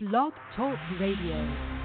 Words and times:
Blog 0.00 0.32
Talk 0.54 0.78
Radio. 1.00 1.77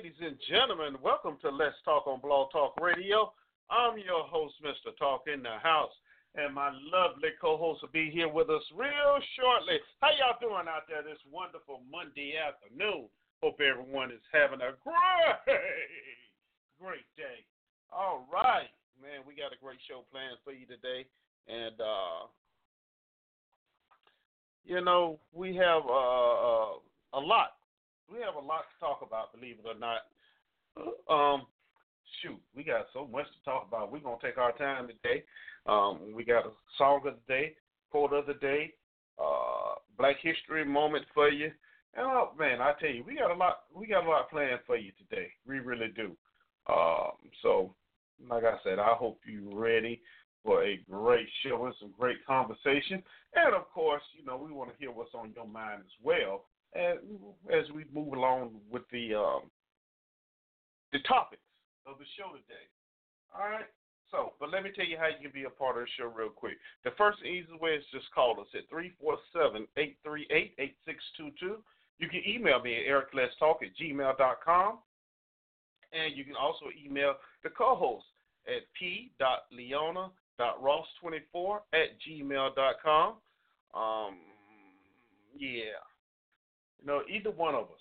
And 0.00 0.40
gentlemen, 0.48 0.96
welcome 1.04 1.36
to 1.42 1.50
Let's 1.50 1.76
Talk 1.84 2.06
on 2.06 2.24
Blog 2.24 2.50
Talk 2.52 2.72
Radio. 2.80 3.34
I'm 3.68 3.98
your 3.98 4.24
host, 4.24 4.54
Mr. 4.64 4.96
Talk 4.96 5.24
in 5.28 5.42
the 5.42 5.60
House, 5.62 5.92
and 6.34 6.54
my 6.54 6.72
lovely 6.88 7.36
co-host 7.38 7.82
will 7.82 7.92
be 7.92 8.08
here 8.08 8.28
with 8.28 8.48
us 8.48 8.62
real 8.72 9.20
shortly. 9.36 9.76
How 10.00 10.08
y'all 10.16 10.40
doing 10.40 10.72
out 10.72 10.88
there 10.88 11.02
this 11.04 11.20
wonderful 11.30 11.82
Monday 11.92 12.32
afternoon? 12.32 13.12
Hope 13.42 13.60
everyone 13.60 14.10
is 14.10 14.24
having 14.32 14.64
a 14.64 14.72
great, 14.80 15.60
great 16.80 17.04
day. 17.20 17.44
All 17.92 18.24
right, 18.32 18.72
man, 19.02 19.20
we 19.28 19.36
got 19.36 19.52
a 19.52 19.60
great 19.62 19.84
show 19.86 20.08
planned 20.10 20.40
for 20.44 20.56
you 20.56 20.64
today, 20.64 21.04
and 21.44 21.76
uh, 21.76 22.24
you 24.64 24.80
know 24.80 25.20
we 25.34 25.54
have 25.56 25.82
uh, 25.84 25.92
uh, 25.92 26.72
a 27.12 27.20
lot 27.20 27.59
we 28.10 28.18
have 28.20 28.34
a 28.34 28.46
lot 28.46 28.64
to 28.66 28.80
talk 28.80 29.00
about, 29.06 29.32
believe 29.32 29.56
it 29.62 29.68
or 29.68 29.78
not. 29.78 30.02
Um, 31.08 31.46
shoot, 32.20 32.38
we 32.54 32.64
got 32.64 32.86
so 32.92 33.06
much 33.06 33.26
to 33.26 33.44
talk 33.44 33.66
about. 33.68 33.92
We're 33.92 34.00
gonna 34.00 34.16
take 34.22 34.38
our 34.38 34.52
time 34.56 34.88
today. 34.88 35.24
Um, 35.66 36.12
we 36.14 36.24
got 36.24 36.46
a 36.46 36.50
song 36.76 37.02
of 37.06 37.14
the 37.14 37.32
day, 37.32 37.54
quote 37.90 38.12
of 38.12 38.26
the 38.26 38.34
day, 38.34 38.74
uh, 39.18 39.74
Black 39.96 40.16
History 40.22 40.64
moment 40.64 41.04
for 41.14 41.28
you. 41.28 41.50
And 41.94 42.06
oh 42.06 42.30
man, 42.38 42.60
I 42.60 42.72
tell 42.80 42.90
you, 42.90 43.04
we 43.04 43.16
got 43.16 43.30
a 43.30 43.34
lot. 43.34 43.62
We 43.74 43.86
got 43.86 44.06
a 44.06 44.08
lot 44.08 44.30
planned 44.30 44.60
for 44.66 44.76
you 44.76 44.92
today. 44.98 45.28
We 45.46 45.58
really 45.58 45.92
do. 45.94 46.16
Um, 46.68 47.12
so, 47.42 47.74
like 48.28 48.44
I 48.44 48.56
said, 48.62 48.78
I 48.78 48.94
hope 48.94 49.20
you're 49.26 49.56
ready 49.56 50.00
for 50.44 50.64
a 50.64 50.80
great 50.88 51.26
show 51.44 51.66
and 51.66 51.74
some 51.80 51.92
great 51.98 52.24
conversation. 52.26 53.02
And 53.34 53.54
of 53.54 53.68
course, 53.70 54.02
you 54.16 54.24
know, 54.24 54.36
we 54.36 54.52
want 54.52 54.70
to 54.70 54.76
hear 54.78 54.90
what's 54.90 55.14
on 55.14 55.32
your 55.34 55.46
mind 55.46 55.80
as 55.80 55.92
well. 56.02 56.44
As 56.74 57.70
we 57.74 57.84
move 57.92 58.12
along 58.12 58.60
with 58.70 58.82
the 58.92 59.14
um, 59.14 59.50
the 60.92 61.00
topics 61.00 61.42
of 61.86 61.98
the 61.98 62.04
show 62.16 62.32
today. 62.32 62.68
All 63.34 63.50
right. 63.50 63.66
So, 64.10 64.32
but 64.40 64.50
let 64.50 64.64
me 64.64 64.70
tell 64.74 64.84
you 64.84 64.98
how 64.98 65.06
you 65.06 65.14
can 65.22 65.30
be 65.32 65.44
a 65.44 65.50
part 65.50 65.76
of 65.76 65.84
the 65.84 65.88
show 65.96 66.06
real 66.06 66.30
quick. 66.30 66.58
The 66.84 66.90
first 66.98 67.22
easy 67.22 67.46
way 67.60 67.70
is 67.70 67.84
just 67.92 68.10
call 68.12 68.40
us 68.40 68.48
at 68.54 68.68
347-838-8622. 68.70 71.62
You 71.98 72.08
can 72.08 72.22
email 72.26 72.60
me 72.60 72.76
at 72.76 72.86
ericletstalk 72.90 73.62
at 73.62 73.76
gmail.com. 73.80 74.78
And 75.92 76.16
you 76.16 76.24
can 76.24 76.36
also 76.36 76.66
email 76.84 77.14
the 77.44 77.50
co-host 77.50 78.06
at 78.46 78.62
p.leona.ross24 78.78 81.58
at 81.72 81.98
gmail.com. 82.08 83.14
Um, 83.74 84.18
yeah. 85.36 85.80
You 86.80 86.86
know, 86.86 87.02
either 87.08 87.30
one 87.30 87.54
of 87.54 87.64
us 87.64 87.80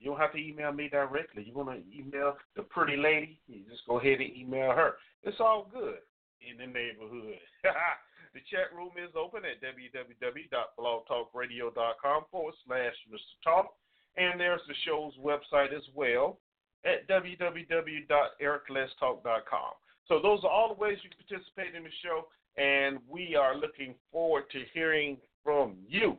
you 0.00 0.10
don't 0.10 0.18
have 0.18 0.32
to 0.32 0.38
email 0.38 0.72
me 0.72 0.88
directly. 0.88 1.44
You 1.46 1.52
want 1.52 1.68
to 1.68 1.82
email 1.96 2.36
the 2.56 2.62
pretty 2.62 2.96
lady? 2.96 3.38
You 3.46 3.60
just 3.68 3.86
go 3.86 4.00
ahead 4.00 4.20
and 4.20 4.34
email 4.34 4.70
her. 4.70 4.94
It's 5.22 5.40
all 5.40 5.68
good 5.70 5.98
in 6.40 6.56
the 6.56 6.66
neighborhood. 6.66 7.36
the 8.32 8.40
chat 8.50 8.72
room 8.74 8.92
is 8.96 9.10
open 9.14 9.42
at 9.44 9.60
www.blogtalkradio.com 9.60 12.24
forward 12.30 12.54
slash 12.66 12.94
Mr. 13.12 13.36
Talk. 13.44 13.74
And 14.16 14.40
there's 14.40 14.62
the 14.66 14.72
show's 14.86 15.12
website 15.22 15.74
as 15.76 15.84
well 15.94 16.38
at 16.86 17.06
www.ericletstalk.com. 17.06 19.72
So 20.08 20.18
those 20.20 20.42
are 20.44 20.50
all 20.50 20.74
the 20.74 20.80
ways 20.80 20.96
you 21.04 21.10
can 21.10 21.18
participate 21.28 21.74
in 21.76 21.84
the 21.84 21.90
show, 22.02 22.28
and 22.56 22.98
we 23.08 23.36
are 23.36 23.54
looking 23.54 23.94
forward 24.10 24.50
to 24.52 24.64
hearing 24.72 25.18
from 25.44 25.76
you. 25.86 26.16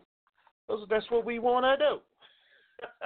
That's 0.89 1.09
what 1.09 1.25
we 1.25 1.39
want 1.39 1.65
to 1.65 1.77
do. 1.77 1.99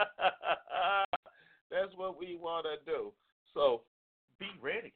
That's 1.72 1.94
what 1.96 2.20
we 2.20 2.38
want 2.40 2.66
to 2.66 2.92
do. 2.92 3.12
So 3.54 3.82
be 4.40 4.48
ready, 4.62 4.94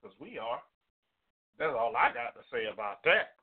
because 0.00 0.16
we 0.20 0.38
are. 0.38 0.60
That's 1.58 1.74
all 1.76 1.94
I 1.96 2.12
got 2.14 2.34
to 2.34 2.44
say 2.52 2.70
about 2.72 3.02
that. 3.04 3.34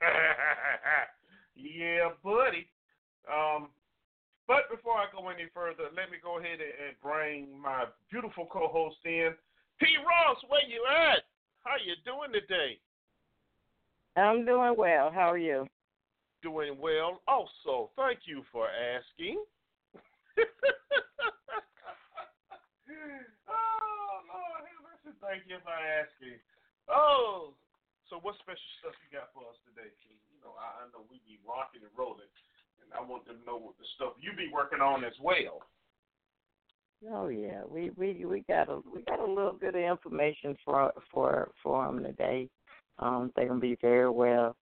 yeah, 1.56 2.08
buddy. 2.24 2.68
Um, 3.28 3.68
but 4.46 4.70
before 4.70 4.94
I 4.94 5.06
go 5.12 5.28
any 5.28 5.48
further, 5.52 5.92
let 5.94 6.10
me 6.10 6.16
go 6.22 6.38
ahead 6.38 6.58
and 6.60 6.96
bring 7.02 7.60
my 7.60 7.84
beautiful 8.10 8.46
co-host 8.50 8.96
in. 9.04 9.34
P. 9.78 9.86
Ross, 9.98 10.38
where 10.48 10.64
you 10.66 10.82
at? 10.88 11.24
How 11.62 11.76
you 11.84 11.94
doing 12.04 12.32
today? 12.32 12.78
I'm 14.16 14.46
doing 14.46 14.74
well. 14.76 15.10
How 15.12 15.30
are 15.30 15.38
you? 15.38 15.66
Doing 16.42 16.78
well. 16.78 17.20
Also, 17.26 17.90
thank 17.96 18.20
you 18.26 18.42
for 18.52 18.68
asking. 18.68 19.42
oh 23.50 23.98
thank 25.20 25.44
you 25.46 25.58
for 25.60 25.74
asking. 25.74 26.38
Oh, 26.88 27.52
so 28.08 28.16
what 28.22 28.38
special 28.40 28.70
stuff 28.80 28.96
you 29.04 29.12
got 29.12 29.28
for 29.36 29.44
us 29.44 29.58
today? 29.68 29.92
You 30.08 30.40
know, 30.40 30.56
I, 30.56 30.84
I 30.84 30.88
know 30.94 31.04
we 31.10 31.20
be 31.28 31.36
rocking 31.44 31.84
and 31.84 31.92
rolling, 31.92 32.30
and 32.80 32.88
I 32.96 33.04
want 33.04 33.28
them 33.28 33.42
to 33.42 33.44
know 33.44 33.58
what 33.60 33.76
the 33.76 33.86
stuff 33.98 34.16
you 34.16 34.32
be 34.32 34.48
working 34.48 34.80
on 34.80 35.04
as 35.04 35.16
well. 35.20 35.60
Oh 37.06 37.28
yeah, 37.28 37.62
we 37.68 37.90
we 37.94 38.24
we 38.24 38.42
got 38.48 38.68
a 38.68 38.80
we 38.88 39.02
got 39.02 39.20
a 39.20 39.26
little 39.26 39.52
bit 39.52 39.76
of 39.76 39.82
information 39.82 40.56
for 40.64 40.90
for 41.12 41.50
for 41.62 41.86
them 41.86 42.02
today. 42.02 42.48
Um, 42.98 43.30
they're 43.36 43.46
gonna 43.46 43.60
be 43.60 43.78
very 43.80 44.10
well 44.10 44.56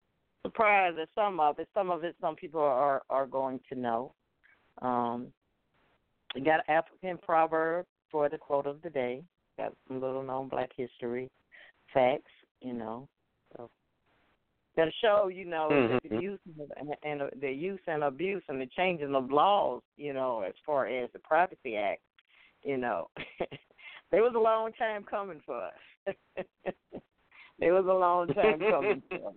surprised 0.56 0.99
at 0.99 1.08
some 1.14 1.41
of 1.41 1.58
it. 1.58 1.69
Some 1.75 1.91
of 1.91 2.05
it, 2.05 2.17
some 2.20 2.37
people 2.37 2.61
are 2.61 3.03
are 3.11 3.26
going 3.26 3.61
to 3.69 3.79
know. 3.79 4.12
Um, 4.82 5.29
we 6.35 6.41
got 6.41 6.61
an 6.67 6.75
African 6.75 7.19
proverb 7.19 7.87
for 8.11 8.29
the 8.29 8.38
quote 8.38 8.67
of 8.67 8.82
the 8.82 8.91
day. 8.91 9.23
Got 9.58 9.73
some 9.88 10.00
little 10.00 10.23
known 10.23 10.49
black 10.49 10.70
history 10.76 11.29
facts, 11.93 12.31
you 12.61 12.73
know. 12.73 13.08
So 13.56 13.70
that 14.76 14.88
show, 15.00 15.29
you 15.29 15.44
know, 15.47 15.69
Mhm. 15.70 16.11
the 16.11 16.20
use 16.20 16.41
and, 16.76 16.97
and 17.03 17.31
the 17.41 17.50
use 17.50 17.81
and 17.87 18.05
abuse 18.05 18.43
and 18.49 18.61
the 18.61 18.67
changing 18.67 19.14
of 19.14 19.31
laws, 19.31 19.82
you 19.97 20.12
know, 20.12 20.43
as 20.43 20.55
far 20.64 20.87
as 20.87 21.11
the 21.12 21.19
Privacy 21.20 21.76
Act, 21.76 22.03
you 22.62 22.76
know, 22.76 23.11
there 24.11 24.23
was 24.23 24.35
a 24.35 24.38
long 24.38 24.73
time 24.75 25.05
coming 25.05 25.41
for 25.47 25.62
us. 25.62 25.81
there 27.58 27.73
was 27.73 27.87
a 27.87 27.93
long 27.93 28.29
time 28.29 28.58
coming 28.58 29.03
for 29.08 29.29
us. 29.29 29.35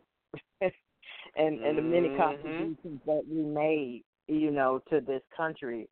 And 1.40 1.60
and 1.62 1.78
the 1.78 1.82
many 1.82 2.10
Mhm. 2.10 2.18
contributions 2.18 3.02
that 3.06 3.24
we 3.28 3.42
made, 3.42 4.04
you 4.28 4.52
know, 4.52 4.80
to 4.90 5.02
this 5.02 5.24
country 5.36 5.90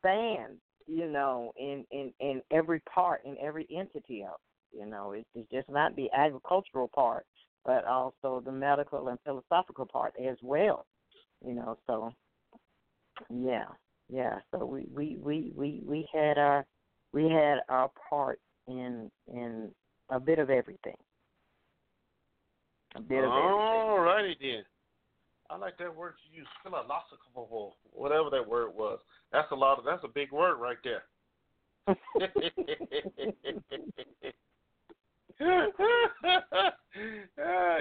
stand, 0.00 0.60
you 0.86 1.06
know, 1.08 1.52
in 1.56 1.86
in 1.90 2.12
in 2.20 2.42
every 2.50 2.80
part, 2.80 3.24
in 3.24 3.38
every 3.38 3.66
entity 3.70 4.22
of, 4.24 4.40
it. 4.72 4.78
you 4.78 4.86
know, 4.86 5.12
it's, 5.12 5.28
it's 5.34 5.50
just 5.50 5.68
not 5.70 5.94
the 5.96 6.10
agricultural 6.12 6.88
part, 6.88 7.26
but 7.64 7.84
also 7.86 8.40
the 8.44 8.52
medical 8.52 9.08
and 9.08 9.18
philosophical 9.24 9.86
part 9.86 10.14
as 10.18 10.36
well, 10.42 10.86
you 11.46 11.54
know. 11.54 11.78
So, 11.86 12.12
yeah, 13.30 13.66
yeah. 14.08 14.40
So 14.50 14.64
we 14.64 14.86
we 14.92 15.16
we 15.22 15.52
we 15.54 15.82
we 15.86 16.08
had 16.12 16.38
our 16.38 16.66
we 17.12 17.24
had 17.30 17.60
our 17.68 17.90
part 18.08 18.40
in 18.66 19.10
in 19.32 19.70
a 20.10 20.18
bit 20.18 20.38
of 20.38 20.50
everything. 20.50 20.96
A 22.96 23.00
bit 23.00 23.18
of 23.18 23.24
everything. 23.30 23.90
All 23.90 24.00
righty 24.00 24.36
then. 24.40 24.64
I 25.50 25.56
like 25.56 25.76
that 25.78 25.94
word 25.94 26.14
you 26.30 26.38
used, 26.38 26.50
philosophical, 26.62 27.74
whatever 27.92 28.30
that 28.30 28.46
word 28.46 28.70
was. 28.76 29.00
That's 29.32 29.50
a 29.50 29.56
lot 29.56 29.78
of. 29.78 29.84
That's 29.84 30.04
a 30.04 30.08
big 30.08 30.30
word 30.32 30.56
right 30.56 30.78
there. 30.84 31.04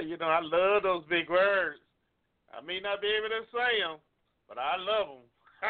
You 0.02 0.18
know, 0.18 0.28
I 0.28 0.40
love 0.42 0.84
those 0.84 1.04
big 1.10 1.30
words. 1.30 1.80
I 2.54 2.62
may 2.66 2.80
not 2.80 3.02
be 3.02 3.08
able 3.08 3.30
to 3.30 3.44
say 3.52 3.82
them, 3.82 3.98
but 4.48 4.58
I 4.58 4.78
love 4.78 5.08
them. 5.08 5.28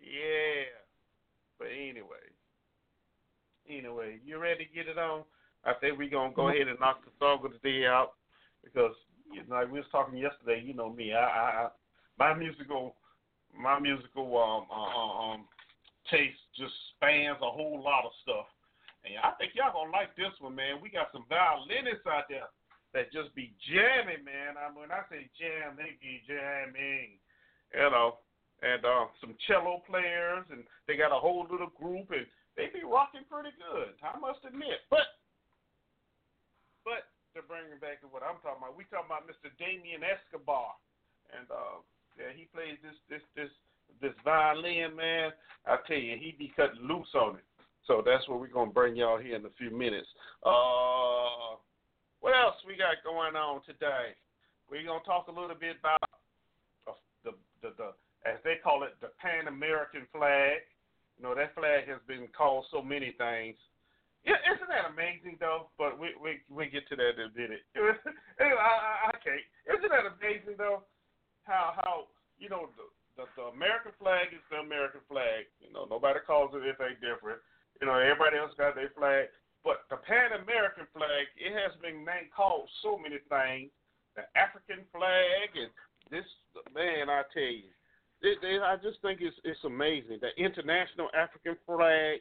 yeah. 0.00 0.70
But 1.58 1.68
anyway, 1.68 2.26
anyway, 3.68 4.20
you 4.24 4.38
ready 4.38 4.64
to 4.64 4.72
get 4.72 4.88
it 4.88 4.98
on? 4.98 5.24
I 5.64 5.74
think 5.74 5.98
we're 5.98 6.08
gonna 6.08 6.32
go 6.34 6.42
mm-hmm. 6.42 6.56
ahead 6.56 6.68
and 6.68 6.80
knock 6.80 7.04
the 7.04 7.10
song 7.18 7.44
of 7.44 7.52
the 7.52 7.58
day 7.58 7.86
out 7.86 8.12
because 8.64 8.94
like 9.48 9.70
we 9.70 9.78
was 9.78 9.88
talking 9.90 10.18
yesterday. 10.18 10.62
You 10.64 10.74
know 10.74 10.92
me, 10.92 11.12
I, 11.12 11.24
I, 11.24 11.46
I 11.64 11.68
my 12.18 12.34
musical, 12.34 12.96
my 13.56 13.78
musical 13.78 14.26
um, 14.38 14.66
uh, 14.70 15.32
um 15.32 15.44
taste 16.10 16.38
just 16.58 16.74
spans 16.96 17.38
a 17.42 17.50
whole 17.50 17.80
lot 17.82 18.04
of 18.04 18.12
stuff. 18.22 18.46
And 19.04 19.18
I 19.22 19.34
think 19.38 19.54
y'all 19.54 19.74
gonna 19.74 19.90
like 19.90 20.14
this 20.14 20.34
one, 20.38 20.54
man. 20.54 20.78
We 20.82 20.90
got 20.90 21.10
some 21.10 21.26
violinists 21.28 22.06
out 22.06 22.30
there 22.30 22.46
that 22.94 23.12
just 23.12 23.34
be 23.34 23.50
jamming, 23.66 24.22
man. 24.22 24.54
I 24.60 24.70
mean, 24.70 24.86
when 24.86 24.94
I 24.94 25.02
say 25.08 25.26
jam, 25.34 25.74
they 25.74 25.96
be 25.98 26.22
jamming, 26.28 27.18
you 27.72 27.90
know. 27.90 28.22
And 28.62 28.78
uh, 28.86 29.10
some 29.18 29.34
cello 29.50 29.82
players, 29.90 30.46
and 30.54 30.62
they 30.86 30.94
got 30.94 31.10
a 31.10 31.18
whole 31.18 31.50
little 31.50 31.74
group, 31.74 32.14
and 32.14 32.22
they 32.54 32.70
be 32.70 32.86
rocking 32.86 33.26
pretty 33.26 33.50
good. 33.58 33.98
I 34.06 34.14
must 34.22 34.38
admit. 34.46 34.86
But, 34.86 35.18
but 36.86 37.10
to 37.34 37.42
bring 37.48 37.64
it 37.72 37.80
back 37.80 38.04
what 38.04 38.20
I'm 38.20 38.36
talking 38.44 38.60
about, 38.60 38.76
we 38.76 38.84
talking 38.92 39.08
about 39.08 39.24
Mr. 39.24 39.48
Damien 39.56 40.04
Escobar, 40.04 40.76
and 41.32 41.48
uh, 41.48 41.80
yeah, 42.20 42.32
he 42.36 42.44
plays 42.52 42.76
this 42.84 42.96
this 43.08 43.24
this 43.32 43.52
this 44.00 44.16
violin, 44.24 44.92
man. 44.96 45.32
I 45.64 45.80
tell 45.88 45.96
you, 45.96 46.20
he 46.20 46.36
be 46.36 46.52
cutting 46.52 46.84
loose 46.84 47.08
on 47.16 47.40
it. 47.40 47.46
So 47.88 48.02
that's 48.04 48.28
what 48.28 48.40
we're 48.40 48.52
gonna 48.52 48.70
bring 48.70 48.96
y'all 48.96 49.18
here 49.18 49.36
in 49.36 49.44
a 49.44 49.54
few 49.56 49.72
minutes. 49.72 50.06
Uh, 50.44 51.56
what 52.20 52.36
else 52.36 52.60
we 52.68 52.76
got 52.76 53.00
going 53.02 53.34
on 53.34 53.64
today? 53.64 54.12
We're 54.70 54.84
gonna 54.84 55.04
talk 55.04 55.28
a 55.28 55.34
little 55.34 55.56
bit 55.56 55.80
about 55.80 56.04
the 57.24 57.32
the, 57.64 57.72
the 57.80 57.88
as 58.28 58.38
they 58.44 58.60
call 58.62 58.84
it 58.84 58.94
the 59.00 59.08
Pan 59.18 59.48
American 59.48 60.06
flag. 60.12 60.68
You 61.16 61.24
know 61.24 61.34
that 61.34 61.54
flag 61.54 61.88
has 61.88 61.98
been 62.06 62.28
called 62.36 62.66
so 62.70 62.82
many 62.82 63.16
things. 63.16 63.56
Yeah, 64.22 64.38
isn't 64.54 64.70
that 64.70 64.86
amazing 64.86 65.38
though? 65.42 65.70
But 65.78 65.98
we 65.98 66.14
we 66.18 66.42
we 66.46 66.70
get 66.70 66.86
to 66.90 66.96
that 66.96 67.18
in 67.18 67.30
a 67.30 67.34
minute. 67.34 67.66
anyway, 68.40 68.62
I, 68.62 69.10
I. 69.10 69.18
Isn't 69.66 69.90
that 69.90 70.06
amazing 70.14 70.54
though? 70.58 70.86
How 71.42 71.74
how 71.74 72.06
you 72.38 72.46
know 72.48 72.70
the, 72.78 72.86
the 73.18 73.24
the 73.34 73.50
American 73.50 73.90
flag 73.98 74.30
is 74.30 74.42
the 74.50 74.62
American 74.62 75.02
flag. 75.10 75.50
You 75.58 75.74
know 75.74 75.90
nobody 75.90 76.22
calls 76.22 76.54
it 76.54 76.62
anything 76.62 77.02
different. 77.02 77.42
You 77.82 77.90
know, 77.90 77.98
everybody 77.98 78.38
else 78.38 78.54
got 78.54 78.78
their 78.78 78.94
flag. 78.94 79.26
But 79.66 79.86
the 79.90 79.98
Pan 80.02 80.34
American 80.42 80.86
flag, 80.94 81.26
it 81.38 81.54
has 81.54 81.74
been 81.82 82.02
named 82.02 82.34
called 82.34 82.70
so 82.82 82.98
many 82.98 83.18
things. 83.30 83.70
The 84.14 84.26
African 84.38 84.86
flag 84.90 85.50
and 85.54 85.70
this 86.10 86.26
man, 86.74 87.08
I 87.08 87.22
tell 87.32 87.42
you, 87.42 87.70
it, 88.20 88.38
it, 88.42 88.62
I 88.62 88.76
just 88.76 89.00
think 89.02 89.18
it's 89.22 89.34
it's 89.42 89.62
amazing. 89.64 90.18
The 90.20 90.30
international 90.38 91.08
African 91.16 91.56
flag, 91.66 92.20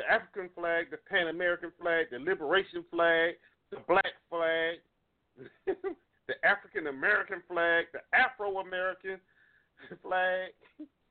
the 0.00 0.10
African 0.10 0.48
flag, 0.54 0.90
the 0.90 0.96
Pan 0.96 1.28
American 1.28 1.72
flag, 1.80 2.06
the 2.10 2.18
Liberation 2.18 2.84
flag, 2.90 3.34
the 3.70 3.76
Black 3.86 4.16
flag, 4.30 4.80
the 5.66 6.34
African 6.44 6.86
American 6.86 7.42
flag, 7.46 7.86
the 7.92 8.00
Afro 8.16 8.58
American 8.60 9.20
flag, 10.02 10.52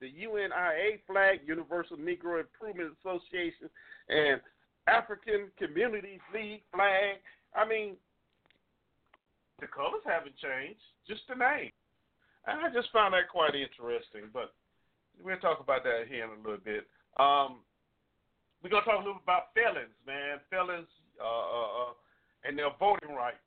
the 0.02 0.10
UNIA 0.10 0.98
flag, 1.06 1.42
Universal 1.46 1.98
Negro 1.98 2.40
Improvement 2.40 2.92
Association, 3.00 3.70
and 4.10 4.42
African 4.88 5.52
Communities 5.60 6.24
League 6.34 6.64
flag. 6.74 7.22
I 7.54 7.68
mean, 7.68 7.94
the 9.62 9.68
colors 9.68 10.02
haven't 10.06 10.38
changed, 10.38 10.82
just 11.08 11.22
the 11.30 11.36
name. 11.36 11.70
And 12.48 12.66
I 12.66 12.74
just 12.74 12.92
found 12.92 13.14
that 13.14 13.30
quite 13.30 13.54
interesting, 13.54 14.34
but 14.34 14.54
we'll 15.22 15.38
talk 15.38 15.60
about 15.60 15.84
that 15.84 16.06
here 16.10 16.24
in 16.24 16.32
a 16.32 16.42
little 16.42 16.64
bit. 16.64 16.88
Um, 17.20 17.60
we're 18.62 18.70
to 18.84 18.90
talk 18.90 19.00
a 19.00 19.04
little 19.04 19.24
bit 19.24 19.28
about 19.28 19.56
felons, 19.56 19.96
man. 20.04 20.44
Felons 20.52 20.90
uh, 21.16 21.24
uh, 21.24 21.70
uh, 21.88 21.94
and 22.44 22.60
their 22.60 22.72
voting 22.76 23.16
rights. 23.16 23.44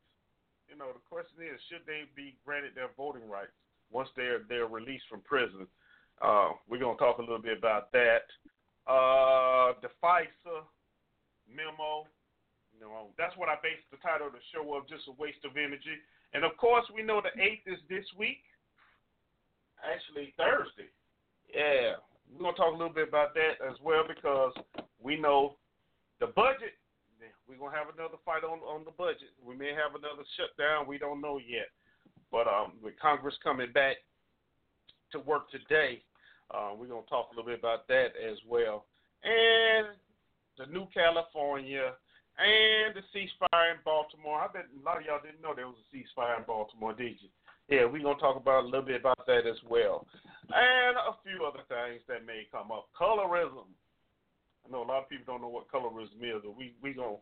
You 0.69 0.81
know, 0.81 0.89
the 0.89 1.05
question 1.05 1.45
is, 1.45 1.61
should 1.69 1.85
they 1.85 2.09
be 2.17 2.41
granted 2.45 2.73
their 2.73 2.89
voting 2.97 3.29
rights 3.29 3.53
once 3.93 4.09
they're 4.17 4.41
they're 4.49 4.69
released 4.69 5.05
from 5.13 5.21
prison? 5.21 5.69
Uh, 6.25 6.57
we're 6.65 6.81
to 6.97 7.01
talk 7.03 7.19
a 7.19 7.25
little 7.25 7.43
bit 7.43 7.59
about 7.59 7.93
that. 7.93 8.25
Uh, 8.89 9.77
the 9.85 9.93
FISA 10.01 10.65
memo. 11.45 12.09
You 12.73 12.89
know, 12.89 13.13
that's 13.21 13.37
what 13.37 13.53
I 13.53 13.61
based 13.63 13.85
the 13.93 14.01
title 14.01 14.27
of 14.27 14.35
the 14.35 14.43
show 14.51 14.65
of, 14.75 14.89
just 14.89 15.07
a 15.07 15.15
waste 15.21 15.45
of 15.45 15.61
energy. 15.61 16.01
And 16.33 16.43
of 16.43 16.57
course, 16.57 16.89
we 16.91 17.05
know 17.05 17.21
the 17.21 17.37
eighth 17.37 17.69
is 17.69 17.79
this 17.87 18.07
week. 18.17 18.43
Actually, 19.85 20.33
Thursday. 20.41 20.89
Yeah, 21.53 22.01
we're 22.33 22.43
gonna 22.43 22.57
talk 22.57 22.75
a 22.75 22.77
little 22.77 22.93
bit 22.93 23.09
about 23.09 23.35
that 23.35 23.61
as 23.65 23.77
well 23.83 24.05
because 24.07 24.53
we 25.01 25.17
know 25.17 25.57
the 26.21 26.27
budget. 26.29 26.75
We're 27.49 27.59
gonna 27.59 27.77
have 27.77 27.93
another 27.95 28.17
fight 28.25 28.45
on 28.45 28.61
on 28.61 28.85
the 28.85 28.91
budget. 28.93 29.31
We 29.45 29.55
may 29.55 29.73
have 29.75 29.95
another 29.95 30.25
shutdown. 30.37 30.87
We 30.87 30.99
don't 30.99 31.21
know 31.21 31.39
yet. 31.39 31.69
But 32.31 32.49
um, 32.49 32.73
with 32.83 32.95
Congress 33.01 33.35
coming 33.43 33.73
back 33.73 33.97
to 35.13 35.19
work 35.21 35.51
today, 35.51 36.03
uh, 36.51 36.71
we're 36.77 36.87
gonna 36.87 37.03
talk 37.09 37.29
a 37.33 37.37
little 37.37 37.51
bit 37.51 37.59
about 37.59 37.87
that 37.89 38.17
as 38.17 38.39
well. 38.49 38.87
And 39.23 39.95
the 40.59 40.67
new 40.73 40.87
California 40.93 41.93
and 42.39 42.97
the 42.97 43.05
ceasefire 43.13 43.73
in 43.73 43.81
Baltimore. 43.85 44.41
I 44.41 44.49
bet 44.49 44.67
a 44.73 44.85
lot 44.85 44.99
of 44.99 45.05
y'all 45.05 45.21
didn't 45.23 45.43
know 45.43 45.53
there 45.55 45.69
was 45.69 45.77
a 45.77 45.89
ceasefire 45.93 46.39
in 46.39 46.45
Baltimore, 46.45 46.95
did 46.95 47.21
you? 47.21 47.29
Yeah, 47.73 47.89
we're 47.89 48.05
gonna 48.05 48.21
talk 48.21 48.37
about 48.37 48.65
a 48.65 48.69
little 48.69 48.85
bit 48.85 49.01
about 49.01 49.25
that 49.25 49.49
as 49.49 49.57
well, 49.65 50.05
and 50.53 50.93
a 50.93 51.17
few 51.25 51.41
other 51.49 51.65
things 51.73 52.05
that 52.05 52.21
may 52.29 52.45
come 52.53 52.69
up. 52.69 52.93
Colorism. 52.93 53.65
I 54.61 54.69
know 54.69 54.85
a 54.85 54.91
lot 54.93 55.01
of 55.01 55.09
people 55.09 55.25
don't 55.25 55.41
know 55.41 55.49
what 55.49 55.73
colorism 55.73 56.21
is, 56.21 56.45
but 56.45 56.53
we 56.53 56.77
we 56.85 56.93
gonna 56.93 57.17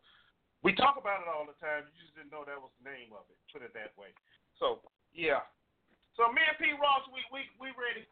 we 0.67 0.75
talk 0.75 0.99
about 0.99 1.23
it 1.23 1.31
all 1.31 1.47
the 1.47 1.55
time. 1.63 1.87
You 1.87 1.95
just 2.03 2.19
didn't 2.19 2.35
know 2.35 2.43
that 2.43 2.59
was 2.59 2.75
the 2.83 2.91
name 2.91 3.15
of 3.15 3.31
it. 3.31 3.39
Put 3.55 3.63
it 3.63 3.71
that 3.79 3.95
way. 3.95 4.11
So 4.59 4.83
yeah. 5.15 5.47
So 6.19 6.27
me 6.35 6.43
and 6.43 6.59
P. 6.59 6.75
Ross, 6.75 7.07
we 7.15 7.23
we 7.31 7.47
we 7.63 7.71
ready. 7.79 8.03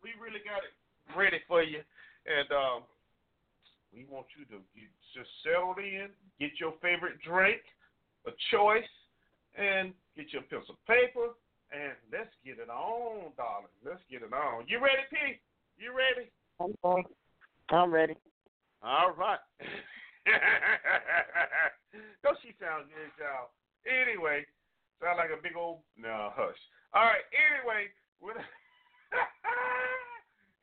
We 0.00 0.16
really 0.16 0.40
got 0.48 0.64
it 0.64 0.72
ready 1.12 1.44
for 1.44 1.60
you, 1.60 1.84
and 2.24 2.48
um, 2.56 2.88
we 3.92 4.08
want 4.08 4.32
you 4.32 4.48
to 4.48 4.64
get 4.72 4.88
just 5.12 5.28
settle 5.44 5.76
in, 5.76 6.08
get 6.40 6.56
your 6.56 6.72
favorite 6.80 7.20
drink, 7.20 7.60
a 8.24 8.32
choice, 8.48 8.88
and 9.60 9.92
get 10.16 10.32
your 10.32 10.40
pencil 10.48 10.80
paper, 10.88 11.36
and 11.72 11.92
let's 12.12 12.30
get 12.44 12.58
it 12.58 12.70
on, 12.70 13.32
darling. 13.36 13.68
Let's 13.84 14.02
get 14.10 14.22
it 14.22 14.32
on. 14.32 14.64
You 14.68 14.78
ready, 14.78 15.02
P? 15.10 15.40
You 15.78 15.92
ready? 15.92 16.30
Okay. 16.60 17.08
I'm 17.70 17.90
ready. 17.90 18.14
All 18.82 19.12
right. 19.12 19.38
Don't 22.22 22.38
she 22.42 22.54
sound 22.58 22.90
good, 22.90 23.10
y'all? 23.18 23.50
Anyway, 23.86 24.46
sound 25.02 25.18
like 25.18 25.30
a 25.30 25.36
big 25.42 25.56
old 25.56 25.80
no 25.98 26.30
hush. 26.34 26.58
All 26.94 27.04
right. 27.04 27.24
Anyway, 27.34 27.90
with 28.22 28.36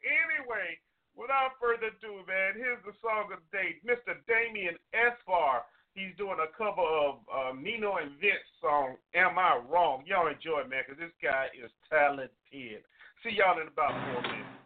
anyway, 0.03 0.79
without 1.15 1.59
further 1.59 1.87
ado, 1.91 2.23
man, 2.27 2.55
here's 2.55 2.83
the 2.83 2.93
song 2.99 3.31
of 3.31 3.39
the 3.39 3.49
day, 3.51 3.79
Mr. 3.83 4.15
Damien 4.27 4.77
Escobar. 4.95 5.65
He's 5.93 6.15
doing 6.17 6.37
a 6.41 6.49
cover 6.57 6.81
of 6.81 7.19
uh, 7.29 7.53
Nino 7.53 7.97
and 7.97 8.11
Vinz 8.17 8.41
song 8.61 8.95
"Am 9.13 9.37
I 9.37 9.61
Wrong." 9.69 10.03
Y'all 10.05 10.27
enjoy 10.27 10.61
it, 10.61 10.69
man, 10.69 10.81
because 10.87 10.99
this 10.99 11.13
guy 11.21 11.47
is 11.53 11.69
talented. 11.89 12.31
See 12.51 13.37
y'all 13.37 13.61
in 13.61 13.67
about 13.67 13.93
four 14.09 14.21
minutes. 14.23 14.62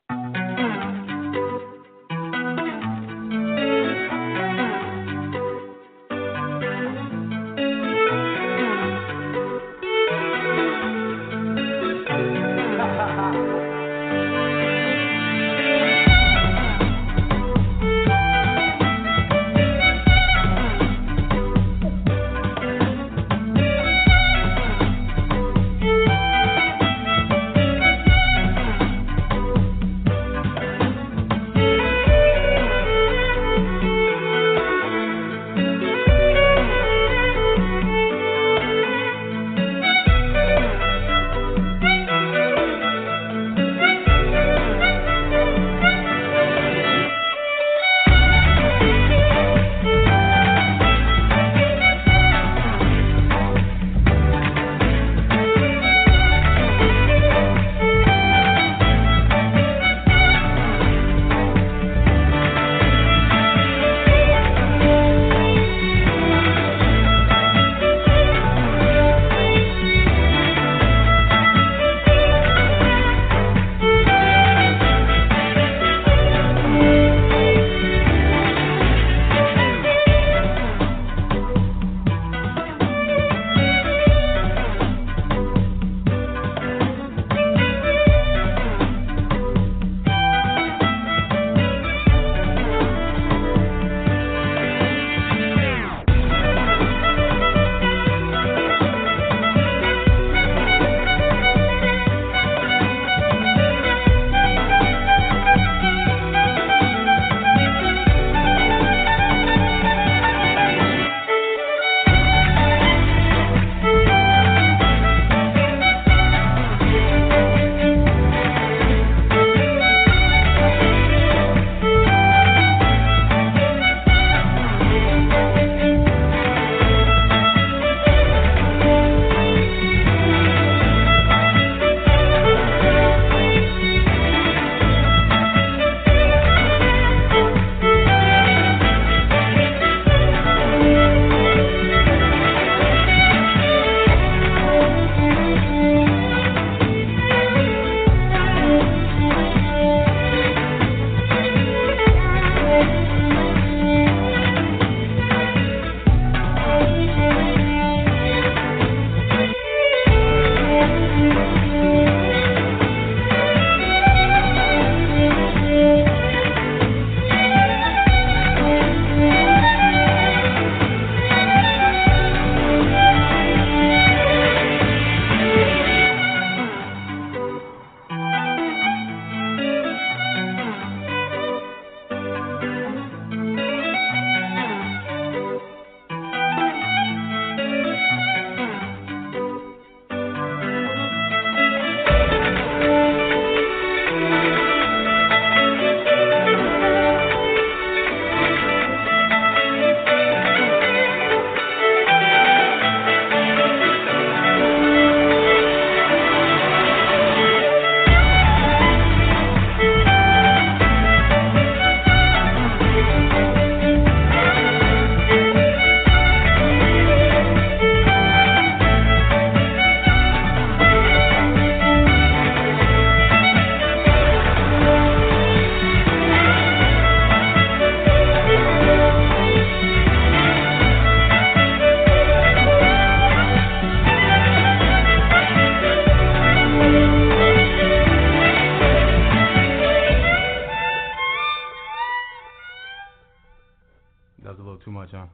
A 244.57 244.61
little 244.61 244.77
too 244.77 244.91
much, 244.91 245.09
huh? 245.11 245.27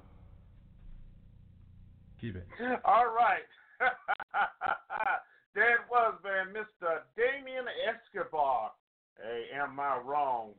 Keep 2.19 2.35
it. 2.35 2.47
All 2.85 3.07
right. 3.07 3.47
there 5.55 5.75
it 5.75 5.81
was, 5.89 6.15
man, 6.23 6.53
Mr. 6.53 6.99
Damien 7.15 7.65
Escobar. 7.87 8.71
Hey, 9.17 9.45
am 9.55 9.79
I 9.79 9.97
wrong? 9.97 10.51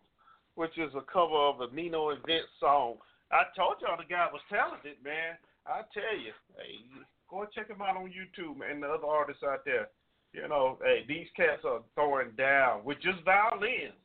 Which 0.55 0.79
is 0.79 0.93
a 0.95 1.03
cover 1.13 1.35
of 1.35 1.61
a 1.61 1.75
Nino 1.75 2.15
Vinz 2.29 2.49
song. 2.61 2.97
I 3.33 3.45
told 3.57 3.77
y'all 3.81 3.97
the 3.97 4.09
guy 4.09 4.29
was 4.33 4.41
talented, 4.49 4.97
man. 5.03 5.37
I 5.67 5.83
tell 5.93 6.17
you, 6.17 6.33
hey, 6.57 6.85
go 7.29 7.47
check 7.55 7.69
him 7.69 7.83
out 7.83 7.97
on 7.97 8.13
YouTube, 8.13 8.59
man. 8.59 8.81
The 8.81 8.89
other 8.89 9.07
artists 9.07 9.43
out 9.43 9.65
there, 9.65 9.89
you 10.33 10.47
know, 10.49 10.79
hey, 10.83 11.05
these 11.09 11.27
cats 11.37 11.63
are 11.65 11.81
throwing 11.95 12.31
down 12.37 12.85
with 12.85 13.01
just 13.03 13.25
violins. 13.25 13.99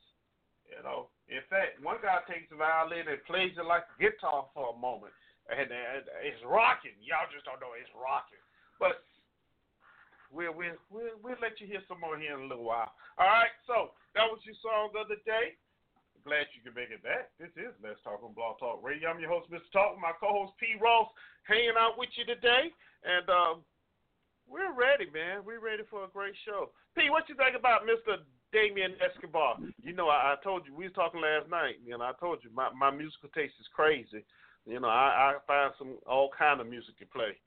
You 0.65 0.83
know, 0.83 1.07
in 1.29 1.45
fact, 1.45 1.77
one 1.85 2.01
guy 2.01 2.25
takes 2.25 2.49
a 2.49 2.57
violin 2.57 3.05
and 3.05 3.21
plays 3.29 3.53
it 3.53 3.65
like 3.65 3.85
a 3.85 3.97
guitar 4.01 4.49
for 4.51 4.73
a 4.73 4.77
moment, 4.77 5.13
and, 5.45 5.69
and 5.69 6.09
it's 6.25 6.41
rocking. 6.41 6.97
Y'all 7.05 7.29
just 7.29 7.45
don't 7.45 7.61
know 7.61 7.77
it's 7.77 7.89
rocking. 7.93 8.41
But 8.81 9.05
we'll 10.33 10.53
we'll 10.57 10.77
we'll, 10.89 11.17
we'll 11.21 11.41
let 11.41 11.61
you 11.61 11.69
hear 11.69 11.85
some 11.85 12.01
more 12.01 12.17
here 12.17 12.33
in 12.33 12.45
a 12.45 12.49
little 12.49 12.65
while. 12.65 12.89
All 13.21 13.29
right, 13.29 13.53
so 13.69 13.93
that 14.17 14.25
was 14.25 14.41
your 14.41 14.57
song 14.65 14.89
the 14.89 15.21
day. 15.21 15.53
glad 16.25 16.49
you 16.57 16.65
could 16.65 16.73
make 16.73 16.89
it 16.89 17.05
back. 17.05 17.29
This 17.37 17.53
is 17.53 17.77
Let's 17.77 18.01
Talk 18.01 18.25
on 18.25 18.33
Blog 18.33 18.57
Talk 18.57 18.81
Radio. 18.81 19.13
I'm 19.13 19.21
your 19.21 19.29
host, 19.29 19.53
Mr. 19.53 19.69
Talk, 19.69 20.01
my 20.01 20.17
co-host 20.17 20.57
P. 20.57 20.81
Ross, 20.81 21.13
hanging 21.45 21.77
out 21.77 21.93
with 21.93 22.09
you 22.17 22.25
today, 22.25 22.73
and 23.05 23.29
um, 23.29 23.55
we're 24.49 24.73
ready, 24.73 25.05
man. 25.13 25.45
We're 25.45 25.61
ready 25.61 25.85
for 25.85 26.05
a 26.05 26.09
great 26.09 26.33
show. 26.41 26.73
P, 26.97 27.13
what 27.13 27.29
you 27.29 27.37
think 27.37 27.53
about 27.53 27.85
Mr. 27.85 28.17
Damien 28.51 28.93
Escobar? 28.99 29.57
You 29.81 29.93
know, 29.93 30.07
I, 30.09 30.33
I 30.33 30.35
told 30.43 30.65
you 30.65 30.75
we 30.75 30.85
was 30.85 30.93
talking 30.93 31.21
last 31.21 31.49
night. 31.49 31.75
You 31.85 31.97
know, 31.97 32.03
I 32.03 32.13
told 32.19 32.39
you 32.43 32.49
my 32.53 32.69
my 32.71 32.91
musical 32.91 33.29
taste 33.29 33.53
is 33.59 33.67
crazy. 33.73 34.23
You 34.65 34.79
know, 34.79 34.87
I, 34.87 35.33
I 35.33 35.37
find 35.47 35.73
some 35.77 35.97
all 36.05 36.29
kind 36.37 36.61
of 36.61 36.67
music 36.67 36.97
to 36.99 37.05
play. 37.05 37.37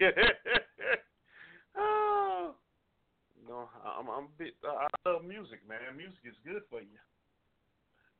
oh, 1.76 2.54
you 3.40 3.48
know, 3.48 3.68
I'm, 3.84 4.08
I'm 4.08 4.24
a 4.24 4.38
bit. 4.38 4.54
I 4.64 4.88
love 5.08 5.24
music, 5.24 5.60
man. 5.68 5.96
Music 5.96 6.18
is 6.24 6.34
good 6.44 6.62
for 6.68 6.80
you. 6.80 6.98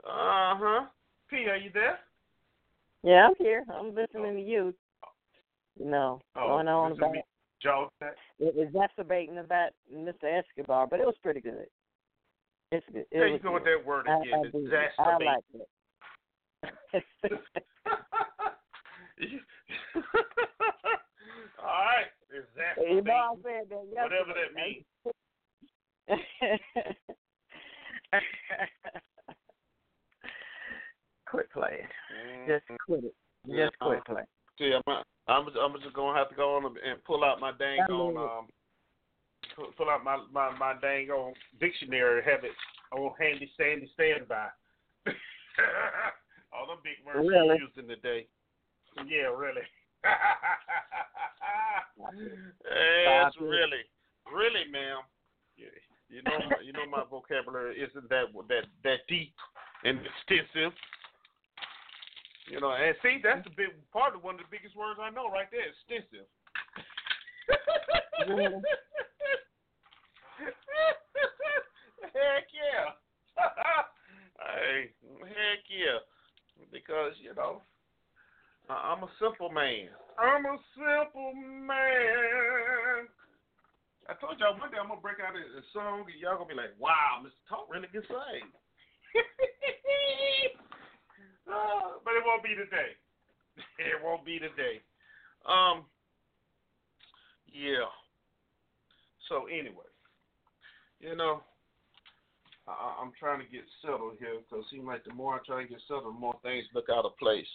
Uh 0.04 0.56
huh. 0.56 0.86
P, 1.28 1.46
are 1.48 1.56
you 1.56 1.70
there? 1.72 1.98
Yeah, 3.02 3.28
I'm 3.28 3.34
here. 3.38 3.64
I'm 3.72 3.94
listening 3.94 4.36
to 4.36 4.42
you. 4.42 4.74
You 5.78 5.90
know, 5.90 6.20
Oh, 6.36 6.48
going 6.48 6.68
on 6.68 6.92
about. 6.92 7.14
Joe, 7.62 7.88
it 8.38 8.54
exacerbating 8.58 9.38
about 9.38 9.70
Mr. 9.92 10.24
Escobar, 10.24 10.86
but 10.86 11.00
it 11.00 11.06
was 11.06 11.14
pretty 11.22 11.40
good. 11.40 11.66
It's 12.74 12.86
good. 12.92 13.02
It 13.02 13.08
there 13.12 13.28
you 13.28 13.38
go 13.38 13.52
with 13.52 13.62
that 13.64 13.86
word 13.86 14.06
again. 14.06 14.32
I. 14.34 14.38
I 14.98 15.04
exacerbate. 15.06 15.26
like 15.26 15.44
it. 15.54 15.68
All 21.62 21.70
right, 21.70 22.10
you 22.78 23.02
know, 23.02 23.12
I 23.12 23.34
said 23.42 23.70
that 23.70 23.84
Whatever 24.02 24.32
that 24.34 24.54
means. 24.56 24.84
quit 31.26 31.50
playing. 31.52 31.88
Mm. 32.12 32.46
Just 32.48 32.64
quit 32.86 33.04
it. 33.04 33.14
Yeah, 33.46 33.66
Just 33.66 33.78
quit 33.78 34.04
playing. 34.04 34.26
See, 34.58 34.72
I'm, 34.74 34.82
I'm, 35.28 35.46
I'm 35.56 35.80
just 35.80 35.94
gonna 35.94 36.18
have 36.18 36.28
to 36.30 36.34
go 36.34 36.56
on 36.56 36.64
and 36.64 37.04
pull 37.04 37.22
out 37.24 37.40
my 37.40 37.52
dang 37.52 37.80
I 37.88 37.92
on 37.92 38.16
um, 38.16 38.48
pull- 39.54 39.90
out 39.90 40.04
my 40.04 40.18
my 40.32 40.56
my 40.58 40.74
dang 40.80 41.10
on 41.10 41.34
dictionary, 41.60 42.22
have 42.24 42.44
it 42.44 42.52
on 42.92 43.12
handy 43.18 43.50
sandy 43.56 43.90
standby. 43.94 44.48
All 46.52 46.66
the 46.66 46.76
big 46.82 47.04
words 47.04 47.28
Really? 47.28 47.58
used 47.58 47.78
in 47.78 47.86
the 47.86 47.96
day. 47.96 48.26
Yeah, 49.06 49.34
really. 49.34 49.66
yes, 52.64 53.32
really, 53.40 53.82
really, 54.32 54.70
ma'am. 54.70 55.02
You, 55.56 55.66
you 56.08 56.22
know, 56.22 56.38
my, 56.50 56.56
you 56.62 56.72
know, 56.72 56.86
my 56.90 57.02
vocabulary 57.08 57.80
isn't 57.80 58.08
that 58.08 58.26
that 58.48 58.66
that 58.84 58.98
deep 59.08 59.34
and 59.82 59.98
extensive. 59.98 60.72
You 62.46 62.60
know, 62.60 62.72
and 62.72 62.94
see, 63.02 63.18
that's 63.24 63.42
the 63.44 63.50
big 63.56 63.72
part 63.90 64.14
of 64.14 64.22
one 64.22 64.34
of 64.36 64.42
the 64.42 64.50
biggest 64.50 64.76
words 64.76 65.00
I 65.00 65.10
know 65.10 65.30
right 65.30 65.48
there, 65.50 65.72
extensive. 65.72 66.28
Heck 72.12 72.46
yeah. 72.52 72.92
hey, 74.40 74.90
heck 75.24 75.62
yeah. 75.70 76.00
Because, 76.70 77.12
you 77.22 77.34
know, 77.34 77.62
I'm 78.68 79.02
a 79.02 79.10
simple 79.20 79.50
man. 79.50 79.88
I'm 80.18 80.44
a 80.46 80.56
simple 80.76 81.34
man. 81.34 83.08
I 84.08 84.12
told 84.20 84.38
y'all 84.38 84.58
one 84.58 84.70
day 84.70 84.76
I'm 84.80 84.88
gonna 84.88 85.00
break 85.00 85.16
out 85.20 85.32
a, 85.32 85.40
a 85.40 85.64
song 85.72 86.04
and 86.04 86.20
y'all 86.20 86.36
gonna 86.36 86.48
be 86.48 86.54
like, 86.54 86.76
"Wow, 86.78 87.24
Mr. 87.24 87.40
Talk 87.48 87.68
really 87.70 87.88
can 87.88 88.02
sing." 88.04 88.48
Uh, 91.44 92.00
but 92.02 92.16
it 92.16 92.24
won't 92.24 92.42
be 92.42 92.56
today. 92.56 92.96
It 93.78 94.02
won't 94.02 94.24
be 94.24 94.38
today. 94.38 94.80
Um. 95.46 95.84
Yeah. 97.52 97.86
So 99.28 99.44
anyway, 99.46 99.92
you 101.00 101.14
know, 101.14 101.42
I, 102.66 102.96
I'm 103.00 103.12
trying 103.18 103.40
to 103.40 103.48
get 103.50 103.64
settled 103.82 104.16
here 104.18 104.40
because 104.40 104.64
seems 104.70 104.86
like 104.86 105.04
the 105.04 105.14
more 105.14 105.36
I 105.36 105.44
try 105.44 105.62
to 105.62 105.68
get 105.68 105.80
settled, 105.86 106.14
the 106.14 106.18
more 106.18 106.36
things 106.42 106.64
look 106.74 106.88
out 106.88 107.04
of 107.04 107.16
place. 107.18 107.48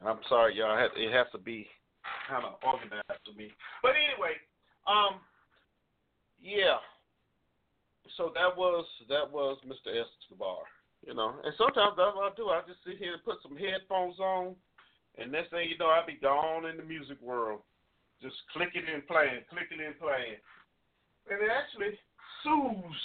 And 0.00 0.08
I'm 0.08 0.20
sorry, 0.28 0.56
y'all. 0.56 0.76
It 0.76 1.12
has 1.12 1.26
to 1.32 1.38
be 1.38 1.66
kind 2.28 2.44
of 2.44 2.56
organized 2.64 3.24
to 3.26 3.32
me. 3.36 3.52
But 3.82 3.96
anyway, 3.96 4.36
um, 4.86 5.20
yeah. 6.40 6.80
So 8.16 8.32
that 8.34 8.56
was 8.56 8.86
that 9.08 9.28
was 9.28 9.58
Mr. 9.66 9.92
Escobar. 9.92 10.64
You 11.04 11.14
know, 11.14 11.36
and 11.44 11.54
sometimes 11.54 11.94
that's 11.94 12.16
what 12.16 12.32
I 12.32 12.34
do. 12.34 12.48
I 12.50 12.66
just 12.66 12.82
sit 12.82 12.98
here 12.98 13.14
and 13.14 13.22
put 13.22 13.38
some 13.44 13.54
headphones 13.54 14.18
on, 14.18 14.56
and 15.20 15.30
next 15.30 15.52
thing 15.52 15.68
you 15.68 15.78
know, 15.78 15.92
I 15.92 16.02
be 16.02 16.18
gone 16.18 16.66
in 16.66 16.78
the 16.78 16.82
music 16.82 17.20
world, 17.22 17.60
just 18.18 18.34
clicking 18.50 18.82
and 18.90 19.06
playing, 19.06 19.46
clicking 19.46 19.84
and 19.84 19.94
playing, 20.02 20.40
and 21.30 21.38
it 21.38 21.52
actually 21.52 21.94
soothes 22.42 23.04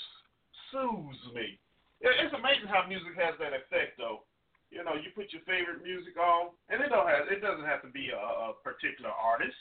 soothes 0.71 1.21
me. 1.35 1.59
It's 2.01 2.33
amazing 2.33 2.65
how 2.71 2.87
music 2.89 3.13
has 3.19 3.37
that 3.37 3.53
effect, 3.53 3.99
though. 4.01 4.25
You 4.73 4.81
know, 4.87 4.95
you 4.95 5.11
put 5.13 5.29
your 5.35 5.43
favorite 5.43 5.83
music 5.83 6.15
on, 6.17 6.55
and 6.71 6.79
it 6.81 6.89
don't 6.89 7.05
have 7.05 7.27
it 7.29 7.43
doesn't 7.43 7.67
have 7.67 7.83
to 7.83 7.91
be 7.91 8.09
a, 8.09 8.17
a 8.17 8.55
particular 8.63 9.11
artist. 9.11 9.57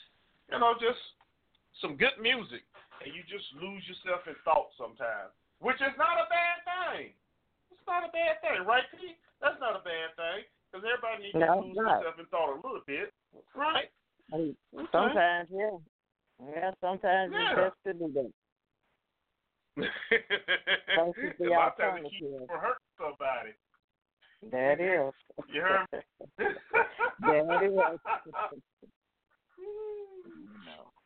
You 0.49 0.57
know, 0.57 0.73
just 0.79 0.99
some 1.83 1.99
good 1.99 2.15
music, 2.17 2.63
and 3.03 3.11
you 3.11 3.21
just 3.27 3.45
lose 3.59 3.83
yourself 3.85 4.23
in 4.25 4.33
thought 4.47 4.71
sometimes, 4.79 5.35
which 5.59 5.77
is 5.83 5.93
not 5.99 6.17
a 6.17 6.27
bad 6.31 6.57
thing. 6.63 7.11
It's 7.69 7.83
not 7.85 8.07
a 8.07 8.11
bad 8.11 8.39
thing, 8.39 8.63
right, 8.63 8.87
Pete? 8.95 9.19
That's 9.43 9.59
not 9.59 9.75
a 9.75 9.83
bad 9.83 10.15
thing, 10.15 10.47
because 10.71 10.83
everybody 10.87 11.27
needs 11.29 11.35
No, 11.35 11.59
to 11.59 11.67
lose 11.67 11.77
not. 11.77 12.01
themselves 12.01 12.19
in 12.19 12.27
thought 12.31 12.51
a 12.55 12.59
little 12.63 12.83
bit, 12.87 13.11
right? 13.53 13.91
Sometimes, 14.91 15.51
yeah. 15.51 15.75
Yeah, 16.39 16.71
sometimes 16.79 17.31
Yeah. 17.35 17.51
it's 17.51 17.59
best 17.59 17.77
to 17.85 17.93
do 17.93 18.07
that. 18.15 18.31
Don't 19.77 21.15
keep 21.15 21.37
the 21.37 21.45
a 21.47 21.49
lot 21.51 21.73
of 21.73 21.77
times 21.77 22.05
it 22.05 22.11
keeps 22.11 22.23
alternative. 22.23 22.41
you 22.41 22.45
from 22.47 22.59
hurting 22.59 22.91
somebody. 22.99 23.53
There 24.51 24.71
it 24.73 24.81
is. 24.81 25.13
You 25.53 25.61
heard 25.61 25.87
me? 25.93 25.99
it 27.29 27.63
is. 27.71 27.77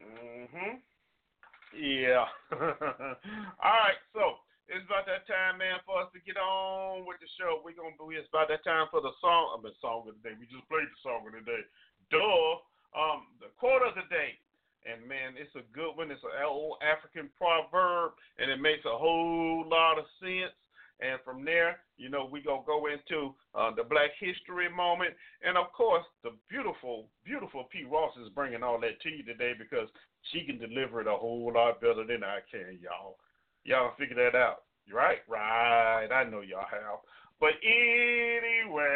mhm. 0.02 0.80
Yeah. 1.76 2.26
All 2.56 3.76
right, 3.84 4.00
so 4.16 4.40
it's 4.72 4.86
about 4.88 5.06
that 5.12 5.28
time, 5.28 5.60
man, 5.60 5.84
for 5.86 6.00
us 6.02 6.10
to 6.16 6.20
get 6.24 6.40
on 6.40 7.04
with 7.06 7.20
the 7.20 7.28
show. 7.36 7.60
We're 7.62 7.76
gonna 7.76 8.00
do 8.00 8.10
it's 8.16 8.30
about 8.32 8.48
that 8.50 8.64
time 8.64 8.88
for 8.90 9.02
the 9.04 9.12
song. 9.20 9.54
I 9.54 9.62
mean, 9.62 9.76
song 9.84 10.08
of 10.08 10.16
the 10.16 10.24
day. 10.24 10.36
We 10.40 10.48
just 10.48 10.64
played 10.72 10.88
the 10.88 11.00
song 11.04 11.28
of 11.28 11.34
the 11.36 11.44
day. 11.44 11.64
Duh. 12.10 12.64
Um, 12.96 13.28
the 13.44 13.52
quote 13.60 13.84
of 13.84 13.94
the 14.00 14.08
day. 14.08 14.40
And 14.86 15.02
man, 15.10 15.34
it's 15.36 15.56
a 15.56 15.66
good 15.74 15.98
one. 15.98 16.12
It's 16.12 16.24
an 16.24 16.46
old 16.46 16.78
African 16.86 17.30
proverb, 17.38 18.14
and 18.38 18.52
it 18.52 18.62
makes 18.62 18.86
a 18.86 18.96
whole 18.98 19.66
lot 19.68 19.98
of 19.98 20.06
sense. 20.22 20.54
And 21.02 21.20
from 21.26 21.44
there, 21.44 21.82
you 21.98 22.10
know, 22.10 22.30
we're 22.32 22.46
gonna 22.46 22.64
go 22.66 22.88
into 22.88 23.36
uh, 23.54 23.76
the 23.76 23.84
Black 23.84 24.12
History 24.20 24.70
moment, 24.70 25.14
and 25.44 25.58
of 25.58 25.74
course, 25.74 26.06
the 26.24 26.32
beautiful, 26.50 27.10
beautiful 27.26 27.66
P. 27.66 27.84
Ross 27.84 28.16
is 28.24 28.30
bringing 28.30 28.64
all 28.64 28.80
that 28.80 29.02
to 29.02 29.10
you 29.10 29.24
today 29.24 29.54
because 29.58 29.90
she 30.32 30.46
can 30.46 30.58
deliver 30.58 31.02
it 31.02 31.08
a 31.08 31.16
whole 31.16 31.52
lot 31.54 31.82
better 31.82 32.06
than 32.06 32.24
I 32.24 32.40
can, 32.50 32.80
y'all. 32.82 33.18
Y'all 33.66 33.92
figure 33.98 34.16
that 34.16 34.38
out, 34.38 34.64
right? 34.94 35.20
Right. 35.28 36.08
I 36.08 36.24
know 36.24 36.42
y'all 36.42 36.70
have. 36.72 37.00
But 37.40 37.60
anyway, 37.64 38.96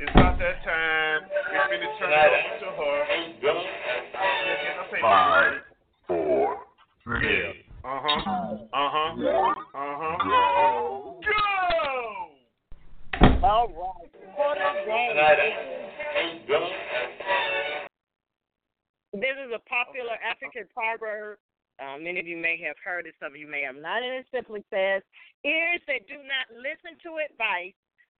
it's 0.00 0.10
about 0.12 0.38
that 0.38 0.64
time. 0.64 1.28
We're 1.52 1.76
gonna 1.76 1.92
turn 2.00 2.08
over 2.08 2.56
to 2.60 2.68
her. 2.80 3.04
Five, 5.00 5.60
four, 6.06 6.56
three, 7.04 7.64
Uh 7.84 8.00
huh. 8.00 8.56
Uh 8.72 8.88
huh. 8.88 9.12
Uh 9.74 9.96
huh. 10.00 10.16
Go. 11.20 11.44
All 13.44 13.68
right. 13.68 14.10
For 14.36 14.54
the 14.54 15.20
day. 15.36 15.52
This 19.12 19.36
is 19.44 19.52
a 19.54 19.60
popular 19.68 20.16
African 20.24 20.64
proverb. 20.72 21.38
Um, 21.80 22.04
many 22.04 22.20
of 22.20 22.26
you 22.26 22.36
may 22.36 22.60
have 22.64 22.76
heard 22.84 23.06
it, 23.06 23.14
some 23.20 23.32
of 23.32 23.40
you 23.40 23.48
may 23.48 23.62
have 23.62 23.76
not. 23.76 24.02
And 24.02 24.12
it 24.20 24.26
simply 24.32 24.64
says, 24.68 25.02
Ears 25.44 25.80
that 25.88 26.06
do 26.08 26.16
not 26.20 26.48
listen 26.56 26.96
to 27.04 27.24
advice 27.24 27.72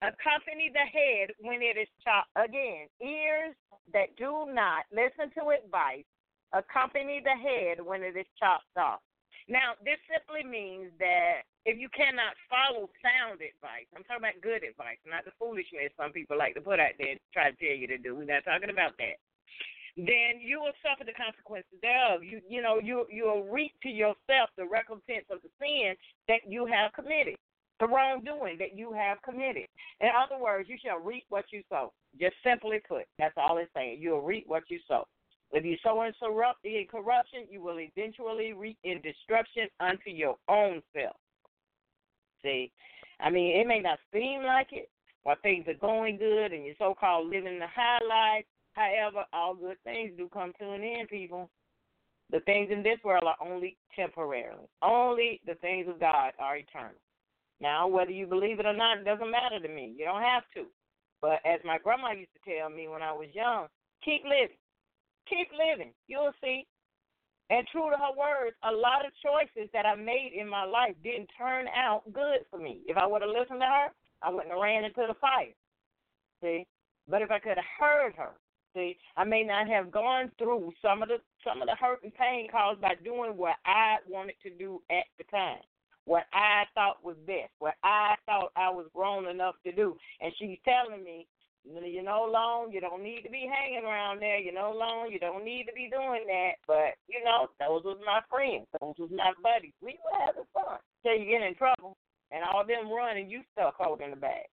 accompany 0.03 0.73
the 0.73 0.87
head 0.89 1.33
when 1.41 1.61
it 1.63 1.77
is 1.77 1.89
chopped. 2.05 2.33
Again, 2.37 2.89
ears 3.01 3.55
that 3.93 4.17
do 4.17 4.49
not 4.49 4.89
listen 4.93 5.33
to 5.37 5.53
advice 5.53 6.09
accompany 6.53 7.23
the 7.23 7.37
head 7.37 7.79
when 7.79 8.03
it 8.03 8.17
is 8.17 8.27
chopped 8.39 8.75
off. 8.77 9.01
Now, 9.49 9.75
this 9.83 9.99
simply 10.07 10.47
means 10.47 10.95
that 11.03 11.43
if 11.67 11.75
you 11.79 11.91
cannot 11.91 12.39
follow 12.47 12.87
sound 13.03 13.43
advice, 13.43 13.91
I'm 13.95 14.07
talking 14.07 14.23
about 14.23 14.39
good 14.43 14.63
advice, 14.63 15.03
not 15.03 15.27
the 15.27 15.35
foolishness 15.39 15.91
some 15.99 16.15
people 16.15 16.39
like 16.39 16.55
to 16.55 16.63
put 16.63 16.79
out 16.79 16.95
there 16.99 17.19
and 17.19 17.23
try 17.35 17.51
to 17.51 17.57
tell 17.59 17.75
you 17.75 17.91
to 17.91 17.99
do. 17.99 18.15
We're 18.15 18.31
not 18.31 18.47
talking 18.47 18.71
about 18.71 18.95
that. 19.03 19.19
Then 19.99 20.39
you 20.39 20.63
will 20.63 20.77
suffer 20.87 21.03
the 21.03 21.19
consequences 21.19 21.75
thereof. 21.83 22.23
You 22.23 22.41
you 22.49 22.63
know 22.63 22.79
you 22.79 23.11
you'll 23.11 23.43
reap 23.51 23.75
to 23.83 23.91
yourself 23.91 24.49
the 24.57 24.65
recompense 24.65 25.27
of 25.35 25.43
the 25.43 25.51
sin 25.59 25.99
that 26.29 26.47
you 26.47 26.65
have 26.65 26.95
committed. 26.95 27.37
The 27.81 27.88
wrongdoing 27.88 28.59
that 28.59 28.77
you 28.77 28.93
have 28.93 29.21
committed. 29.23 29.66
In 30.01 30.09
other 30.14 30.40
words, 30.40 30.69
you 30.69 30.77
shall 30.85 30.99
reap 30.99 31.25
what 31.31 31.47
you 31.51 31.62
sow. 31.69 31.93
Just 32.21 32.35
simply 32.45 32.81
put, 32.87 33.05
that's 33.19 33.35
all 33.37 33.59
it's 33.59 33.71
saying. 33.75 33.99
You'll 34.01 34.21
reap 34.21 34.45
what 34.47 34.64
you 34.69 34.79
sow. 34.87 35.07
If 35.53 35.64
you 35.64 35.77
sow 35.83 36.03
in 36.03 36.12
corruption, 36.90 37.47
you 37.51 37.62
will 37.62 37.81
eventually 37.81 38.53
reap 38.53 38.79
in 38.85 39.01
destruction 39.01 39.69
unto 39.81 40.11
your 40.11 40.37
own 40.49 40.83
self. 40.95 41.16
See, 42.43 42.71
I 43.19 43.31
mean, 43.31 43.61
it 43.61 43.66
may 43.66 43.81
not 43.81 43.99
seem 44.12 44.43
like 44.45 44.69
it 44.73 44.88
while 45.23 45.37
things 45.43 45.66
are 45.69 45.75
going 45.75 46.19
good 46.19 46.53
and 46.53 46.64
you're 46.64 46.75
so 46.79 46.95
called 46.99 47.29
living 47.29 47.59
the 47.59 47.66
high 47.66 47.99
life. 48.09 48.45
However, 48.75 49.25
all 49.33 49.55
good 49.55 49.77
things 49.85 50.12
do 50.16 50.29
come 50.33 50.53
to 50.61 50.71
an 50.71 50.83
end, 50.85 51.09
people. 51.09 51.51
The 52.31 52.40
things 52.40 52.71
in 52.71 52.83
this 52.83 52.99
world 53.05 53.25
are 53.27 53.37
only 53.45 53.77
temporary. 53.97 54.55
Only 54.83 55.40
the 55.47 55.55
things 55.57 55.88
of 55.88 55.99
God 55.99 56.33
are 56.38 56.57
eternal. 56.57 56.95
Now, 57.61 57.87
whether 57.87 58.11
you 58.11 58.27
believe 58.27 58.59
it 58.59 58.66
or 58.66 58.77
not, 58.77 58.99
it 58.99 59.05
doesn't 59.05 59.31
matter 59.31 59.61
to 59.61 59.68
me. 59.68 59.94
You 59.96 60.07
don't 60.07 60.23
have 60.23 60.44
to. 60.55 60.64
But 61.20 61.40
as 61.44 61.61
my 61.64 61.79
grandma 61.79 62.12
used 62.12 62.33
to 62.33 62.40
tell 62.49 62.70
me 62.70 62.88
when 62.88 63.03
I 63.03 63.12
was 63.12 63.29
young, 63.35 63.66
keep 64.05 64.25
living. 64.25 64.57
Keep 65.29 65.49
living. 65.53 65.92
You'll 66.09 66.33
see. 66.42 66.66
And 67.51 67.66
true 67.68 67.90
to 67.90 67.96
her 67.96 68.14
words, 68.16 68.57
a 68.62 68.73
lot 68.73 69.05
of 69.05 69.12
choices 69.20 69.68
that 69.73 69.85
I 69.85 69.96
made 69.96 70.33
in 70.38 70.49
my 70.49 70.64
life 70.64 70.94
didn't 71.03 71.29
turn 71.37 71.66
out 71.77 72.03
good 72.12 72.46
for 72.49 72.59
me. 72.59 72.81
If 72.87 72.96
I 72.96 73.07
would 73.07 73.23
have 73.23 73.31
listened 73.31 73.61
to 73.61 73.66
her, 73.66 73.88
I 74.23 74.31
wouldn't 74.31 74.53
have 74.53 74.62
ran 74.62 74.85
into 74.85 75.05
the 75.07 75.18
fire. 75.20 75.53
See? 76.42 76.64
But 77.09 77.23
if 77.23 77.31
I 77.31 77.40
could 77.40 77.59
have 77.59 77.75
heard 77.79 78.14
her, 78.16 78.31
see, 78.75 78.96
I 79.16 79.25
may 79.25 79.42
not 79.42 79.66
have 79.68 79.90
gone 79.90 80.31
through 80.38 80.73
some 80.81 81.03
of 81.03 81.09
the 81.09 81.18
some 81.44 81.61
of 81.61 81.66
the 81.66 81.75
hurt 81.75 82.05
and 82.05 82.14
pain 82.14 82.49
caused 82.51 82.81
by 82.81 82.94
doing 83.03 83.37
what 83.37 83.57
I 83.66 83.96
wanted 84.09 84.37
to 84.44 84.51
do 84.51 84.81
at 84.90 85.05
the 85.18 85.25
time. 85.25 85.59
What 86.07 86.25
I 86.33 86.65
thought 86.75 87.05
was 87.05 87.17
best, 87.27 87.53
what 87.59 87.75
I 87.85 88.15
thought 88.27 88.53
I 88.57 88.71
was 88.71 88.87
grown 88.95 89.29
enough 89.29 89.55
to 89.65 89.73
do. 89.73 89.97
And 90.21 90.33
she's 90.39 90.59
telling 90.65 91.05
me 91.05 91.27
you 91.65 92.03
know, 92.03 92.29
long, 92.31 92.73
you 92.73 92.81
don't 92.81 93.03
need 93.03 93.23
to 93.23 93.31
be 93.31 93.49
hanging 93.51 93.85
around 93.85 94.21
there. 94.21 94.39
You 94.39 94.53
know, 94.53 94.73
long, 94.77 95.11
you 95.11 95.19
don't 95.19 95.45
need 95.45 95.65
to 95.65 95.73
be 95.73 95.91
doing 95.91 96.25
that. 96.27 96.53
But, 96.67 96.97
you 97.09 97.23
know, 97.25 97.49
those 97.59 97.85
was 97.85 97.99
my 98.05 98.21
friends. 98.29 98.67
Those 98.81 98.95
was 98.99 99.11
my 99.13 99.33
buddies. 99.43 99.75
We 99.83 99.99
were 100.05 100.25
having 100.25 100.49
fun. 100.55 100.79
Till 101.03 101.17
you 101.17 101.31
get 101.31 101.47
in 101.47 101.55
trouble 101.55 101.97
and 102.31 102.43
all 102.45 102.65
them 102.67 102.91
running, 102.91 103.29
you 103.29 103.43
stuck 103.53 103.75
holding 103.77 104.11
the 104.11 104.17
bag. 104.17 104.47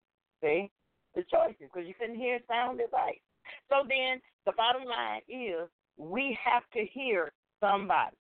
See? 0.42 0.70
The 1.14 1.22
choices, 1.30 1.70
because 1.72 1.86
you 1.86 1.94
couldn't 1.94 2.18
hear 2.18 2.40
sound 2.48 2.80
advice. 2.80 3.22
So 3.68 3.86
then, 3.88 4.20
the 4.46 4.52
bottom 4.56 4.82
line 4.84 5.20
is 5.28 5.68
we 5.96 6.36
have 6.42 6.64
to 6.74 6.84
hear 6.92 7.30
somebody. 7.60 8.16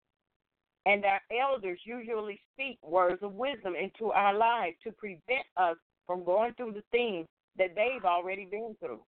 And 0.85 1.05
our 1.05 1.21
elders 1.39 1.79
usually 1.85 2.39
speak 2.53 2.79
words 2.83 3.21
of 3.21 3.33
wisdom 3.33 3.73
into 3.75 4.11
our 4.11 4.35
lives 4.35 4.75
to 4.83 4.91
prevent 4.91 5.45
us 5.57 5.77
from 6.07 6.23
going 6.23 6.53
through 6.55 6.73
the 6.73 6.83
things 6.91 7.27
that 7.57 7.75
they've 7.75 8.03
already 8.03 8.45
been 8.45 8.75
through. 8.79 9.01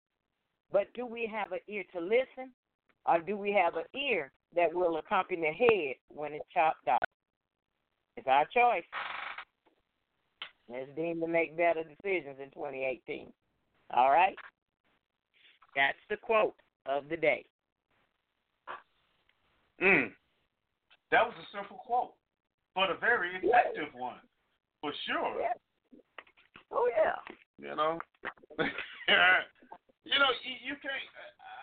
But 0.72 0.94
do 0.94 1.06
we 1.06 1.30
have 1.32 1.52
an 1.52 1.60
ear 1.68 1.84
to 1.94 2.00
listen, 2.00 2.52
or 3.06 3.20
do 3.20 3.38
we 3.38 3.52
have 3.52 3.76
an 3.76 3.86
ear 4.00 4.32
that 4.56 4.74
will 4.74 4.98
accompany 4.98 5.42
the 5.42 5.48
head 5.48 5.96
when 6.10 6.34
it's 6.34 6.46
chopped 6.54 6.88
off? 6.88 7.10
It's 8.18 8.28
our 8.28 8.46
choice. 8.46 8.84
Let's 10.70 10.90
to 10.96 11.28
make 11.28 11.58
better 11.58 11.84
decisions 11.84 12.38
in 12.42 12.50
2018. 12.52 13.32
All 13.94 14.12
right? 14.12 14.36
That's 15.76 15.98
the 16.10 16.18
quote 16.18 16.56
of 16.86 17.10
the 17.10 17.18
day. 17.18 17.46
Mm. 19.82 20.12
That 21.14 21.30
was 21.30 21.38
a 21.38 21.48
simple 21.54 21.78
quote, 21.78 22.18
but 22.74 22.90
a 22.90 22.98
very 22.98 23.38
effective 23.38 23.94
yeah. 23.94 24.02
one, 24.02 24.18
for 24.82 24.90
sure. 25.06 25.38
Yeah. 25.38 25.54
Oh, 26.74 26.90
yeah. 26.90 27.22
You 27.62 27.78
know, 27.78 28.02
you 30.10 30.18
know, 30.18 30.32
you, 30.42 30.74
you 30.74 30.76
can't. 30.82 31.06
Uh, 31.38 31.54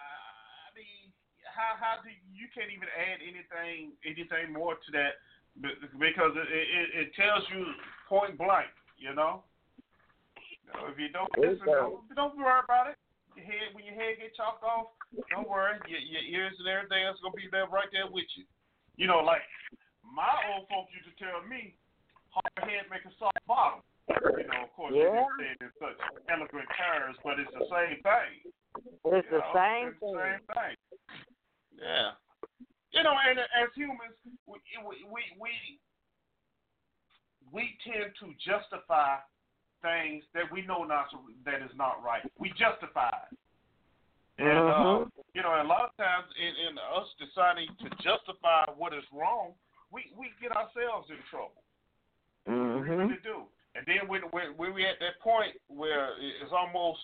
I 0.63 0.71
mean, 0.79 1.11
how 1.51 1.75
how 1.83 1.99
do 1.99 2.15
you 2.31 2.47
can't 2.55 2.71
even 2.71 2.87
add 2.95 3.19
anything 3.27 3.99
anything 4.07 4.55
more 4.55 4.79
to 4.79 4.89
that 4.95 5.19
because 5.99 6.31
it 6.39 6.47
it, 6.47 6.89
it 6.95 7.09
tells 7.19 7.43
you 7.51 7.75
point 8.07 8.39
blank. 8.39 8.71
You 9.03 9.19
know, 9.19 9.43
you 10.47 10.71
know 10.71 10.87
if 10.87 10.95
you 10.95 11.11
don't 11.11 11.35
listen, 11.35 11.67
don't, 11.67 12.07
don't 12.15 12.39
worry 12.39 12.63
about 12.63 12.87
it. 12.95 12.97
Your 13.35 13.51
head 13.51 13.75
when 13.75 13.83
your 13.83 13.99
head 13.99 14.23
get 14.23 14.31
chopped 14.39 14.63
off, 14.63 14.95
don't 15.35 15.51
worry. 15.51 15.75
Your, 15.91 15.99
your 15.99 16.23
ears 16.39 16.55
and 16.63 16.71
everything 16.71 17.03
else 17.03 17.19
gonna 17.19 17.35
be 17.35 17.51
there 17.51 17.67
right 17.67 17.91
there 17.91 18.07
with 18.07 18.31
you. 18.39 18.47
You 19.01 19.09
know, 19.09 19.25
like 19.25 19.41
my 20.05 20.29
old 20.53 20.69
folks 20.69 20.93
used 20.93 21.09
to 21.09 21.17
tell 21.17 21.41
me, 21.49 21.73
hard 22.29 22.69
head 22.69 22.85
make 22.93 23.01
a 23.09 23.15
soft 23.17 23.41
bottom. 23.49 23.81
You 24.13 24.45
know, 24.45 24.69
of 24.69 24.73
course, 24.77 24.93
yeah. 24.93 25.25
they 25.41 25.41
say 25.41 25.49
it 25.57 25.61
in 25.65 25.73
such 25.81 25.97
eloquent 26.29 26.69
terms, 26.77 27.17
but 27.25 27.41
it's 27.41 27.49
the 27.57 27.65
same 27.73 27.97
thing. 28.05 28.33
It's 29.09 29.25
the 29.33 29.41
know? 29.41 29.57
same 29.57 29.97
it's 29.97 30.05
thing. 30.05 30.13
The 30.13 30.21
same 30.21 30.45
thing. 30.53 30.75
Yeah. 31.81 32.13
You 32.93 33.01
know, 33.09 33.17
and 33.17 33.41
as 33.41 33.73
humans, 33.73 34.13
we 34.45 34.61
we 34.85 35.25
we 35.41 35.53
we 37.49 37.73
tend 37.81 38.13
to 38.21 38.37
justify 38.37 39.17
things 39.81 40.29
that 40.37 40.45
we 40.53 40.61
know 40.69 40.85
not 40.85 41.09
that 41.49 41.65
is 41.65 41.73
not 41.73 42.05
right. 42.05 42.21
We 42.37 42.53
justify 42.53 43.17
it. 43.33 43.40
And 44.41 44.49
mm-hmm. 44.49 45.05
uh, 45.05 45.23
you 45.37 45.45
know, 45.45 45.53
a 45.53 45.69
lot 45.69 45.93
of 45.93 45.95
times 46.01 46.25
in, 46.41 46.73
in 46.73 46.75
us 46.81 47.09
deciding 47.21 47.69
to 47.85 47.89
justify 48.01 48.65
what 48.73 48.97
is 48.97 49.05
wrong, 49.13 49.53
we 49.93 50.09
we 50.17 50.33
get 50.41 50.57
ourselves 50.57 51.13
in 51.13 51.21
trouble. 51.29 51.61
Mm-hmm. 52.49 52.81
We 52.81 52.89
really 52.89 53.21
do. 53.21 53.45
And 53.77 53.85
then 53.87 54.09
when, 54.09 54.27
when, 54.35 54.57
when 54.57 54.75
we 54.75 54.83
at 54.83 54.99
that 54.99 55.21
point 55.23 55.55
where 55.69 56.17
it's 56.19 56.51
almost 56.51 56.99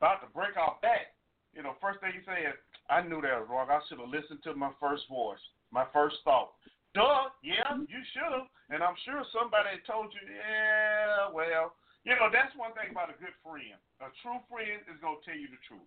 about 0.00 0.24
to 0.24 0.28
break 0.34 0.56
our 0.56 0.80
back, 0.82 1.14
you 1.54 1.62
know, 1.62 1.78
first 1.78 2.00
thing 2.00 2.16
you 2.16 2.24
say 2.26 2.48
is, 2.48 2.56
I 2.88 3.04
knew 3.04 3.22
that 3.22 3.38
was 3.38 3.46
wrong. 3.46 3.70
I 3.70 3.78
should 3.86 4.02
have 4.02 4.10
listened 4.10 4.42
to 4.48 4.54
my 4.56 4.74
first 4.82 5.06
voice, 5.06 5.38
my 5.70 5.86
first 5.94 6.18
thought. 6.26 6.56
Duh, 6.90 7.30
yeah, 7.46 7.70
you 7.86 8.02
should 8.10 8.32
have. 8.34 8.50
And 8.72 8.82
I'm 8.82 8.98
sure 9.06 9.22
somebody 9.30 9.78
told 9.86 10.10
you, 10.10 10.26
yeah, 10.26 11.30
well, 11.30 11.78
you 12.02 12.18
know, 12.18 12.32
that's 12.32 12.50
one 12.58 12.74
thing 12.74 12.90
about 12.90 13.14
a 13.14 13.18
good 13.22 13.36
friend. 13.46 13.78
A 14.02 14.10
true 14.24 14.42
friend 14.50 14.82
is 14.90 14.98
going 14.98 15.20
to 15.20 15.22
tell 15.22 15.38
you 15.38 15.46
the 15.52 15.62
truth. 15.70 15.86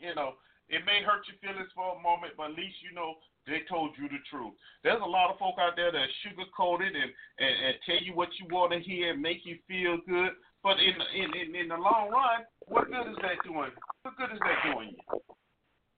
You 0.00 0.16
know, 0.16 0.40
it 0.70 0.86
may 0.86 1.02
hurt 1.04 1.26
your 1.28 1.38
feelings 1.42 1.70
for 1.74 1.96
a 1.96 2.00
moment, 2.00 2.34
but 2.36 2.54
at 2.54 2.58
least 2.58 2.78
you 2.80 2.94
know 2.94 3.18
they 3.46 3.66
told 3.66 3.96
you 3.98 4.06
the 4.06 4.22
truth. 4.30 4.54
There's 4.84 5.02
a 5.02 5.08
lot 5.08 5.30
of 5.30 5.38
folk 5.38 5.58
out 5.58 5.74
there 5.74 5.90
that 5.90 6.08
sugarcoat 6.22 6.80
it 6.86 6.94
and, 6.94 7.10
and, 7.42 7.54
and 7.66 7.74
tell 7.84 8.00
you 8.00 8.14
what 8.14 8.30
you 8.38 8.46
want 8.48 8.72
to 8.72 8.80
hear 8.80 9.12
and 9.12 9.20
make 9.20 9.42
you 9.42 9.58
feel 9.66 9.98
good. 10.06 10.32
But 10.62 10.76
in, 10.78 10.94
in 11.16 11.28
in 11.34 11.48
in 11.56 11.68
the 11.68 11.80
long 11.80 12.12
run, 12.12 12.44
what 12.68 12.86
good 12.86 13.08
is 13.10 13.18
that 13.24 13.40
doing? 13.42 13.72
What 14.02 14.16
good 14.16 14.30
is 14.30 14.42
that 14.44 14.72
doing 14.72 14.94
you? 14.94 15.02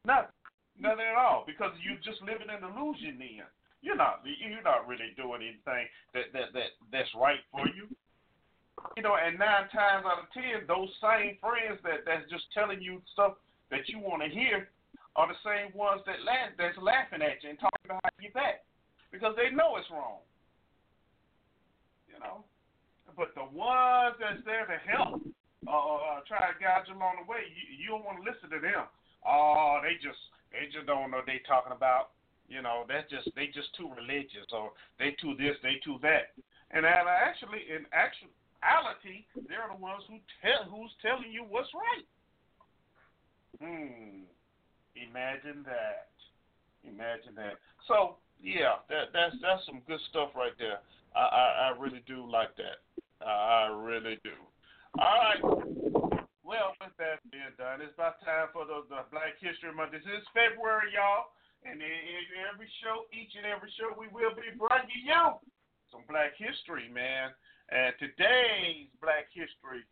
Nothing. 0.06 0.34
Nothing 0.78 1.08
at 1.12 1.18
all. 1.18 1.44
Because 1.46 1.74
you're 1.82 2.00
just 2.00 2.22
living 2.22 2.48
in 2.48 2.62
illusion 2.62 3.18
then. 3.18 3.46
You're 3.82 3.98
not 3.98 4.22
you're 4.24 4.62
not 4.62 4.86
really 4.86 5.10
doing 5.18 5.42
anything 5.42 5.90
that, 6.14 6.30
that, 6.32 6.54
that 6.54 6.78
that's 6.94 7.10
right 7.18 7.42
for 7.50 7.66
you. 7.66 7.90
You 8.96 9.02
know, 9.02 9.18
and 9.18 9.38
nine 9.38 9.68
times 9.74 10.06
out 10.06 10.22
of 10.22 10.30
ten, 10.32 10.64
those 10.70 10.88
same 11.02 11.36
friends 11.42 11.82
that 11.82 12.06
that's 12.06 12.24
just 12.30 12.46
telling 12.54 12.80
you 12.80 13.02
stuff 13.12 13.34
that 13.72 13.88
you 13.88 13.98
want 13.98 14.20
to 14.20 14.28
hear 14.28 14.68
are 15.16 15.28
the 15.28 15.40
same 15.40 15.72
ones 15.72 16.04
that 16.04 16.20
laugh, 16.24 16.52
that's 16.60 16.76
laughing 16.76 17.24
at 17.24 17.40
you 17.40 17.50
and 17.50 17.58
talking 17.58 17.88
behind 17.88 18.20
your 18.20 18.36
back 18.36 18.68
because 19.08 19.32
they 19.36 19.48
know 19.48 19.80
it's 19.80 19.88
wrong. 19.88 20.20
You 22.08 22.20
know, 22.20 22.44
but 23.16 23.32
the 23.32 23.48
ones 23.48 24.20
that's 24.20 24.44
there 24.44 24.68
to 24.68 24.78
help, 24.84 25.24
uh, 25.64 25.72
uh, 25.72 26.20
try 26.28 26.52
to 26.52 26.56
guide 26.60 26.84
you 26.88 26.96
along 26.96 27.24
the 27.24 27.28
way, 27.28 27.48
you, 27.48 27.64
you 27.80 27.88
don't 27.96 28.04
want 28.04 28.20
to 28.20 28.28
listen 28.28 28.52
to 28.52 28.60
them. 28.60 28.84
Oh, 29.24 29.80
they 29.80 29.96
just 29.96 30.20
they 30.52 30.68
just 30.68 30.84
don't 30.84 31.08
know 31.08 31.24
what 31.24 31.28
they 31.28 31.40
talking 31.48 31.72
about. 31.72 32.12
You 32.52 32.60
know, 32.60 32.84
that's 32.84 33.08
just 33.08 33.32
they 33.32 33.48
just 33.48 33.72
too 33.72 33.88
religious 33.88 34.44
or 34.52 34.76
they 35.00 35.16
too 35.16 35.32
this, 35.40 35.56
they 35.64 35.80
too 35.80 35.96
that. 36.04 36.36
And 36.72 36.84
actually, 36.84 37.64
in 37.68 37.88
actuality, 37.92 39.28
they're 39.48 39.68
the 39.72 39.80
ones 39.80 40.04
who 40.08 40.20
tell 40.44 40.68
who's 40.68 40.92
telling 41.00 41.32
you 41.32 41.44
what's 41.48 41.72
right. 41.72 42.04
Hmm. 43.60 44.24
Imagine 44.96 45.64
that. 45.64 46.12
Imagine 46.84 47.34
that. 47.36 47.58
So 47.88 48.16
yeah, 48.42 48.82
that 48.88 49.12
that's 49.12 49.36
that's 49.40 49.64
some 49.66 49.82
good 49.86 50.00
stuff 50.10 50.30
right 50.34 50.56
there. 50.58 50.80
I 51.14 51.20
I, 51.20 51.44
I 51.68 51.78
really 51.78 52.02
do 52.06 52.24
like 52.28 52.56
that. 52.56 52.80
I 53.24 53.70
really 53.70 54.18
do. 54.24 54.34
All 54.98 55.18
right. 55.22 55.42
Well, 56.42 56.74
with 56.82 56.92
that 56.98 57.22
being 57.30 57.54
done, 57.56 57.80
it's 57.80 57.94
about 57.94 58.20
time 58.26 58.50
for 58.52 58.66
the, 58.66 58.84
the 58.90 59.06
Black 59.08 59.38
History 59.40 59.72
Month. 59.72 59.94
This 59.94 60.04
is 60.04 60.20
February, 60.34 60.92
y'all, 60.92 61.32
and 61.64 61.80
every 61.80 62.68
show, 62.84 63.08
each 63.14 63.32
and 63.38 63.48
every 63.48 63.72
show, 63.78 63.94
we 63.96 64.10
will 64.12 64.34
be 64.36 64.52
bringing 64.52 65.06
you 65.06 65.38
some 65.88 66.04
Black 66.10 66.36
History, 66.36 66.92
man. 66.92 67.32
And 67.72 67.96
today's 67.96 68.92
Black 69.00 69.32
History 69.32 69.86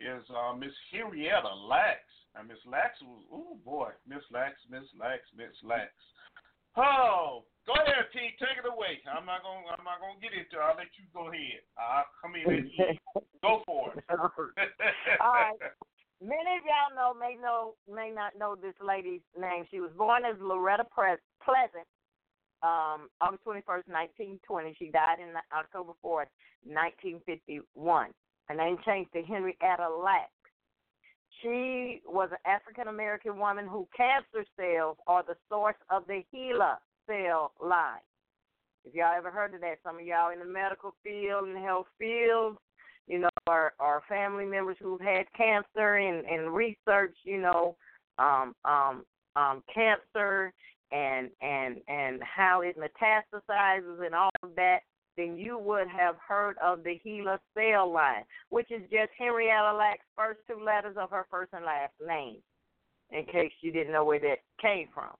is 0.00 0.24
uh, 0.32 0.56
Miss 0.56 0.72
Henrietta 0.88 1.52
Lacks. 1.68 2.07
And 2.38 2.46
Miss 2.46 2.62
Lax 2.64 2.94
was, 3.02 3.22
oh 3.34 3.58
boy, 3.66 3.90
Miss 4.06 4.22
Lax, 4.30 4.54
Miss 4.70 4.86
Lax, 4.94 5.26
Miss 5.36 5.54
Lax. 5.66 5.90
Oh, 6.78 7.42
Go 7.68 7.76
ahead, 7.76 8.08
T. 8.16 8.32
Take 8.40 8.56
it 8.56 8.64
away. 8.64 8.96
I'm 9.04 9.28
not 9.28 9.44
gonna. 9.44 9.60
I'm 9.68 9.84
not 9.84 10.00
gonna 10.00 10.16
get 10.24 10.32
into. 10.32 10.56
it. 10.56 10.64
I'll 10.64 10.72
let 10.72 10.88
you 10.96 11.04
go 11.12 11.28
ahead. 11.28 11.60
I'll 11.76 12.08
come 12.16 12.32
in 12.32 12.48
and. 12.48 12.96
Go 13.44 13.60
for 13.68 13.92
it. 13.92 14.02
All 15.20 15.36
right. 15.36 15.54
Many 16.18 16.50
of 16.56 16.64
y'all 16.64 16.96
know 16.96 17.12
may 17.12 17.36
know 17.36 17.76
may 17.84 18.10
not 18.10 18.32
know 18.40 18.56
this 18.56 18.74
lady's 18.80 19.20
name. 19.38 19.68
She 19.70 19.80
was 19.80 19.92
born 19.98 20.24
as 20.24 20.34
Loretta 20.40 20.84
Pre- 20.90 21.20
Pleasant, 21.44 21.86
um, 22.64 23.12
August 23.20 23.44
twenty 23.44 23.60
first, 23.68 23.86
nineteen 23.86 24.40
twenty. 24.48 24.74
She 24.78 24.88
died 24.88 25.20
in 25.20 25.36
October 25.52 25.92
fourth, 26.00 26.28
nineteen 26.64 27.20
fifty 27.26 27.60
one. 27.74 28.10
Her 28.48 28.56
name 28.56 28.78
changed 28.84 29.12
to 29.12 29.22
Henrietta 29.22 29.92
Lacks. 29.92 30.32
She 31.42 32.02
was 32.06 32.30
an 32.32 32.38
African 32.44 32.88
American 32.88 33.38
woman 33.38 33.66
who 33.66 33.86
cancer 33.96 34.44
cells 34.56 34.96
are 35.06 35.22
the 35.22 35.36
source 35.48 35.76
of 35.90 36.04
the 36.06 36.22
HeLa 36.34 36.78
cell 37.06 37.52
line. 37.62 38.00
If 38.84 38.94
y'all 38.94 39.16
ever 39.16 39.30
heard 39.30 39.54
of 39.54 39.60
that, 39.60 39.78
some 39.84 39.98
of 39.98 40.06
y'all 40.06 40.30
in 40.30 40.38
the 40.38 40.44
medical 40.44 40.94
field 41.04 41.48
and 41.48 41.58
health 41.58 41.86
field, 41.98 42.56
you 43.06 43.18
know, 43.18 43.28
our 43.46 43.74
our 43.78 44.02
family 44.08 44.46
members 44.46 44.76
who've 44.80 45.00
had 45.00 45.26
cancer 45.36 45.96
and 45.96 46.26
and 46.26 46.54
research, 46.54 47.16
you 47.24 47.40
know, 47.40 47.76
um 48.18 48.54
um 48.64 49.04
um 49.36 49.62
cancer 49.72 50.52
and 50.90 51.30
and 51.40 51.76
and 51.88 52.22
how 52.22 52.62
it 52.62 52.76
metastasizes 52.78 54.04
and 54.04 54.14
all 54.14 54.30
of 54.42 54.54
that, 54.56 54.80
then 55.18 55.36
you 55.36 55.58
would 55.58 55.88
have 55.88 56.14
heard 56.26 56.56
of 56.62 56.84
the 56.84 56.98
HeLa 57.04 57.38
cell 57.52 57.92
line, 57.92 58.22
which 58.50 58.70
is 58.70 58.82
just 58.82 59.10
Henrietta 59.18 59.76
Lack's 59.76 60.06
first 60.16 60.38
two 60.46 60.64
letters 60.64 60.96
of 60.96 61.10
her 61.10 61.26
first 61.28 61.52
and 61.52 61.64
last 61.64 61.92
name, 62.06 62.36
in 63.10 63.24
case 63.26 63.52
you 63.60 63.72
didn't 63.72 63.92
know 63.92 64.04
where 64.04 64.20
that 64.20 64.38
came 64.62 64.86
from. 64.94 65.10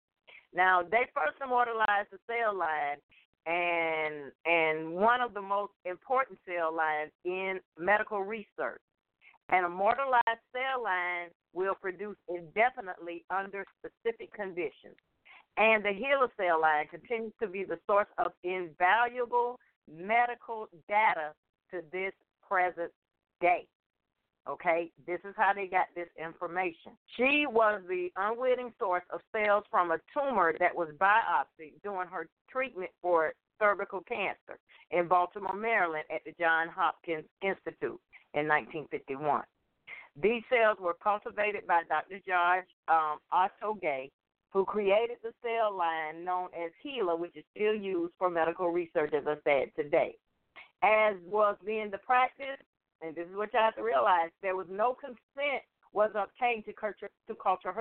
Now 0.54 0.82
they 0.82 1.11
first 1.12 1.37
immortalized 1.44 2.08
the 2.12 2.18
cell 2.26 2.56
line 2.56 2.98
and 3.44 4.30
and 4.46 4.94
one 4.94 5.20
of 5.20 5.34
the 5.34 5.42
most 5.42 5.72
important 5.84 6.38
cell 6.46 6.74
lines 6.74 7.11
in 7.24 7.58
medical 7.76 8.22
research. 8.22 8.80
An 9.50 9.64
immortalized 9.64 10.44
cell 10.52 10.84
line 10.84 11.28
will 11.54 11.74
produce 11.74 12.16
indefinitely 12.28 13.24
under 13.30 13.64
specific 13.80 14.32
conditions. 14.32 14.96
And 15.56 15.82
the 15.82 15.88
HeLa 15.88 16.28
cell 16.37 16.61
line 16.61 16.87
continues 16.87 17.32
to 17.42 17.48
be 17.48 17.64
the 17.64 17.80
source 17.87 18.06
of 18.18 18.32
invaluable 18.44 19.58
medical 19.96 20.68
data 20.88 21.33
to 21.70 21.83
this 21.92 22.12
present 22.46 22.90
day. 23.40 23.66
Okay, 24.48 24.90
this 25.07 25.20
is 25.29 25.35
how 25.37 25.53
they 25.55 25.66
got 25.66 25.87
this 25.94 26.09
information. 26.18 26.92
She 27.16 27.44
was 27.46 27.83
the 27.87 28.09
unwitting 28.16 28.72
source 28.79 29.03
of 29.11 29.20
cells 29.31 29.64
from 29.70 29.90
a 29.90 29.98
tumor 30.14 30.55
that 30.59 30.74
was 30.74 30.88
biopsied 30.98 31.74
during 31.83 32.09
her 32.09 32.29
treatment 32.51 32.90
for 33.03 33.35
cervical 33.61 34.01
cancer 34.09 34.59
in 34.90 35.07
Baltimore, 35.07 35.55
Maryland 35.55 36.05
at 36.14 36.22
the 36.24 36.33
Johns 36.40 36.70
Hopkins 36.74 37.24
Institute 37.42 38.01
in 38.33 38.48
1951. 38.48 39.42
These 40.20 40.42
cells 40.48 40.79
were 40.81 40.96
cultivated 41.03 41.66
by 41.66 41.83
Dr. 41.88 42.18
George 42.27 42.66
um, 42.88 43.18
Otto 43.31 43.79
Gey, 43.81 44.11
who 44.50 44.64
created 44.64 45.18
the 45.22 45.32
cell 45.42 45.76
line 45.76 46.24
known 46.24 46.48
as 46.54 46.70
HeLa, 46.84 47.18
which 47.18 47.37
is 47.37 47.44
still 47.54 47.74
used 47.74 48.14
for 48.18 48.30
medical 48.30 48.70
research, 48.70 49.12
as 49.12 49.24
I 49.26 49.37
said 49.44 49.70
today. 49.76 50.16
As 50.82 51.16
was 51.26 51.56
being 51.64 51.90
the 51.90 51.98
practice 51.98 52.58
and 53.02 53.14
this 53.14 53.26
is 53.28 53.37
what 53.37 53.52
you 53.52 53.58
have 53.61 53.76
to 53.76 53.82
realize, 53.82 54.30
there 54.42 54.56
was 54.56 54.66
no 54.70 54.94
consent 54.94 55.62
was 55.92 56.11
obtained 56.14 56.64
to 56.66 56.72
culture, 56.72 57.11
to 57.28 57.34
culture 57.34 57.72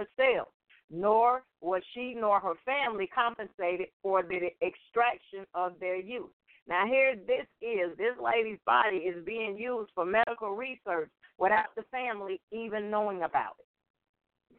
nor 0.89 1.43
was 1.61 1.81
she 1.93 2.15
nor 2.17 2.39
her 2.39 2.53
family 2.65 3.07
compensated 3.13 3.87
for 4.01 4.23
the 4.23 4.49
extraction 4.65 5.45
of 5.53 5.73
their 5.79 5.97
use. 5.97 6.31
Now 6.67 6.85
here 6.85 7.15
this 7.15 7.45
is, 7.61 7.97
this 7.97 8.15
lady's 8.21 8.59
body 8.65 8.97
is 8.97 9.23
being 9.25 9.57
used 9.57 9.91
for 9.93 10.05
medical 10.05 10.51
research 10.51 11.09
without 11.37 11.75
the 11.75 11.83
family 11.91 12.39
even 12.51 12.89
knowing 12.89 13.23
about 13.23 13.55
it. 13.59 13.65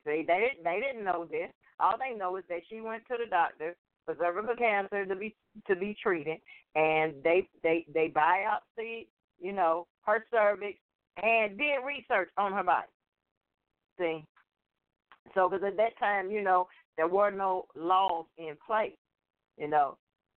See, 0.04 0.24
they 0.26 0.58
they 0.62 0.80
didn't 0.80 1.04
know 1.04 1.24
this. 1.24 1.50
All 1.80 1.96
they 1.98 2.16
know 2.16 2.36
is 2.36 2.44
that 2.48 2.60
she 2.68 2.80
went 2.80 3.04
to 3.06 3.16
the 3.18 3.30
doctor 3.30 3.76
for 4.04 4.16
cervical 4.18 4.56
cancer 4.56 5.06
to 5.06 5.16
be 5.16 5.34
to 5.66 5.76
be 5.76 5.96
treated, 6.02 6.38
and 6.74 7.14
they 7.22 7.48
they 7.62 7.86
they 7.92 8.08
biopsied 8.08 9.06
you 9.40 9.52
know, 9.52 9.86
her 10.02 10.24
cervix, 10.30 10.78
and 11.22 11.56
did 11.58 11.78
research 11.86 12.30
on 12.36 12.52
her 12.52 12.62
body. 12.62 12.86
See? 13.98 14.24
So, 15.34 15.48
because 15.48 15.64
at 15.66 15.76
that 15.76 15.98
time, 15.98 16.30
you 16.30 16.42
know, 16.42 16.68
there 16.96 17.08
were 17.08 17.30
no 17.30 17.66
laws 17.76 18.26
in 18.38 18.56
place. 18.66 18.96
You 19.56 19.68
know, 19.68 19.96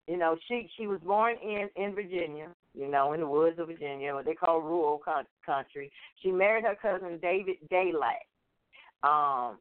you 0.08 0.16
know, 0.16 0.36
she 0.48 0.68
she 0.76 0.86
was 0.86 1.00
born 1.00 1.36
in 1.42 1.68
in 1.76 1.94
Virginia, 1.94 2.48
you 2.74 2.88
know, 2.88 3.12
in 3.12 3.20
the 3.20 3.26
woods 3.26 3.58
of 3.58 3.68
Virginia, 3.68 4.14
what 4.14 4.24
they 4.24 4.34
call 4.34 4.60
rural 4.60 5.00
country. 5.44 5.92
She 6.22 6.30
married 6.30 6.64
her 6.64 6.76
cousin 6.80 7.18
David 7.20 7.56
Daylight. 7.70 8.26
Um, 9.02 9.58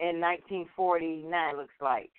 in 0.00 0.20
1949, 0.20 1.56
looks 1.56 1.74
like. 1.80 2.10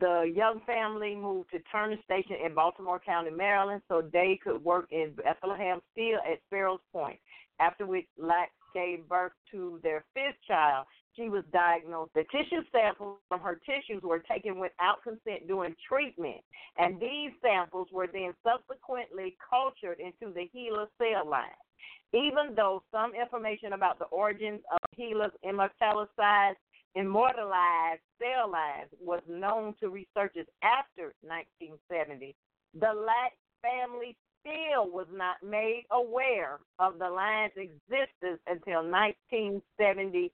The 0.00 0.32
young 0.34 0.60
family 0.66 1.14
moved 1.14 1.50
to 1.50 1.58
Turner 1.70 1.96
Station 2.04 2.36
in 2.44 2.54
Baltimore 2.54 3.00
County, 3.04 3.30
Maryland, 3.30 3.82
so 3.88 4.02
they 4.12 4.38
could 4.42 4.64
work 4.64 4.86
in 4.90 5.12
Bethlehem 5.16 5.80
Steel 5.92 6.18
at 6.30 6.40
Sparrows 6.46 6.80
Point. 6.92 7.18
After 7.60 7.86
which 7.86 8.06
Lack 8.18 8.50
gave 8.74 9.08
birth 9.08 9.32
to 9.52 9.78
their 9.82 10.04
fifth 10.14 10.40
child, 10.46 10.86
she 11.16 11.28
was 11.28 11.44
diagnosed. 11.52 12.12
The 12.14 12.24
tissue 12.32 12.62
samples 12.72 13.18
from 13.28 13.40
her 13.40 13.60
tissues 13.64 14.02
were 14.02 14.18
taken 14.18 14.58
without 14.58 15.02
consent 15.02 15.46
during 15.46 15.76
treatment, 15.88 16.40
and 16.78 16.98
these 16.98 17.30
samples 17.40 17.88
were 17.92 18.08
then 18.12 18.34
subsequently 18.42 19.36
cultured 19.48 20.00
into 20.00 20.32
the 20.34 20.48
HeLa 20.54 20.88
cell 20.98 21.28
line. 21.28 21.54
Even 22.12 22.54
though 22.54 22.82
some 22.90 23.12
information 23.14 23.72
about 23.72 23.98
the 23.98 24.06
origins 24.06 24.60
of 24.72 24.78
HeLa's 24.98 25.32
immortalized 25.42 26.58
immortalized 26.94 28.00
cell 28.18 28.50
lines 28.50 28.90
was 29.00 29.22
known 29.28 29.74
to 29.80 29.88
researchers 29.88 30.46
after 30.62 31.14
1970, 31.22 32.34
the 32.74 32.92
Lack 32.92 33.32
family 33.62 34.16
still 34.40 34.90
was 34.90 35.06
not 35.12 35.36
made 35.42 35.84
aware 35.90 36.60
of 36.78 36.98
the 36.98 37.08
line's 37.08 37.52
existence 37.56 38.40
until 38.46 38.82
1975. 38.84 40.30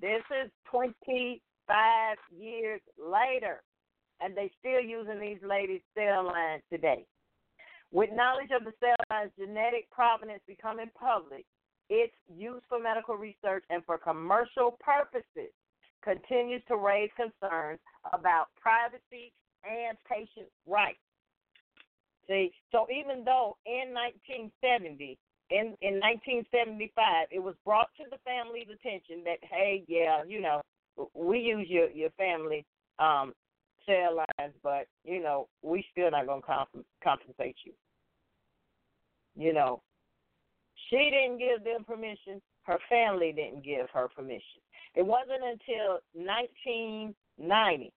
This 0.00 0.22
is 0.42 0.50
25 0.70 2.16
years 2.36 2.80
later, 2.98 3.62
and 4.20 4.36
they're 4.36 4.48
still 4.58 4.80
using 4.80 5.20
these 5.20 5.42
ladies' 5.46 5.82
cell 5.96 6.24
lines 6.24 6.62
today. 6.72 7.04
With 7.92 8.10
knowledge 8.12 8.50
of 8.50 8.64
the 8.64 8.72
cell 8.80 8.96
line's 9.10 9.30
genetic 9.38 9.88
provenance 9.90 10.42
becoming 10.46 10.90
public, 10.98 11.44
its 11.88 12.14
use 12.34 12.62
for 12.68 12.78
medical 12.78 13.16
research 13.16 13.64
and 13.70 13.84
for 13.84 13.98
commercial 13.98 14.78
purposes 14.80 15.52
continues 16.02 16.62
to 16.68 16.76
raise 16.76 17.10
concerns 17.16 17.80
about 18.12 18.46
privacy 18.60 19.32
and 19.64 19.96
patient 20.08 20.48
rights. 20.66 20.98
See, 22.28 22.52
so 22.72 22.86
even 22.90 23.24
though 23.24 23.56
in 23.66 23.92
1970, 23.92 25.18
in 25.50 25.76
in 25.82 26.00
1975, 26.00 27.28
it 27.30 27.38
was 27.38 27.54
brought 27.64 27.88
to 27.98 28.04
the 28.10 28.16
family's 28.24 28.68
attention 28.72 29.22
that 29.24 29.38
hey, 29.42 29.84
yeah, 29.88 30.22
you 30.26 30.40
know, 30.40 30.62
we 31.12 31.38
use 31.38 31.66
your 31.68 31.90
your 31.90 32.10
family 32.10 32.64
um, 32.98 33.34
cell 33.84 34.16
lines, 34.16 34.54
but 34.62 34.86
you 35.04 35.22
know, 35.22 35.48
we 35.62 35.84
still 35.92 36.10
not 36.10 36.26
gonna 36.26 36.42
comp- 36.42 36.86
compensate 37.02 37.56
you. 37.64 37.72
You 39.36 39.52
know, 39.52 39.82
she 40.94 41.10
didn't 41.10 41.38
give 41.38 41.64
them 41.64 41.84
permission. 41.84 42.40
Her 42.62 42.78
family 42.88 43.32
didn't 43.32 43.64
give 43.64 43.88
her 43.92 44.08
permission. 44.08 44.62
It 44.94 45.04
wasn't 45.04 45.42
until 45.42 45.98
1990 46.14 47.92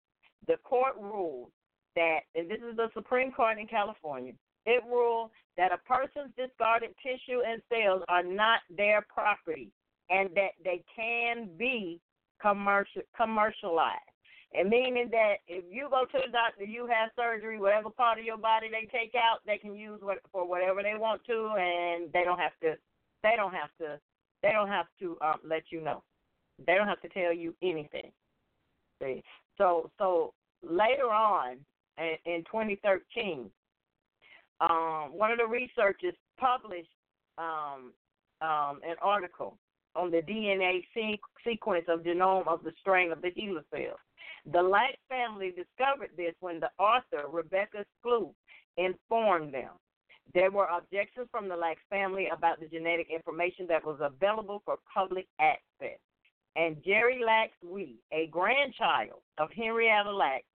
the 0.48 0.58
court 0.64 0.96
ruled 1.00 1.52
that, 1.96 2.22
and 2.36 2.50
this 2.50 2.60
is 2.60 2.76
the 2.76 2.90
Supreme 2.94 3.32
Court 3.32 3.58
in 3.60 3.68
California, 3.68 4.34
it 4.66 4.84
ruled 4.90 5.32
that 5.58 5.72
a 5.72 5.78
person's 5.78 6.34
discarded 6.38 6.92
tissue 7.04 7.42
and 7.46 7.62
cells 7.70 8.04
are 8.08 8.24
not 8.24 8.60
their 8.76 9.06
property 9.14 9.72
and 10.10 10.30
that 10.36 10.52
they 10.64 10.84
can 10.96 11.50
be 11.58 12.00
commercial 12.42 13.02
commercialized. 13.16 14.00
And 14.54 14.70
meaning 14.70 15.10
that 15.12 15.36
if 15.48 15.66
you 15.70 15.88
go 15.90 16.06
to 16.06 16.26
the 16.26 16.32
doctor, 16.32 16.64
you 16.64 16.88
have 16.88 17.12
surgery, 17.16 17.60
whatever 17.60 17.90
part 17.90 18.18
of 18.18 18.26
your 18.26 18.38
body 18.38 18.68
they 18.72 18.88
take 18.88 19.14
out, 19.14 19.40
they 19.46 19.58
can 19.58 19.76
use 19.76 20.00
what, 20.02 20.20
for 20.32 20.48
whatever 20.48 20.82
they 20.82 20.98
want 20.98 21.22
to, 21.26 21.54
and 21.58 22.12
they 22.14 22.24
don't 22.24 22.40
have 22.40 22.58
to. 22.62 22.76
They 23.24 23.34
don't 23.36 23.54
have 23.54 23.70
to. 23.80 24.00
They 24.42 24.52
don't 24.52 24.70
have 24.70 24.86
to 25.00 25.18
um, 25.22 25.40
let 25.44 25.64
you 25.70 25.82
know. 25.82 26.04
They 26.66 26.76
don't 26.76 26.88
have 26.88 27.02
to 27.02 27.10
tell 27.10 27.34
you 27.34 27.54
anything. 27.62 28.12
See, 29.02 29.22
so 29.58 29.92
so 29.98 30.34
later 30.64 31.12
on 31.12 31.58
in, 31.98 32.16
in 32.26 32.44
2013, 32.46 33.50
um, 34.62 35.12
one 35.12 35.32
of 35.32 35.38
the 35.38 35.46
researchers 35.46 36.16
published 36.40 36.90
um, 37.38 37.92
um, 38.42 38.80
an 38.88 38.96
article 39.02 39.58
on 39.96 40.12
the 40.12 40.22
DNA 40.22 40.84
se- 40.96 41.20
sequence 41.46 41.86
of 41.88 42.02
genome 42.02 42.48
of 42.48 42.64
the 42.64 42.72
strain 42.80 43.12
of 43.12 43.22
the 43.22 43.30
HeLa 43.30 43.62
cells. 43.72 44.00
The 44.52 44.62
Lack 44.62 44.98
family 45.10 45.52
discovered 45.52 46.12
this 46.16 46.34
when 46.40 46.62
the 46.62 46.70
author, 46.80 47.28
Rebecca 47.30 47.86
Skloot, 48.00 48.34
informed 48.78 49.54
them. 49.54 49.72
There 50.34 50.52
were 50.52 50.68
objections 50.68 51.28
from 51.32 51.50
the 51.50 51.56
Lack 51.56 51.78
family 51.90 52.28
about 52.32 52.60
the 52.60 52.68
genetic 52.68 53.08
information 53.14 53.68
that 53.68 53.86
was 53.86 53.98
available 54.00 54.62
for 54.64 54.78
public 54.94 55.28
access. 55.40 56.00
And 56.56 56.78
Jeri 56.78 57.24
Lacks-Whye, 57.26 57.96
a 58.14 58.28
grandchild 58.28 59.22
of 59.38 59.50
Henrietta 59.52 60.12
Lacks, 60.12 60.46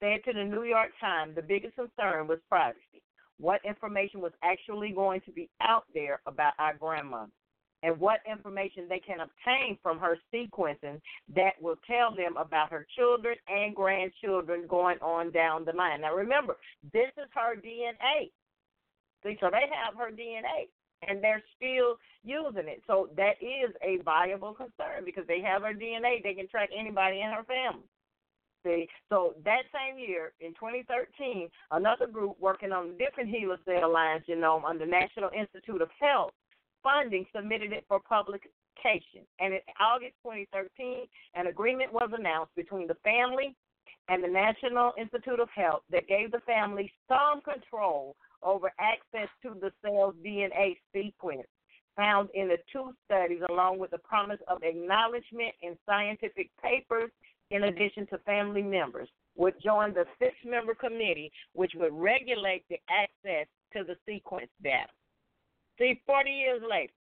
said 0.00 0.22
to 0.24 0.32
the 0.32 0.44
New 0.44 0.64
York 0.64 0.90
Times 1.00 1.34
the 1.34 1.42
biggest 1.42 1.74
concern 1.74 2.26
was 2.26 2.38
privacy. 2.50 3.02
What 3.40 3.64
information 3.64 4.20
was 4.20 4.32
actually 4.42 4.90
going 4.90 5.20
to 5.22 5.32
be 5.32 5.48
out 5.62 5.84
there 5.94 6.20
about 6.26 6.52
our 6.58 6.74
grandmother? 6.74 7.32
And 7.82 7.98
what 8.00 8.20
information 8.28 8.86
they 8.88 8.98
can 8.98 9.20
obtain 9.20 9.78
from 9.82 9.98
her 10.00 10.18
sequencing 10.34 11.00
that 11.34 11.52
will 11.60 11.76
tell 11.86 12.14
them 12.14 12.36
about 12.36 12.72
her 12.72 12.86
children 12.96 13.36
and 13.46 13.74
grandchildren 13.74 14.66
going 14.68 14.98
on 14.98 15.30
down 15.30 15.64
the 15.64 15.72
line. 15.72 16.00
Now 16.00 16.14
remember, 16.14 16.56
this 16.92 17.10
is 17.16 17.28
her 17.34 17.54
DNA. 17.54 18.30
See, 19.22 19.36
so 19.40 19.48
they 19.50 19.66
have 19.72 19.96
her 19.96 20.10
DNA 20.10 20.68
and 21.06 21.22
they're 21.22 21.42
still 21.56 21.98
using 22.24 22.68
it. 22.68 22.82
So 22.86 23.10
that 23.16 23.34
is 23.40 23.74
a 23.82 24.02
viable 24.02 24.54
concern 24.54 25.04
because 25.04 25.24
they 25.28 25.40
have 25.40 25.62
her 25.62 25.74
DNA. 25.74 26.22
They 26.22 26.34
can 26.34 26.48
track 26.48 26.70
anybody 26.76 27.20
in 27.20 27.30
her 27.30 27.44
family. 27.44 27.86
See, 28.66 28.88
so 29.08 29.34
that 29.44 29.62
same 29.72 29.98
year 29.98 30.32
in 30.40 30.50
2013, 30.54 31.48
another 31.70 32.08
group 32.08 32.36
working 32.40 32.72
on 32.72 32.98
different 32.98 33.30
HeLa 33.30 33.56
cell 33.64 33.92
lines 33.92 34.24
genome 34.28 34.64
under 34.64 34.84
National 34.84 35.30
Institute 35.30 35.80
of 35.80 35.88
Health 36.00 36.32
funding 36.88 37.26
submitted 37.34 37.72
it 37.72 37.84
for 37.88 38.00
publication. 38.00 39.26
And 39.40 39.54
in 39.54 39.60
August 39.80 40.14
2013, 40.24 41.06
an 41.34 41.46
agreement 41.46 41.92
was 41.92 42.10
announced 42.16 42.54
between 42.56 42.86
the 42.86 42.96
family 43.04 43.54
and 44.08 44.24
the 44.24 44.28
National 44.28 44.92
Institute 44.98 45.40
of 45.40 45.48
Health 45.54 45.82
that 45.90 46.08
gave 46.08 46.30
the 46.30 46.40
family 46.46 46.90
some 47.08 47.42
control 47.42 48.16
over 48.42 48.72
access 48.78 49.28
to 49.42 49.54
the 49.60 49.72
cell's 49.82 50.14
DNA 50.24 50.76
sequence 50.94 51.46
found 51.96 52.28
in 52.32 52.46
the 52.46 52.58
two 52.72 52.92
studies, 53.04 53.42
along 53.50 53.78
with 53.78 53.90
the 53.90 53.98
promise 53.98 54.38
of 54.46 54.62
acknowledgement 54.62 55.52
in 55.62 55.76
scientific 55.84 56.48
papers 56.62 57.10
in 57.50 57.64
addition 57.64 58.06
to 58.06 58.18
family 58.18 58.62
members, 58.62 59.08
would 59.34 59.54
join 59.62 59.92
the 59.92 60.04
six 60.18 60.34
member 60.44 60.74
committee 60.74 61.32
which 61.54 61.72
would 61.74 61.92
regulate 61.92 62.64
the 62.70 62.78
access 62.88 63.48
to 63.72 63.82
the 63.82 63.96
sequence 64.06 64.50
data. 64.62 64.86
See, 65.78 66.00
40 66.06 66.30
years 66.30 66.60
later, 66.68 66.92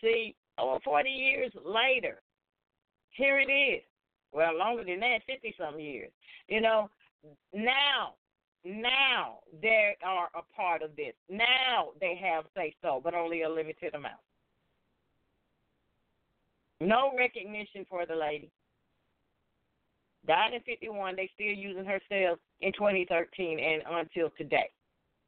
see, 0.00 0.34
over 0.58 0.78
40 0.84 1.08
years 1.08 1.52
later, 1.64 2.20
here 3.10 3.40
it 3.40 3.50
is. 3.50 3.82
Well, 4.32 4.56
longer 4.56 4.84
than 4.84 5.00
that, 5.00 5.20
50 5.26 5.54
some 5.58 5.78
years. 5.78 6.10
You 6.48 6.60
know, 6.60 6.90
now, 7.54 8.14
now 8.64 9.38
they 9.62 9.96
are 10.04 10.28
a 10.34 10.42
part 10.54 10.82
of 10.82 10.94
this. 10.96 11.14
Now 11.30 11.90
they 12.00 12.20
have 12.22 12.44
say 12.56 12.74
so, 12.82 13.00
but 13.02 13.14
only 13.14 13.42
a 13.42 13.48
limited 13.48 13.94
amount. 13.94 14.20
No 16.80 17.12
recognition 17.16 17.86
for 17.88 18.04
the 18.04 18.14
lady. 18.14 18.50
Died 20.26 20.54
in 20.54 20.60
51. 20.62 21.16
They 21.16 21.30
still 21.34 21.46
using 21.46 21.84
her 21.84 22.00
cells 22.08 22.38
in 22.60 22.72
2013 22.72 23.58
and 23.60 23.82
until 23.90 24.30
today. 24.36 24.70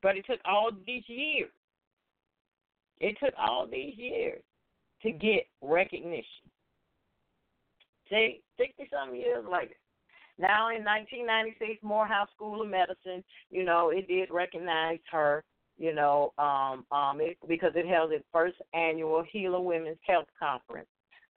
But 0.03 0.17
it 0.17 0.27
took 0.27 0.41
all 0.45 0.71
these 0.87 1.05
years. 1.07 1.51
It 3.01 3.17
took 3.23 3.35
all 3.39 3.67
these 3.67 3.95
years 3.97 4.43
to 5.03 5.13
get 5.13 5.47
recognition. 5.63 6.25
See, 8.11 8.43
60 8.59 8.89
some 8.93 9.15
years 9.15 9.45
later. 9.51 9.75
Now 10.39 10.69
in 10.69 10.85
1996, 10.85 11.83
Morehouse 11.83 12.29
School 12.35 12.63
of 12.63 12.69
Medicine, 12.69 13.25
you 13.51 13.65
know, 13.65 13.91
it 13.91 14.07
did 14.07 14.31
recognize 14.31 14.99
her, 15.11 15.45
you 15.79 15.95
know, 15.95 16.33
um, 16.39 16.85
um, 16.93 17.21
it, 17.21 17.39
because 17.49 17.73
it 17.75 17.87
held 17.87 18.13
its 18.13 18.25
first 18.33 18.57
annual 18.75 19.25
HeLa 19.35 19.63
Women's 19.63 19.99
Health 20.07 20.29
Conference. 20.39 20.89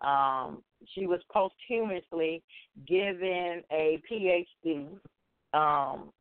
Um, 0.02 0.64
she 0.94 1.08
was 1.08 1.20
posthumously 1.32 2.44
given 2.88 3.64
a 3.72 4.02
PhD 4.10 4.88
um, 5.54 6.12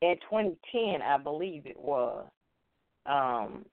in 0.00 0.16
2010, 0.30 1.02
I 1.02 1.18
believe 1.18 1.66
it 1.66 1.78
was, 1.78 2.26
um, 3.06 3.64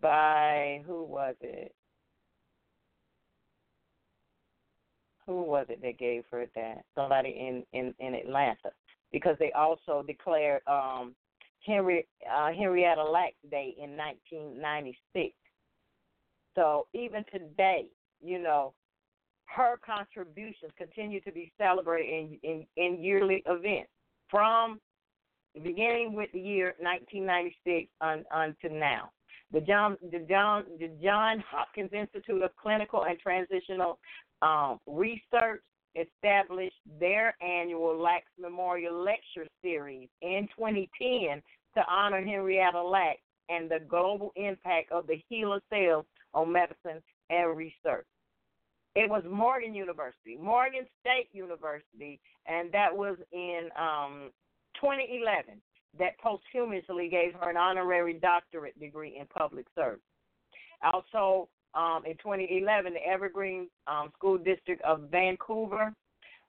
by 0.00 0.82
who 0.86 1.04
was 1.04 1.34
it? 1.40 1.74
Who 5.26 5.42
was 5.42 5.66
it 5.68 5.82
that 5.82 5.98
gave 5.98 6.24
her 6.30 6.46
that? 6.54 6.84
Somebody 6.94 7.30
in 7.30 7.64
in 7.78 7.94
in 7.98 8.14
Atlanta, 8.14 8.70
because 9.12 9.36
they 9.38 9.52
also 9.52 10.02
declared 10.06 10.62
um, 10.66 11.14
Henry 11.64 12.06
uh, 12.30 12.52
Henrietta 12.52 13.02
Lacks 13.02 13.36
Day 13.50 13.74
in 13.76 13.96
1996 13.96 15.34
so 16.58 16.88
even 16.92 17.24
today, 17.30 17.86
you 18.20 18.42
know, 18.42 18.74
her 19.44 19.78
contributions 19.86 20.72
continue 20.76 21.20
to 21.20 21.30
be 21.30 21.52
celebrated 21.56 22.10
in, 22.10 22.38
in, 22.42 22.66
in 22.76 23.02
yearly 23.02 23.44
events 23.46 23.90
from 24.28 24.80
beginning 25.58 26.14
with 26.14 26.30
the 26.32 26.40
year 26.40 26.74
1996 26.80 27.88
on, 28.00 28.24
until 28.32 28.78
now. 28.78 29.10
The 29.52 29.60
John, 29.60 29.96
the 30.12 30.26
John, 30.28 30.64
the 30.78 30.90
John 31.02 31.42
Hopkins 31.50 31.90
Institute 31.92 32.42
of 32.42 32.50
Clinical 32.56 33.04
and 33.04 33.18
Transitional 33.18 33.98
um, 34.42 34.78
Research 34.86 35.62
established 35.94 36.76
their 37.00 37.34
annual 37.42 37.98
Lacks 37.98 38.30
Memorial 38.38 39.02
Lecture 39.02 39.48
Series 39.62 40.08
in 40.22 40.48
2010 40.56 41.42
to 41.74 41.82
honor 41.90 42.22
Henrietta 42.22 42.82
Lacks 42.82 43.20
and 43.48 43.70
the 43.70 43.80
global 43.88 44.32
impact 44.36 44.92
of 44.92 45.06
the 45.06 45.22
HeLa 45.30 45.60
cells 45.70 46.04
on 46.34 46.52
medicine 46.52 47.02
and 47.30 47.56
research. 47.56 48.06
It 48.94 49.08
was 49.08 49.22
Morgan 49.30 49.74
University, 49.74 50.36
Morgan 50.40 50.86
State 51.00 51.28
University, 51.32 52.20
and 52.46 52.72
that 52.72 52.94
was 52.94 53.16
in 53.32 53.68
um, 53.78 54.30
2011 54.80 55.60
that 55.98 56.18
posthumously 56.18 57.08
gave 57.08 57.34
her 57.34 57.50
an 57.50 57.56
honorary 57.56 58.14
doctorate 58.14 58.78
degree 58.78 59.18
in 59.18 59.26
public 59.26 59.66
service. 59.74 60.00
Also, 60.82 61.48
um, 61.74 62.02
in 62.06 62.14
2011, 62.18 62.94
the 62.94 63.06
Evergreen 63.06 63.68
um, 63.86 64.10
School 64.16 64.38
District 64.38 64.80
of 64.82 65.08
Vancouver, 65.10 65.92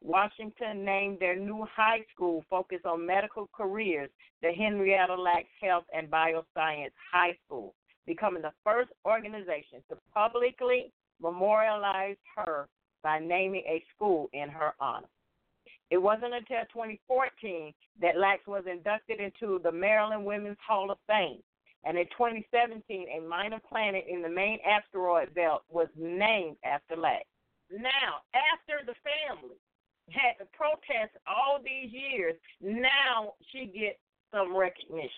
Washington 0.02 0.86
named 0.86 1.20
their 1.20 1.36
new 1.36 1.66
high 1.76 2.06
school 2.14 2.44
focused 2.50 2.86
on 2.86 3.06
medical 3.06 3.50
careers 3.54 4.10
the 4.42 4.52
Henrietta 4.52 5.16
Lacks 5.16 5.50
Health 5.62 5.84
and 5.94 6.10
Bioscience 6.10 6.92
High 7.12 7.38
School 7.46 7.74
becoming 8.06 8.42
the 8.42 8.54
first 8.64 8.90
organization 9.06 9.84
to 9.90 9.98
publicly 10.14 10.92
memorialize 11.22 12.16
her 12.36 12.68
by 13.04 13.20
naming 13.20 13.64
a 13.68 13.84
school 13.96 14.30
in 14.34 14.50
her 14.50 14.74
honor. 14.80 15.08
It 15.92 15.98
wasn't 15.98 16.34
until 16.34 16.62
2014 16.72 17.74
that 18.02 18.18
Lacks 18.18 18.46
was 18.48 18.64
inducted 18.70 19.20
into 19.20 19.60
the 19.64 19.72
Maryland 19.72 20.24
Women's 20.24 20.58
Hall 20.66 20.92
of 20.92 20.98
Fame. 21.08 21.42
And 21.84 21.98
in 21.98 22.06
2017, 22.06 23.08
a 23.18 23.22
minor 23.28 23.60
planet 23.68 24.06
in 24.08 24.22
the 24.22 24.30
main 24.30 24.60
asteroid 24.68 25.34
belt 25.34 25.64
was 25.70 25.88
named 25.98 26.58
after 26.64 26.96
Lacks. 26.96 27.26
Now, 27.72 28.22
after 28.34 28.86
the 28.86 28.96
family 29.02 29.56
had 30.12 30.38
to 30.40 30.46
protest 30.54 31.18
all 31.26 31.60
these 31.64 31.92
years, 31.92 32.36
now 32.62 33.34
she 33.52 33.66
gets 33.66 34.00
some 34.32 34.56
recognition 34.56 35.10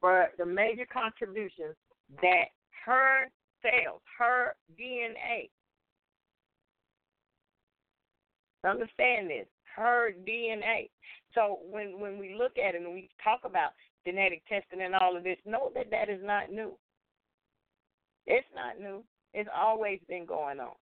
for 0.00 0.28
the 0.38 0.46
major 0.46 0.86
contributions 0.90 1.76
that 2.22 2.46
her 2.84 3.30
cells, 3.62 4.00
her 4.18 4.54
DNA, 4.78 5.48
understand 8.64 9.30
this, 9.30 9.46
her 9.76 10.12
DNA. 10.26 10.90
So 11.34 11.58
when 11.70 12.00
when 12.00 12.18
we 12.18 12.34
look 12.38 12.52
at 12.58 12.74
it 12.74 12.82
and 12.82 12.92
we 12.92 13.08
talk 13.22 13.40
about 13.44 13.70
genetic 14.06 14.42
testing 14.48 14.82
and 14.82 14.94
all 14.94 15.16
of 15.16 15.24
this, 15.24 15.38
know 15.44 15.70
that 15.74 15.90
that 15.90 16.08
is 16.08 16.20
not 16.22 16.50
new. 16.50 16.72
It's 18.26 18.46
not 18.54 18.80
new. 18.80 19.02
It's 19.34 19.50
always 19.54 20.00
been 20.08 20.26
going 20.26 20.60
on. 20.60 20.74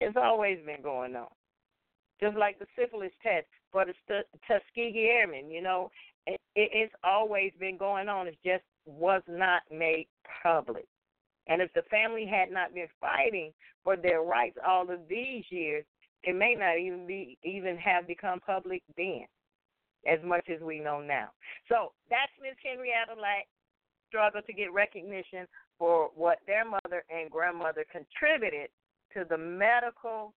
It's 0.00 0.16
always 0.16 0.58
been 0.64 0.82
going 0.82 1.16
on. 1.16 1.28
Just 2.20 2.36
like 2.36 2.58
the 2.58 2.66
syphilis 2.76 3.12
test 3.22 3.46
for 3.70 3.84
the 3.84 4.22
Tuskegee 4.46 5.10
Airmen, 5.10 5.50
you 5.50 5.62
know, 5.62 5.90
it, 6.26 6.40
it, 6.54 6.70
it's 6.72 6.94
always 7.04 7.52
been 7.60 7.76
going 7.76 8.08
on. 8.08 8.26
It 8.26 8.38
just 8.44 8.64
was 8.86 9.22
not 9.28 9.62
made 9.70 10.06
public. 10.42 10.86
And 11.46 11.62
if 11.62 11.72
the 11.74 11.82
family 11.90 12.26
had 12.26 12.50
not 12.52 12.74
been 12.74 12.88
fighting 13.00 13.52
for 13.82 13.96
their 13.96 14.22
rights 14.22 14.58
all 14.66 14.90
of 14.90 15.00
these 15.08 15.44
years, 15.50 15.84
it 16.22 16.34
may 16.34 16.54
not 16.54 16.78
even 16.78 17.06
be 17.06 17.38
even 17.44 17.76
have 17.76 18.06
become 18.06 18.40
public 18.40 18.82
then, 18.96 19.24
as 20.06 20.18
much 20.24 20.46
as 20.52 20.60
we 20.60 20.80
know 20.80 21.00
now. 21.00 21.28
So 21.68 21.92
that's 22.10 22.32
Miss 22.42 22.56
Henrietta 22.62 23.20
Lack. 23.20 23.46
struggle 24.08 24.42
to 24.42 24.52
get 24.52 24.72
recognition 24.72 25.46
for 25.78 26.10
what 26.14 26.38
their 26.46 26.64
mother 26.64 27.04
and 27.10 27.30
grandmother 27.30 27.84
contributed 27.90 28.68
to 29.14 29.24
the 29.28 29.38
medical 29.38 30.34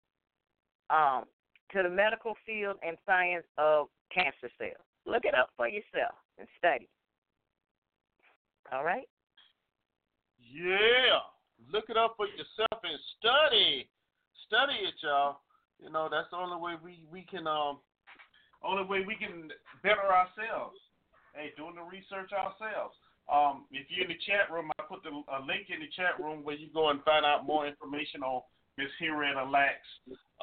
um, 0.91 1.25
to 1.73 1.83
the 1.83 1.89
medical 1.89 2.35
field 2.45 2.77
and 2.87 2.97
science 3.07 3.47
of 3.59 3.89
cancer 4.13 4.51
cells. 4.59 4.85
Look 5.07 5.25
it 5.25 5.35
up 5.35 5.51
for 5.57 5.69
yourself 5.69 6.15
and 6.39 6.47
study. 6.59 6.89
All 8.73 8.85
right? 8.85 9.09
Yeah. 10.39 11.23
Look 11.73 11.85
it 11.89 11.97
up 11.97 12.15
for 12.17 12.27
yourself 12.27 12.83
and 12.83 12.99
study. 13.19 13.89
Study 14.47 14.75
it, 14.83 14.95
y'all. 15.03 15.41
You 15.83 15.91
know, 15.91 16.09
that's 16.11 16.29
the 16.31 16.37
only 16.37 16.61
way 16.61 16.75
we, 16.83 17.03
we 17.11 17.23
can 17.23 17.47
um 17.47 17.79
only 18.63 18.85
way 18.85 19.05
we 19.07 19.17
can 19.17 19.51
better 19.83 20.13
ourselves. 20.13 20.77
Hey, 21.35 21.53
doing 21.57 21.77
the 21.77 21.83
research 21.83 22.33
ourselves. 22.33 22.95
Um, 23.31 23.67
if 23.71 23.87
you're 23.89 24.03
in 24.05 24.11
the 24.11 24.19
chat 24.27 24.51
room, 24.51 24.71
I 24.77 24.83
put 24.85 25.03
the, 25.07 25.11
a 25.11 25.41
link 25.47 25.71
in 25.71 25.79
the 25.81 25.89
chat 25.95 26.19
room 26.19 26.43
where 26.43 26.57
you 26.57 26.67
go 26.75 26.91
and 26.91 27.01
find 27.05 27.25
out 27.25 27.47
more 27.47 27.65
information 27.67 28.23
on 28.27 28.43
Miss 28.77 28.91
Henrietta 28.99 29.45
Lacks 29.45 29.87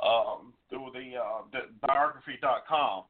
um, 0.01 0.53
through 0.69 0.91
the, 0.95 1.17
uh, 1.19 1.41
the 1.51 1.59
biography.com. 1.85 3.03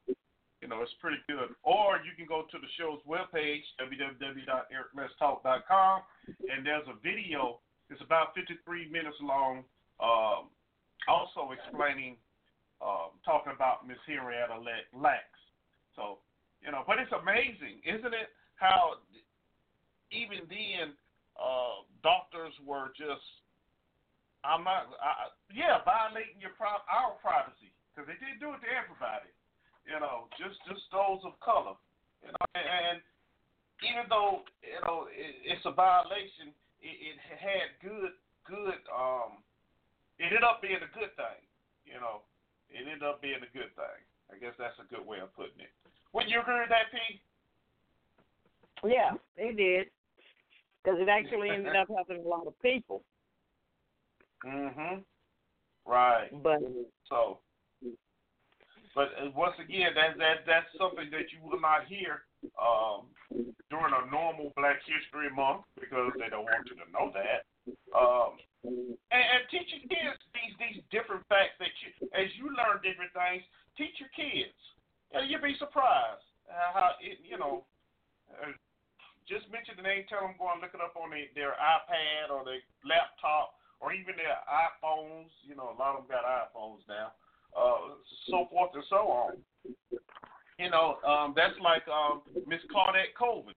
You 0.61 0.67
know, 0.67 0.81
it's 0.81 0.93
pretty 0.99 1.21
good. 1.29 1.53
Or 1.61 2.01
you 2.01 2.17
can 2.17 2.25
go 2.25 2.47
to 2.49 2.57
the 2.57 2.65
show's 2.81 2.97
webpage, 3.05 3.61
www.ericletstalk.com, 3.77 6.01
and 6.27 6.65
there's 6.65 6.87
a 6.89 6.97
video. 7.03 7.59
It's 7.91 8.01
about 8.01 8.33
53 8.33 8.89
minutes 8.89 9.17
long, 9.21 9.63
um, 10.01 10.49
also 11.07 11.51
explaining, 11.51 12.15
uh, 12.81 13.09
talking 13.25 13.53
about 13.55 13.87
Miss 13.87 13.99
Henrietta 14.05 14.59
Lacks. 14.93 15.41
So, 15.95 16.19
you 16.61 16.71
know, 16.71 16.83
but 16.85 16.99
it's 16.99 17.11
amazing, 17.11 17.81
isn't 17.83 18.13
it? 18.13 18.29
How 18.55 19.01
even 20.11 20.45
then, 20.47 20.93
uh, 21.37 21.85
doctors 22.01 22.53
were 22.65 22.93
just, 22.97 23.25
I'm 24.45 24.63
not, 24.63 24.93
I, 25.01 25.33
yeah, 25.53 25.83
violating 25.83 26.39
your 26.39 26.53
our 26.61 27.17
privacy 27.19 27.73
because 27.91 28.07
they 28.07 28.17
didn't 28.21 28.39
do 28.39 28.53
it 28.53 28.61
to 28.61 28.69
everybody 28.69 29.33
you 29.87 29.97
know, 30.03 30.27
just 30.35 30.59
just 30.67 30.83
those 30.91 31.23
of 31.23 31.39
color, 31.39 31.79
you 32.19 32.27
know, 32.27 32.47
and 32.53 32.99
even 33.87 34.03
though 34.11 34.43
you 34.59 34.79
know 34.83 35.07
it, 35.07 35.33
it's 35.47 35.63
a 35.63 35.71
violation, 35.71 36.51
it, 36.83 37.15
it 37.15 37.17
had 37.39 37.71
good 37.79 38.11
good 38.43 38.83
um, 38.91 39.39
it 40.19 40.25
ended 40.25 40.43
up 40.43 40.61
being 40.61 40.81
a 40.81 40.91
good 40.97 41.13
thing, 41.15 41.41
you 41.85 41.99
know, 41.99 42.25
it 42.69 42.83
ended 42.83 43.03
up 43.03 43.21
being 43.21 43.41
a 43.41 43.51
good 43.53 43.71
thing. 43.75 43.99
I 44.31 44.37
guess 44.37 44.53
that's 44.59 44.77
a 44.79 44.87
good 44.91 45.05
way 45.05 45.19
of 45.19 45.33
putting 45.35 45.63
it. 45.63 45.71
Would 46.13 46.29
you 46.29 46.41
agree 46.41 46.59
with 46.59 46.69
that, 46.69 46.91
P? 46.91 46.97
Yeah, 48.83 49.15
it 49.37 49.57
did, 49.57 49.87
because 50.83 50.99
it 50.99 51.09
actually 51.09 51.49
ended 51.49 51.75
up 51.75 51.87
helping 51.95 52.23
a 52.23 52.27
lot 52.27 52.47
of 52.47 52.59
people. 52.61 53.03
Mhm. 54.45 55.03
Right. 55.85 56.29
But 56.43 56.59
so 57.09 57.39
but 58.97 59.13
uh, 59.21 59.29
once 59.37 59.53
again, 59.61 59.93
that 59.93 60.17
that 60.17 60.41
that's 60.49 60.65
something 60.73 61.13
that 61.13 61.29
you 61.29 61.37
will 61.45 61.61
not 61.61 61.85
hear 61.85 62.25
um, 62.57 63.05
during 63.69 63.93
a 63.93 64.09
normal 64.09 64.49
Black 64.57 64.81
History 64.89 65.29
Month 65.29 65.69
because 65.77 66.09
they 66.17 66.33
don't 66.33 66.49
want 66.49 66.65
you 66.65 66.73
to 66.81 66.87
know 66.89 67.13
that. 67.13 67.45
Um, 67.95 68.39
and, 68.63 68.97
and 69.11 69.41
teach 69.51 69.69
your 69.71 69.85
kids 69.87 70.19
these 70.33 70.55
these 70.59 70.79
different 70.91 71.23
facts 71.31 71.55
that 71.59 71.71
you, 71.83 71.89
as 72.11 72.27
you 72.35 72.51
learn 72.51 72.83
different 72.83 73.13
things, 73.15 73.43
teach 73.79 73.95
your 74.01 74.11
kids. 74.11 74.55
And 75.15 75.29
you'll 75.31 75.43
be 75.43 75.55
surprised 75.59 76.25
how 76.47 76.99
it, 76.99 77.19
you 77.23 77.37
know. 77.37 77.63
Uh, 78.27 78.51
just 79.27 79.43
mention 79.51 79.75
the 79.75 79.83
name, 79.83 80.07
tell 80.07 80.23
them 80.23 80.39
go 80.39 80.47
and 80.55 80.63
look 80.63 80.71
it 80.71 80.79
up 80.79 80.95
on 80.95 81.11
the, 81.11 81.27
their 81.35 81.51
iPad 81.59 82.31
or 82.31 82.47
their 82.47 82.63
laptop 82.87 83.59
or 83.83 83.91
even 83.91 84.15
their 84.15 84.39
iPhones. 84.47 85.27
You 85.43 85.51
know, 85.51 85.67
a 85.67 85.75
lot 85.75 85.99
of 85.99 86.07
them 86.07 86.15
got 86.15 86.23
iPhones 86.23 86.79
now 86.87 87.11
uh, 87.55 87.97
so 88.29 88.47
forth 88.49 88.71
and 88.73 88.83
so 88.89 88.95
on. 89.07 89.33
You 90.59 90.69
know, 90.69 90.97
um, 91.05 91.33
that's 91.35 91.53
like 91.61 91.83
um, 91.87 92.21
Miss 92.47 92.61
Claudette 92.73 93.13
Colvin. 93.17 93.53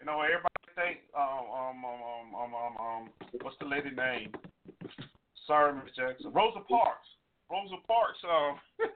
You 0.00 0.06
know, 0.06 0.20
everybody 0.20 0.53
think, 0.74 1.06
um, 1.14 1.46
um, 1.50 1.78
um, 1.84 2.02
um, 2.34 2.52
um, 2.54 2.74
um, 2.78 3.02
what's 3.42 3.58
the 3.58 3.66
lady 3.66 3.90
name? 3.90 4.34
Sorry, 5.46 5.74
Miss 5.74 5.94
Jackson. 5.94 6.32
Rosa 6.32 6.60
Parks. 6.66 7.08
Rosa 7.50 7.78
Parks. 7.86 8.20
Um, 8.24 8.58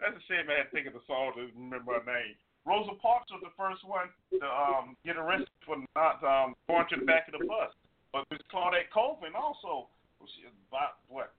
that's 0.00 0.16
a 0.16 0.24
shame 0.28 0.48
I 0.48 0.64
had 0.64 0.68
to 0.68 0.74
think 0.74 0.86
of 0.86 0.94
the 0.94 1.04
song 1.06 1.32
to 1.36 1.48
remember 1.54 1.98
her 1.98 2.06
name. 2.06 2.34
Rosa 2.66 2.92
Parks 3.00 3.32
was 3.32 3.40
the 3.40 3.54
first 3.56 3.80
one 3.86 4.12
to 4.36 4.44
um, 4.44 4.96
get 5.06 5.16
arrested 5.16 5.54
for 5.64 5.80
not 5.96 6.20
um, 6.20 6.52
going 6.68 6.84
to 6.92 7.00
the 7.00 7.08
back 7.08 7.30
of 7.30 7.40
the 7.40 7.46
bus. 7.46 7.72
But 8.12 8.28
Miss 8.32 8.44
Claudette 8.52 8.92
Colvin 8.92 9.32
also, 9.36 9.88
she 10.36 10.44
about 10.68 11.00
what 11.08 11.32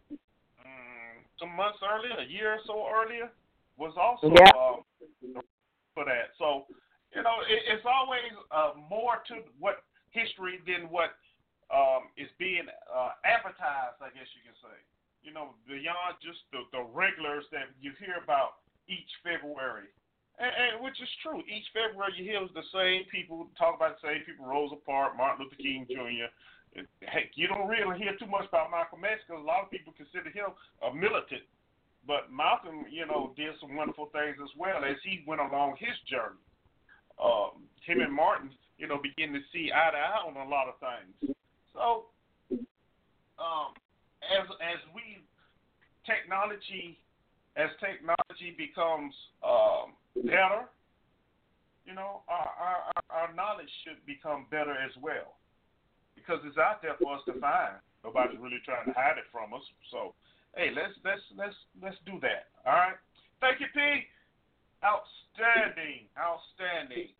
some 1.39 1.55
months 1.55 1.80
earlier, 1.80 2.20
a 2.20 2.28
year 2.28 2.59
or 2.59 2.63
so 2.67 2.86
earlier, 2.91 3.32
was 3.78 3.95
also 3.95 4.28
yeah. 4.28 4.51
um, 4.59 4.84
for 5.95 6.03
that. 6.03 6.36
So, 6.38 6.67
you 7.16 7.24
know, 7.26 7.41
it, 7.49 7.62
it's 7.66 7.88
always 7.88 8.30
uh, 8.53 8.78
more 8.78 9.22
to 9.34 9.41
what 9.57 9.86
history 10.14 10.62
than 10.66 10.89
what 10.89 11.18
um, 11.70 12.10
is 12.18 12.30
being 12.38 12.66
uh, 12.89 13.14
advertised, 13.26 14.01
I 14.01 14.10
guess 14.14 14.30
you 14.38 14.41
can 14.45 14.57
say. 14.62 14.78
You 15.22 15.36
know, 15.36 15.57
beyond 15.68 16.22
just 16.24 16.39
the, 16.55 16.64
the 16.72 16.82
regulars 16.82 17.43
that 17.51 17.70
you 17.82 17.91
hear 17.99 18.22
about 18.24 18.64
each 18.88 19.10
February. 19.22 19.91
And, 20.39 20.49
and 20.49 20.74
which 20.80 20.95
is 21.03 21.12
true. 21.20 21.43
Each 21.45 21.68
February 21.76 22.16
you 22.16 22.24
hear 22.24 22.39
the 22.55 22.66
same 22.72 23.03
people 23.12 23.51
talk 23.60 23.76
about 23.76 23.99
the 23.99 24.07
same 24.07 24.22
people, 24.24 24.47
Rosa 24.47 24.80
Parks, 24.88 25.20
Martin 25.20 25.45
Luther 25.45 25.60
King 25.60 25.84
Jr., 25.89 26.32
heck, 27.01 27.34
you 27.34 27.49
don't 27.49 27.68
really 27.68 27.97
hear 27.97 28.14
too 28.18 28.30
much 28.30 28.45
about 28.47 28.70
Malcolm 28.70 29.01
X 29.01 29.26
because 29.26 29.41
a 29.41 29.45
lot 29.45 29.66
of 29.66 29.74
people 29.74 29.93
consider 29.97 30.30
him 30.30 30.53
a 30.86 30.93
militant. 30.93 31.45
But 32.05 32.32
Malcolm, 32.32 32.86
you 32.89 33.05
know, 33.05 33.34
did 33.36 33.53
some 33.60 33.76
wonderful 33.76 34.10
things 34.14 34.38
as 34.41 34.49
well 34.55 34.86
as 34.86 34.95
he 35.03 35.26
went 35.28 35.41
along 35.41 35.76
his 35.78 35.97
journey. 36.07 36.39
Um, 37.24 37.67
him 37.86 38.01
and 38.01 38.13
Martin, 38.13 38.51
you 38.78 38.88
know, 38.88 38.99
begin 39.01 39.34
to 39.34 39.39
see 39.51 39.72
eye 39.74 39.91
to 39.91 39.97
eye 39.97 40.24
on 40.26 40.36
a 40.36 40.49
lot 40.49 40.67
of 40.67 40.76
things. 40.80 41.36
So, 41.74 42.05
um, 43.39 43.76
as 44.24 44.47
as 44.63 44.80
we 44.95 45.20
technology, 46.07 46.97
as 47.55 47.70
technology 47.80 48.55
becomes 48.55 49.13
um, 49.43 49.95
better, 50.15 50.67
you 51.86 51.93
know, 51.93 52.24
our, 52.28 52.49
our 52.55 52.80
our 53.09 53.30
knowledge 53.36 53.72
should 53.84 53.99
become 54.05 54.45
better 54.51 54.74
as 54.74 54.91
well 55.01 55.39
because 56.15 56.39
it's 56.45 56.57
out 56.57 56.82
there 56.82 56.95
for 57.01 57.15
us 57.15 57.24
to 57.26 57.34
find. 57.39 57.80
Nobody's 58.03 58.39
really 58.39 58.63
trying 58.63 58.88
to 58.88 58.95
hide 58.95 59.20
it 59.20 59.28
from 59.32 59.53
us. 59.53 59.63
So, 59.91 60.13
hey, 60.55 60.72
let's 60.72 60.95
let's 61.03 61.24
let's 61.36 61.55
let's 61.82 61.99
do 62.05 62.20
that. 62.22 62.47
All 62.63 62.76
right. 62.76 62.99
Thank 63.41 63.59
you, 63.59 63.67
P. 63.74 64.07
Outstanding, 64.84 66.07
outstanding. 66.15 67.11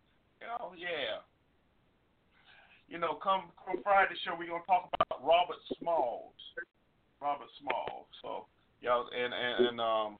Oh 0.60 0.72
yeah. 0.76 1.20
You 2.88 2.98
know, 2.98 3.14
come 3.22 3.52
come 3.64 3.82
Friday 3.82 4.14
show, 4.24 4.34
we're 4.38 4.48
gonna 4.48 4.64
talk 4.66 4.88
about 4.94 5.20
Robert 5.22 5.60
Smalls. 5.78 6.34
Robert 7.20 7.52
Smalls. 7.60 8.08
So, 8.22 8.46
y'all, 8.80 9.08
and 9.12 9.32
and, 9.34 9.66
and 9.68 9.80
um. 9.80 10.18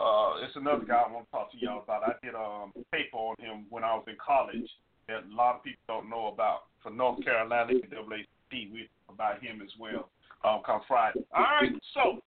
Uh, 0.00 0.40
it's 0.40 0.56
another 0.56 0.86
guy 0.86 1.02
I 1.04 1.12
want 1.12 1.26
to 1.26 1.30
talk 1.30 1.52
to 1.52 1.58
y'all 1.58 1.82
about. 1.82 2.02
I 2.08 2.14
did 2.24 2.34
um 2.34 2.72
paper 2.90 3.18
on 3.18 3.36
him 3.38 3.66
when 3.68 3.84
I 3.84 3.92
was 3.92 4.04
in 4.08 4.16
college 4.16 4.70
that 5.08 5.26
a 5.26 5.34
lot 5.34 5.56
of 5.56 5.64
people 5.64 5.82
don't 5.88 6.08
know 6.08 6.28
about 6.28 6.70
for 6.82 6.90
North 6.90 7.22
Carolina 7.24 7.74
NAACP. 7.74 8.72
We 8.72 8.88
about 9.10 9.42
him 9.42 9.60
as 9.60 9.68
well. 9.78 10.08
Um, 10.44 10.62
come 10.64 10.80
Friday. 10.88 11.20
All 11.36 11.42
right. 11.42 11.74
So 11.92 12.22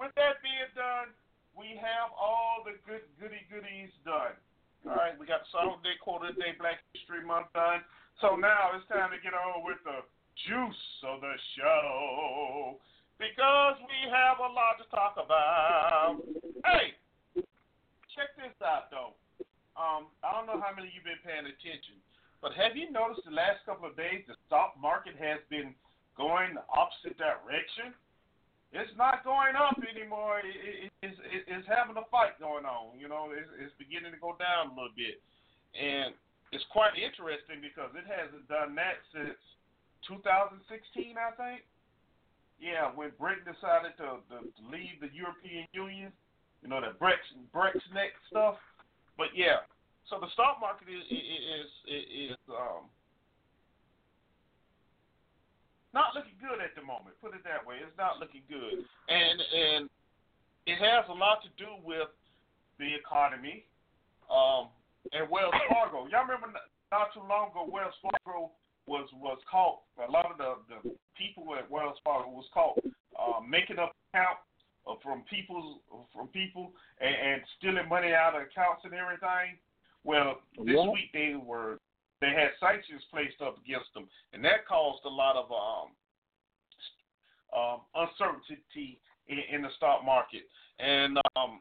with 0.00 0.14
that 0.16 0.40
being 0.40 0.72
done, 0.74 1.12
we 1.58 1.74
have 1.82 2.14
all 2.14 2.62
the 2.62 2.78
good 2.86 3.02
goody 3.18 3.42
goodies 3.50 3.90
done. 4.06 4.38
All 4.86 4.94
right. 4.94 5.18
We 5.18 5.26
got 5.26 5.42
Song 5.50 5.82
Day, 5.82 5.98
Quarter 5.98 6.38
Day, 6.38 6.54
Black 6.54 6.78
History 6.94 7.26
Month 7.26 7.50
done. 7.50 7.82
So 8.22 8.38
now 8.38 8.70
it's 8.78 8.86
time 8.86 9.10
to 9.10 9.18
get 9.18 9.34
on 9.34 9.66
with 9.66 9.82
the 9.82 10.06
juice 10.46 10.86
of 11.02 11.18
the 11.18 11.34
show 11.58 12.78
because 13.18 13.76
we 13.82 14.06
have 14.06 14.38
a 14.38 14.50
lot 14.54 14.78
to 14.78 14.86
talk 14.94 15.18
about. 15.18 16.22
Hey, 16.62 16.94
check 18.14 18.30
this 18.38 18.54
out 18.62 18.94
though. 18.94 19.18
Um, 19.74 20.10
I 20.22 20.34
don't 20.34 20.46
know 20.46 20.62
how 20.62 20.70
many 20.74 20.90
of 20.90 20.94
you 20.94 21.02
been 21.02 21.22
paying 21.26 21.46
attention. 21.46 21.98
But 22.38 22.54
have 22.54 22.78
you 22.78 22.90
noticed 22.94 23.26
the 23.26 23.34
last 23.34 23.66
couple 23.66 23.90
of 23.90 23.98
days 23.98 24.22
the 24.30 24.38
stock 24.46 24.78
market 24.78 25.18
has 25.18 25.42
been 25.50 25.74
going 26.14 26.54
the 26.54 26.66
opposite 26.70 27.18
direction? 27.18 27.94
It's 28.72 28.92
not 29.00 29.24
going 29.24 29.56
up 29.56 29.80
anymore. 29.80 30.44
It, 30.44 30.52
it, 30.52 30.92
it's, 31.00 31.18
it's 31.48 31.68
having 31.68 31.96
a 31.96 32.04
fight 32.12 32.36
going 32.36 32.68
on. 32.68 33.00
You 33.00 33.08
know, 33.08 33.32
it's, 33.32 33.48
it's 33.56 33.72
beginning 33.80 34.12
to 34.12 34.20
go 34.20 34.36
down 34.36 34.70
a 34.70 34.74
little 34.76 34.92
bit, 34.92 35.16
and 35.72 36.12
it's 36.52 36.64
quite 36.68 36.92
interesting 37.00 37.64
because 37.64 37.92
it 37.96 38.04
hasn't 38.04 38.44
done 38.48 38.76
that 38.76 39.00
since 39.12 39.40
2016, 40.04 41.16
I 41.16 41.32
think. 41.36 41.64
Yeah, 42.60 42.90
when 42.90 43.14
Britain 43.16 43.46
decided 43.46 43.94
to, 44.02 44.20
to, 44.34 44.36
to 44.42 44.62
leave 44.66 44.98
the 44.98 45.08
European 45.14 45.70
Union, 45.70 46.10
you 46.60 46.68
know, 46.68 46.82
the 46.82 46.92
Brexit, 46.98 47.38
Brexit 47.54 48.12
stuff. 48.28 48.58
But 49.14 49.30
yeah, 49.32 49.62
so 50.10 50.18
the 50.18 50.28
stock 50.34 50.58
market 50.60 50.90
is 50.90 51.04
is 51.06 51.70
is, 51.86 52.34
is 52.34 52.42
um, 52.50 52.90
not 55.94 56.14
looking 56.14 56.36
good 56.40 56.60
at 56.60 56.74
the 56.76 56.82
moment. 56.82 57.16
Put 57.20 57.34
it 57.34 57.44
that 57.44 57.64
way. 57.64 57.80
It's 57.80 57.96
not 57.96 58.20
looking 58.20 58.42
good, 58.48 58.84
and 59.08 59.36
and 59.40 59.82
it 60.66 60.76
has 60.76 61.04
a 61.08 61.16
lot 61.16 61.40
to 61.42 61.50
do 61.56 61.80
with 61.84 62.08
the 62.78 62.88
economy. 62.94 63.64
Um, 64.28 64.68
and 65.12 65.24
Wells 65.30 65.54
Fargo. 65.72 66.04
Y'all 66.12 66.28
remember 66.28 66.52
not 66.92 67.14
too 67.14 67.24
long 67.24 67.50
ago, 67.50 67.64
Wells 67.64 67.94
Fargo 68.02 68.52
was 68.86 69.08
was 69.16 69.38
caught. 69.50 69.80
A 69.96 70.10
lot 70.10 70.28
of 70.30 70.36
the 70.36 70.50
the 70.68 70.90
people 71.16 71.48
at 71.56 71.70
Wells 71.70 71.96
Fargo 72.04 72.28
was 72.28 72.44
caught 72.52 72.76
uh, 73.18 73.40
making 73.40 73.78
up 73.78 73.96
accounts 74.12 74.44
from 75.02 75.22
people 75.28 75.80
from 76.12 76.28
people 76.28 76.72
and, 77.00 77.14
and 77.14 77.42
stealing 77.58 77.88
money 77.88 78.12
out 78.12 78.34
of 78.36 78.42
accounts 78.42 78.84
and 78.84 78.92
everything. 78.92 79.56
Well, 80.04 80.40
this 80.56 80.76
Yeah. 80.76 80.90
week 80.90 81.12
they 81.12 81.34
were 81.36 81.78
they 82.20 82.34
had 82.34 82.50
sanctions 82.58 83.02
placed 83.10 83.40
up 83.40 83.58
against 83.62 83.92
them, 83.94 84.08
and 84.32 84.44
that 84.44 84.66
caused 84.66 85.04
a 85.04 85.08
lot 85.08 85.36
of 85.36 85.46
um, 85.52 85.88
um, 87.54 87.80
uncertainty 87.94 89.00
in, 89.28 89.38
in 89.54 89.62
the 89.62 89.72
stock 89.76 90.04
market. 90.04 90.42
And 90.78 91.18
um, 91.36 91.60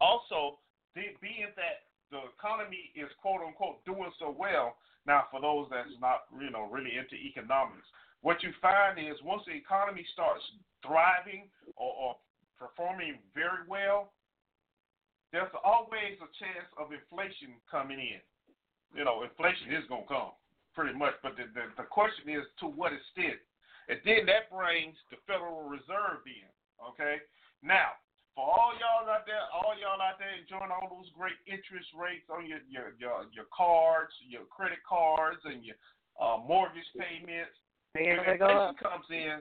also, 0.00 0.58
being 0.94 1.46
that 1.54 1.86
the 2.10 2.26
economy 2.34 2.90
is 2.98 3.08
quote 3.22 3.40
unquote 3.46 3.84
doing 3.84 4.10
so 4.18 4.34
well, 4.36 4.76
now 5.06 5.24
for 5.30 5.40
those 5.40 5.68
that's 5.70 5.94
not 6.00 6.26
you 6.34 6.50
know 6.50 6.68
really 6.70 6.98
into 6.98 7.14
economics, 7.14 7.86
what 8.22 8.42
you 8.42 8.50
find 8.60 8.98
is 8.98 9.16
once 9.24 9.42
the 9.46 9.54
economy 9.54 10.04
starts 10.12 10.42
thriving 10.84 11.48
or, 11.76 11.92
or 11.94 12.16
performing 12.58 13.16
very 13.34 13.64
well, 13.68 14.12
there's 15.32 15.50
always 15.64 16.18
a 16.18 16.30
chance 16.36 16.68
of 16.76 16.92
inflation 16.92 17.54
coming 17.70 17.98
in. 17.98 18.20
You 18.94 19.04
know, 19.04 19.22
inflation 19.22 19.70
is 19.70 19.86
going 19.88 20.04
to 20.04 20.10
come 20.10 20.32
pretty 20.74 20.96
much, 20.96 21.14
but 21.22 21.36
the, 21.36 21.46
the, 21.54 21.70
the 21.76 21.86
question 21.86 22.30
is 22.30 22.46
to 22.62 22.66
what 22.66 22.92
extent. 22.94 23.38
And 23.90 23.98
then 24.06 24.26
that 24.30 24.50
brings 24.50 24.94
the 25.10 25.18
Federal 25.26 25.66
Reserve 25.66 26.22
in. 26.26 26.50
Okay? 26.78 27.22
Now, 27.62 27.98
for 28.34 28.46
all 28.46 28.72
y'all 28.78 29.10
out 29.10 29.26
there, 29.26 29.42
all 29.50 29.74
y'all 29.74 29.98
out 29.98 30.16
there 30.22 30.30
enjoying 30.38 30.70
all 30.70 30.86
those 30.86 31.10
great 31.18 31.36
interest 31.50 31.90
rates 31.98 32.24
on 32.30 32.46
your 32.46 32.62
your 32.70 32.94
your, 32.96 33.26
your 33.34 33.50
cards, 33.50 34.14
your 34.22 34.46
credit 34.46 34.78
cards, 34.86 35.42
and 35.44 35.66
your 35.66 35.76
uh, 36.16 36.38
mortgage 36.38 36.86
payments, 36.94 37.52
when 37.92 38.06
inflation 38.14 38.78
comes 38.78 39.08
in, 39.10 39.36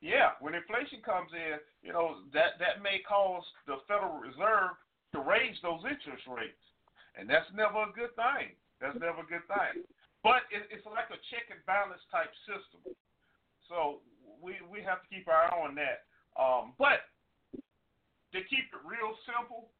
yeah, 0.00 0.38
when 0.38 0.54
inflation 0.54 1.02
comes 1.02 1.34
in, 1.34 1.58
you 1.82 1.92
know 1.92 2.22
that 2.32 2.56
that 2.62 2.80
may 2.80 3.02
cause 3.02 3.44
the 3.66 3.82
Federal 3.90 4.22
Reserve 4.22 4.78
to 5.12 5.18
raise 5.20 5.58
those 5.60 5.82
interest 5.82 6.24
rates, 6.30 6.64
and 7.18 7.28
that's 7.28 7.50
never 7.52 7.90
a 7.90 7.92
good 7.92 8.14
thing. 8.14 8.54
That's 8.82 8.98
never 8.98 9.22
a 9.22 9.28
good 9.30 9.46
thing. 9.46 9.86
But 10.26 10.42
it, 10.50 10.66
it's 10.74 10.82
like 10.86 11.06
a 11.14 11.18
check 11.30 11.46
and 11.54 11.62
balance 11.66 12.02
type 12.10 12.30
system, 12.46 12.82
so 13.70 14.02
we 14.42 14.58
we 14.66 14.82
have 14.82 14.98
to 15.02 15.08
keep 15.10 15.26
our 15.30 15.50
eye 15.50 15.58
on 15.62 15.78
that. 15.78 16.06
Um, 16.34 16.74
but 16.78 17.06
to 18.34 18.38
keep 18.50 18.66
it 18.74 18.82
real 18.82 19.14
simple, 19.26 19.70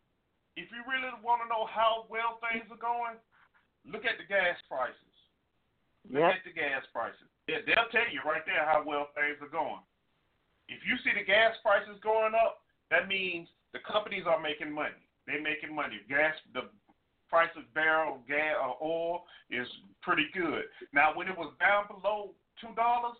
if 0.54 0.70
you 0.70 0.82
really 0.86 1.10
want 1.22 1.42
to 1.42 1.48
know 1.50 1.66
how 1.66 2.06
well 2.10 2.38
things 2.42 2.66
are 2.70 2.78
going, 2.82 3.18
look 3.86 4.06
at 4.06 4.18
the 4.22 4.26
gas 4.28 4.58
prices. 4.70 5.14
Look 6.10 6.22
Yep. 6.26 6.34
at 6.34 6.44
the 6.44 6.52
gas 6.52 6.82
prices. 6.92 7.26
They- 7.46 7.62
They'll 7.62 7.88
tell 7.94 8.08
you 8.10 8.20
right 8.26 8.44
there 8.44 8.66
how 8.66 8.82
well 8.82 9.10
things 9.14 9.38
are 9.40 9.48
going. 9.48 9.80
If 10.68 10.84
you 10.86 10.98
see 10.98 11.12
the 11.14 11.24
gas 11.24 11.56
prices 11.62 11.98
going 12.02 12.34
up, 12.34 12.62
that 12.90 13.06
means 13.08 13.48
the 13.72 13.78
companies 13.80 14.26
are 14.26 14.38
making 14.42 14.70
money. 14.70 15.06
They're 15.26 15.40
making 15.40 15.72
money. 15.74 16.00
Gas, 16.08 16.34
the 16.52 16.68
price 17.32 17.48
of 17.56 17.64
barrel 17.72 18.20
gas 18.28 18.60
or 18.60 18.76
uh, 18.76 18.84
oil 18.84 19.24
is 19.48 19.66
pretty 20.04 20.28
good. 20.36 20.68
Now, 20.92 21.16
when 21.16 21.28
it 21.32 21.36
was 21.36 21.56
down 21.56 21.88
below 21.88 22.36
two 22.60 22.76
dollars, 22.76 23.16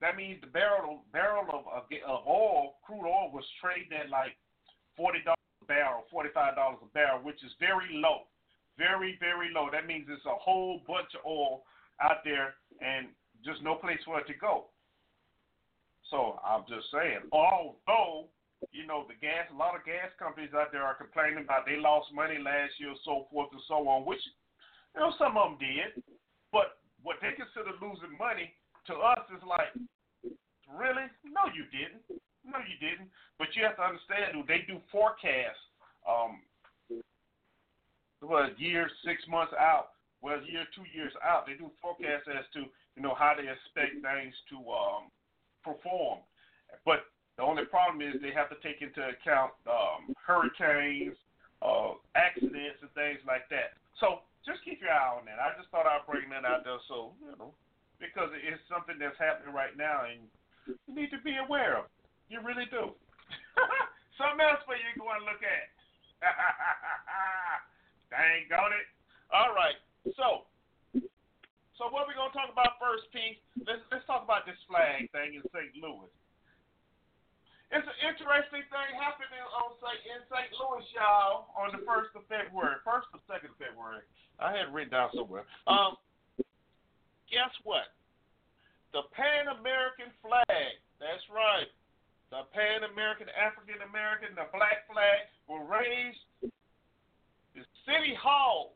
that 0.00 0.16
means 0.16 0.40
the 0.40 0.48
barrel 0.48 1.04
barrel 1.12 1.44
of, 1.52 1.68
of 1.68 1.84
of 1.84 2.20
oil, 2.26 2.80
crude 2.80 3.04
oil, 3.04 3.28
was 3.28 3.44
trading 3.60 3.92
at 3.92 4.08
like 4.08 4.32
forty 4.96 5.20
dollars 5.20 5.60
a 5.60 5.66
barrel, 5.66 6.08
forty 6.10 6.30
five 6.32 6.56
dollars 6.56 6.80
a 6.80 6.88
barrel, 6.96 7.20
which 7.20 7.44
is 7.44 7.52
very 7.60 7.92
low, 7.92 8.24
very 8.78 9.20
very 9.20 9.52
low. 9.52 9.68
That 9.70 9.86
means 9.86 10.08
it's 10.08 10.24
a 10.24 10.40
whole 10.40 10.80
bunch 10.88 11.12
of 11.12 11.20
oil 11.28 11.60
out 12.00 12.24
there 12.24 12.54
and 12.80 13.08
just 13.44 13.62
no 13.62 13.74
place 13.74 14.00
for 14.06 14.18
it 14.20 14.26
to 14.28 14.34
go. 14.40 14.72
So 16.08 16.40
I'm 16.40 16.64
just 16.66 16.88
saying, 16.90 17.28
although 17.30 18.32
you 18.68 18.84
know 18.84 19.08
the 19.08 19.16
gas, 19.16 19.48
a 19.48 19.56
lot 19.56 19.76
of 19.76 19.84
gas 19.88 20.12
companies 20.20 20.52
out 20.52 20.72
there 20.72 20.84
are 20.84 20.94
complaining 20.94 21.44
about 21.44 21.64
they 21.64 21.80
lost 21.80 22.12
money 22.12 22.36
last 22.36 22.76
year, 22.76 22.92
so 23.04 23.26
forth 23.32 23.48
and 23.52 23.64
so 23.66 23.86
on, 23.88 24.04
which 24.04 24.20
you 24.94 25.00
know 25.00 25.12
some 25.16 25.36
of 25.40 25.56
them 25.56 25.58
did, 25.60 26.04
but 26.52 26.80
what 27.02 27.16
they 27.24 27.32
consider 27.32 27.72
losing 27.80 28.12
money 28.20 28.52
to 28.86 28.94
us 29.00 29.24
is 29.32 29.42
like, 29.44 29.72
really? 30.68 31.08
No, 31.24 31.48
you 31.52 31.64
didn't. 31.72 32.04
No, 32.44 32.60
you 32.60 32.76
didn't. 32.80 33.08
But 33.38 33.52
you 33.56 33.64
have 33.64 33.76
to 33.76 33.84
understand, 33.84 34.36
they 34.48 34.64
do 34.68 34.80
forecasts. 34.92 35.60
Um, 36.04 36.44
well, 38.20 38.48
year, 38.58 38.90
six 39.04 39.24
months 39.28 39.52
out, 39.56 39.96
well, 40.20 40.40
year, 40.44 40.68
two 40.76 40.84
years 40.92 41.12
out. 41.24 41.46
They 41.48 41.56
do 41.56 41.72
forecasts 41.80 42.28
as 42.28 42.44
to 42.52 42.68
you 42.96 43.02
know 43.02 43.16
how 43.16 43.32
they 43.32 43.48
expect 43.48 44.04
things 44.04 44.34
to 44.52 44.56
um, 44.68 45.08
perform. 45.64 46.20
But 46.84 47.08
the 47.40 47.48
only 47.48 47.64
problem 47.64 48.04
is 48.04 48.20
they 48.20 48.36
have 48.36 48.52
to 48.52 48.60
take 48.60 48.84
into 48.84 49.00
account 49.00 49.56
um, 49.64 50.12
hurricanes, 50.20 51.16
uh, 51.64 51.96
accidents, 52.12 52.84
and 52.84 52.92
things 52.92 53.24
like 53.24 53.48
that. 53.48 53.80
So 53.96 54.28
just 54.44 54.60
keep 54.60 54.84
your 54.84 54.92
eye 54.92 55.16
on 55.16 55.24
that. 55.24 55.40
I 55.40 55.56
just 55.56 55.72
thought 55.72 55.88
I'd 55.88 56.04
bring 56.04 56.28
that 56.36 56.44
out 56.44 56.68
there, 56.68 56.76
so 56.84 57.16
you 57.24 57.32
know, 57.40 57.56
because 57.96 58.28
it's 58.36 58.60
something 58.68 59.00
that's 59.00 59.16
happening 59.16 59.56
right 59.56 59.72
now, 59.72 60.04
and 60.04 60.28
you 60.68 60.92
need 60.92 61.08
to 61.16 61.20
be 61.24 61.40
aware 61.40 61.80
of. 61.80 61.88
it. 61.88 61.96
You 62.28 62.44
really 62.44 62.68
do. 62.68 62.92
Something 64.20 64.44
else 64.44 64.60
for 64.68 64.76
you 64.76 64.84
to 64.92 65.00
go 65.00 65.08
and 65.08 65.24
look 65.24 65.40
at. 65.40 65.72
Dang 68.12 68.52
on 68.52 68.70
it. 68.76 68.84
All 69.32 69.56
right. 69.56 69.80
So, 70.12 70.44
so 71.80 71.88
what 71.88 72.04
we 72.04 72.12
gonna 72.12 72.36
talk 72.36 72.52
about 72.52 72.76
first, 72.76 73.08
P? 73.16 73.40
Let's 73.64 73.80
let's 73.88 74.04
talk 74.04 74.28
about 74.28 74.44
this 74.44 74.60
flag 74.68 75.08
thing 75.16 75.40
in 75.40 75.42
St. 75.50 75.72
Louis. 75.80 76.12
It's 77.70 77.86
an 77.86 77.98
interesting 78.02 78.66
thing 78.66 78.90
happening 78.98 79.46
on 79.54 79.70
in 80.02 80.20
St. 80.26 80.50
Louis, 80.58 80.82
y'all, 80.90 81.54
on 81.54 81.70
the 81.70 81.82
first 81.86 82.10
of 82.18 82.26
February, 82.26 82.82
first 82.82 83.06
or 83.14 83.22
second 83.30 83.54
of 83.54 83.58
February. 83.62 84.02
I 84.42 84.50
had 84.50 84.66
it 84.66 84.74
written 84.74 84.90
down 84.90 85.14
somewhere. 85.14 85.46
Um, 85.70 85.94
guess 87.30 87.54
what? 87.62 87.94
The 88.90 89.06
Pan 89.14 89.54
American 89.54 90.10
flag. 90.18 90.82
That's 90.98 91.22
right. 91.30 91.70
The 92.34 92.46
Pan 92.50 92.90
American, 92.90 93.30
African 93.38 93.78
American, 93.86 94.34
the 94.34 94.50
black 94.50 94.90
flag 94.90 95.30
will 95.46 95.62
raise 95.62 96.18
the 96.42 97.62
City 97.86 98.18
Hall 98.18 98.74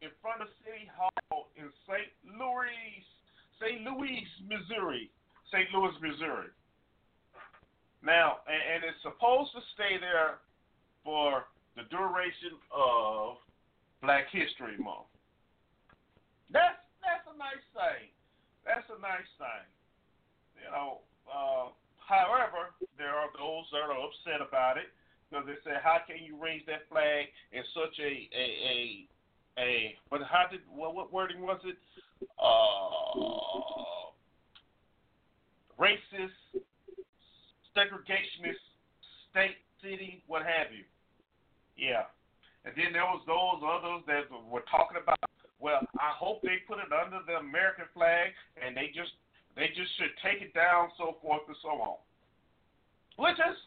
in 0.00 0.08
front 0.24 0.40
of 0.40 0.48
City 0.64 0.88
Hall 0.88 1.52
in 1.60 1.68
St. 1.84 2.08
Louis, 2.24 3.04
St. 3.60 3.84
Louis, 3.84 4.24
Missouri. 4.48 5.12
St. 5.52 5.68
Louis, 5.76 5.92
Missouri. 6.00 6.48
Now, 8.02 8.42
and, 8.50 8.58
and 8.58 8.80
it's 8.82 8.98
supposed 9.02 9.54
to 9.54 9.62
stay 9.74 9.96
there 10.02 10.42
for 11.06 11.46
the 11.78 11.86
duration 11.88 12.58
of 12.74 13.38
Black 14.02 14.26
History 14.34 14.76
Month. 14.76 15.06
That's 16.50 16.82
that's 17.00 17.24
a 17.30 17.36
nice 17.38 17.64
thing. 17.72 18.10
That's 18.66 18.86
a 18.90 18.98
nice 19.00 19.30
thing. 19.38 19.66
You 20.58 20.68
know, 20.70 21.02
uh, 21.30 21.70
however, 22.02 22.74
there 22.98 23.14
are 23.14 23.30
those 23.38 23.66
that 23.72 23.86
are 23.86 23.94
upset 23.94 24.42
about 24.42 24.76
it 24.76 24.90
because 25.30 25.46
they 25.46 25.58
say, 25.64 25.78
"How 25.82 26.02
can 26.06 26.18
you 26.18 26.36
raise 26.36 26.62
that 26.66 26.90
flag 26.90 27.30
in 27.52 27.62
such 27.72 27.98
a 28.02 28.28
a 28.34 28.46
a, 28.66 29.06
a 29.62 29.94
but 30.10 30.22
how 30.26 30.44
did 30.50 30.60
what, 30.68 30.94
what 30.94 31.12
wording 31.12 31.40
was 31.40 31.60
it? 31.64 31.78
Uh, 32.38 34.10
racist, 35.78 36.62
segregationist, 37.76 38.62
state, 39.30 39.58
city, 39.82 40.22
what 40.26 40.42
have 40.42 40.70
you. 40.70 40.84
Yeah. 41.76 42.06
And 42.64 42.74
then 42.78 42.94
there 42.94 43.06
was 43.08 43.24
those 43.26 43.58
others 43.64 44.06
that 44.06 44.30
were 44.30 44.62
talking 44.70 45.02
about, 45.02 45.18
well, 45.58 45.82
I 45.98 46.14
hope 46.14 46.42
they 46.42 46.62
put 46.66 46.78
it 46.78 46.94
under 46.94 47.18
the 47.26 47.42
American 47.42 47.90
flag 47.94 48.30
and 48.58 48.76
they 48.76 48.94
just 48.94 49.12
they 49.52 49.68
just 49.76 49.92
should 50.00 50.16
take 50.24 50.40
it 50.40 50.56
down, 50.56 50.88
so 50.96 51.20
forth 51.20 51.44
and 51.44 51.58
so 51.60 51.76
on. 51.76 52.00
Which 53.20 53.36
is 53.36 53.58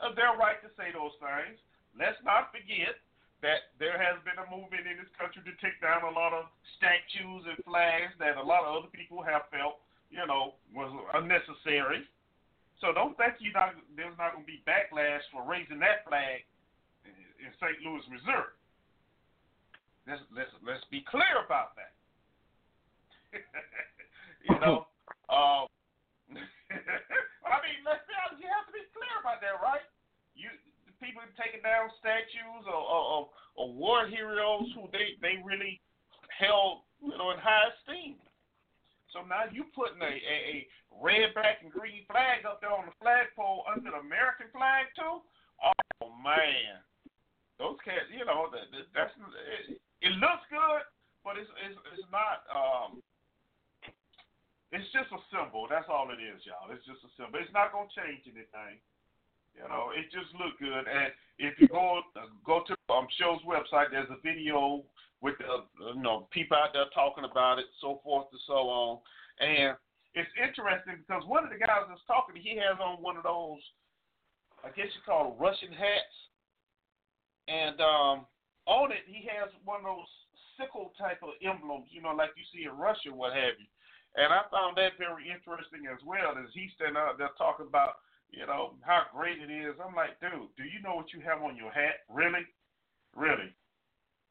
uh, 0.00 0.16
their 0.16 0.32
right 0.40 0.56
to 0.64 0.72
say 0.72 0.88
those 0.88 1.12
things. 1.20 1.60
Let's 1.92 2.16
not 2.24 2.48
forget 2.48 2.96
that 3.44 3.76
there 3.76 4.00
has 4.00 4.16
been 4.24 4.40
a 4.40 4.48
movement 4.48 4.88
in 4.88 4.96
this 4.96 5.12
country 5.20 5.44
to 5.44 5.52
take 5.60 5.76
down 5.84 6.00
a 6.00 6.12
lot 6.16 6.32
of 6.32 6.48
statues 6.80 7.44
and 7.44 7.60
flags 7.68 8.16
that 8.16 8.40
a 8.40 8.42
lot 8.42 8.64
of 8.64 8.72
other 8.72 8.88
people 8.88 9.20
have 9.20 9.44
felt, 9.52 9.84
you 10.08 10.24
know, 10.24 10.56
was 10.72 10.88
unnecessary. 11.12 12.08
So 12.80 12.92
don't 12.92 13.16
think 13.16 13.38
you 13.38 13.52
not 13.52 13.74
there's 13.94 14.16
not 14.18 14.34
going 14.34 14.44
to 14.44 14.50
be 14.50 14.62
backlash 14.66 15.22
for 15.30 15.46
raising 15.46 15.78
that 15.80 16.04
flag 16.08 16.42
in 17.40 17.50
St. 17.60 17.78
Louis, 17.84 18.02
Missouri. 18.10 18.54
Let's 20.04 20.20
let's 20.34 20.52
let's 20.64 20.84
be 20.90 21.04
clear 21.08 21.44
about 21.44 21.76
that. 21.80 21.94
you 24.46 24.56
know, 24.60 24.86
um, 25.32 25.66
I 27.48 27.56
mean, 27.64 27.80
let's 27.84 28.04
be 28.04 28.14
honest. 28.20 28.42
You 28.42 28.50
have 28.52 28.68
to 28.68 28.74
be 28.74 28.84
clear 28.92 29.14
about 29.22 29.40
that, 29.40 29.60
right? 29.64 29.84
You 30.36 30.52
people 31.00 31.24
taking 31.40 31.64
down 31.64 31.88
statues 32.00 32.64
or 32.68 32.76
or, 32.76 33.02
or, 33.04 33.22
or 33.56 33.66
war 33.72 34.04
heroes 34.08 34.68
who 34.76 34.88
they 34.92 35.16
they 35.24 35.40
really 35.40 35.80
held 36.32 36.84
you 37.00 37.16
know 37.16 37.32
in 37.32 37.38
high 37.40 37.72
esteem. 37.72 38.20
So 39.14 39.22
now 39.22 39.46
you 39.46 39.70
putting 39.70 40.02
a, 40.02 40.10
a, 40.10 40.36
a 40.42 40.66
red, 40.98 41.30
black, 41.38 41.62
and 41.62 41.70
green 41.70 42.02
flag 42.10 42.42
up 42.42 42.58
there 42.58 42.74
on 42.74 42.90
the 42.90 42.96
flagpole 42.98 43.62
under 43.70 43.94
the 43.94 44.02
American 44.02 44.50
flag 44.50 44.90
too. 44.98 45.22
Oh 46.02 46.10
man, 46.18 46.82
those 47.62 47.78
cats, 47.86 48.10
you 48.10 48.26
know, 48.26 48.50
that, 48.50 48.66
that's 48.90 49.14
it, 49.70 49.78
it 50.02 50.18
looks 50.18 50.42
good, 50.50 50.82
but 51.22 51.38
it's 51.38 51.48
it's, 51.62 51.78
it's 51.94 52.10
not. 52.10 52.42
Um, 52.50 52.98
it's 54.74 54.90
just 54.90 55.14
a 55.14 55.22
symbol. 55.30 55.70
That's 55.70 55.86
all 55.86 56.10
it 56.10 56.18
is, 56.18 56.42
y'all. 56.42 56.66
It's 56.74 56.82
just 56.82 57.06
a 57.06 57.10
symbol. 57.14 57.38
It's 57.38 57.54
not 57.54 57.70
gonna 57.70 57.86
change 57.94 58.26
anything. 58.26 58.82
You 59.54 59.62
know, 59.70 59.94
it 59.94 60.10
just 60.10 60.34
look 60.34 60.58
good. 60.58 60.90
And 60.90 61.14
if 61.38 61.54
you 61.62 61.70
go 61.70 62.02
go 62.42 62.66
to 62.66 62.74
um 62.90 63.06
show's 63.14 63.38
website, 63.46 63.94
there's 63.94 64.10
a 64.10 64.18
video 64.26 64.82
with 65.24 65.40
the 65.40 65.48
uh, 65.48 65.96
you 65.96 66.04
know 66.04 66.28
people 66.28 66.60
out 66.60 66.76
there 66.76 66.84
talking 66.92 67.24
about 67.24 67.56
it, 67.56 67.64
so 67.80 68.04
forth 68.04 68.28
and 68.28 68.44
so 68.44 68.68
on. 68.68 69.00
And 69.40 69.72
it's 70.12 70.28
interesting 70.36 71.00
because 71.00 71.24
one 71.24 71.42
of 71.42 71.50
the 71.50 71.56
guys 71.56 71.88
that's 71.88 72.04
talking, 72.04 72.36
he 72.36 72.60
has 72.60 72.76
on 72.76 73.00
one 73.00 73.16
of 73.16 73.24
those, 73.24 73.64
I 74.60 74.68
guess 74.76 74.92
you 74.92 75.00
call 75.08 75.32
it 75.32 75.40
Russian 75.40 75.72
hats, 75.72 76.16
and 77.48 77.80
um 77.80 78.28
on 78.68 78.92
it 78.92 79.08
he 79.08 79.24
has 79.32 79.48
one 79.64 79.80
of 79.80 79.88
those 79.96 80.12
sickle 80.60 80.92
type 81.00 81.24
of 81.24 81.34
emblems, 81.40 81.88
you 81.88 82.04
know, 82.04 82.12
like 82.12 82.36
you 82.36 82.44
see 82.52 82.68
in 82.68 82.76
Russia, 82.76 83.08
what 83.08 83.32
have 83.32 83.56
you. 83.56 83.66
And 84.14 84.30
I 84.30 84.46
found 84.52 84.78
that 84.78 84.94
very 85.00 85.26
interesting 85.26 85.90
as 85.90 85.98
well, 86.06 86.38
as 86.38 86.52
he's 86.54 86.70
standing 86.78 87.00
out 87.00 87.18
there 87.18 87.34
talking 87.34 87.66
about, 87.66 87.98
you 88.30 88.46
know, 88.46 88.78
how 88.86 89.10
great 89.10 89.42
it 89.42 89.50
is. 89.50 89.74
I'm 89.82 89.96
like, 89.98 90.14
dude, 90.22 90.54
do 90.54 90.62
you 90.62 90.78
know 90.86 90.94
what 90.94 91.10
you 91.10 91.18
have 91.26 91.42
on 91.42 91.58
your 91.58 91.74
hat? 91.74 92.06
Really? 92.06 92.46
Really? 93.10 93.50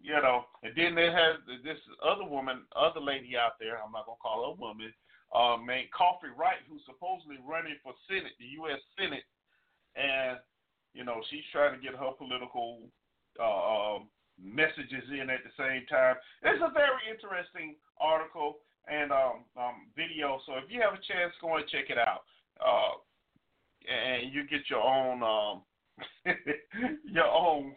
You 0.04 0.20
know, 0.20 0.43
and 0.64 0.76
then 0.76 0.95
there 0.95 1.16
has 1.16 1.39
this 1.64 1.80
other 2.04 2.28
woman, 2.28 2.68
other 2.76 2.99
lady 2.99 3.39
out 3.39 3.56
there, 3.56 3.80
I'm 3.80 3.95
not 3.95 4.04
to 4.04 4.20
call 4.20 4.43
her 4.43 4.51
a 4.51 4.60
woman, 4.60 4.91
uh, 5.32 5.56
named 5.64 5.95
Coffee 5.95 6.28
Wright, 6.36 6.60
who's 6.68 6.84
supposedly 6.84 7.39
running 7.39 7.80
for 7.80 7.95
Senate, 8.12 8.36
the 8.36 8.51
U.S. 8.60 8.84
Senate. 8.99 9.24
And, 9.95 10.43
you 10.91 11.08
know, 11.08 11.24
she's 11.32 11.47
trying 11.56 11.72
to 11.72 11.80
get 11.80 11.95
her 11.95 12.12
political 12.20 12.84
uh, 13.39 13.95
um, 13.95 14.12
messages 14.36 15.08
in 15.08 15.32
at 15.32 15.39
the 15.47 15.56
same 15.56 15.88
time. 15.88 16.20
It's 16.43 16.60
a 16.60 16.76
very 16.76 17.08
interesting 17.08 17.80
article 17.95 18.60
and 18.91 19.16
um, 19.16 19.47
um, 19.56 19.88
video. 19.95 20.43
So 20.45 20.60
if 20.60 20.68
you 20.68 20.84
have 20.84 20.99
a 20.99 21.04
chance, 21.08 21.32
go 21.39 21.56
and 21.56 21.68
check 21.72 21.88
it 21.88 21.97
out, 21.97 22.28
uh, 22.60 22.99
and 23.88 24.34
you 24.34 24.43
get 24.51 24.68
your 24.68 24.84
own 24.84 25.24
um, 25.24 25.64
your 27.08 27.32
own 27.32 27.72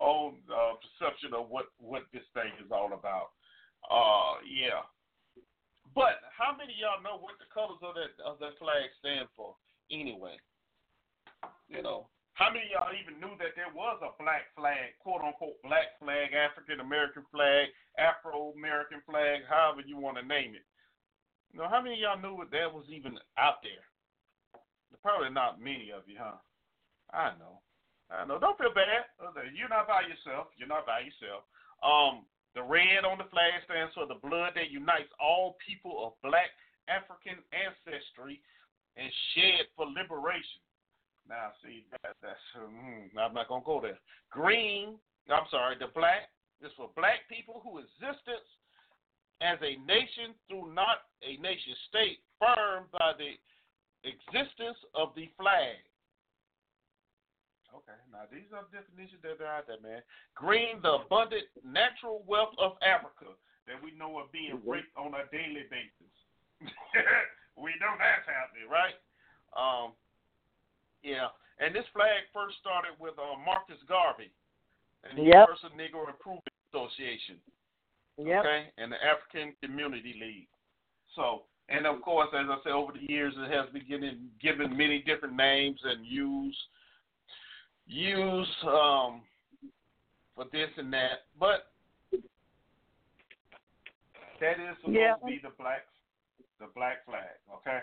own 0.00 0.42
uh, 0.50 0.74
perception 0.80 1.34
of 1.34 1.48
what 1.48 1.70
what 1.78 2.04
this 2.12 2.26
thing 2.34 2.50
is 2.58 2.70
all 2.70 2.92
about. 2.92 3.34
Uh, 3.86 4.40
yeah. 4.46 4.82
But 5.94 6.18
how 6.34 6.56
many 6.56 6.74
of 6.74 6.80
y'all 6.80 7.04
know 7.04 7.22
what 7.22 7.38
the 7.38 7.46
colors 7.54 7.78
of 7.82 7.94
that 7.94 8.14
of 8.24 8.38
that 8.42 8.58
flag 8.58 8.90
stand 8.98 9.30
for? 9.36 9.54
Anyway, 9.92 10.34
you 11.68 11.82
know, 11.82 12.08
how 12.34 12.50
many 12.50 12.66
of 12.66 12.72
y'all 12.74 12.98
even 12.98 13.22
knew 13.22 13.38
that 13.38 13.54
there 13.54 13.70
was 13.70 14.02
a 14.02 14.10
black 14.18 14.50
flag, 14.58 14.98
quote 14.98 15.22
unquote 15.22 15.60
black 15.62 15.94
flag, 16.02 16.34
African 16.34 16.82
American 16.82 17.22
flag, 17.30 17.70
Afro 17.94 18.50
American 18.58 18.98
flag, 19.06 19.46
however 19.46 19.86
you 19.86 19.94
want 19.94 20.18
to 20.18 20.26
name 20.26 20.58
it? 20.58 20.66
You 21.54 21.62
know, 21.62 21.70
how 21.70 21.78
many 21.78 21.94
of 21.94 22.02
y'all 22.02 22.18
knew 22.18 22.42
that 22.42 22.50
that 22.50 22.74
was 22.74 22.90
even 22.90 23.14
out 23.38 23.62
there? 23.62 23.86
Probably 25.02 25.30
not 25.30 25.62
many 25.62 25.92
of 25.94 26.02
you, 26.10 26.18
huh? 26.18 26.42
I 27.12 27.38
know. 27.38 27.62
I 28.14 28.24
know. 28.24 28.38
Don't 28.38 28.58
feel 28.58 28.74
bad. 28.74 29.10
You're 29.54 29.68
not 29.68 29.90
by 29.90 30.06
yourself. 30.06 30.54
You're 30.56 30.70
not 30.70 30.86
by 30.86 31.02
yourself. 31.02 31.42
Um, 31.82 32.24
the 32.54 32.62
red 32.62 33.02
on 33.02 33.18
the 33.18 33.26
flag 33.34 33.58
stands 33.66 33.94
for 33.94 34.06
the 34.06 34.22
blood 34.22 34.54
that 34.54 34.70
unites 34.70 35.10
all 35.18 35.58
people 35.58 36.06
of 36.06 36.14
black 36.22 36.54
African 36.86 37.42
ancestry 37.50 38.38
and 38.94 39.10
shed 39.34 39.66
for 39.74 39.90
liberation. 39.90 40.62
Now, 41.26 41.56
see, 41.64 41.82
that, 41.90 42.14
that's, 42.22 42.38
hmm, 42.54 43.10
I'm 43.18 43.34
not 43.34 43.48
to 43.48 43.60
go 43.64 43.80
there. 43.80 43.98
Green, 44.30 45.00
I'm 45.26 45.48
sorry, 45.50 45.74
the 45.80 45.90
black 45.90 46.30
is 46.62 46.70
for 46.76 46.90
black 46.94 47.26
people 47.28 47.64
who 47.64 47.80
existence 47.80 48.46
as 49.40 49.58
a 49.64 49.80
nation 49.82 50.36
through 50.46 50.72
not 50.74 51.10
a 51.26 51.40
nation 51.42 51.74
state, 51.88 52.20
firm 52.38 52.86
by 52.92 53.16
the 53.18 53.34
existence 54.06 54.78
of 54.94 55.10
the 55.16 55.32
flag. 55.40 55.80
Okay, 57.74 57.98
now 58.14 58.30
these 58.30 58.46
are 58.54 58.62
definitions 58.70 59.18
that 59.26 59.42
are 59.42 59.50
out 59.50 59.66
there, 59.66 59.82
man. 59.82 59.98
Green, 60.38 60.78
the 60.78 61.02
abundant 61.02 61.50
natural 61.66 62.22
wealth 62.22 62.54
of 62.62 62.78
Africa 62.86 63.34
that 63.66 63.82
we 63.82 63.90
know 63.98 64.14
are 64.22 64.30
being 64.30 64.62
mm-hmm. 64.62 64.78
raped 64.78 64.94
on 64.94 65.10
a 65.18 65.26
daily 65.34 65.66
basis. 65.66 66.14
we 67.58 67.74
know 67.82 67.90
that's 67.98 68.30
happening, 68.30 68.70
right? 68.70 68.94
Um, 69.58 69.90
yeah, 71.02 71.34
and 71.58 71.74
this 71.74 71.86
flag 71.90 72.30
first 72.30 72.62
started 72.62 72.94
with 73.02 73.18
uh, 73.18 73.34
Marcus 73.42 73.82
Garvey 73.90 74.30
and 75.02 75.18
the 75.18 75.34
yep. 75.34 75.50
Universal 75.50 75.74
Negro 75.74 76.06
Improvement 76.06 76.54
Association. 76.70 77.42
Yep. 78.22 78.46
Okay, 78.46 78.70
and 78.78 78.94
the 78.94 79.00
African 79.02 79.50
Community 79.58 80.14
League. 80.14 80.50
So, 81.18 81.50
and 81.68 81.86
of 81.86 82.02
course, 82.02 82.30
as 82.30 82.46
I 82.46 82.58
said, 82.62 82.72
over 82.72 82.94
the 82.94 83.02
years, 83.10 83.34
it 83.34 83.50
has 83.50 83.66
been 83.74 83.86
given, 83.90 84.30
given 84.38 84.70
many 84.76 85.02
different 85.02 85.34
names 85.34 85.80
and 85.82 86.06
used 86.06 86.58
used 87.86 88.64
um, 88.64 89.22
for 90.34 90.44
this 90.52 90.68
and 90.76 90.92
that. 90.92 91.26
But 91.38 91.66
that 94.40 94.58
is 94.58 94.76
supposed 94.80 94.96
yeah. 94.96 95.14
to 95.14 95.26
be 95.26 95.40
the 95.42 95.52
black 95.58 95.86
the 96.60 96.66
black 96.74 97.04
flag. 97.04 97.38
Okay 97.58 97.80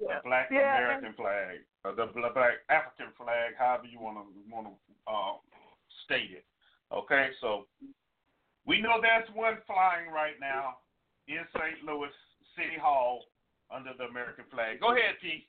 the 0.00 0.20
black 0.24 0.48
yeah. 0.50 0.78
American 0.78 1.12
flag, 1.14 1.60
or 1.84 1.92
the 1.92 2.08
black 2.12 2.64
African 2.70 3.12
flag, 3.16 3.52
however 3.58 3.84
you 3.84 4.00
want 4.00 4.16
to 4.16 4.24
want 4.48 4.68
to 4.68 4.74
uh, 5.04 5.36
state 6.04 6.32
it. 6.32 6.44
Okay, 6.92 7.28
so 7.40 7.66
we 8.66 8.80
know 8.80 9.00
there's 9.02 9.28
one 9.34 9.58
flying 9.66 10.08
right 10.08 10.38
now 10.40 10.80
in 11.28 11.44
St. 11.52 11.84
Louis 11.84 12.12
City 12.56 12.78
Hall 12.80 13.24
under 13.72 13.90
the 13.96 14.04
American 14.04 14.44
flag. 14.52 14.80
Go 14.80 14.92
ahead, 14.92 15.16
P. 15.20 15.46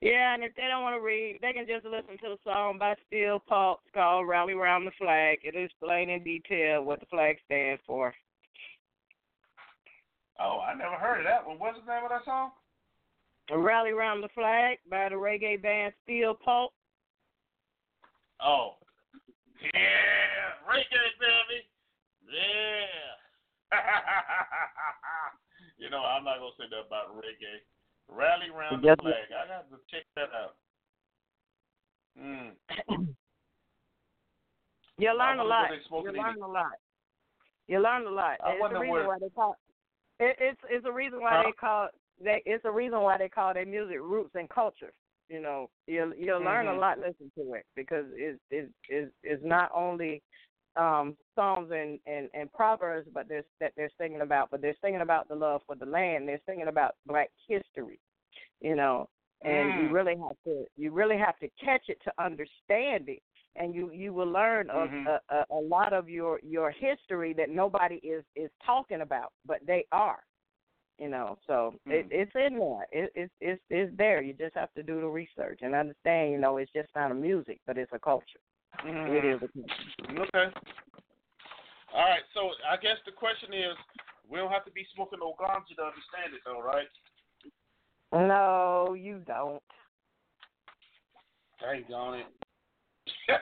Yeah, 0.00 0.34
and 0.34 0.42
if 0.42 0.54
they 0.54 0.68
don't 0.68 0.82
want 0.82 0.96
to 0.96 1.04
read, 1.04 1.38
they 1.42 1.52
can 1.52 1.66
just 1.66 1.84
listen 1.84 2.16
to 2.22 2.36
the 2.36 2.38
song 2.44 2.78
by 2.78 2.94
Steel 3.06 3.42
Pulse 3.46 3.80
called 3.94 4.28
"Rally 4.28 4.54
Around 4.54 4.84
the 4.84 4.90
Flag." 4.98 5.38
It 5.42 5.56
explains 5.56 6.10
in 6.10 6.24
detail 6.24 6.82
what 6.82 7.00
the 7.00 7.06
flag 7.06 7.36
stands 7.44 7.82
for. 7.86 8.14
Oh, 10.38 10.60
I 10.60 10.74
never 10.74 10.96
heard 10.96 11.20
of 11.20 11.24
that 11.24 11.46
one. 11.46 11.58
What's 11.58 11.78
the 11.84 11.92
name 11.92 12.04
of 12.04 12.10
that 12.10 12.24
song? 12.24 12.50
Rally 13.50 13.90
Around 13.90 14.20
the 14.20 14.28
Flag 14.34 14.78
by 14.90 15.08
the 15.08 15.14
reggae 15.14 15.60
band 15.60 15.94
Steel 16.04 16.34
Pulse. 16.34 16.72
Oh. 18.42 18.74
Yeah, 19.72 20.52
reggae, 20.68 21.16
baby. 21.20 21.64
Yeah. 22.28 23.72
you 25.78 25.90
know, 25.90 26.04
I'm 26.04 26.24
not 26.24 26.38
going 26.38 26.52
to 26.52 26.62
say 26.62 26.68
that 26.70 26.86
about 26.86 27.16
reggae. 27.16 27.60
Rally 28.08 28.48
Around 28.54 28.82
the 28.82 28.96
Flag. 29.00 29.14
I 29.30 29.48
got 29.48 29.70
to 29.70 29.76
check 29.90 30.04
that 30.16 30.30
out. 30.34 30.56
Mm. 32.18 32.50
you 34.98 35.18
learn 35.18 35.38
a 35.38 35.44
lot. 35.44 35.68
You 35.90 36.12
learn 36.12 36.42
a 36.42 36.46
lot. 36.46 36.72
You 37.68 37.82
learn 37.82 38.06
a 38.06 38.10
lot. 38.10 38.38
I 38.44 38.52
it's 38.52 38.72
the 38.72 38.78
reason 38.78 38.90
where... 38.90 39.08
why 39.08 39.18
they 39.20 39.28
call 39.28 39.56
it, 40.18 40.36
it's 40.40 40.60
it's 40.70 40.86
a 40.86 40.92
reason 40.92 41.20
why 41.20 41.36
huh? 41.36 41.42
they 41.44 41.52
call 41.52 41.88
they 42.22 42.42
it's 42.46 42.64
a 42.64 42.70
reason 42.70 43.00
why 43.00 43.18
they 43.18 43.28
call 43.28 43.52
their 43.52 43.66
music 43.66 43.98
roots 44.00 44.34
and 44.34 44.48
culture. 44.48 44.92
You 45.28 45.42
know, 45.42 45.68
you'll 45.86 46.14
you'll 46.14 46.38
mm-hmm. 46.38 46.46
learn 46.46 46.68
a 46.68 46.70
mm-hmm. 46.70 46.80
lot 46.80 46.98
listening 46.98 47.32
to 47.36 47.54
it 47.54 47.66
because 47.74 48.04
it 48.14 48.38
is 48.50 48.68
is 48.88 49.08
is 49.24 49.40
not 49.42 49.70
only 49.74 50.22
um 50.76 51.16
songs 51.34 51.70
and, 51.72 51.98
and, 52.06 52.28
and 52.34 52.52
proverbs 52.52 53.08
but 53.12 53.28
there's 53.28 53.44
that 53.60 53.72
they're 53.76 53.90
singing 53.98 54.20
about, 54.20 54.50
but 54.50 54.60
they're 54.60 54.76
singing 54.82 55.00
about 55.00 55.28
the 55.28 55.34
love 55.34 55.62
for 55.66 55.74
the 55.74 55.86
land. 55.86 56.28
They're 56.28 56.40
singing 56.46 56.68
about 56.68 56.96
black 57.06 57.30
history. 57.48 57.98
You 58.60 58.74
know, 58.74 59.08
and 59.42 59.72
mm. 59.72 59.82
you 59.82 59.88
really 59.90 60.16
have 60.16 60.36
to 60.44 60.64
you 60.76 60.92
really 60.92 61.18
have 61.18 61.38
to 61.38 61.48
catch 61.62 61.84
it 61.88 61.98
to 62.04 62.12
understand 62.22 63.08
it 63.08 63.22
and 63.56 63.74
you 63.74 63.90
you 63.92 64.12
will 64.12 64.30
learn 64.30 64.68
mm-hmm. 64.68 65.06
a, 65.06 65.20
a, 65.34 65.44
a 65.50 65.60
lot 65.60 65.92
of 65.92 66.08
your 66.08 66.40
your 66.42 66.70
history 66.70 67.34
that 67.34 67.50
nobody 67.50 67.96
is 67.96 68.24
is 68.34 68.50
talking 68.64 69.02
about 69.02 69.32
but 69.46 69.58
they 69.66 69.84
are 69.92 70.20
you 70.98 71.08
know, 71.08 71.36
so 71.46 71.74
mm. 71.86 71.92
it, 71.92 72.06
it's 72.10 72.32
in 72.34 72.58
there. 72.58 72.86
It, 72.90 73.12
it's 73.14 73.32
it's 73.40 73.62
it's 73.68 73.96
there. 73.98 74.22
You 74.22 74.32
just 74.32 74.54
have 74.54 74.72
to 74.74 74.82
do 74.82 75.00
the 75.00 75.06
research 75.06 75.58
and 75.60 75.74
understand. 75.74 76.32
You 76.32 76.38
know, 76.38 76.56
it's 76.56 76.72
just 76.72 76.88
not 76.96 77.10
a 77.10 77.14
music, 77.14 77.60
but 77.66 77.76
it's 77.76 77.92
a 77.92 77.98
culture. 77.98 78.40
Mm-hmm. 78.84 79.14
It 79.14 79.24
is 79.24 79.42
a 79.42 79.48
culture. 79.48 80.26
Okay. 80.26 80.50
All 81.94 82.04
right. 82.04 82.24
So 82.34 82.50
I 82.68 82.76
guess 82.76 82.98
the 83.06 83.12
question 83.12 83.54
is, 83.54 83.76
we 84.28 84.38
don't 84.38 84.50
have 84.50 84.64
to 84.66 84.72
be 84.72 84.84
smoking 84.94 85.20
no 85.20 85.34
ganja 85.38 85.74
to 85.76 85.84
understand 85.86 86.34
it, 86.34 86.42
though, 86.44 86.60
right? 86.60 86.88
No, 88.12 88.94
you 88.94 89.22
don't. 89.26 89.62
Dang 91.60 91.84
on 91.94 92.18
it. 92.20 92.26
uh, 93.30 93.38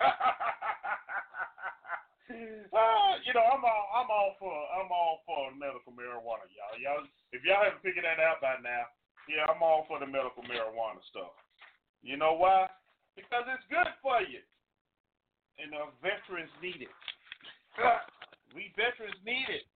you 3.25 3.33
know, 3.33 3.45
I'm 3.45 3.65
all 3.65 3.89
I'm 3.93 4.09
all 4.09 4.37
for 4.39 4.53
I'm 4.53 4.93
all 4.93 5.23
for 5.27 5.51
medical 5.57 5.93
marijuana, 5.93 6.49
y'all. 6.53 6.79
Y'all, 6.81 7.05
if 7.33 7.45
y'all 7.45 7.65
haven't 7.65 7.83
figured 7.83 8.05
that 8.05 8.21
out 8.23 8.41
by 8.41 8.57
now, 8.63 8.87
yeah, 9.29 9.45
I'm 9.49 9.63
all 9.65 9.85
for 9.89 9.99
the 10.01 10.07
medical 10.07 10.43
marijuana 10.45 11.03
stuff. 11.11 11.33
You 12.05 12.17
know 12.17 12.35
why? 12.37 12.69
Because 13.17 13.45
it's 13.49 13.65
good 13.73 13.89
for 14.01 14.21
you, 14.21 14.41
and 15.59 15.75
our 15.75 15.91
veterans 16.03 16.53
need 16.63 16.83
it. 16.85 16.95
we 18.55 18.71
veterans 18.79 19.19
need 19.27 19.49
it. 19.51 19.67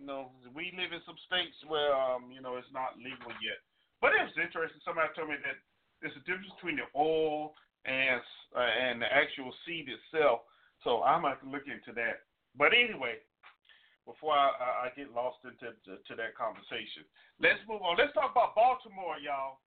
You 0.00 0.08
know, 0.08 0.32
we 0.56 0.72
live 0.74 0.90
in 0.90 1.04
some 1.04 1.18
states 1.28 1.54
where 1.68 1.92
um, 1.94 2.32
you 2.32 2.40
know 2.40 2.56
it's 2.56 2.70
not 2.74 2.98
legal 2.98 3.30
yet. 3.42 3.60
But 4.00 4.18
it 4.18 4.22
was 4.24 4.34
interesting. 4.38 4.82
Somebody 4.82 5.14
told 5.14 5.30
me 5.30 5.38
that 5.46 5.58
there's 6.02 6.16
a 6.18 6.24
difference 6.26 6.50
between 6.58 6.80
the 6.82 6.88
oil 6.96 7.54
and 7.86 8.18
uh, 8.56 8.72
and 8.82 9.02
the 9.02 9.10
actual 9.10 9.54
seed 9.62 9.86
itself 9.86 10.42
so 10.84 11.06
going 11.06 11.38
to 11.38 11.50
look 11.50 11.66
into 11.70 11.94
that. 11.94 12.26
But 12.58 12.74
anyway, 12.74 13.22
before 14.04 14.34
I, 14.34 14.90
I 14.90 14.96
get 14.98 15.14
lost 15.14 15.38
into 15.46 15.72
to, 15.86 16.02
to 16.02 16.12
that 16.18 16.34
conversation, 16.34 17.06
let's 17.38 17.62
move 17.70 17.86
on. 17.86 17.94
Let's 17.96 18.12
talk 18.12 18.34
about 18.34 18.58
Baltimore, 18.58 19.16
y'all. 19.22 19.62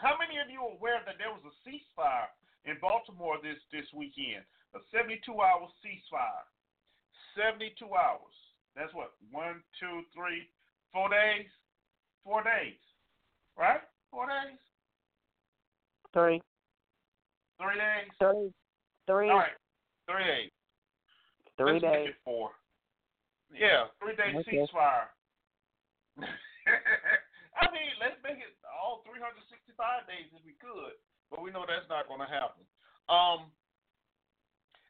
How 0.00 0.16
many 0.16 0.40
of 0.40 0.48
you 0.48 0.64
are 0.64 0.74
aware 0.74 1.04
that 1.04 1.20
there 1.20 1.30
was 1.30 1.44
a 1.44 1.54
ceasefire 1.62 2.32
in 2.64 2.76
Baltimore 2.80 3.36
this 3.42 3.58
this 3.72 3.86
weekend? 3.94 4.44
A 4.74 4.80
72 4.90 5.20
hour 5.32 5.68
ceasefire. 5.84 6.46
72 7.36 7.84
hours. 7.92 8.36
That's 8.76 8.92
what 8.94 9.12
one, 9.30 9.60
two, 9.78 10.02
three, 10.14 10.48
four 10.92 11.08
days. 11.08 11.46
Four 12.24 12.42
days, 12.46 12.78
right? 13.58 13.82
Four 14.10 14.30
days. 14.30 14.60
Three. 16.14 16.38
Three 17.58 17.74
days. 17.74 18.10
Three. 18.20 18.54
Three. 19.10 19.30
All 19.30 19.42
right. 19.42 19.58
Three 20.06 20.22
days. 20.22 20.50
Three 21.58 21.78
Let's 21.78 21.82
days. 21.82 22.06
Make 22.06 22.14
it 22.14 22.22
four. 22.24 22.50
Yeah, 23.50 23.90
three 23.98 24.14
day 24.14 24.32
Okay. 24.38 24.64
ceasefire. 24.64 25.10
I 27.58 27.66
mean, 27.74 27.92
let's 28.00 28.16
make 28.22 28.38
it 28.38 28.54
all 28.70 29.02
365 29.04 30.06
days 30.06 30.30
if 30.30 30.40
we 30.46 30.54
could, 30.62 30.96
but 31.32 31.40
we 31.40 31.48
know 31.48 31.64
that's 31.64 31.88
not 31.88 32.04
going 32.04 32.20
to 32.20 32.28
happen. 32.28 32.60
Um, 33.08 33.48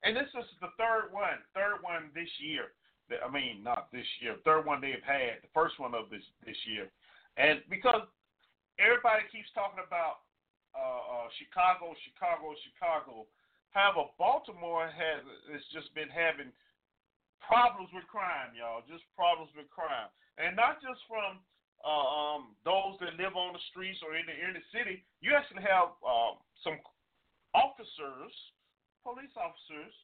and 0.02 0.18
this 0.18 0.26
is 0.34 0.50
the 0.58 0.74
third 0.74 1.14
one, 1.14 1.38
third 1.54 1.78
one 1.86 2.10
this 2.10 2.28
year. 2.42 2.74
I 3.12 3.30
mean, 3.30 3.62
not 3.62 3.92
this 3.94 4.08
year, 4.18 4.40
third 4.42 4.66
one 4.66 4.82
they've 4.82 5.04
had, 5.04 5.44
the 5.46 5.52
first 5.54 5.78
one 5.78 5.94
of 5.94 6.10
this 6.10 6.24
this 6.42 6.56
year, 6.66 6.88
and 7.36 7.60
because 7.68 8.02
everybody 8.80 9.22
keeps 9.28 9.52
talking 9.52 9.84
about 9.84 10.24
uh, 10.72 11.02
uh, 11.04 11.28
Chicago, 11.36 11.92
Chicago, 12.08 12.56
Chicago. 12.64 13.14
However, 13.76 14.08
Baltimore 14.16 14.88
has 14.88 15.20
has 15.52 15.64
just 15.72 15.92
been 15.92 16.08
having 16.08 16.48
problems 17.44 17.92
with 17.92 18.08
crime, 18.08 18.56
y'all. 18.56 18.80
Just 18.88 19.04
problems 19.12 19.52
with 19.52 19.68
crime, 19.68 20.08
and 20.40 20.56
not 20.56 20.80
just 20.80 21.04
from 21.04 21.44
uh, 21.84 22.38
um, 22.38 22.56
those 22.64 22.96
that 23.02 23.18
live 23.18 23.34
on 23.34 23.52
the 23.52 23.62
streets 23.74 24.00
or 24.06 24.14
in 24.14 24.24
the 24.24 24.36
inner 24.36 24.64
city. 24.70 25.02
You 25.20 25.34
actually 25.34 25.66
have 25.66 25.98
some 25.98 26.21
officers, 28.02 28.34
police 29.02 29.30
officers, 29.38 29.94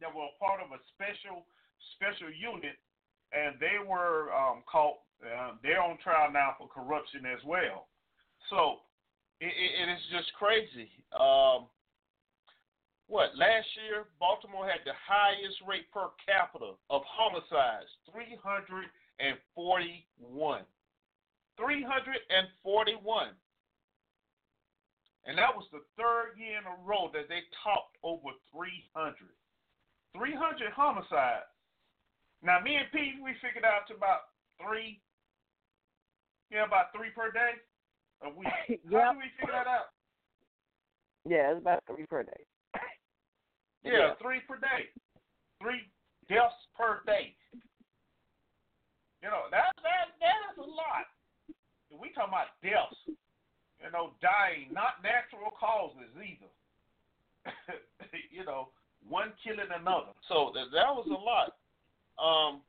that 0.00 0.10
were 0.10 0.30
part 0.38 0.62
of 0.62 0.70
a 0.70 0.80
special 0.94 1.46
special 1.98 2.30
unit, 2.30 2.78
and 3.34 3.58
they 3.58 3.78
were 3.82 4.30
um, 4.32 4.62
caught. 4.70 5.02
Uh, 5.22 5.54
they're 5.62 5.82
on 5.82 5.98
trial 6.02 6.32
now 6.32 6.54
for 6.58 6.66
corruption 6.66 7.22
as 7.26 7.38
well. 7.46 7.86
So 8.50 8.82
it, 9.38 9.54
it, 9.54 9.70
it 9.86 9.92
is 9.92 10.02
just 10.10 10.32
crazy. 10.34 10.90
Um, 11.14 11.70
what 13.06 13.30
last 13.38 13.70
year 13.86 14.10
Baltimore 14.18 14.66
had 14.66 14.82
the 14.82 14.98
highest 14.98 15.62
rate 15.62 15.86
per 15.94 16.10
capita 16.26 16.74
of 16.90 17.02
homicides, 17.06 17.90
three 18.10 18.34
hundred 18.42 18.90
and 25.26 25.36
forty-one. 25.36 25.38
Three 25.38 25.38
hundred 25.38 25.38
and 25.38 25.38
forty-one. 25.38 25.38
And 25.38 25.38
that 25.38 25.54
was 25.54 25.66
the 25.70 25.82
third 25.94 26.34
year 26.34 26.58
in 26.58 26.66
a 26.66 26.76
row 26.82 27.10
that 27.14 27.28
they 27.28 27.46
topped 27.62 27.94
over 28.02 28.34
300. 28.50 29.14
300 30.18 30.72
homicides. 30.74 31.46
Now, 32.42 32.58
me 32.60 32.74
and 32.76 32.90
Pete, 32.90 33.22
we 33.22 33.32
figured 33.38 33.64
out 33.64 33.86
to 33.86 33.94
about 33.94 34.34
three, 34.58 34.98
yeah, 36.50 36.66
about 36.66 36.90
three 36.90 37.10
per 37.14 37.30
day 37.30 37.54
a 38.26 38.28
week. 38.34 38.50
How 38.90 39.14
Yep. 39.14 39.14
do 39.14 39.18
we 39.22 39.30
figure 39.38 39.54
that 39.54 39.70
out? 39.70 39.94
Yeah, 41.24 41.54
it's 41.54 41.62
about 41.62 41.82
three 41.86 42.06
per 42.06 42.22
day. 42.24 42.42
Yeah, 43.84 44.14
three 44.22 44.38
per 44.46 44.58
day. 44.62 44.94
Three 45.60 45.90
deaths 46.30 46.54
per 46.78 47.02
day. 47.04 47.34
You 49.22 49.26
know, 49.26 49.50
that 49.50 49.74
that 49.82 50.14
that 50.22 50.38
is 50.54 50.58
a 50.58 50.66
lot. 50.66 51.06
We 51.90 52.14
talking 52.14 52.30
about 52.30 52.54
deaths. 52.62 52.94
You 53.82 53.90
know, 53.90 54.14
dying, 54.22 54.70
not 54.70 55.02
natural 55.02 55.50
causes 55.58 56.10
either. 56.14 56.50
you 58.30 58.44
know, 58.46 58.70
one 59.08 59.34
killing 59.42 59.70
another. 59.74 60.14
So 60.30 60.54
that 60.54 60.70
that 60.70 60.90
was 60.94 61.10
a 61.10 61.18
lot. 61.18 61.58
Um 62.16 62.62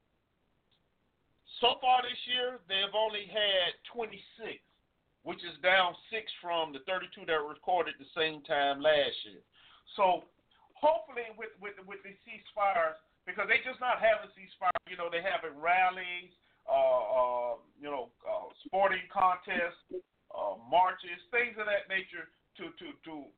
so 1.61 1.78
far 1.80 2.01
this 2.01 2.18
year 2.26 2.57
they've 2.66 2.93
only 2.97 3.30
had 3.30 3.78
twenty 3.86 4.20
six, 4.41 4.57
which 5.22 5.45
is 5.45 5.53
down 5.61 5.93
six 6.09 6.32
from 6.41 6.74
the 6.74 6.82
thirty 6.89 7.05
two 7.14 7.30
that 7.30 7.38
were 7.38 7.53
recorded 7.53 7.93
the 8.01 8.09
same 8.18 8.41
time 8.49 8.82
last 8.82 9.14
year. 9.30 9.45
So 9.95 10.26
hopefully 10.74 11.30
with 11.38 11.53
with 11.61 11.78
with 11.86 12.01
these 12.01 12.18
ceasefires, 12.26 12.97
because 13.30 13.47
they 13.47 13.61
just 13.64 13.80
not 13.80 14.03
having 14.03 14.34
ceasefire. 14.36 14.76
You 14.89 14.97
know, 14.97 15.07
they 15.07 15.24
having 15.24 15.55
rallies, 15.55 16.34
uh, 16.68 16.74
uh, 16.74 17.53
you 17.80 17.88
know, 17.88 18.11
uh, 18.28 18.51
sporting 18.68 19.07
contests, 19.07 19.80
uh, 20.34 20.58
marches, 20.70 21.22
things 21.32 21.56
of 21.62 21.66
that 21.70 21.88
nature 21.88 22.28
to 22.58 22.74
to 22.82 22.94
to 23.06 23.30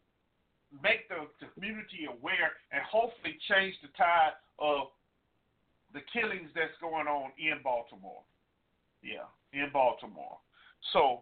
make 0.84 1.08
the, 1.08 1.28
community 1.54 2.10
aware 2.10 2.58
and 2.72 2.82
hopefully 2.84 3.38
change 3.48 3.76
the 3.82 3.88
tide 3.96 4.36
of 4.60 4.92
the 5.94 6.02
killings 6.12 6.50
that's 6.56 6.76
going 6.82 7.08
on 7.08 7.32
in 7.40 7.62
Baltimore. 7.64 8.24
Yeah, 9.00 9.30
in 9.54 9.70
Baltimore. 9.72 10.40
So, 10.92 11.22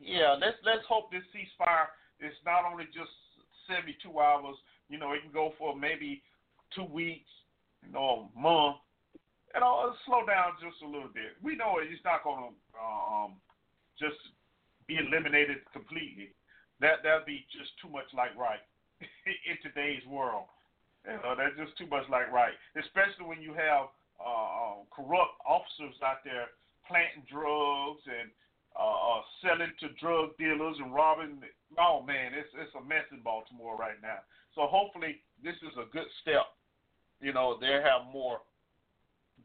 yeah, 0.00 0.34
let's 0.40 0.56
let's 0.64 0.82
hope 0.88 1.12
this 1.12 1.26
ceasefire 1.30 1.92
is 2.18 2.34
not 2.44 2.64
only 2.64 2.86
just 2.90 3.12
72 3.68 3.94
hours. 4.18 4.56
You 4.88 4.98
know, 4.98 5.12
it 5.12 5.22
can 5.22 5.32
go 5.32 5.52
for 5.58 5.76
maybe 5.76 6.22
two 6.74 6.84
weeks, 6.84 7.30
you 7.86 7.92
know, 7.92 8.30
a 8.34 8.38
month. 8.38 8.82
You 9.54 9.60
know, 9.60 9.92
slow 10.06 10.26
down 10.26 10.58
just 10.62 10.82
a 10.82 10.86
little 10.86 11.10
bit. 11.12 11.38
We 11.42 11.56
know 11.56 11.78
it's 11.82 12.04
not 12.04 12.24
going 12.24 12.50
to 12.50 12.52
um, 12.78 13.34
just 13.98 14.18
be 14.90 14.98
eliminated 14.98 15.62
completely. 15.70 16.34
That 16.82 17.06
that'd 17.06 17.22
be 17.22 17.46
just 17.54 17.70
too 17.78 17.86
much 17.86 18.10
like 18.10 18.34
right 18.34 18.62
in 19.46 19.56
today's 19.62 20.02
world. 20.10 20.50
You 21.06 21.14
know, 21.22 21.38
that's 21.38 21.54
just 21.54 21.78
too 21.78 21.86
much 21.86 22.04
like 22.10 22.28
right, 22.34 22.52
especially 22.74 23.30
when 23.30 23.40
you 23.40 23.54
have 23.54 23.94
uh, 24.18 24.26
uh, 24.26 24.78
corrupt 24.90 25.38
officers 25.46 25.94
out 26.02 26.26
there 26.26 26.50
planting 26.84 27.24
drugs 27.30 28.02
and 28.04 28.28
uh, 28.74 28.82
uh, 28.82 29.22
selling 29.40 29.72
to 29.80 29.94
drug 30.02 30.34
dealers 30.36 30.76
and 30.82 30.90
robbing. 30.92 31.38
Oh 31.78 32.02
man, 32.02 32.34
it's 32.34 32.50
it's 32.58 32.74
a 32.74 32.82
mess 32.82 33.06
in 33.14 33.22
Baltimore 33.22 33.78
right 33.78 33.96
now. 34.02 34.26
So 34.58 34.66
hopefully 34.66 35.22
this 35.38 35.56
is 35.62 35.72
a 35.78 35.86
good 35.94 36.10
step. 36.20 36.50
You 37.22 37.32
know, 37.32 37.56
they 37.60 37.78
have 37.80 38.10
more 38.10 38.42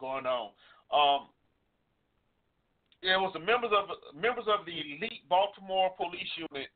going 0.02 0.26
on. 0.26 0.52
Um, 0.90 1.30
there 3.06 3.22
was 3.22 3.34
the 3.38 3.44
members 3.44 3.72
of 3.72 3.88
members 4.18 4.50
of 4.50 4.66
the 4.66 4.74
elite 4.74 5.24
Baltimore 5.30 5.94
police 5.96 6.30
unit 6.36 6.68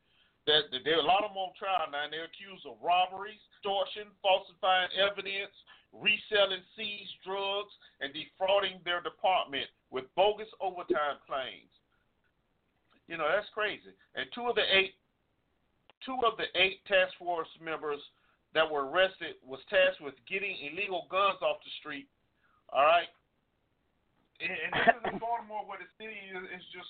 that, 0.45 0.69
that 0.71 0.81
there 0.85 1.01
are 1.01 1.05
a 1.05 1.09
lot 1.09 1.25
of 1.25 1.33
them 1.33 1.41
on 1.41 1.53
trial 1.57 1.89
now, 1.89 2.05
and 2.05 2.13
they're 2.13 2.29
accused 2.29 2.65
of 2.65 2.77
robberies, 2.81 3.41
extortion, 3.53 4.09
falsifying 4.21 4.89
evidence, 4.97 5.53
reselling 5.93 6.63
seized 6.77 7.17
drugs, 7.25 7.73
and 7.99 8.13
defrauding 8.13 8.81
their 8.85 9.01
department 9.01 9.67
with 9.89 10.05
bogus 10.13 10.49
overtime 10.61 11.17
claims. 11.25 11.73
You 13.09 13.17
know 13.17 13.25
that's 13.25 13.49
crazy. 13.57 13.93
And 14.13 14.29
two 14.33 14.45
of 14.45 14.53
the 14.53 14.65
eight, 14.69 14.93
two 16.05 16.17
of 16.21 16.37
the 16.37 16.45
eight 16.53 16.85
task 16.85 17.17
force 17.17 17.49
members 17.57 17.99
that 18.53 18.65
were 18.65 18.85
arrested 18.85 19.41
was 19.41 19.59
tasked 19.69 20.01
with 20.01 20.13
getting 20.29 20.53
illegal 20.61 21.09
guns 21.09 21.41
off 21.41 21.57
the 21.65 21.73
street. 21.81 22.05
All 22.69 22.85
right, 22.85 23.09
and, 24.39 24.51
and 24.51 24.71
this 24.71 24.95
is 24.95 25.03
in 25.11 25.17
Baltimore 25.19 25.67
where 25.67 25.79
the 25.79 25.89
city 25.99 26.15
is, 26.31 26.43
is 26.55 26.65
just 26.71 26.89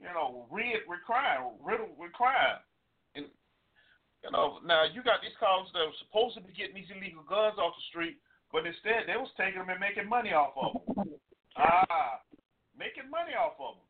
you 0.00 0.12
know 0.12 0.44
riddled 0.52 0.84
with 0.88 1.00
crime, 1.04 1.56
riddled 1.60 1.96
with 1.96 2.12
crime. 2.12 2.60
And 3.16 3.26
you 4.24 4.30
know 4.30 4.60
now 4.64 4.84
you 4.84 5.00
got 5.00 5.24
these 5.24 5.36
cops 5.40 5.72
that 5.72 5.84
were 5.84 6.02
supposed 6.04 6.36
to 6.36 6.44
be 6.44 6.52
getting 6.52 6.76
these 6.76 6.92
illegal 6.92 7.24
guns 7.24 7.56
off 7.56 7.76
the 7.76 7.86
street, 7.88 8.20
but 8.52 8.68
instead 8.68 9.08
they 9.08 9.16
was 9.16 9.32
taking 9.40 9.64
them 9.64 9.72
and 9.72 9.80
making 9.80 10.08
money 10.08 10.36
off 10.36 10.52
of 10.56 10.76
them. 10.76 11.16
ah, 11.56 12.20
making 12.76 13.08
money 13.08 13.32
off 13.32 13.56
of 13.56 13.80
them. 13.80 13.88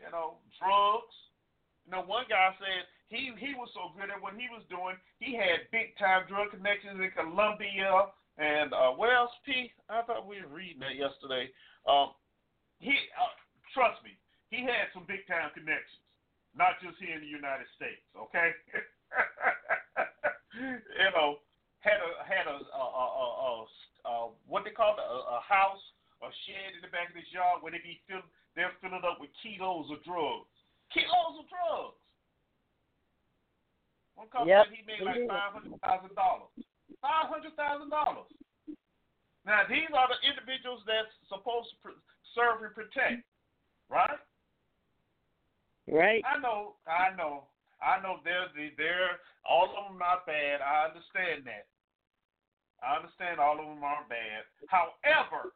You 0.00 0.10
know, 0.12 0.42
drugs, 0.60 1.16
You 1.88 1.96
know, 1.96 2.04
one 2.04 2.28
guy 2.28 2.52
said 2.60 2.88
he 3.12 3.32
he 3.36 3.52
was 3.56 3.68
so 3.76 3.92
good 3.92 4.08
at 4.08 4.20
what 4.20 4.36
he 4.36 4.48
was 4.48 4.64
doing. 4.72 4.96
He 5.20 5.36
had 5.36 5.68
big 5.68 5.96
time 6.00 6.24
drug 6.28 6.52
connections 6.52 6.96
in 7.00 7.12
Colombia 7.12 8.12
and 8.38 8.72
uh, 8.74 8.90
where 8.90 9.14
else? 9.14 9.30
P. 9.46 9.70
I 9.88 10.02
thought 10.02 10.26
we 10.26 10.42
were 10.42 10.50
reading 10.50 10.80
that 10.80 10.98
yesterday. 10.98 11.50
Um, 11.84 12.16
he 12.80 12.96
uh, 13.16 13.32
trust 13.72 14.02
me, 14.04 14.16
he 14.48 14.64
had 14.64 14.88
some 14.92 15.04
big 15.04 15.26
time 15.28 15.52
connections, 15.52 16.00
not 16.56 16.80
just 16.80 16.96
here 17.00 17.16
in 17.16 17.22
the 17.24 17.28
United 17.28 17.68
States. 17.76 18.00
Okay, 18.16 18.52
you 20.56 21.08
know, 21.12 21.44
had 21.84 22.00
a 22.00 22.10
had 22.24 22.48
a, 22.48 22.56
a, 22.56 22.84
a, 22.84 23.04
a, 23.04 23.48
a, 24.08 24.12
what 24.48 24.64
they 24.64 24.72
call 24.72 24.96
it, 24.96 25.04
a, 25.04 25.18
a 25.36 25.40
house, 25.44 25.80
a 26.24 26.28
shed 26.48 26.72
in 26.76 26.80
the 26.80 26.88
back 26.92 27.12
of 27.12 27.16
his 27.16 27.28
yard 27.28 27.60
where 27.60 27.72
they 27.72 27.80
be 27.84 28.00
fill, 28.08 28.24
they're 28.56 28.72
filling 28.80 29.04
up 29.04 29.20
with 29.20 29.28
kilos 29.44 29.92
of 29.92 30.00
drugs, 30.04 30.48
kilos 30.92 31.36
of 31.40 31.46
drugs. 31.52 32.00
One 34.14 34.30
company 34.30 34.54
Yep. 34.54 34.70
he 34.70 34.80
made 34.86 35.02
like 35.02 35.26
five 35.26 35.58
hundred 35.58 35.74
thousand 35.82 36.14
dollars. 36.14 36.54
Five 37.02 37.26
hundred 37.28 37.56
thousand 37.58 37.90
dollars. 37.90 38.30
Now 39.44 39.68
these 39.68 39.92
are 39.92 40.08
the 40.08 40.20
individuals 40.24 40.80
that's 40.88 41.12
supposed 41.28 41.68
to 41.84 41.92
serve 42.32 42.64
and 42.64 42.72
protect, 42.72 43.24
right? 43.92 44.20
Right. 45.84 46.24
I 46.24 46.40
know, 46.40 46.80
I 46.88 47.12
know, 47.12 47.44
I 47.84 48.00
know. 48.00 48.24
They're 48.24 48.48
they're 48.80 49.20
all 49.44 49.68
of 49.76 49.92
them 49.92 50.00
not 50.00 50.24
bad. 50.24 50.64
I 50.64 50.88
understand 50.88 51.44
that. 51.44 51.68
I 52.80 52.96
understand 52.96 53.36
all 53.36 53.60
of 53.60 53.68
them 53.68 53.84
aren't 53.84 54.08
bad. 54.08 54.48
However, 54.72 55.52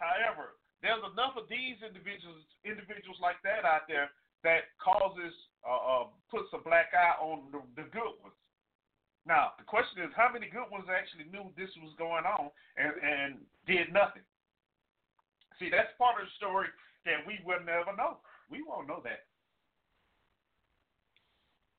however, 0.00 0.56
there's 0.80 1.04
enough 1.12 1.36
of 1.36 1.44
these 1.52 1.76
individuals 1.84 2.44
individuals 2.64 3.20
like 3.20 3.40
that 3.44 3.68
out 3.68 3.84
there 3.84 4.08
that 4.48 4.72
causes 4.80 5.32
uh, 5.60 5.76
uh 5.76 6.04
puts 6.32 6.48
a 6.56 6.60
black 6.64 6.96
eye 6.96 7.20
on 7.20 7.52
the, 7.52 7.60
the 7.76 7.84
good 7.92 8.16
ones. 8.24 8.36
Now 9.26 9.56
the 9.56 9.64
question 9.64 10.04
is, 10.04 10.12
how 10.12 10.28
many 10.28 10.52
good 10.52 10.68
ones 10.68 10.86
actually 10.92 11.24
knew 11.32 11.48
this 11.56 11.72
was 11.80 11.96
going 11.96 12.28
on 12.28 12.52
and 12.76 12.92
and 13.00 13.30
did 13.64 13.92
nothing? 13.92 14.24
See, 15.58 15.70
that's 15.70 15.92
part 15.96 16.20
of 16.20 16.28
the 16.28 16.34
story 16.36 16.68
that 17.08 17.24
we 17.24 17.40
will 17.44 17.62
never 17.64 17.94
know. 17.96 18.20
We 18.50 18.60
won't 18.60 18.88
know 18.88 19.00
that. 19.04 19.24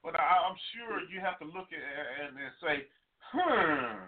But 0.05 0.15
I, 0.21 0.45
I'm 0.45 0.57
sure 0.73 1.01
you 1.09 1.17
have 1.19 1.41
to 1.41 1.49
look 1.49 1.73
at 1.73 1.81
and, 1.81 2.37
and 2.37 2.53
say, 2.61 2.75
hmm, 3.33 4.05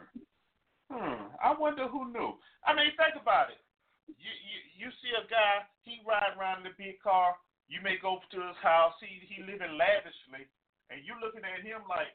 hmm, 0.93 1.21
I 1.41 1.57
wonder 1.57 1.89
who 1.89 2.13
knew. 2.13 2.37
I 2.61 2.77
mean, 2.77 2.93
think 2.93 3.17
about 3.17 3.49
it. 3.49 3.61
You, 4.05 4.29
you 4.29 4.57
you 4.77 4.87
see 5.01 5.11
a 5.17 5.25
guy, 5.27 5.65
he 5.83 5.99
ride 6.05 6.37
around 6.37 6.63
in 6.63 6.71
a 6.71 6.79
big 6.79 7.01
car. 7.01 7.35
You 7.67 7.83
may 7.83 7.99
go 7.99 8.23
to 8.23 8.39
his 8.39 8.59
house. 8.63 8.95
He 9.03 9.25
he 9.27 9.43
living 9.43 9.75
lavishly, 9.75 10.47
and 10.87 11.03
you 11.03 11.17
looking 11.19 11.43
at 11.43 11.65
him 11.65 11.83
like, 11.89 12.13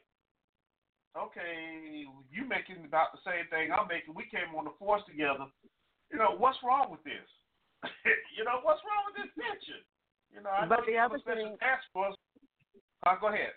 okay, 1.17 2.05
you 2.31 2.43
making 2.47 2.85
about 2.85 3.13
the 3.13 3.21
same 3.25 3.45
thing 3.49 3.71
I'm 3.71 3.87
making. 3.87 4.13
We 4.15 4.25
came 4.29 4.53
on 4.57 4.65
the 4.65 4.75
force 4.79 5.01
together. 5.07 5.45
You 6.11 6.17
know 6.19 6.35
what's 6.37 6.57
wrong 6.63 6.89
with 6.91 7.03
this? 7.03 7.27
you 8.37 8.43
know 8.43 8.59
what's 8.63 8.81
wrong 8.85 9.03
with 9.09 9.17
this 9.21 9.31
picture? 9.35 9.81
You 10.33 10.41
know, 10.41 10.49
I 10.49 10.65
But 10.65 10.81
know 10.81 10.85
the 10.87 10.97
other 10.97 11.19
thing- 11.19 11.57
task 11.59 11.83
force. 11.93 12.15
Uh, 13.05 13.15
go 13.19 13.27
ahead. 13.27 13.51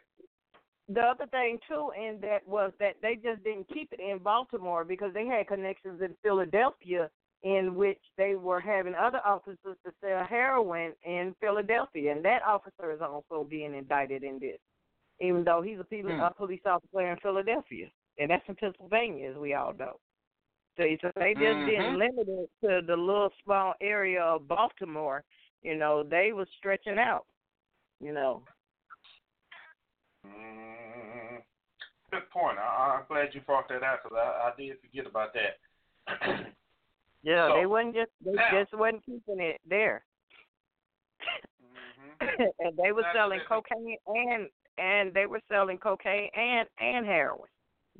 The 0.88 1.00
other 1.00 1.26
thing 1.26 1.59
too, 1.68 1.90
in 1.98 2.20
that 2.20 2.46
was 2.46 2.72
that 2.78 2.94
they 3.02 3.16
just 3.16 3.42
didn't 3.42 3.68
keep 3.68 3.92
it 3.92 4.00
in 4.00 4.18
Baltimore 4.18 4.84
because 4.84 5.12
they 5.14 5.26
had 5.26 5.48
connections 5.48 6.00
in 6.00 6.14
Philadelphia, 6.22 7.11
in 7.42 7.74
which 7.74 7.98
they 8.16 8.34
were 8.36 8.61
having 8.61 8.94
other 8.94 9.20
officers 9.24 9.76
to 9.84 9.92
sell 10.00 10.24
heroin 10.24 10.92
in 11.04 11.34
Philadelphia, 11.40 12.12
and 12.12 12.24
that 12.24 12.42
officer 12.46 12.92
is 12.92 13.00
also 13.00 13.44
being 13.48 13.74
indicted 13.74 14.22
in 14.22 14.38
this, 14.38 14.59
even 15.20 15.44
though 15.44 15.62
he's 15.62 15.78
a 15.80 15.84
police, 15.84 16.04
Hmm. 16.06 16.20
a 16.20 16.30
police 16.34 16.60
officer 16.66 17.10
in 17.10 17.16
Philadelphia, 17.18 17.90
and 18.18 18.30
that's 18.30 18.46
in 18.48 18.54
Pennsylvania, 18.56 19.30
as 19.30 19.36
we 19.36 19.54
all 19.54 19.72
know. 19.74 19.98
So, 20.76 20.84
so 21.00 21.10
they 21.16 21.32
just 21.34 21.56
Mhm. 21.58 21.66
didn't 21.66 21.98
limit 21.98 22.28
it 22.28 22.50
to 22.62 22.82
the 22.86 22.96
little 22.96 23.30
small 23.42 23.74
area 23.80 24.22
of 24.22 24.46
Baltimore. 24.46 25.24
You 25.62 25.76
know, 25.76 26.02
they 26.02 26.32
was 26.32 26.48
stretching 26.58 26.98
out. 26.98 27.26
You 28.00 28.12
know. 28.12 28.42
Mm, 30.26 31.42
good 32.10 32.28
point. 32.30 32.58
I, 32.58 32.98
I'm 32.98 33.06
glad 33.08 33.34
you 33.34 33.40
brought 33.42 33.68
that 33.68 33.82
out 33.82 34.02
because 34.02 34.18
I, 34.18 34.50
I 34.50 34.52
did 34.56 34.80
forget 34.80 35.06
about 35.06 35.32
that. 35.34 36.46
Yeah, 37.22 37.48
So, 37.48 37.54
they 37.58 37.66
wasn't 37.66 37.94
just 37.96 38.10
they 38.24 38.32
now- 38.32 38.50
just 38.52 38.72
wasn't 38.74 39.04
keeping 39.04 39.40
it 39.40 39.60
there, 39.68 40.04
hmm 41.60 42.10
and 42.60 42.76
they 42.76 42.92
were 42.92 43.02
selling 43.12 43.40
cocaine 43.48 43.96
and 44.06 44.48
and 44.78 45.12
they 45.14 45.26
were 45.26 45.40
selling 45.48 45.78
cocaine 45.78 46.30
and 46.36 46.68
and 46.78 47.06
heroin 47.06 47.48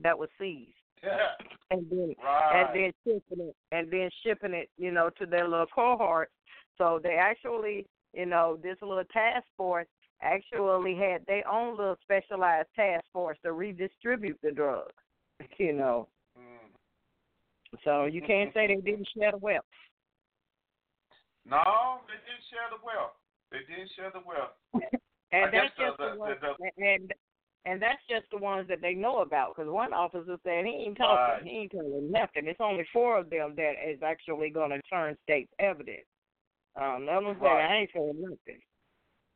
that 0.03 0.19
was 0.19 0.29
seized, 0.39 0.77
Yeah. 1.03 1.33
and 1.71 1.89
then 1.91 2.15
Right. 2.23 2.67
and 2.67 2.75
then 2.75 2.93
shipping 3.05 3.49
it 3.49 3.57
and 3.73 3.91
then 3.91 4.11
shipping 4.23 4.55
it, 4.55 4.71
you 4.77 4.91
know, 4.91 5.11
to 5.11 5.27
their 5.27 5.49
little 5.49 5.67
cohort. 5.67 6.31
So 6.79 6.99
they 7.03 7.15
actually, 7.17 7.87
you 8.13 8.27
know, 8.27 8.57
this 8.63 8.77
little 8.83 9.05
task 9.05 9.47
force 9.57 9.89
actually 10.23 10.95
had 10.95 11.25
their 11.27 11.47
own 11.49 11.77
little 11.77 11.97
specialized 12.03 12.69
task 12.75 13.05
force 13.13 13.39
to 13.43 13.53
redistribute 13.53 14.39
the 14.43 14.53
drugs. 14.53 14.93
You 15.59 15.73
know, 15.73 16.09
Mm. 16.39 16.71
so 17.85 18.05
you 18.05 18.21
can't 18.23 18.53
say 18.53 18.67
they 18.67 18.77
didn't 18.77 19.09
share 19.17 19.33
the 19.33 19.39
wealth. 19.39 19.65
No, 21.47 22.01
they 22.09 22.19
didn't 22.27 22.45
share 22.51 22.69
the 22.71 22.85
wealth. 22.85 23.15
They 23.51 23.61
didn't 23.61 23.91
share 23.97 24.11
the 24.11 24.21
wealth. 24.21 24.57
And 25.33 25.53
that's 25.53 25.75
just 25.77 25.99
the- 25.99 26.13
the, 26.13 26.19
ones, 26.19 26.39
the- 26.41 26.85
and 26.85 27.13
and 27.67 27.83
that's 27.83 28.01
just 28.09 28.31
the 28.31 28.39
ones 28.39 28.69
that 28.69 28.81
they 28.81 28.95
know 28.95 29.19
about. 29.23 29.57
Because 29.57 29.69
one 29.69 29.93
officer 29.93 30.39
said 30.45 30.65
he 30.65 30.87
ain't 30.87 30.97
talking, 30.97 31.17
Right. 31.17 31.43
he 31.43 31.51
ain't 31.67 31.73
telling 31.73 32.11
nothing. 32.13 32.47
It's 32.47 32.61
only 32.61 32.85
four 32.93 33.19
of 33.19 33.29
them 33.29 33.57
that 33.57 33.75
is 33.83 34.01
actually 34.03 34.51
going 34.51 34.71
to 34.71 34.81
turn 34.83 35.19
state's 35.25 35.53
evidence. 35.59 36.07
Um, 36.77 37.07
the 37.07 37.13
other 37.13 37.27
one 37.27 37.39
said 37.41 37.51
I 37.51 37.75
ain't 37.75 37.91
saying 37.93 38.15
nothing. 38.23 38.63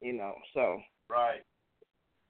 You 0.01 0.13
know, 0.15 0.35
so 0.55 0.81
Right. 1.09 1.43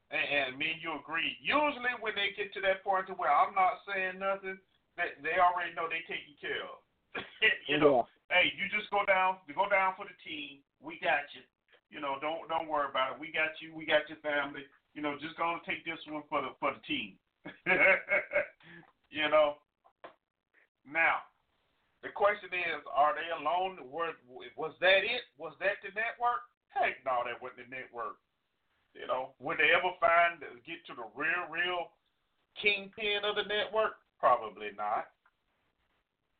And, 0.09 0.25
and 0.25 0.57
me 0.57 0.71
and 0.73 0.81
you 0.81 0.97
agree. 0.99 1.37
Usually 1.39 1.93
when 2.01 2.15
they 2.15 2.33
get 2.35 2.51
to 2.53 2.61
that 2.61 2.83
point 2.83 3.05
to 3.07 3.13
where 3.13 3.31
I'm 3.31 3.53
not 3.53 3.79
saying 3.87 4.17
nothing, 4.19 4.57
they, 4.97 5.13
they 5.21 5.37
already 5.39 5.71
know 5.77 5.87
they 5.87 6.01
taken 6.09 6.33
care 6.41 6.65
of. 6.65 6.81
you 7.69 7.77
know, 7.77 8.07
hey, 8.31 8.51
you 8.57 8.67
just 8.75 8.89
go 8.89 9.05
down, 9.05 9.37
you 9.47 9.53
go 9.53 9.69
down 9.69 9.93
for 9.95 10.03
the 10.09 10.17
team. 10.25 10.59
We 10.81 10.97
got 10.99 11.29
you. 11.37 11.45
You 11.91 11.99
know, 11.99 12.15
don't 12.23 12.47
don't 12.47 12.71
worry 12.71 12.87
about 12.87 13.15
it. 13.15 13.19
We 13.19 13.35
got 13.35 13.51
you. 13.59 13.75
We 13.75 13.85
got 13.85 14.07
your 14.07 14.17
family. 14.23 14.63
You 14.95 15.03
know, 15.03 15.19
just 15.19 15.35
gonna 15.35 15.59
take 15.67 15.83
this 15.83 15.99
one 16.07 16.23
for 16.31 16.41
the 16.41 16.55
for 16.59 16.71
the 16.71 16.81
team. 16.87 17.19
you 19.11 19.27
know. 19.27 19.59
Now, 20.87 21.27
the 22.01 22.09
question 22.09 22.49
is, 22.49 22.81
are 22.89 23.13
they 23.13 23.29
alone? 23.29 23.77
Were, 23.85 24.17
was 24.57 24.73
that 24.81 25.05
it? 25.05 25.29
Was 25.37 25.53
that 25.59 25.77
the 25.85 25.93
network? 25.93 26.47
Heck 26.73 27.03
no, 27.05 27.21
that 27.27 27.37
wasn't 27.37 27.67
the 27.67 27.69
network. 27.69 28.17
You 28.95 29.07
know, 29.07 29.35
would 29.39 29.59
they 29.59 29.71
ever 29.71 29.93
find 29.99 30.41
get 30.67 30.83
to 30.87 30.95
the 30.95 31.07
real, 31.15 31.47
real 31.47 31.95
kingpin 32.59 33.23
of 33.23 33.39
the 33.39 33.47
network? 33.47 33.99
Probably 34.19 34.75
not. 34.75 35.11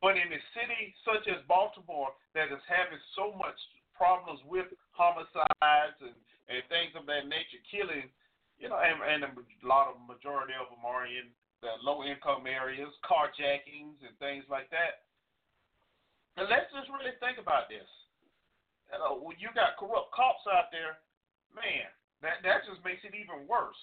But 0.01 0.17
in 0.17 0.33
a 0.33 0.41
city 0.57 0.91
such 1.05 1.29
as 1.29 1.45
Baltimore 1.45 2.11
that 2.33 2.49
is 2.49 2.63
having 2.65 2.99
so 3.15 3.37
much 3.37 3.55
problems 4.01 4.41
with 4.49 4.65
homicides 4.97 6.01
and, 6.01 6.17
and 6.49 6.65
things 6.73 6.97
of 6.97 7.05
that 7.05 7.29
nature, 7.29 7.61
killing, 7.69 8.09
you 8.57 8.65
know, 8.65 8.81
and, 8.81 8.97
and 8.97 9.29
a 9.29 9.31
lot 9.61 9.93
of 9.93 10.01
majority 10.09 10.57
of 10.57 10.73
them 10.73 10.81
are 10.81 11.05
in 11.05 11.29
the 11.61 11.69
low 11.85 12.01
income 12.01 12.49
areas, 12.49 12.89
carjackings 13.05 14.01
and 14.01 14.17
things 14.17 14.41
like 14.49 14.73
that. 14.73 15.05
And 16.33 16.49
let's 16.49 16.73
just 16.73 16.89
really 16.89 17.13
think 17.21 17.37
about 17.37 17.69
this. 17.69 17.85
You 18.89 18.97
know, 18.97 19.21
when 19.21 19.37
you 19.37 19.53
got 19.53 19.77
corrupt 19.77 20.09
cops 20.09 20.49
out 20.49 20.73
there, 20.73 20.97
man, 21.53 21.85
that 22.25 22.41
that 22.41 22.65
just 22.65 22.81
makes 22.81 23.05
it 23.05 23.13
even 23.13 23.45
worse. 23.45 23.77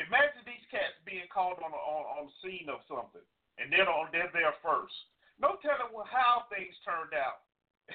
Imagine 0.00 0.40
these 0.48 0.64
cats 0.72 0.96
being 1.04 1.28
called 1.28 1.60
on 1.60 1.70
a, 1.70 1.76
on 1.76 2.02
on 2.24 2.24
scene 2.40 2.72
of 2.72 2.80
something, 2.88 3.22
and 3.60 3.68
they're 3.68 3.86
on 3.86 4.08
they're 4.10 4.32
there 4.32 4.56
first. 4.64 4.96
No 5.36 5.60
telling 5.60 5.92
how 6.08 6.48
things 6.48 6.72
turned 6.82 7.12
out. 7.12 7.44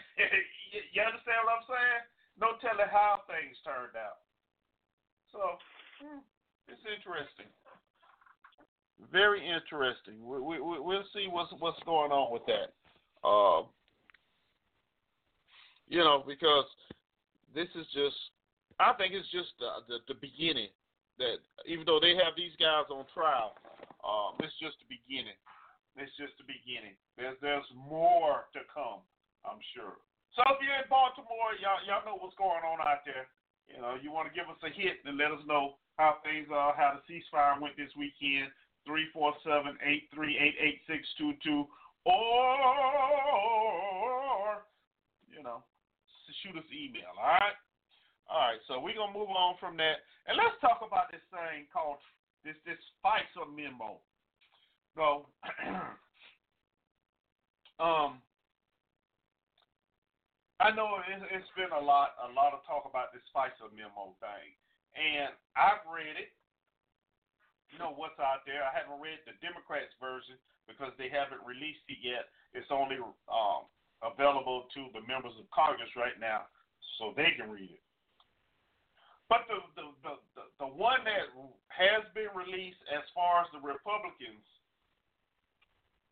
you, 0.94 1.02
understand 1.02 1.42
what 1.46 1.62
I'm 1.62 1.68
saying? 1.68 2.04
No 2.38 2.48
telling 2.62 2.90
how 2.92 3.26
things 3.26 3.58
turned 3.66 3.98
out. 3.98 4.22
So 5.34 5.58
hmm, 6.02 6.22
it's 6.70 6.84
interesting. 6.86 7.50
Very 9.12 9.42
interesting. 9.46 10.22
We, 10.26 10.40
we, 10.42 10.56
we- 10.62 10.82
we'll 10.82 11.08
see 11.14 11.28
what's 11.30 11.54
what's 11.60 11.82
going 11.86 12.12
on 12.12 12.34
with 12.34 12.46
that. 12.50 12.74
Um, 13.28 13.70
you 15.88 16.00
know, 16.00 16.24
because 16.28 16.66
this 17.56 17.68
is 17.76 17.88
just, 17.94 18.16
I 18.80 18.94
think 18.94 19.14
it's 19.14 19.30
just 19.32 19.56
the, 19.60 19.82
the, 19.88 19.98
the 20.14 20.20
beginning. 20.20 20.70
That 21.18 21.42
even 21.66 21.82
though 21.86 21.98
they 22.00 22.14
have 22.14 22.38
these 22.38 22.54
guys 22.62 22.86
on 22.94 23.02
trial, 23.10 23.58
um, 24.06 24.38
it's 24.46 24.54
just 24.62 24.78
the 24.78 24.86
beginning. 24.86 25.34
It's 25.98 26.14
just 26.14 26.38
the 26.38 26.46
beginning. 26.46 26.94
There's 27.18 27.34
there's 27.42 27.66
more 27.74 28.46
to 28.54 28.62
come, 28.70 29.02
I'm 29.48 29.64
sure. 29.74 29.98
So 30.36 30.44
if 30.54 30.62
you're 30.62 30.78
in 30.78 30.86
Baltimore, 30.92 31.56
y'all 31.58 31.82
y'all 31.88 32.04
know 32.04 32.20
what's 32.20 32.38
going 32.38 32.62
on 32.62 32.84
out 32.84 33.02
there. 33.08 33.32
You 33.66 33.82
know, 33.82 33.96
you 34.00 34.12
want 34.12 34.28
to 34.30 34.36
give 34.36 34.48
us 34.48 34.60
a 34.64 34.72
hit 34.72 35.04
and 35.04 35.18
let 35.18 35.32
us 35.32 35.44
know 35.48 35.80
how 35.98 36.22
things 36.24 36.48
are, 36.54 36.78
how 36.78 37.00
the 37.00 37.04
ceasefire 37.08 37.60
went 37.60 37.76
this 37.76 37.92
weekend. 37.98 38.52
Three 38.86 39.10
four 39.12 39.34
seven 39.44 39.76
eight 39.84 40.08
three 40.14 40.38
eight 40.40 40.56
eight 40.62 40.80
six 40.88 41.04
two 41.18 41.34
two, 41.44 41.68
or 42.08 42.16
you 45.28 45.44
know, 45.44 45.64
shoot 46.40 46.56
us 46.56 46.64
email. 46.72 47.12
All 47.20 47.36
right. 47.36 47.58
All 48.30 48.40
right. 48.48 48.62
So 48.68 48.80
we're 48.80 48.96
gonna 48.96 49.12
move 49.12 49.28
on 49.28 49.56
from 49.60 49.76
that, 49.78 50.06
and 50.28 50.38
let's 50.38 50.56
talk 50.62 50.80
about 50.86 51.12
this 51.12 51.26
thing 51.32 51.68
called 51.74 52.00
this 52.46 52.56
this 52.64 52.80
FISA 53.04 53.44
memo. 53.52 54.00
So, 54.96 55.28
um, 57.84 58.24
I 60.58 60.74
know 60.74 60.98
it, 61.06 61.22
it's 61.30 61.54
been 61.54 61.70
a 61.70 61.78
lot, 61.78 62.18
a 62.18 62.34
lot 62.34 62.58
of 62.58 62.66
talk 62.66 62.90
about 62.90 63.14
this 63.14 63.22
FISA 63.30 63.70
memo 63.78 64.18
thing, 64.18 64.48
and 64.98 65.30
I've 65.54 65.86
read 65.86 66.18
it. 66.18 66.34
You 67.70 67.78
know 67.78 67.94
what's 67.94 68.18
out 68.18 68.48
there. 68.48 68.66
I 68.66 68.74
haven't 68.74 68.98
read 68.98 69.22
the 69.28 69.38
Democrats' 69.44 69.94
version 70.02 70.40
because 70.66 70.96
they 70.98 71.14
haven't 71.14 71.44
released 71.46 71.84
it 71.92 72.02
yet. 72.02 72.32
It's 72.58 72.72
only 72.74 72.98
um, 73.30 73.70
available 74.02 74.66
to 74.74 74.90
the 74.98 75.04
members 75.06 75.36
of 75.38 75.46
Congress 75.54 75.92
right 75.94 76.18
now, 76.18 76.50
so 76.98 77.14
they 77.14 77.38
can 77.38 77.54
read 77.54 77.78
it. 77.78 77.84
But 79.30 79.46
the 79.46 79.62
the, 79.78 79.86
the, 80.02 80.14
the 80.34 80.44
the 80.64 80.70
one 80.74 81.06
that 81.06 81.30
has 81.70 82.02
been 82.18 82.34
released 82.34 82.82
as 82.90 83.06
far 83.14 83.46
as 83.46 83.48
the 83.54 83.62
Republicans 83.62 84.42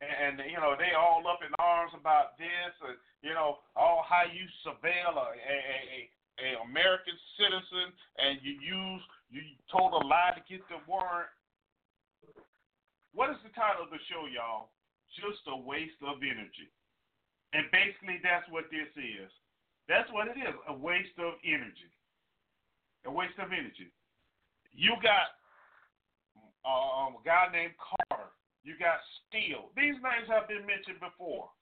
and 0.03 0.43
you 0.43 0.59
know 0.59 0.75
they 0.75 0.91
all 0.91 1.23
up 1.27 1.39
in 1.39 1.51
arms 1.59 1.95
about 1.95 2.35
this, 2.35 2.73
and 2.83 2.99
you 3.23 3.31
know 3.31 3.63
all 3.75 4.03
how 4.03 4.27
you 4.27 4.43
surveil 4.67 5.15
a, 5.15 5.27
a, 5.39 5.57
a, 5.59 5.99
a 6.43 6.49
American 6.67 7.15
citizen, 7.39 7.95
and 8.19 8.39
you 8.43 8.59
use 8.59 9.03
you 9.31 9.41
told 9.71 9.95
a 9.95 10.03
lie 10.03 10.35
to 10.35 10.43
get 10.51 10.63
the 10.67 10.79
warrant. 10.83 11.31
What 13.15 13.31
is 13.31 13.39
the 13.47 13.53
title 13.55 13.87
of 13.87 13.91
the 13.95 14.01
show, 14.11 14.27
y'all? 14.27 14.75
Just 15.15 15.47
a 15.47 15.55
waste 15.55 15.99
of 16.03 16.19
energy, 16.19 16.67
and 17.55 17.71
basically 17.71 18.19
that's 18.19 18.45
what 18.51 18.67
this 18.67 18.91
is. 18.99 19.31
That's 19.87 20.09
what 20.11 20.27
it 20.27 20.35
is, 20.35 20.55
a 20.67 20.73
waste 20.73 21.15
of 21.21 21.39
energy. 21.45 21.93
A 23.05 23.11
waste 23.11 23.37
of 23.37 23.53
energy. 23.53 23.93
You 24.73 24.97
got 24.99 25.37
um, 26.65 27.21
a 27.21 27.23
guy 27.23 27.47
named 27.53 27.77
Carter 27.77 28.04
you 28.65 28.73
got 28.81 28.97
Steele. 29.25 29.69
These 29.77 30.01
names 30.01 30.27
have 30.27 30.49
been 30.49 30.65
mentioned 30.65 30.97
before. 30.97 31.53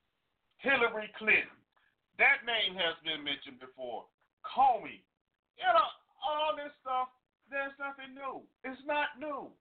Hillary 0.63 1.11
Clinton. 1.19 1.59
That 2.15 2.47
name 2.47 2.79
has 2.79 2.95
been 3.03 3.19
mentioned 3.21 3.59
before. 3.59 4.07
Comey. 4.47 5.03
You 5.59 5.67
know, 5.67 5.89
all 6.23 6.55
this 6.55 6.71
stuff, 6.79 7.11
there's 7.51 7.75
nothing 7.75 8.15
new. 8.15 8.41
It's 8.63 8.79
not 8.87 9.19
new. 9.19 9.51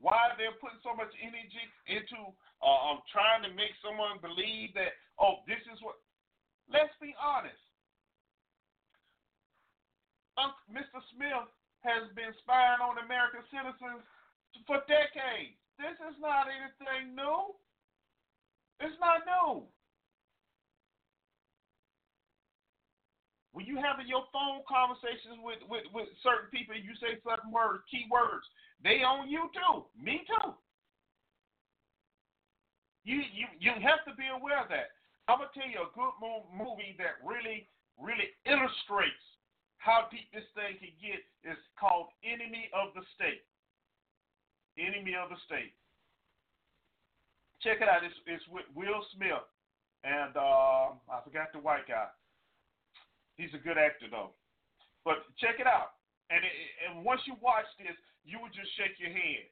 Why 0.00 0.32
they're 0.40 0.56
putting 0.56 0.80
so 0.80 0.96
much 0.96 1.12
energy 1.20 1.64
into 1.84 2.32
uh, 2.64 2.80
um, 2.88 3.04
trying 3.12 3.44
to 3.44 3.52
make 3.52 3.76
someone 3.84 4.16
believe 4.24 4.72
that, 4.72 4.96
oh, 5.20 5.44
this 5.44 5.60
is 5.68 5.76
what. 5.84 6.00
Let's 6.72 6.94
be 7.02 7.12
honest. 7.20 7.60
Mr. 10.72 11.02
Smith 11.12 11.50
has 11.84 12.08
been 12.16 12.32
spying 12.40 12.80
on 12.80 13.02
American 13.04 13.44
citizens 13.52 14.00
for 14.64 14.80
decades. 14.88 15.59
This 15.80 15.96
is 16.12 16.16
not 16.20 16.44
anything 16.44 17.16
new. 17.16 17.56
It's 18.84 19.00
not 19.00 19.24
new. 19.24 19.64
When 23.56 23.64
you 23.64 23.80
having 23.80 24.04
your 24.04 24.28
phone 24.28 24.60
conversations 24.68 25.40
with, 25.40 25.64
with, 25.72 25.88
with 25.96 26.12
certain 26.20 26.52
people, 26.52 26.76
you 26.76 26.92
say 27.00 27.16
certain 27.24 27.48
words, 27.48 27.80
key 27.88 28.04
words, 28.12 28.44
they 28.84 29.00
own 29.08 29.32
you 29.32 29.48
too. 29.56 29.88
Me 29.96 30.20
too. 30.28 30.52
You 33.00 33.24
you 33.32 33.48
you 33.56 33.72
have 33.80 34.04
to 34.04 34.12
be 34.20 34.28
aware 34.28 34.60
of 34.60 34.68
that. 34.68 34.92
I'm 35.24 35.40
gonna 35.40 35.52
tell 35.56 35.66
you 35.66 35.88
a 35.88 35.96
good 35.96 36.14
movie 36.20 36.92
that 37.00 37.16
really 37.24 37.64
really 37.96 38.28
illustrates 38.44 39.24
how 39.80 40.04
deep 40.12 40.28
this 40.36 40.44
thing 40.52 40.76
can 40.76 40.92
get 41.00 41.24
is 41.48 41.56
called 41.80 42.12
Enemy 42.20 42.68
of 42.76 42.92
the 42.92 43.00
State 43.16 43.40
enemy 44.78 45.14
of 45.16 45.30
the 45.30 45.38
state. 45.46 45.74
Check 47.62 47.82
it 47.82 47.88
out. 47.88 48.04
It's, 48.04 48.16
it's 48.26 48.44
with 48.48 48.64
Will 48.74 49.04
Smith 49.14 49.44
and 50.04 50.32
uh, 50.36 50.96
I 51.12 51.20
forgot 51.24 51.52
the 51.52 51.60
white 51.60 51.84
guy. 51.84 52.08
He's 53.36 53.52
a 53.52 53.60
good 53.60 53.76
actor 53.76 54.08
though. 54.08 54.32
But 55.04 55.24
check 55.40 55.60
it 55.60 55.68
out. 55.68 56.00
And 56.28 56.40
it, 56.44 56.54
and 56.86 57.04
once 57.04 57.20
you 57.26 57.36
watch 57.40 57.68
this, 57.80 57.96
you 58.24 58.40
would 58.40 58.52
just 58.52 58.68
shake 58.76 58.96
your 59.00 59.12
head 59.12 59.48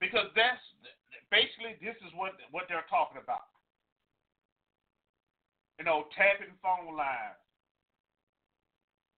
because 0.00 0.28
that's 0.36 0.60
basically 1.32 1.76
this 1.80 1.96
is 2.04 2.12
what 2.16 2.36
what 2.52 2.68
they're 2.68 2.88
talking 2.88 3.20
about. 3.20 3.48
You 5.80 5.84
know, 5.84 6.08
tapping 6.16 6.52
phone 6.64 6.96
lines. 6.96 7.40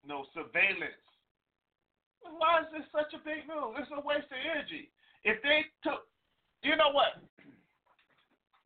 You 0.02 0.11
know, 0.11 0.26
surveillance. 0.34 1.02
Why 2.22 2.66
is 2.66 2.70
this 2.74 2.86
such 2.90 3.14
a 3.14 3.22
big 3.22 3.46
move? 3.46 3.78
It's 3.78 3.90
a 3.90 4.02
waste 4.02 4.30
of 4.30 4.38
energy. 4.42 4.90
If 5.28 5.44
they 5.44 5.68
took, 5.84 6.08
you 6.64 6.72
know 6.80 6.88
what? 6.96 7.20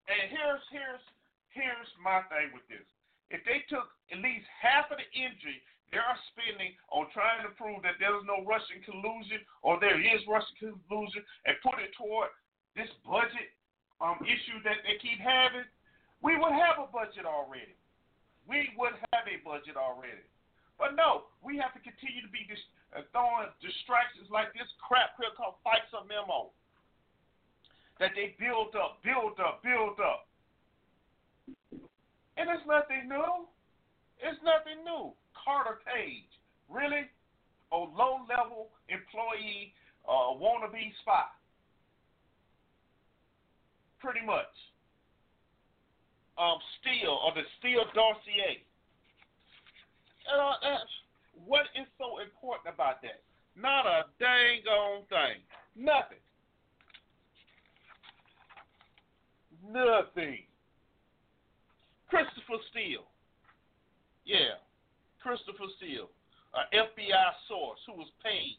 And 0.06 0.30
here's 0.30 0.62
here's 0.70 1.04
here's 1.50 1.90
my 1.98 2.22
thing 2.30 2.54
with 2.54 2.62
this. 2.70 2.86
If 3.34 3.42
they 3.42 3.66
took 3.66 3.90
at 4.14 4.22
least 4.22 4.46
half 4.62 4.86
of 4.94 5.02
the 5.02 5.08
energy 5.18 5.58
they 5.92 6.00
are 6.00 6.16
spending 6.32 6.72
on 6.88 7.04
trying 7.12 7.44
to 7.44 7.52
prove 7.52 7.84
that 7.84 8.00
there 8.00 8.16
is 8.16 8.24
no 8.24 8.40
Russian 8.48 8.80
collusion 8.80 9.44
or 9.60 9.76
there 9.76 10.00
is 10.00 10.24
Russian 10.24 10.72
collusion 10.88 11.20
and 11.44 11.52
put 11.60 11.76
it 11.84 11.92
toward 12.00 12.32
this 12.72 12.88
budget 13.04 13.52
um, 14.00 14.16
issue 14.24 14.56
that 14.64 14.80
they 14.88 14.96
keep 15.04 15.20
having, 15.20 15.68
we 16.24 16.40
would 16.40 16.56
have 16.56 16.80
a 16.80 16.88
budget 16.88 17.28
already. 17.28 17.76
We 18.48 18.72
would 18.80 18.96
have 19.12 19.28
a 19.28 19.36
budget 19.44 19.76
already. 19.76 20.24
But 20.79 20.97
no, 20.97 21.31
we 21.43 21.59
have 21.59 21.73
to 21.75 21.83
continue 21.83 22.23
to 22.23 22.33
be 22.33 22.45
dis- 22.49 22.70
uh, 22.93 23.07
throwing 23.12 23.49
distractions 23.62 24.29
like 24.29 24.53
this 24.53 24.68
crap 24.81 25.16
here 25.16 25.33
called 25.37 25.57
FISA 25.64 26.05
memo 26.09 26.53
that 28.01 28.12
they 28.16 28.35
build 28.41 28.75
up, 28.75 28.99
build 29.05 29.39
up, 29.39 29.62
build 29.62 30.01
up. 30.03 30.27
And 32.37 32.49
it's 32.51 32.66
nothing 32.66 33.09
new. 33.09 33.47
It's 34.18 34.41
nothing 34.43 34.83
new. 34.85 35.12
Carter 35.39 35.79
Page, 35.87 36.29
really? 36.68 37.07
A 37.73 37.77
low 37.77 38.27
level 38.29 38.68
employee, 38.89 39.75
uh, 40.09 40.35
wannabe 40.35 40.93
spy. 41.01 41.25
Pretty 44.01 44.25
much. 44.27 44.51
Um, 46.39 46.59
Steele, 46.81 47.18
or 47.23 47.33
the 47.35 47.47
Steele 47.59 47.87
dossier. 47.95 48.64
What 51.47 51.66
is 51.75 51.87
so 51.99 52.18
important 52.18 52.75
about 52.75 53.03
that? 53.03 53.23
Not 53.57 53.87
a 53.87 54.05
dang 54.18 54.64
on 54.66 55.03
thing. 55.09 55.43
Nothing. 55.77 56.23
Nothing. 59.68 60.45
Christopher 62.09 62.61
Steele. 62.70 63.09
Yeah, 64.25 64.61
Christopher 65.23 65.66
Steele, 65.79 66.09
an 66.55 66.66
FBI 66.73 67.31
source 67.49 67.81
who 67.87 67.95
was 67.95 68.09
paid 68.23 68.59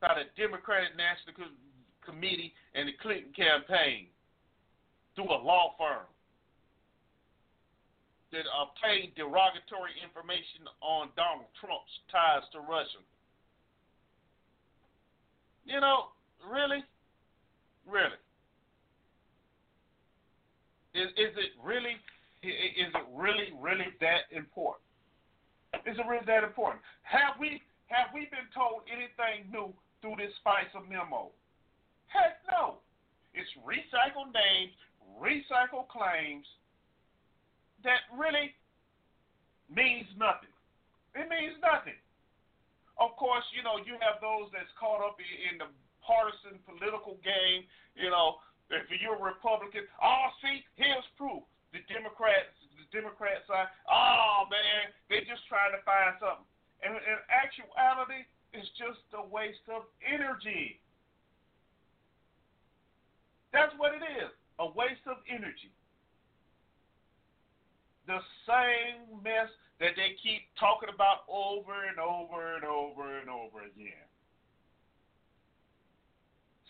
by 0.00 0.14
the 0.20 0.28
Democratic 0.40 0.96
National 0.96 1.48
Committee 2.04 2.52
and 2.74 2.88
the 2.88 2.92
Clinton 3.00 3.32
campaign 3.32 4.08
through 5.14 5.30
a 5.30 5.40
law 5.40 5.74
firm 5.78 6.04
that 8.34 8.50
um, 8.50 8.66
obtained 8.66 9.14
derogatory 9.14 9.94
information 10.02 10.66
on 10.82 11.14
Donald 11.14 11.46
Trump's 11.62 11.94
ties 12.10 12.42
to 12.50 12.58
Russia. 12.58 12.98
You 15.62 15.78
know, 15.78 16.10
really? 16.42 16.82
Really? 17.86 18.18
Is 20.98 21.08
is 21.14 21.32
it 21.38 21.54
really 21.62 21.96
is 22.42 22.90
it 22.90 23.06
really 23.14 23.54
really 23.62 23.94
that 24.02 24.26
important? 24.34 24.82
Is 25.86 25.96
it 25.96 26.06
really 26.06 26.26
that 26.26 26.42
important? 26.42 26.82
Have 27.06 27.38
we 27.38 27.62
have 27.86 28.10
we 28.12 28.26
been 28.34 28.50
told 28.50 28.82
anything 28.90 29.46
new 29.50 29.70
through 30.02 30.18
this 30.18 30.34
FISA 30.42 30.82
memo? 30.90 31.30
Heck 32.10 32.42
no. 32.50 32.82
It's 33.34 33.50
recycled 33.66 34.30
names, 34.30 34.74
recycled 35.18 35.88
claims 35.90 36.46
that 37.84 38.08
really 38.12 38.52
means 39.70 40.08
nothing. 40.16 40.52
It 41.14 41.28
means 41.30 41.54
nothing. 41.62 41.96
Of 42.98 43.14
course, 43.20 43.44
you 43.54 43.62
know, 43.62 43.78
you 43.82 43.94
have 44.02 44.18
those 44.18 44.50
that's 44.50 44.70
caught 44.78 45.04
up 45.04 45.18
in 45.20 45.60
the 45.60 45.68
partisan 46.02 46.60
political 46.66 47.16
game, 47.24 47.64
you 47.96 48.10
know, 48.10 48.42
if 48.72 48.88
you're 48.88 49.16
a 49.16 49.22
Republican, 49.22 49.84
oh, 50.00 50.26
see, 50.40 50.64
here's 50.76 51.04
proof. 51.16 51.44
The 51.74 51.82
Democrats, 51.90 52.54
the 52.78 52.86
Democrat 52.94 53.42
side, 53.50 53.66
oh 53.90 54.46
man, 54.46 54.94
they're 55.10 55.26
just 55.26 55.42
trying 55.50 55.74
to 55.74 55.82
find 55.82 56.14
something. 56.22 56.46
And 56.86 56.94
in 56.94 57.18
actuality, 57.26 58.22
it's 58.54 58.70
just 58.78 59.02
a 59.10 59.24
waste 59.26 59.66
of 59.66 59.82
energy. 60.06 60.78
That's 63.50 63.74
what 63.74 63.90
it 63.90 64.06
is 64.06 64.30
a 64.58 64.66
waste 64.70 65.02
of 65.10 65.18
energy. 65.26 65.74
The 68.06 68.20
same 68.44 69.22
mess 69.24 69.48
that 69.80 69.96
they 69.96 70.14
keep 70.20 70.44
talking 70.60 70.92
about 70.92 71.24
over 71.26 71.88
and 71.88 71.98
over 71.98 72.54
and 72.54 72.64
over 72.64 73.18
and 73.18 73.28
over 73.28 73.64
again. 73.64 74.06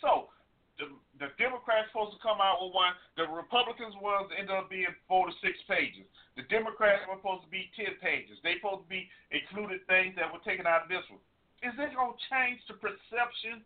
So, 0.00 0.30
the, 0.78 0.90
the 1.22 1.30
Democrats 1.38 1.90
supposed 1.90 2.18
to 2.18 2.22
come 2.22 2.42
out 2.42 2.58
with 2.58 2.74
one. 2.74 2.94
The 3.14 3.30
Republicans 3.30 3.94
ones 4.02 4.30
ended 4.34 4.54
up 4.54 4.66
being 4.70 4.90
four 5.06 5.30
to 5.30 5.34
six 5.38 5.58
pages. 5.70 6.06
The 6.34 6.46
Democrats 6.50 7.06
were 7.06 7.18
supposed 7.18 7.46
to 7.46 7.52
be 7.52 7.70
ten 7.78 7.94
pages. 8.02 8.38
They 8.42 8.58
supposed 8.58 8.86
to 8.86 8.90
be 8.90 9.06
included 9.30 9.86
things 9.86 10.18
that 10.18 10.26
were 10.30 10.42
taken 10.42 10.66
out 10.66 10.86
of 10.86 10.90
this 10.90 11.06
one. 11.06 11.22
Is 11.62 11.72
it 11.78 11.94
going 11.94 12.12
to 12.12 12.22
change 12.28 12.60
the 12.66 12.76
perception? 12.76 13.62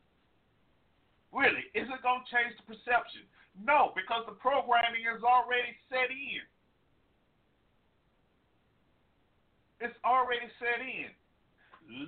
Really, 1.33 1.65
is 1.73 1.89
it 1.89 2.01
going 2.05 2.23
to 2.25 2.29
change 2.29 2.57
the 2.61 2.65
perception? 2.65 3.25
No, 3.57 3.91
because 3.97 4.25
the 4.29 4.37
programming 4.37 5.05
is 5.09 5.25
already 5.25 5.75
set 5.89 6.13
in. 6.13 6.45
It's 9.81 9.95
already 10.03 10.47
set 10.59 10.83
in. 10.83 11.11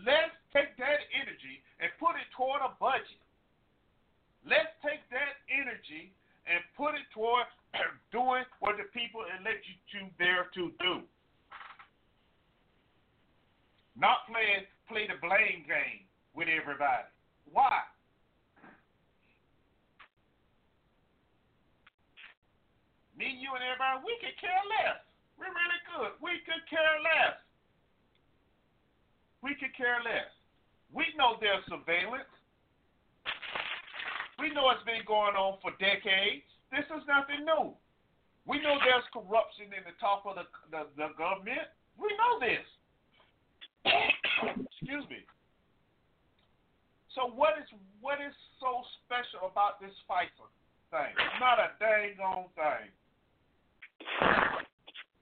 Let's 0.04 0.34
take 0.52 0.76
that 0.76 1.00
energy 1.14 1.62
and 1.78 1.88
put 1.96 2.18
it 2.18 2.28
toward 2.36 2.60
a 2.60 2.74
budget. 2.76 3.22
Let's 4.44 4.74
take 4.82 5.00
that 5.14 5.40
energy 5.48 6.12
and 6.48 6.60
put 6.76 6.98
it 6.98 7.06
toward 7.14 7.46
doing 8.12 8.44
what 8.58 8.76
the 8.76 8.90
people 8.92 9.22
elect 9.38 9.64
you 9.94 10.10
there 10.18 10.50
to 10.52 10.74
do. 10.82 11.06
Not 13.94 14.26
play 14.26 14.66
play 14.88 15.06
the 15.06 15.20
blame 15.22 15.62
game 15.68 16.02
with 16.34 16.48
everybody. 16.50 17.06
Why? 17.52 17.84
Me, 23.14 23.28
you, 23.36 23.52
and 23.52 23.60
everybody, 23.60 24.00
we 24.00 24.16
could 24.24 24.34
care 24.40 24.64
less. 24.80 25.04
We're 25.36 25.52
really 25.52 25.82
good. 25.92 26.16
We 26.24 26.40
could 26.48 26.64
care 26.72 26.96
less. 27.04 27.36
We 29.42 29.56
could 29.56 29.72
care 29.76 30.00
less. 30.04 30.28
We 30.92 31.06
know 31.16 31.36
there's 31.40 31.64
surveillance. 31.68 32.28
We 34.38 34.52
know 34.52 34.72
it's 34.72 34.84
been 34.84 35.04
going 35.06 35.36
on 35.36 35.60
for 35.60 35.72
decades. 35.76 36.44
This 36.72 36.86
is 36.88 37.04
nothing 37.04 37.44
new. 37.44 37.76
We 38.48 38.58
know 38.60 38.80
there's 38.80 39.04
corruption 39.12 39.68
in 39.70 39.84
the 39.84 39.94
top 40.00 40.24
of 40.24 40.40
the, 40.40 40.46
the, 40.72 40.88
the 40.96 41.08
government. 41.16 41.68
We 42.00 42.08
know 42.16 42.40
this. 42.40 42.64
Excuse 44.80 45.04
me. 45.08 45.22
So 47.14 47.26
what 47.26 47.58
is 47.58 47.66
what 48.00 48.22
is 48.22 48.32
so 48.62 48.86
special 49.04 49.50
about 49.50 49.82
this 49.82 49.92
FISA 50.06 50.46
thing? 50.94 51.14
Not 51.42 51.58
a 51.58 51.74
dang 51.82 52.16
on 52.22 52.46
thing. 52.54 52.88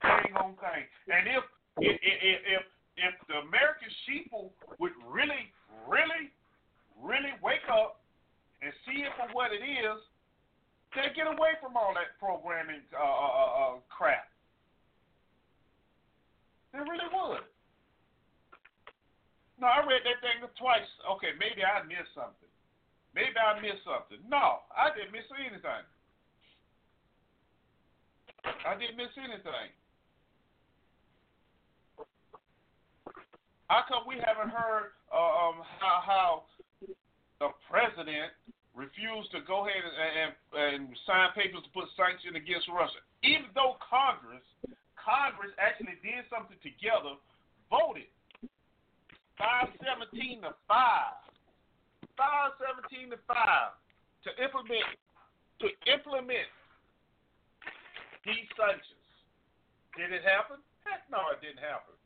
Dang 0.04 0.32
on 0.36 0.52
thing. 0.60 0.84
And 1.08 1.26
if 1.26 1.44
if 1.80 1.96
if 1.98 2.38
if, 2.44 2.64
if 2.98 3.14
the 3.30 3.40
American 3.46 3.88
sheeple 4.04 4.50
would 4.78 4.92
really, 5.06 5.50
really, 5.86 6.34
really 6.98 7.32
wake 7.42 7.64
up 7.70 8.02
and 8.62 8.74
see 8.86 9.06
it 9.06 9.12
for 9.14 9.30
what 9.30 9.54
it 9.54 9.62
is, 9.62 9.98
they'd 10.94 11.14
get 11.14 11.30
away 11.30 11.54
from 11.62 11.78
all 11.78 11.94
that 11.94 12.18
programming 12.18 12.82
uh, 12.90 12.98
uh, 12.98 13.06
uh, 13.06 13.50
uh, 13.54 13.74
crap. 13.86 14.26
They 16.72 16.82
really 16.82 17.08
would. 17.08 17.46
No, 19.58 19.66
I 19.66 19.82
read 19.82 20.06
that 20.06 20.22
thing 20.22 20.38
twice. 20.54 20.86
Okay, 21.18 21.34
maybe 21.34 21.66
I 21.66 21.82
missed 21.82 22.14
something. 22.14 22.50
Maybe 23.14 23.34
I 23.34 23.58
missed 23.58 23.82
something. 23.82 24.22
No, 24.30 24.62
I 24.70 24.94
didn't 24.94 25.10
miss 25.10 25.26
anything. 25.34 25.86
I 28.44 28.78
didn't 28.78 28.94
miss 28.94 29.10
anything. 29.18 29.74
How 33.68 33.84
come 33.84 34.08
we 34.08 34.16
haven't 34.16 34.48
heard 34.48 34.96
uh, 35.12 35.16
um, 35.16 35.60
how, 35.76 36.00
how 36.00 36.30
the 37.36 37.52
president 37.68 38.32
refused 38.72 39.28
to 39.36 39.44
go 39.44 39.68
ahead 39.68 39.84
and, 39.84 39.92
and, 39.92 40.32
and 40.56 40.80
sign 41.04 41.28
papers 41.36 41.60
to 41.66 41.70
put 41.76 41.84
sanctions 41.92 42.32
against 42.32 42.64
Russia, 42.72 43.04
even 43.20 43.52
though 43.52 43.76
Congress 43.84 44.44
Congress 44.96 45.52
actually 45.60 46.00
did 46.00 46.24
something 46.32 46.56
together, 46.64 47.18
voted 47.68 48.08
five 49.36 49.68
seventeen 49.84 50.40
to 50.46 50.56
five, 50.70 51.18
five 52.16 52.54
seventeen 52.56 53.12
to 53.12 53.18
five 53.28 53.76
to 54.24 54.30
implement 54.38 54.86
to 55.60 55.68
implement 55.90 56.48
these 58.22 58.48
sanctions. 58.54 59.08
Did 59.98 60.14
it 60.14 60.22
happen? 60.22 60.62
Heck 60.86 61.02
no, 61.10 61.18
it 61.34 61.42
didn't 61.42 61.60
happen. 61.60 61.97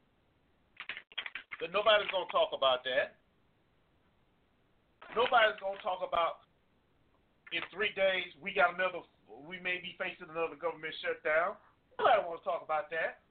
But 1.62 1.70
nobody's 1.70 2.10
gonna 2.10 2.26
talk 2.34 2.50
about 2.50 2.82
that. 2.82 3.14
Nobody's 5.14 5.54
gonna 5.62 5.78
talk 5.78 6.02
about 6.02 6.42
in 7.54 7.62
three 7.70 7.94
days 7.94 8.26
we 8.42 8.50
got 8.50 8.74
another 8.74 9.06
we 9.46 9.62
may 9.62 9.78
be 9.78 9.94
facing 9.94 10.26
another 10.26 10.58
government 10.58 10.90
shutdown. 10.98 11.54
Nobody 12.02 12.18
wants 12.26 12.42
to 12.42 12.50
talk 12.50 12.66
about 12.66 12.90
that. 12.90 13.22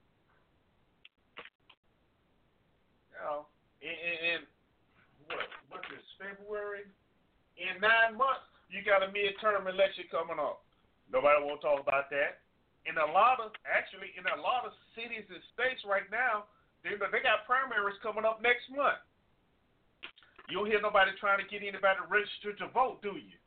You 3.11 3.19
know, 3.19 3.51
in, 3.83 3.91
in, 3.91 4.15
in 4.23 4.39
what 5.27 5.51
what 5.67 5.83
is 5.91 5.99
February? 6.15 6.87
In 7.59 7.83
nine 7.83 8.15
months 8.15 8.47
you 8.71 8.79
got 8.79 9.03
a 9.03 9.11
midterm 9.11 9.67
election 9.67 10.07
coming 10.07 10.39
up. 10.39 10.63
Nobody 11.11 11.35
want 11.43 11.59
to 11.59 11.67
talk 11.67 11.83
about 11.83 12.07
that. 12.15 12.39
In 12.87 12.95
a 12.95 13.11
lot 13.11 13.43
of 13.43 13.51
actually 13.67 14.15
in 14.15 14.23
a 14.23 14.39
lot 14.39 14.63
of 14.63 14.71
cities 14.95 15.27
and 15.27 15.43
states 15.51 15.83
right 15.83 16.07
now, 16.07 16.47
they 16.83 16.97
they 16.97 17.21
got 17.21 17.45
primaries 17.45 17.97
coming 18.01 18.25
up 18.25 18.41
next 18.41 18.69
month. 18.73 19.01
You 20.49 20.59
don't 20.59 20.67
hear 20.67 20.81
nobody 20.81 21.11
trying 21.15 21.39
to 21.39 21.47
get 21.47 21.63
anybody 21.63 22.01
registered 22.11 22.57
to 22.59 22.67
vote, 22.75 22.99
do 22.99 23.15
you? 23.15 23.39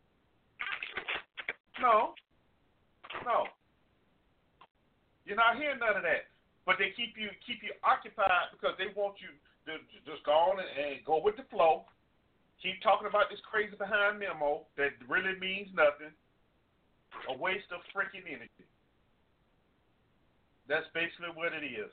No. 1.83 2.15
No. 3.27 3.45
You're 5.27 5.37
not 5.37 5.61
hearing 5.61 5.81
none 5.81 6.01
of 6.01 6.05
that. 6.05 6.33
But 6.65 6.81
they 6.81 6.97
keep 6.97 7.13
you 7.21 7.29
keep 7.45 7.61
you 7.61 7.77
occupied 7.85 8.57
because 8.57 8.73
they 8.81 8.89
want 8.97 9.21
you 9.21 9.29
to, 9.69 9.81
just 10.09 10.25
go 10.25 10.33
on 10.33 10.61
and, 10.61 10.71
and 10.73 11.05
go 11.05 11.21
with 11.21 11.37
the 11.37 11.45
flow. 11.53 11.85
Keep 12.65 12.81
talking 12.81 13.09
about 13.09 13.29
this 13.29 13.41
crazy 13.45 13.77
behind 13.77 14.17
memo 14.17 14.65
that 14.81 14.97
really 15.05 15.37
means 15.37 15.69
nothing. 15.77 16.13
A 17.29 17.37
waste 17.37 17.69
of 17.69 17.85
freaking 17.93 18.25
energy. 18.25 18.65
That's 20.69 20.89
basically 20.97 21.37
what 21.37 21.53
it 21.53 21.65
is. 21.65 21.93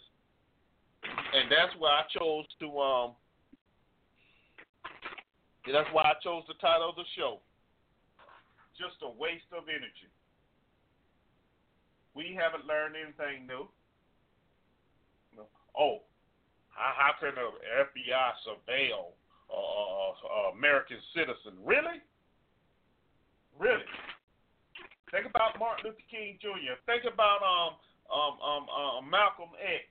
And 1.04 1.50
that's 1.50 1.74
why 1.80 2.02
I 2.02 2.04
chose 2.14 2.46
to 2.60 2.68
um 2.80 3.12
that's 5.66 5.90
why 5.94 6.04
I 6.04 6.14
chose 6.24 6.44
the 6.48 6.58
title 6.58 6.90
of 6.90 6.96
the 6.96 7.06
show. 7.16 7.40
Just 8.74 8.98
a 9.06 9.10
waste 9.10 9.46
of 9.54 9.70
energy. 9.70 10.10
We 12.18 12.34
haven't 12.34 12.66
learned 12.66 12.98
anything 12.98 13.46
new. 13.46 13.70
Oh, 15.78 16.02
how, 16.74 16.92
how 16.98 17.12
can 17.22 17.36
the 17.36 17.48
FBI 17.78 18.28
surveil 18.44 19.14
uh, 19.48 20.52
American 20.58 20.98
citizen? 21.16 21.56
Really? 21.64 22.02
Really? 23.60 23.88
Think 25.12 25.28
about 25.28 25.60
Martin 25.60 25.92
Luther 25.92 26.08
King 26.10 26.40
Jr. 26.42 26.80
Think 26.88 27.04
about 27.04 27.44
um 27.44 27.76
um 28.08 28.36
um 28.40 28.64
uh, 28.72 29.00
Malcolm 29.04 29.52
X. 29.60 29.91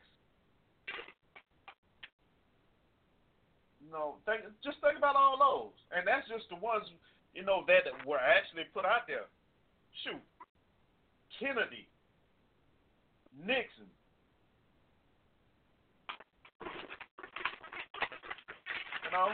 know, 3.90 4.16
think, 4.26 4.42
just 4.64 4.80
think 4.80 4.98
about 4.98 5.16
all 5.16 5.36
those, 5.38 5.76
and 5.94 6.06
that's 6.06 6.26
just 6.28 6.48
the 6.48 6.56
ones 6.56 6.86
you 7.34 7.44
know 7.44 7.64
that 7.66 7.86
were 8.06 8.18
actually 8.18 8.64
put 8.74 8.84
out 8.84 9.06
there. 9.06 9.26
Shoot, 10.04 10.22
Kennedy, 11.38 11.86
Nixon. 13.34 13.90
You 19.04 19.10
know, 19.12 19.28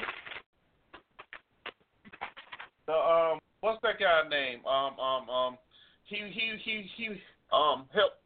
the 2.86 2.94
um, 2.94 3.38
what's 3.60 3.80
that 3.82 3.98
guy's 3.98 4.30
name? 4.30 4.64
Um, 4.64 4.98
um, 4.98 5.28
um, 5.28 5.58
he 6.04 6.16
he 6.32 6.56
he 6.64 6.88
he 6.96 7.06
um 7.52 7.86
helped 7.92 8.22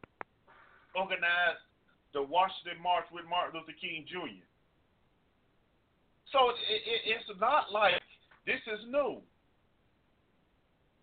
organize 0.95 1.59
the 2.13 2.21
Washington 2.21 2.81
March 2.81 3.05
with 3.11 3.25
Martin 3.29 3.59
Luther 3.59 3.75
King 3.79 4.05
Jr. 4.07 4.43
So 6.31 6.49
it, 6.55 6.81
it, 6.87 7.01
it's 7.19 7.27
not 7.39 7.71
like 7.71 7.99
this 8.47 8.63
is 8.67 8.87
new. 8.87 9.19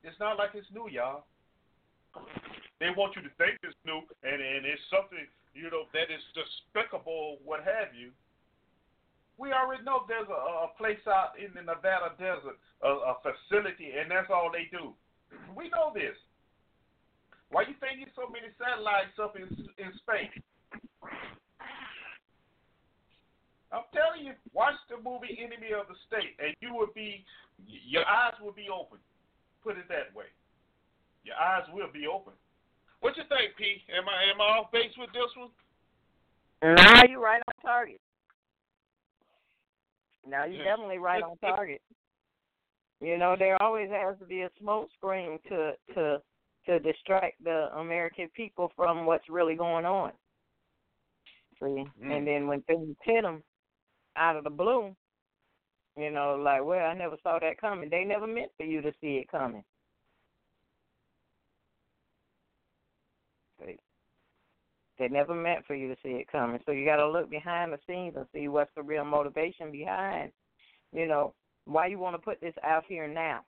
It's 0.03 0.17
not 0.19 0.41
like 0.41 0.57
it's 0.57 0.69
new, 0.73 0.89
y'all. 0.89 1.29
They 2.81 2.89
want 2.97 3.13
you 3.15 3.23
to 3.23 3.33
think 3.37 3.61
it's 3.61 3.77
new, 3.85 4.01
and 4.25 4.41
and 4.41 4.65
it's 4.65 4.81
something 4.89 5.21
you 5.53 5.69
know 5.69 5.85
that 5.93 6.09
is 6.09 6.25
despicable, 6.33 7.39
what 7.45 7.61
have 7.61 7.93
you. 7.93 8.11
We 9.37 9.53
already 9.53 9.85
know 9.85 10.03
there's 10.09 10.27
a, 10.27 10.41
a 10.67 10.75
place 10.75 11.03
out 11.07 11.39
in 11.39 11.55
the 11.55 11.63
Nevada 11.63 12.11
desert, 12.19 12.59
a, 12.83 12.91
a 12.91 13.15
facility, 13.23 13.95
and 13.95 14.11
that's 14.11 14.33
all 14.33 14.51
they 14.51 14.67
do. 14.73 14.97
We 15.55 15.69
know 15.71 15.93
this. 15.95 16.17
Why 17.53 17.63
you 17.69 17.77
think 17.79 18.03
there's 18.03 18.17
so 18.17 18.27
many 18.33 18.49
satellites 18.57 19.15
up 19.21 19.37
in 19.37 19.47
in 19.77 19.93
space? 20.01 20.33
I'm 23.71 23.85
telling 23.93 24.25
you, 24.25 24.33
watch 24.55 24.77
the 24.89 24.97
movie 24.97 25.37
Enemy 25.37 25.77
of 25.77 25.89
the 25.89 25.97
State, 26.09 26.37
and 26.41 26.57
you 26.61 26.75
will 26.75 26.89
be, 26.95 27.25
your 27.67 28.07
eyes 28.09 28.35
will 28.41 28.53
be 28.53 28.69
open. 28.73 28.99
Put 29.63 29.77
it 29.77 29.89
that 29.89 30.15
way. 30.17 30.27
Your 31.25 31.37
eyes 31.37 31.65
will 31.73 31.93
be 31.93 32.07
open. 32.07 32.33
What 33.01 33.17
you 33.17 33.25
think, 33.29 33.57
P? 33.57 33.83
Am 33.97 34.09
I 34.09 34.31
am 34.33 34.41
I 34.41 34.59
off 34.59 34.73
base 34.73 34.93
with 34.97 35.11
this 35.13 35.31
one? 35.37 35.51
Now 36.63 37.03
you're 37.09 37.21
right 37.21 37.43
on 37.47 37.55
target. 37.63 38.01
Now 40.27 40.45
you're 40.45 40.65
Yeah. 40.65 40.71
definitely 40.71 40.99
right 40.99 41.23
on 41.23 41.37
target. 41.39 41.83
You 43.01 43.19
know, 43.19 43.37
there 43.37 43.61
always 43.63 43.91
has 43.91 44.19
to 44.19 44.25
be 44.25 44.43
a 44.43 44.51
smoke 44.59 44.91
screen 44.97 45.39
to 45.49 45.77
to 45.95 46.23
to 46.67 46.79
distract 46.81 47.43
the 47.45 47.71
American 47.79 48.29
people 48.31 48.73
from 48.75 49.07
what's 49.07 49.29
really 49.29 49.55
going 49.55 49.85
on. 49.87 50.13
See, 51.61 51.85
Mm. 52.01 52.13
and 52.17 52.27
then 52.27 52.47
when 52.47 52.63
things 52.63 52.97
hit 53.03 53.23
them 53.23 53.43
out 54.19 54.37
of 54.37 54.45
the 54.45 54.51
blue, 54.51 54.95
you 55.97 56.11
know, 56.11 56.41
like, 56.43 56.65
well, 56.65 56.87
I 56.87 56.95
never 56.95 57.17
saw 57.23 57.39
that 57.39 57.61
coming. 57.61 57.89
They 57.91 58.05
never 58.05 58.27
meant 58.27 58.51
for 58.57 58.65
you 58.65 58.81
to 58.83 58.93
see 59.01 59.17
it 59.17 59.31
coming. 59.31 59.65
They 64.99 65.09
never 65.09 65.35
meant 65.35 65.65
for 65.67 65.75
you 65.75 65.89
to 65.89 65.97
see 66.03 66.11
it 66.11 66.31
coming. 66.31 66.61
So 66.67 66.73
you 66.73 66.85
got 66.85 66.97
to 66.97 67.09
look 67.09 67.31
behind 67.31 67.73
the 67.73 67.79
scenes 67.87 68.15
and 68.17 68.27
see 68.35 68.49
what's 68.49 68.71
the 68.75 68.83
real 68.83 69.05
motivation 69.05 69.71
behind, 69.71 70.33
you 70.93 71.07
know, 71.07 71.35
why 71.67 71.87
you 71.87 71.99
want 71.99 72.15
to 72.15 72.23
put 72.23 72.41
this 72.41 72.55
out 72.65 72.85
here 72.89 73.07
now. 73.07 73.41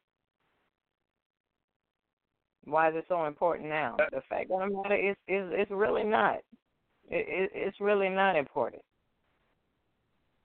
Why 2.65 2.91
is 2.91 2.95
it 2.97 3.07
so 3.09 3.25
important 3.25 3.69
now? 3.69 3.97
Uh, 3.99 4.05
the 4.13 4.23
fact 4.29 4.51
of 4.51 4.61
the 4.61 4.77
matter 4.83 4.95
is, 4.95 5.17
is 5.27 5.51
it's 5.53 5.71
really 5.71 6.05
not. 6.05 6.37
It, 7.09 7.27
it, 7.29 7.51
it's 7.55 7.81
really 7.81 8.09
not 8.09 8.37
important. 8.37 8.83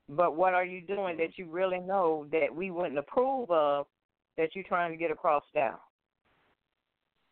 But 0.07 0.35
what 0.35 0.53
are 0.53 0.65
you 0.65 0.81
doing 0.81 1.17
that 1.17 1.37
you 1.37 1.47
really 1.47 1.79
know 1.79 2.27
that 2.31 2.53
we 2.53 2.69
wouldn't 2.69 2.97
approve 2.97 3.49
of 3.49 3.87
that 4.37 4.49
you're 4.53 4.63
trying 4.63 4.91
to 4.91 4.97
get 4.97 5.11
across 5.11 5.43
now? 5.53 5.79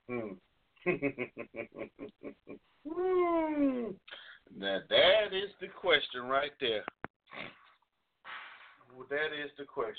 Hmm. 0.09 0.33
Hmm. 2.85 3.91
now 4.57 4.79
that 4.89 5.27
is 5.31 5.49
the 5.61 5.67
question 5.67 6.23
right 6.23 6.51
there. 6.59 6.83
Well, 8.93 9.07
that 9.09 9.31
is 9.33 9.49
the 9.57 9.63
question. 9.63 9.95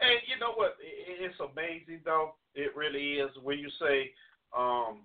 And 0.00 0.20
you 0.26 0.38
know 0.38 0.52
what? 0.54 0.76
It's 0.80 1.34
amazing 1.40 2.02
though. 2.04 2.34
It 2.54 2.76
really 2.76 3.14
is 3.14 3.30
when 3.42 3.58
you 3.58 3.68
say, 3.80 4.12
um, 4.56 5.00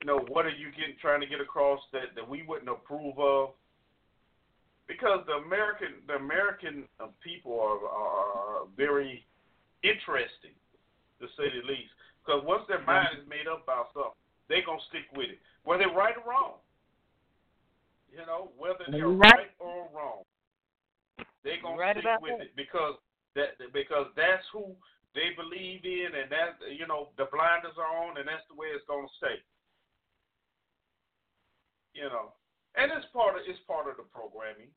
you 0.00 0.06
know, 0.06 0.20
what 0.28 0.46
are 0.46 0.50
you 0.50 0.70
getting 0.70 0.96
trying 1.00 1.20
to 1.20 1.26
get 1.26 1.40
across 1.40 1.80
that 1.92 2.14
that 2.16 2.28
we 2.28 2.42
wouldn't 2.42 2.70
approve 2.70 3.18
of? 3.18 3.50
Because 4.90 5.22
the 5.30 5.38
American 5.46 6.02
the 6.10 6.18
American 6.18 6.82
uh, 6.98 7.14
people 7.22 7.54
are 7.54 7.78
are 7.86 8.66
very 8.74 9.22
interesting, 9.86 10.50
to 11.22 11.30
say 11.38 11.46
the 11.46 11.62
least. 11.62 11.94
Because 12.18 12.42
once 12.42 12.66
their 12.66 12.82
mind 12.82 13.14
is 13.22 13.26
made 13.30 13.46
up 13.46 13.62
about 13.62 13.94
something, 13.94 14.18
they're 14.50 14.66
gonna 14.66 14.82
stick 14.90 15.06
with 15.14 15.30
it, 15.30 15.38
whether 15.62 15.86
they're 15.86 15.94
right 15.94 16.18
or 16.18 16.26
wrong. 16.26 16.58
You 18.10 18.26
know, 18.26 18.50
whether 18.58 18.82
they're 18.90 19.06
Right. 19.06 19.30
right 19.46 19.52
or 19.62 19.86
wrong, 19.94 20.26
they're 21.46 21.62
gonna 21.62 21.78
Right 21.78 21.94
stick 21.94 22.18
with 22.20 22.38
that. 22.38 22.50
it 22.50 22.56
because 22.56 22.98
that 23.34 23.54
because 23.72 24.10
that's 24.18 24.42
who 24.50 24.74
they 25.14 25.30
believe 25.38 25.86
in, 25.86 26.18
and 26.18 26.26
that 26.34 26.58
you 26.66 26.90
know 26.90 27.14
the 27.16 27.26
blinders 27.30 27.78
are 27.78 27.94
on, 28.10 28.18
and 28.18 28.26
that's 28.26 28.46
the 28.48 28.58
way 28.58 28.66
it's 28.74 28.84
gonna 28.86 29.08
stay. 29.22 29.38
You 31.94 32.10
know, 32.10 32.34
and 32.76 32.92
it's 32.92 33.06
part 33.12 33.36
of 33.36 33.42
it's 33.46 33.60
part 33.66 33.88
of 33.88 33.96
the 33.96 34.02
programming 34.10 34.68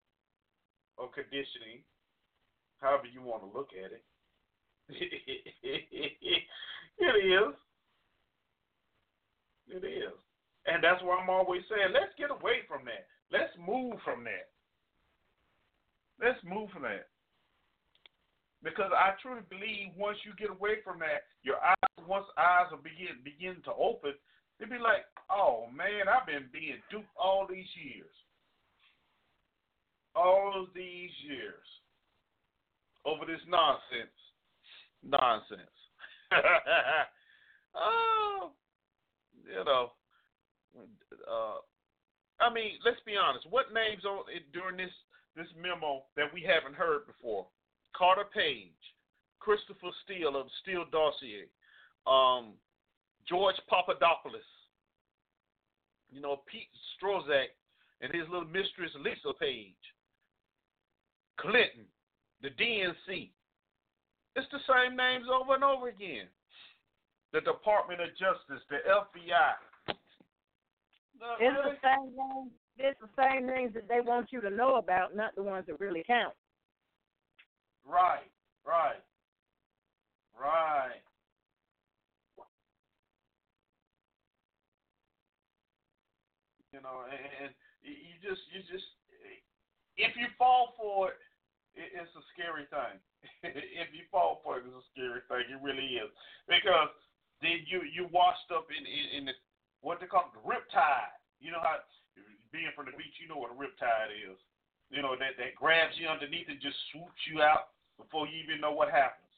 or 0.97 1.09
conditioning, 1.09 1.83
however 2.81 3.07
you 3.09 3.21
want 3.21 3.41
to 3.41 3.49
look 3.49 3.69
at 3.73 3.91
it. 3.91 4.03
it 4.89 6.43
is. 6.99 7.55
It 9.67 9.83
is. 9.83 10.13
And 10.65 10.83
that's 10.83 11.03
why 11.03 11.17
I'm 11.17 11.29
always 11.29 11.61
saying, 11.69 11.93
let's 11.93 12.13
get 12.17 12.31
away 12.31 12.63
from 12.67 12.85
that. 12.85 13.07
Let's 13.31 13.51
move 13.57 13.99
from 14.03 14.23
that. 14.23 14.49
Let's 16.21 16.39
move 16.45 16.69
from 16.71 16.83
that. 16.83 17.09
Because 18.63 18.91
I 18.95 19.11
truly 19.19 19.43
believe 19.49 19.91
once 19.97 20.17
you 20.23 20.31
get 20.39 20.53
away 20.53 20.79
from 20.85 20.99
that, 20.99 21.27
your 21.43 21.59
eyes 21.59 21.75
once 22.07 22.27
eyes 22.37 22.71
will 22.71 22.83
begin 22.83 23.19
begin 23.23 23.59
to 23.63 23.73
open, 23.75 24.13
they'll 24.69 24.79
be 24.79 24.83
like, 24.83 25.05
Oh 25.29 25.67
man, 25.75 26.07
I've 26.07 26.27
been 26.27 26.47
being 26.51 26.79
duped 26.89 27.07
all 27.19 27.47
these 27.49 27.67
years. 27.75 28.11
All 30.15 30.67
these 30.75 31.11
years. 31.27 31.67
Over 33.05 33.25
this 33.25 33.41
nonsense. 33.47 34.15
Nonsense. 35.03 35.59
oh 37.75 38.51
you 39.43 39.63
know, 39.65 39.91
uh, 41.27 41.59
I 42.39 42.53
mean, 42.53 42.79
let's 42.85 43.01
be 43.05 43.15
honest. 43.17 43.45
What 43.49 43.73
names 43.73 44.05
on 44.05 44.23
during 44.53 44.77
this 44.77 44.93
this 45.35 45.47
memo 45.59 46.03
that 46.15 46.31
we 46.33 46.41
haven't 46.41 46.75
heard 46.75 47.07
before? 47.07 47.47
Carter 47.95 48.25
Page, 48.33 48.81
Christopher 49.39 49.91
Steele 50.03 50.35
of 50.39 50.47
Steele 50.61 50.85
Dossier, 50.91 51.45
um, 52.07 52.53
George 53.27 53.55
Papadopoulos, 53.69 54.41
you 56.13 56.21
know, 56.21 56.41
Pete 56.49 56.69
Strzok 57.01 57.25
and 58.01 58.13
his 58.13 58.27
little 58.29 58.47
mistress 58.47 58.91
Lisa 58.99 59.33
Page, 59.39 59.73
Clinton, 61.39 61.85
the 62.41 62.49
DNC. 62.49 63.31
It's 64.35 64.47
the 64.51 64.59
same 64.67 64.95
names 64.95 65.25
over 65.31 65.55
and 65.55 65.63
over 65.63 65.89
again 65.89 66.27
the 67.33 67.41
Department 67.41 67.99
of 67.99 68.09
Justice, 68.09 68.63
the 68.69 68.77
FBI. 68.87 69.95
No, 71.19 71.33
It's 71.39 71.41
really? 71.41 71.75
the 71.75 71.77
same 71.81 72.15
thing. 72.15 72.51
It's 72.77 72.99
the 73.01 73.09
same 73.21 73.47
things 73.47 73.73
that 73.73 73.87
they 73.87 74.01
want 74.01 74.31
you 74.31 74.39
to 74.41 74.49
know 74.49 74.75
about, 74.75 75.15
not 75.15 75.35
the 75.35 75.43
ones 75.43 75.65
that 75.67 75.79
really 75.79 76.03
count. 76.05 76.33
Right, 77.85 78.29
right, 78.65 79.01
right. 80.39 81.01
You 86.73 86.81
know, 86.81 87.05
and, 87.05 87.21
and 87.45 87.51
you 87.85 88.17
just, 88.25 88.41
you 88.49 88.65
just, 88.65 88.89
if 89.93 90.17
you 90.17 90.25
fall 90.41 90.73
for 90.73 91.13
it, 91.13 91.21
it 91.77 91.93
it's 91.93 92.09
a 92.17 92.25
scary 92.33 92.65
thing. 92.73 92.97
if 93.77 93.93
you 93.93 94.09
fall 94.09 94.41
for 94.41 94.57
it, 94.57 94.65
it's 94.65 94.73
a 94.73 94.87
scary 94.89 95.21
thing. 95.29 95.53
It 95.53 95.61
really 95.61 96.01
is 96.01 96.09
because 96.49 96.89
then 97.45 97.61
you 97.69 97.85
you 97.85 98.09
washed 98.09 98.49
up 98.49 98.65
in 98.73 98.81
in, 98.81 99.05
in 99.21 99.23
the 99.29 99.37
what 99.85 100.01
they 100.01 100.09
call 100.09 100.33
the 100.33 100.41
riptide. 100.41 101.13
You 101.37 101.53
know 101.53 101.61
how 101.61 101.77
being 102.49 102.73
from 102.73 102.89
the 102.89 102.97
beach, 102.97 103.21
you 103.21 103.29
know 103.29 103.37
what 103.37 103.53
a 103.53 103.57
riptide 103.57 104.09
is. 104.33 104.37
You 104.89 105.05
know 105.05 105.13
that 105.13 105.37
that 105.37 105.53
grabs 105.53 105.93
you 106.01 106.09
underneath 106.09 106.49
and 106.49 106.57
just 106.57 106.77
swoops 106.89 107.21
you 107.29 107.45
out 107.45 107.77
before 108.01 108.25
you 108.25 108.41
even 108.41 108.57
know 108.57 108.73
what 108.73 108.89
happens. 108.89 109.29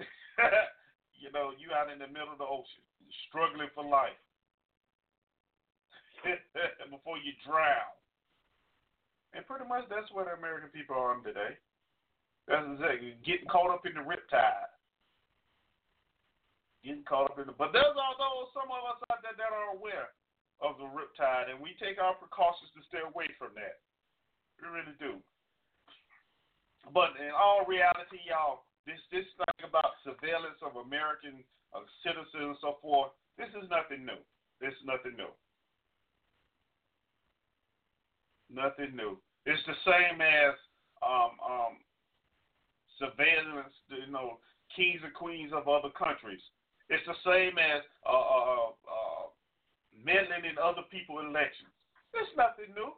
you 1.20 1.28
know, 1.28 1.52
you 1.60 1.76
out 1.76 1.92
in 1.92 2.00
the 2.00 2.08
middle 2.08 2.32
of 2.32 2.40
the 2.40 2.48
ocean, 2.48 2.80
struggling 3.28 3.68
for 3.76 3.84
life 3.84 4.16
before 6.90 7.18
you 7.18 7.32
drown. 7.46 7.92
And 9.36 9.44
pretty 9.44 9.68
much 9.68 9.84
that's 9.92 10.08
the 10.08 10.34
American 10.34 10.72
people 10.72 10.96
are 10.96 11.12
on 11.12 11.22
today. 11.22 11.58
That's 12.48 12.64
exactly 12.64 13.20
getting 13.22 13.48
caught 13.48 13.68
up 13.68 13.84
in 13.84 13.92
the 13.92 14.04
riptide. 14.04 14.72
Getting 16.80 17.04
caught 17.04 17.28
up 17.28 17.36
in 17.36 17.50
the 17.50 17.56
but 17.56 17.76
there's 17.76 17.92
although 17.92 18.48
some 18.56 18.72
of 18.72 18.82
us 18.88 19.00
out 19.12 19.20
there 19.20 19.36
that 19.36 19.52
are 19.52 19.76
aware 19.76 20.08
of 20.64 20.80
the 20.80 20.88
riptide 20.88 21.52
and 21.52 21.60
we 21.60 21.76
take 21.76 22.00
our 22.00 22.16
precautions 22.16 22.72
to 22.72 22.80
stay 22.88 23.04
away 23.04 23.28
from 23.36 23.52
that. 23.54 23.84
We 24.56 24.72
really 24.72 24.96
do. 24.96 25.20
But 26.94 27.20
in 27.20 27.30
all 27.36 27.68
reality, 27.68 28.24
y'all, 28.24 28.64
this 28.88 28.98
this 29.12 29.28
thing 29.36 29.68
about 29.68 30.00
surveillance 30.00 30.56
of 30.64 30.80
American 30.80 31.44
uh, 31.76 31.84
citizens 32.00 32.56
and 32.56 32.60
so 32.64 32.80
forth, 32.80 33.12
this 33.36 33.52
is 33.52 33.68
nothing 33.68 34.08
new. 34.08 34.18
This 34.56 34.72
is 34.72 34.84
nothing 34.88 35.20
new. 35.20 35.28
Nothing 38.50 38.96
new. 38.96 39.18
It's 39.44 39.62
the 39.66 39.76
same 39.84 40.20
as 40.20 40.54
um, 41.04 41.36
um, 41.44 41.74
surveillance, 42.98 43.72
you 43.88 44.10
know, 44.12 44.38
kings 44.74 45.00
and 45.04 45.14
queens 45.14 45.52
of 45.54 45.68
other 45.68 45.90
countries. 45.96 46.40
It's 46.88 47.04
the 47.04 47.16
same 47.24 47.58
as 47.58 47.84
uh, 48.08 48.12
uh, 48.12 48.68
uh, 48.72 49.24
meddling 49.92 50.48
in 50.48 50.56
other 50.56 50.82
people's 50.90 51.28
elections. 51.28 51.72
It's 52.14 52.32
nothing 52.36 52.72
new. 52.74 52.96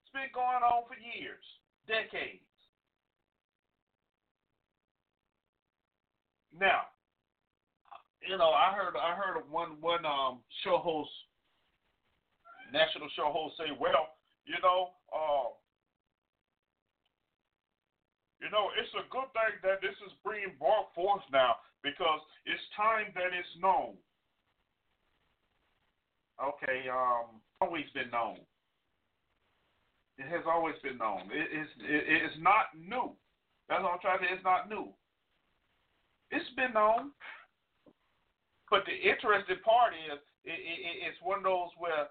It's 0.00 0.12
been 0.12 0.32
going 0.32 0.64
on 0.64 0.88
for 0.88 0.96
years, 0.96 1.44
decades. 1.86 2.48
Now, 6.52 6.88
you 8.26 8.36
know, 8.36 8.50
I 8.50 8.72
heard 8.76 8.94
I 8.96 9.16
heard 9.16 9.40
one 9.50 9.80
one 9.80 10.04
um 10.04 10.40
show 10.64 10.78
host, 10.78 11.10
national 12.72 13.08
show 13.14 13.28
host 13.30 13.60
say, 13.60 13.70
well, 13.76 14.16
you 14.48 14.56
know, 14.64 14.96
uh, 15.12 15.52
you 18.42 18.50
know, 18.50 18.74
it's 18.74 18.90
a 18.98 19.06
good 19.12 19.30
thing 19.36 19.54
that 19.62 19.78
this 19.78 19.94
is 20.02 20.12
being 20.26 20.56
brought 20.58 20.90
forth 20.96 21.22
now 21.30 21.62
because 21.84 22.18
it's 22.42 22.62
time 22.74 23.14
that 23.14 23.30
it's 23.30 23.54
known. 23.62 23.94
Okay, 26.42 26.90
um, 26.90 27.38
always 27.60 27.86
been 27.94 28.10
known. 28.10 28.42
It 30.18 30.26
has 30.26 30.42
always 30.42 30.74
been 30.82 30.98
known. 30.98 31.30
It 31.30 31.48
is 31.54 31.68
it 31.86 32.22
is 32.26 32.36
not 32.42 32.74
new. 32.74 33.14
That's 33.68 33.82
what 33.82 33.94
I'm 33.94 34.02
trying 34.02 34.18
to 34.20 34.24
say. 34.26 34.34
It's 34.34 34.44
not 34.44 34.68
new. 34.68 34.90
It's 36.34 36.50
been 36.56 36.74
known. 36.74 37.14
But 38.68 38.88
the 38.88 38.96
interesting 38.96 39.60
part 39.62 39.92
is 39.92 40.18
it, 40.44 40.56
it, 40.56 40.94
it's 41.06 41.20
one 41.22 41.44
of 41.44 41.44
those 41.44 41.70
where 41.78 42.08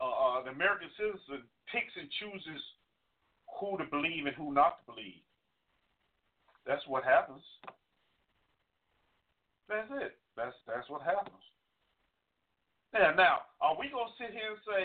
uh, 0.00 0.04
uh, 0.04 0.42
the 0.42 0.50
American 0.50 0.88
citizen 0.96 1.46
picks 1.70 1.94
and 1.94 2.08
chooses 2.18 2.62
who 3.60 3.78
to 3.78 3.86
believe 3.86 4.26
and 4.26 4.34
who 4.34 4.52
not 4.52 4.82
to 4.82 4.84
believe. 4.92 5.22
That's 6.66 6.82
what 6.88 7.04
happens. 7.04 7.44
That's 9.68 9.88
it. 10.00 10.16
That's 10.36 10.56
that's 10.66 10.88
what 10.90 11.02
happens. 11.02 11.40
Yeah. 12.92 13.12
Now, 13.16 13.48
are 13.60 13.76
we 13.76 13.88
gonna 13.88 14.12
sit 14.18 14.34
here 14.34 14.56
and 14.56 14.64
say 14.66 14.82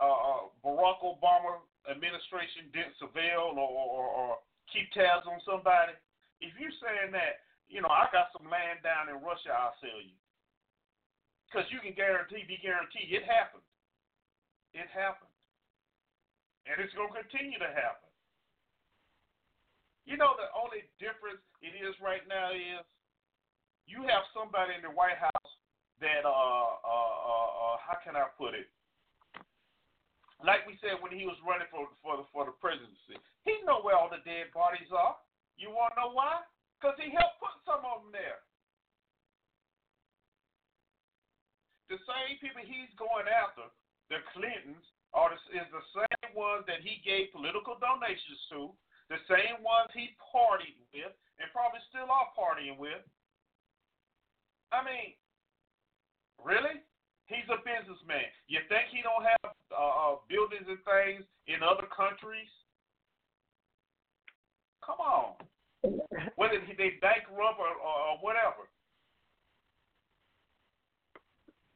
uh, 0.00 0.08
uh, 0.08 0.42
Barack 0.64 1.00
Obama 1.04 1.62
administration 1.88 2.70
didn't 2.72 2.98
surveil 3.00 3.56
or, 3.56 3.70
or, 3.70 4.04
or 4.08 4.28
keep 4.72 4.90
tabs 4.92 5.28
on 5.28 5.40
somebody? 5.46 5.96
If 6.42 6.52
you're 6.58 6.74
saying 6.82 7.14
that, 7.14 7.46
you 7.70 7.80
know, 7.80 7.92
I 7.92 8.10
got 8.10 8.34
some 8.34 8.50
land 8.50 8.82
down 8.82 9.08
in 9.08 9.22
Russia, 9.22 9.54
I'll 9.54 9.78
sell 9.78 10.02
you. 10.02 10.16
Because 11.46 11.68
you 11.70 11.78
can 11.84 11.92
guarantee, 11.92 12.48
be 12.48 12.58
guaranteed, 12.58 13.12
it 13.12 13.28
happened. 13.28 13.64
It 14.72 14.88
happened. 14.88 15.32
And 16.64 16.80
it's 16.80 16.94
going 16.96 17.12
to 17.12 17.18
continue 17.20 17.60
to 17.60 17.70
happen. 17.70 18.08
You 20.08 20.16
know, 20.18 20.34
the 20.34 20.50
only 20.56 20.88
difference 20.98 21.42
it 21.62 21.78
is 21.78 21.94
right 22.02 22.24
now 22.26 22.50
is 22.50 22.82
you 23.86 24.02
have 24.08 24.26
somebody 24.34 24.74
in 24.74 24.82
the 24.82 24.90
White 24.90 25.18
House 25.20 25.52
that, 26.02 26.26
uh, 26.26 26.30
uh, 26.82 27.16
uh, 27.22 27.50
uh 27.54 27.76
how 27.78 27.98
can 28.02 28.18
I 28.18 28.26
put 28.34 28.58
it? 28.58 28.66
Like 30.42 30.66
we 30.66 30.74
said 30.82 30.98
when 30.98 31.14
he 31.14 31.22
was 31.22 31.38
running 31.46 31.70
for 31.70 31.86
for 32.02 32.18
the 32.18 32.26
for 32.34 32.42
the 32.42 32.54
presidency, 32.58 33.14
he 33.46 33.62
know 33.62 33.78
where 33.78 33.94
all 33.94 34.10
the 34.10 34.18
dead 34.26 34.50
bodies 34.50 34.90
are. 34.90 35.14
You 35.54 35.70
want 35.70 35.94
to 35.94 36.02
know 36.02 36.10
why? 36.18 36.42
Because 36.74 36.98
he 36.98 37.14
helped 37.14 37.38
put 37.38 37.54
some 37.62 37.86
of 37.86 38.02
them 38.02 38.10
there. 38.10 38.42
the 41.92 42.00
same 42.08 42.40
people 42.40 42.64
he's 42.64 42.88
going 42.96 43.28
after, 43.28 43.68
the 44.12 44.20
Clintons, 44.36 44.84
are 45.16 45.32
the, 45.32 45.40
is 45.56 45.68
the 45.72 45.84
same 45.96 46.36
ones 46.36 46.68
that 46.68 46.84
he 46.84 47.00
gave 47.00 47.32
political 47.32 47.80
donations 47.80 48.40
to, 48.52 48.68
the 49.08 49.20
same 49.28 49.60
ones 49.64 49.88
he 49.96 50.12
partied 50.20 50.76
with, 50.92 51.12
and 51.40 51.48
probably 51.52 51.80
still 51.88 52.08
are 52.12 52.28
partying 52.36 52.76
with. 52.76 53.00
I 54.72 54.84
mean, 54.84 55.16
really? 56.40 56.80
He's 57.28 57.48
a 57.48 57.60
businessman. 57.64 58.28
You 58.48 58.60
think 58.68 58.92
he 58.92 59.00
don't 59.00 59.24
have 59.24 59.52
uh, 59.72 59.76
uh 59.80 60.14
buildings 60.28 60.68
and 60.68 60.80
things 60.84 61.24
in 61.48 61.64
other 61.64 61.88
countries? 61.88 62.48
Come 64.84 65.00
on. 65.00 65.40
Whether 66.36 66.60
they 66.76 67.00
bankrupt 67.00 67.56
or, 67.56 67.72
or, 67.72 67.96
or 68.12 68.14
whatever. 68.20 68.68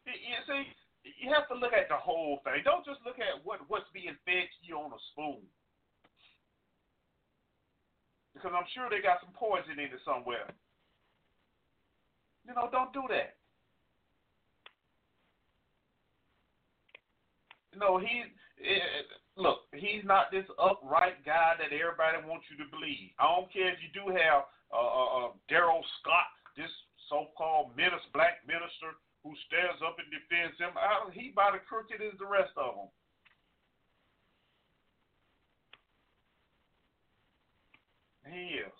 You 0.04 0.40
see, 0.46 0.64
you 1.14 1.30
have 1.30 1.46
to 1.48 1.54
look 1.54 1.72
at 1.72 1.88
the 1.88 1.96
whole 1.96 2.42
thing. 2.42 2.66
Don't 2.66 2.84
just 2.84 2.98
look 3.06 3.22
at 3.22 3.38
what 3.46 3.62
what's 3.68 3.90
being 3.94 4.18
fed 4.26 4.50
to 4.50 4.60
you 4.66 4.76
on 4.76 4.90
a 4.90 5.00
spoon. 5.12 5.42
Because 8.34 8.52
I'm 8.52 8.68
sure 8.74 8.90
they 8.90 9.00
got 9.00 9.22
some 9.22 9.32
poison 9.32 9.78
in 9.78 9.88
it 9.88 10.02
somewhere. 10.04 10.50
You 12.44 12.52
know, 12.54 12.68
don't 12.70 12.92
do 12.92 13.06
that. 13.08 13.38
Know, 17.76 18.00
he 18.00 18.24
eh, 18.64 19.04
look, 19.36 19.68
he's 19.76 20.00
not 20.04 20.32
this 20.32 20.48
upright 20.56 21.20
guy 21.28 21.60
that 21.60 21.76
everybody 21.76 22.24
wants 22.24 22.48
you 22.48 22.56
to 22.56 22.70
believe. 22.72 23.12
I 23.20 23.28
don't 23.28 23.52
care 23.52 23.68
if 23.68 23.80
you 23.84 23.92
do 23.92 24.08
have 24.16 24.48
uh, 24.72 24.80
uh, 24.80 25.08
uh 25.12 25.28
Darrell 25.52 25.84
Scott, 26.00 26.32
this 26.56 26.72
so-called 27.12 27.76
minister, 27.76 28.08
black 28.16 28.40
minister 28.48 28.96
who 29.26 29.34
stands 29.50 29.82
up 29.82 29.98
and 29.98 30.06
defends 30.06 30.54
him, 30.54 30.70
he 31.10 31.34
about 31.34 31.58
as 31.58 31.66
crooked 31.66 31.98
as 31.98 32.14
the 32.22 32.30
rest 32.30 32.54
of 32.54 32.78
them. 32.78 32.90
He 38.30 38.62
is. 38.62 38.78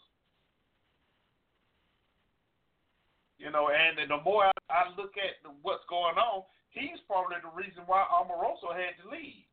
You 3.43 3.51
know, 3.51 3.75
and 3.75 3.99
the 3.99 4.23
more 4.23 4.47
I, 4.47 4.55
I 4.71 4.95
look 4.95 5.19
at 5.19 5.43
what's 5.67 5.83
going 5.91 6.15
on, 6.15 6.47
he's 6.71 7.03
probably 7.11 7.43
the 7.43 7.51
reason 7.51 7.83
why 7.91 8.07
Omarosa 8.07 8.71
had 8.71 8.95
to 9.03 9.11
leave. 9.11 9.51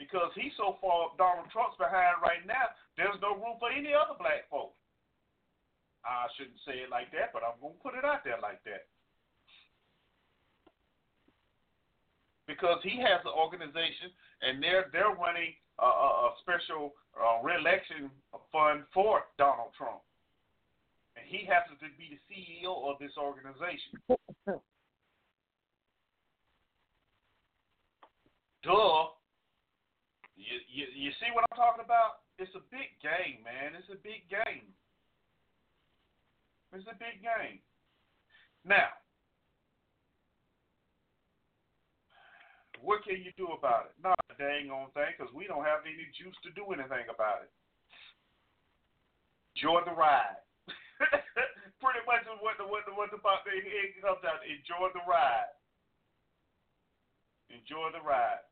Because 0.00 0.32
he's 0.32 0.56
so 0.56 0.80
far 0.80 1.12
Donald 1.20 1.52
Trump's 1.52 1.76
behind 1.76 2.24
right 2.24 2.40
now, 2.48 2.72
there's 2.96 3.20
no 3.20 3.36
room 3.36 3.60
for 3.60 3.68
any 3.68 3.92
other 3.92 4.16
black 4.16 4.48
folks. 4.48 4.80
I 6.00 6.32
shouldn't 6.40 6.64
say 6.64 6.80
it 6.80 6.88
like 6.88 7.12
that, 7.12 7.36
but 7.36 7.44
I'm 7.44 7.60
going 7.60 7.76
to 7.76 7.84
put 7.84 7.92
it 7.92 8.08
out 8.08 8.24
there 8.24 8.40
like 8.40 8.64
that. 8.64 8.88
Because 12.50 12.82
he 12.82 12.98
has 12.98 13.22
an 13.22 13.30
organization 13.30 14.10
and 14.42 14.58
they're 14.58 14.90
they're 14.90 15.14
running 15.14 15.54
a, 15.78 15.86
a 15.86 16.34
special 16.42 16.98
uh, 17.14 17.38
reelection 17.46 18.10
fund 18.50 18.82
for 18.90 19.30
Donald 19.38 19.70
Trump, 19.78 20.02
and 21.14 21.22
he 21.30 21.46
happens 21.46 21.78
to 21.78 21.86
be 21.94 22.18
the 22.18 22.20
CEO 22.26 22.74
of 22.90 22.98
this 22.98 23.14
organization. 23.14 24.02
Duh. 28.66 29.14
You, 30.34 30.56
you 30.66 30.84
you 30.90 31.10
see 31.22 31.30
what 31.30 31.46
I'm 31.52 31.56
talking 31.56 31.86
about? 31.86 32.26
It's 32.42 32.52
a 32.58 32.64
big 32.74 32.90
game, 32.98 33.46
man. 33.46 33.78
It's 33.78 33.92
a 33.94 34.00
big 34.02 34.26
game. 34.26 34.66
It's 36.72 36.88
a 36.88 36.96
big 36.98 37.22
game. 37.22 37.62
Now, 38.64 38.90
What 42.80 43.04
can 43.04 43.20
you 43.20 43.28
do 43.36 43.52
about 43.52 43.92
it? 43.92 43.94
Not 44.00 44.16
a 44.32 44.34
dang 44.40 44.72
on 44.72 44.88
thing, 44.96 45.12
because 45.12 45.28
we 45.36 45.44
don't 45.44 45.68
have 45.68 45.84
any 45.84 46.08
juice 46.16 46.36
to 46.48 46.50
do 46.56 46.64
anything 46.72 47.12
about 47.12 47.44
it. 47.44 47.52
Enjoy 49.52 49.84
the 49.84 49.92
ride. 49.92 50.40
Pretty 51.84 52.04
much 52.08 52.24
what 52.40 52.56
the 52.56 52.64
what 52.64 52.84
the 52.88 52.92
what 52.92 53.08
the 53.12 53.20
pop 53.20 53.44
it 53.48 53.64
comes 54.00 54.24
out. 54.24 54.40
Enjoy 54.44 54.88
the 54.96 55.04
ride. 55.04 55.52
Enjoy 57.52 57.92
the 57.92 58.00
ride. 58.04 58.44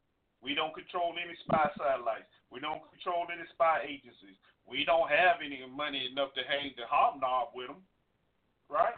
We 0.44 0.52
don't 0.52 0.76
control 0.76 1.16
any 1.16 1.36
spy 1.44 1.68
satellites. 1.76 2.28
We 2.52 2.60
don't 2.60 2.84
control 2.92 3.28
any 3.32 3.44
spy 3.52 3.84
agencies. 3.84 4.36
We 4.68 4.84
don't 4.84 5.08
have 5.08 5.40
any 5.40 5.64
money 5.64 6.08
enough 6.08 6.36
to 6.36 6.44
hang 6.44 6.76
the 6.76 6.84
hobnob 6.84 7.56
with 7.56 7.72
them, 7.72 7.80
right? 8.68 8.96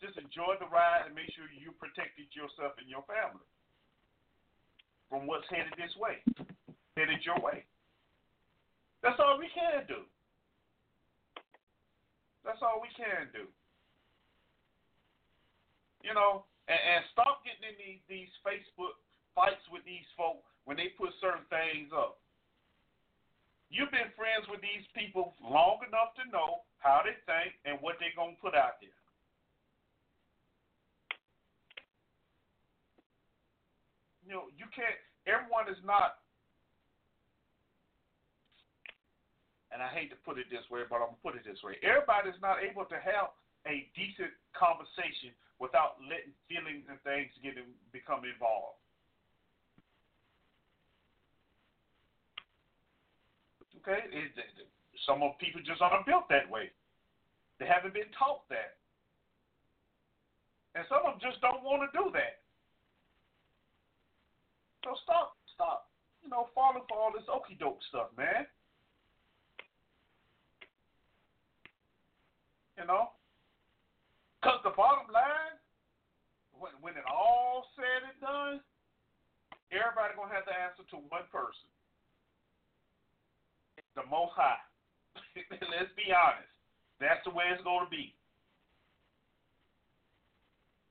Just 0.00 0.20
enjoy 0.20 0.60
the 0.60 0.68
ride 0.68 1.08
and 1.08 1.16
make 1.16 1.32
sure 1.32 1.48
you 1.52 1.72
protected 1.80 2.28
yourself 2.36 2.76
and 2.76 2.88
your 2.88 3.04
family 3.08 3.44
from 5.08 5.26
what's 5.26 5.46
headed 5.50 5.72
this 5.76 5.92
way, 5.96 6.18
headed 6.96 7.20
your 7.24 7.38
way. 7.40 7.64
That's 9.02 9.20
all 9.20 9.36
we 9.36 9.52
can 9.52 9.84
do. 9.84 10.02
That's 12.44 12.60
all 12.60 12.80
we 12.80 12.88
can 12.96 13.28
do. 13.32 13.44
You 16.04 16.12
know, 16.12 16.44
and, 16.68 16.80
and 16.80 17.00
stop 17.12 17.44
getting 17.44 17.64
in 17.64 17.76
these, 17.76 18.02
these 18.08 18.32
Facebook 18.44 18.96
fights 19.36 19.64
with 19.68 19.84
these 19.84 20.04
folk 20.16 20.40
when 20.64 20.76
they 20.76 20.92
put 20.96 21.12
certain 21.20 21.44
things 21.52 21.92
up. 21.92 22.20
You've 23.68 23.92
been 23.92 24.12
friends 24.16 24.48
with 24.48 24.60
these 24.64 24.84
people 24.96 25.36
long 25.42 25.84
enough 25.84 26.16
to 26.20 26.24
know 26.30 26.64
how 26.78 27.04
they 27.04 27.16
think 27.28 27.56
and 27.64 27.80
what 27.80 27.96
they're 28.00 28.16
going 28.16 28.36
to 28.36 28.44
put 28.44 28.54
out 28.56 28.80
there. 28.80 29.03
You 34.24 34.32
know, 34.32 34.48
you 34.56 34.64
can't. 34.72 34.96
Everyone 35.28 35.68
is 35.68 35.80
not. 35.84 36.24
And 39.72 39.82
I 39.82 39.90
hate 39.90 40.08
to 40.14 40.18
put 40.24 40.38
it 40.38 40.48
this 40.48 40.64
way, 40.70 40.86
but 40.88 41.04
I'm 41.04 41.12
gonna 41.12 41.24
put 41.24 41.36
it 41.36 41.44
this 41.44 41.60
way: 41.60 41.76
everybody 41.84 42.32
is 42.32 42.40
not 42.40 42.64
able 42.64 42.88
to 42.88 42.96
have 42.96 43.36
a 43.68 43.88
decent 43.92 44.32
conversation 44.56 45.32
without 45.60 46.00
letting 46.04 46.36
feelings 46.48 46.84
and 46.88 47.00
things 47.02 47.32
get 47.40 47.56
in, 47.56 47.68
become 47.92 48.24
involved. 48.24 48.80
Okay, 53.84 54.00
it, 54.08 54.32
it, 54.32 54.68
some 55.04 55.20
of 55.20 55.36
people 55.36 55.60
just 55.60 55.82
aren't 55.84 56.08
built 56.08 56.24
that 56.32 56.48
way. 56.48 56.72
They 57.60 57.68
haven't 57.68 57.92
been 57.92 58.08
taught 58.16 58.48
that, 58.48 58.80
and 60.72 60.86
some 60.88 61.04
of 61.04 61.18
them 61.18 61.20
just 61.20 61.42
don't 61.44 61.60
want 61.66 61.84
to 61.84 61.90
do 61.92 62.08
that. 62.16 62.43
So 64.84 64.92
stop, 65.02 65.40
stop, 65.56 65.88
you 66.22 66.28
know, 66.28 66.52
falling 66.54 66.84
for 66.88 67.00
all 67.00 67.12
this 67.12 67.24
okey 67.26 67.56
doke 67.56 67.80
stuff, 67.88 68.12
man. 68.16 68.44
You 72.76 72.84
know, 72.84 73.16
because 74.36 74.60
the 74.60 74.76
bottom 74.76 75.08
line, 75.08 75.56
when 76.52 76.74
when 76.84 76.94
it 77.00 77.06
all 77.08 77.70
said 77.78 78.04
and 78.04 78.18
done, 78.20 78.56
everybody 79.72 80.12
gonna 80.18 80.34
have 80.34 80.44
to 80.44 80.52
answer 80.52 80.84
to 80.92 81.00
one 81.08 81.24
person 81.32 81.70
the 83.94 84.02
Most 84.10 84.34
High. 84.34 84.62
Let's 85.70 85.94
be 85.94 86.10
honest. 86.10 86.50
That's 86.98 87.22
the 87.22 87.30
way 87.30 87.50
it's 87.50 87.62
going 87.62 87.86
to 87.86 87.90
be. 87.90 88.14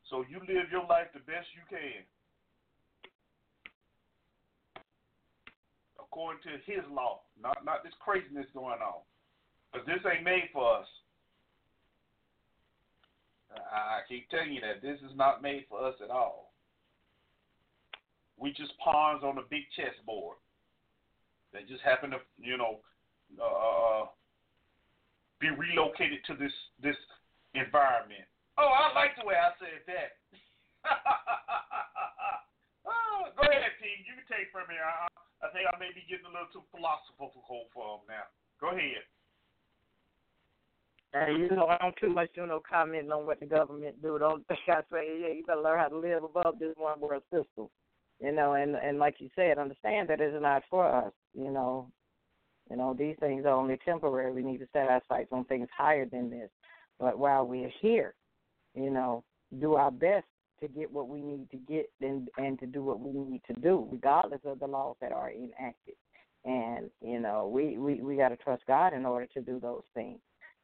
So 0.07 0.24
you 0.28 0.40
live 0.44 0.72
your 0.72 0.88
life 0.88 1.11
the 1.11 1.24
best 1.24 1.48
you 1.56 1.64
can. 1.68 2.03
According 6.14 6.45
to 6.45 6.61
his 6.69 6.85
law, 6.94 7.26
not 7.41 7.65
not 7.65 7.81
this 7.81 7.98
craziness 7.98 8.45
going 8.53 8.85
on. 8.85 9.02
Because 9.73 9.88
this 9.90 10.06
ain't 10.06 10.22
made 10.23 10.53
for 10.53 10.77
us. 10.77 10.85
I, 13.49 14.06
keep 14.07 14.30
telling 14.30 14.53
you 14.53 14.61
that 14.61 14.85
this 14.85 15.02
is 15.02 15.18
not 15.18 15.41
made 15.41 15.65
for 15.68 15.81
us 15.81 15.95
at 16.03 16.11
all. 16.14 16.53
We 18.38 18.53
just 18.53 18.77
pawns 18.77 19.23
on 19.23 19.41
a 19.41 19.49
big 19.49 19.65
chessboard. 19.73 20.38
They 21.49 21.65
just 21.65 21.81
happen 21.81 22.11
to, 22.11 22.22
you 22.38 22.57
know, 22.57 22.77
uh, 23.41 23.41
uh, 23.41 24.03
uh, 24.03 24.06
be 25.41 25.49
relocated 25.49 26.22
to 26.30 26.38
this 26.38 26.53
this 26.77 26.98
environment. 27.57 28.30
Oh, 28.61 28.69
I 28.69 28.94
like 28.94 29.18
the 29.18 29.26
way 29.26 29.34
I 29.34 29.49
said 29.57 29.81
that. 29.90 30.22
oh, 32.85 33.34
go 33.38 33.49
ahead, 33.49 33.73
T. 33.81 33.90
You 34.06 34.14
can 34.14 34.30
take 34.30 34.53
from 34.53 34.69
here. 34.69 34.85
I, 34.85 35.10
I 35.10 35.23
think 35.52 35.68
I 35.68 35.76
may 35.80 35.91
be 35.91 36.07
getting 36.07 36.28
a 36.28 36.34
little 36.34 36.52
too 36.53 36.64
philosophical 36.72 37.68
for 37.74 37.99
him 37.99 38.07
now. 38.07 38.28
Go 38.61 38.72
ahead. 38.72 39.03
Uh, 41.14 41.30
you 41.30 41.49
know, 41.49 41.68
I 41.68 41.78
don't 41.78 41.95
too 41.98 42.10
much 42.10 42.30
do 42.34 42.48
no 42.48 42.61
comment 42.68 43.11
on 43.11 43.26
what 43.26 43.40
the 43.40 43.45
government 43.45 44.02
do. 44.02 44.18
Don't 44.18 44.48
think 44.48 44.60
I 44.68 44.82
say, 44.91 45.20
yeah, 45.22 45.34
you 45.34 45.44
better 45.45 45.61
learn 45.61 45.80
how 45.80 45.90
to 45.90 45.98
live 45.98 46.24
above 46.24 46.60
this 46.60 46.74
one 46.78 46.99
world 46.99 47.24
system. 47.32 47.68
You 48.20 48.32
know, 48.32 48.53
and 48.53 48.76
and 48.76 48.99
like 48.99 49.15
you 49.20 49.30
said, 49.36 49.57
understand 49.57 50.10
that 50.10 50.22
it's 50.22 50.41
not 50.41 50.64
for 50.70 50.88
us. 50.88 51.11
You 51.34 51.52
know, 51.52 51.88
you 52.70 52.78
know, 52.78 52.95
these 52.98 53.15
things 53.20 53.45
are 53.45 53.49
only 53.53 53.78
temporary. 53.84 54.32
We 54.32 54.44
need 54.44 54.60
to 54.60 54.68
set 54.72 54.88
our 54.88 55.02
sights 55.10 55.30
on 55.32 55.45
things 55.45 55.68
higher 55.76 56.06
than 56.06 56.30
this. 56.30 56.49
But 56.99 57.20
while 57.20 57.45
we're 57.45 57.72
here, 57.82 58.14
you 58.76 58.90
know, 58.90 59.24
do 59.60 59.74
our 59.74 59.91
best 59.91 60.26
to 60.61 60.67
get 60.67 60.91
what 60.91 61.09
we 61.09 61.21
need 61.21 61.49
to 61.51 61.57
get 61.57 61.89
and 62.01 62.30
and 62.38 62.59
to 62.59 62.65
do 62.65 62.84
what 62.84 62.99
we 62.99 63.11
need 63.11 63.41
to 63.47 63.59
do, 63.61 63.88
regardless 63.91 64.41
of 64.45 64.59
the 64.59 64.67
laws 64.67 64.95
that 65.01 65.11
are 65.11 65.31
enacted. 65.31 65.95
And 66.45 66.89
you 67.01 67.19
know, 67.19 67.49
we 67.53 67.77
we 67.77 68.01
we 68.01 68.17
got 68.17 68.30
to 68.30 68.38
trust 68.38 68.63
God 68.67 68.93
in 68.93 69.05
order 69.05 69.27
to 69.34 69.41
do 69.41 69.59
those 69.59 69.84
things. 69.93 70.19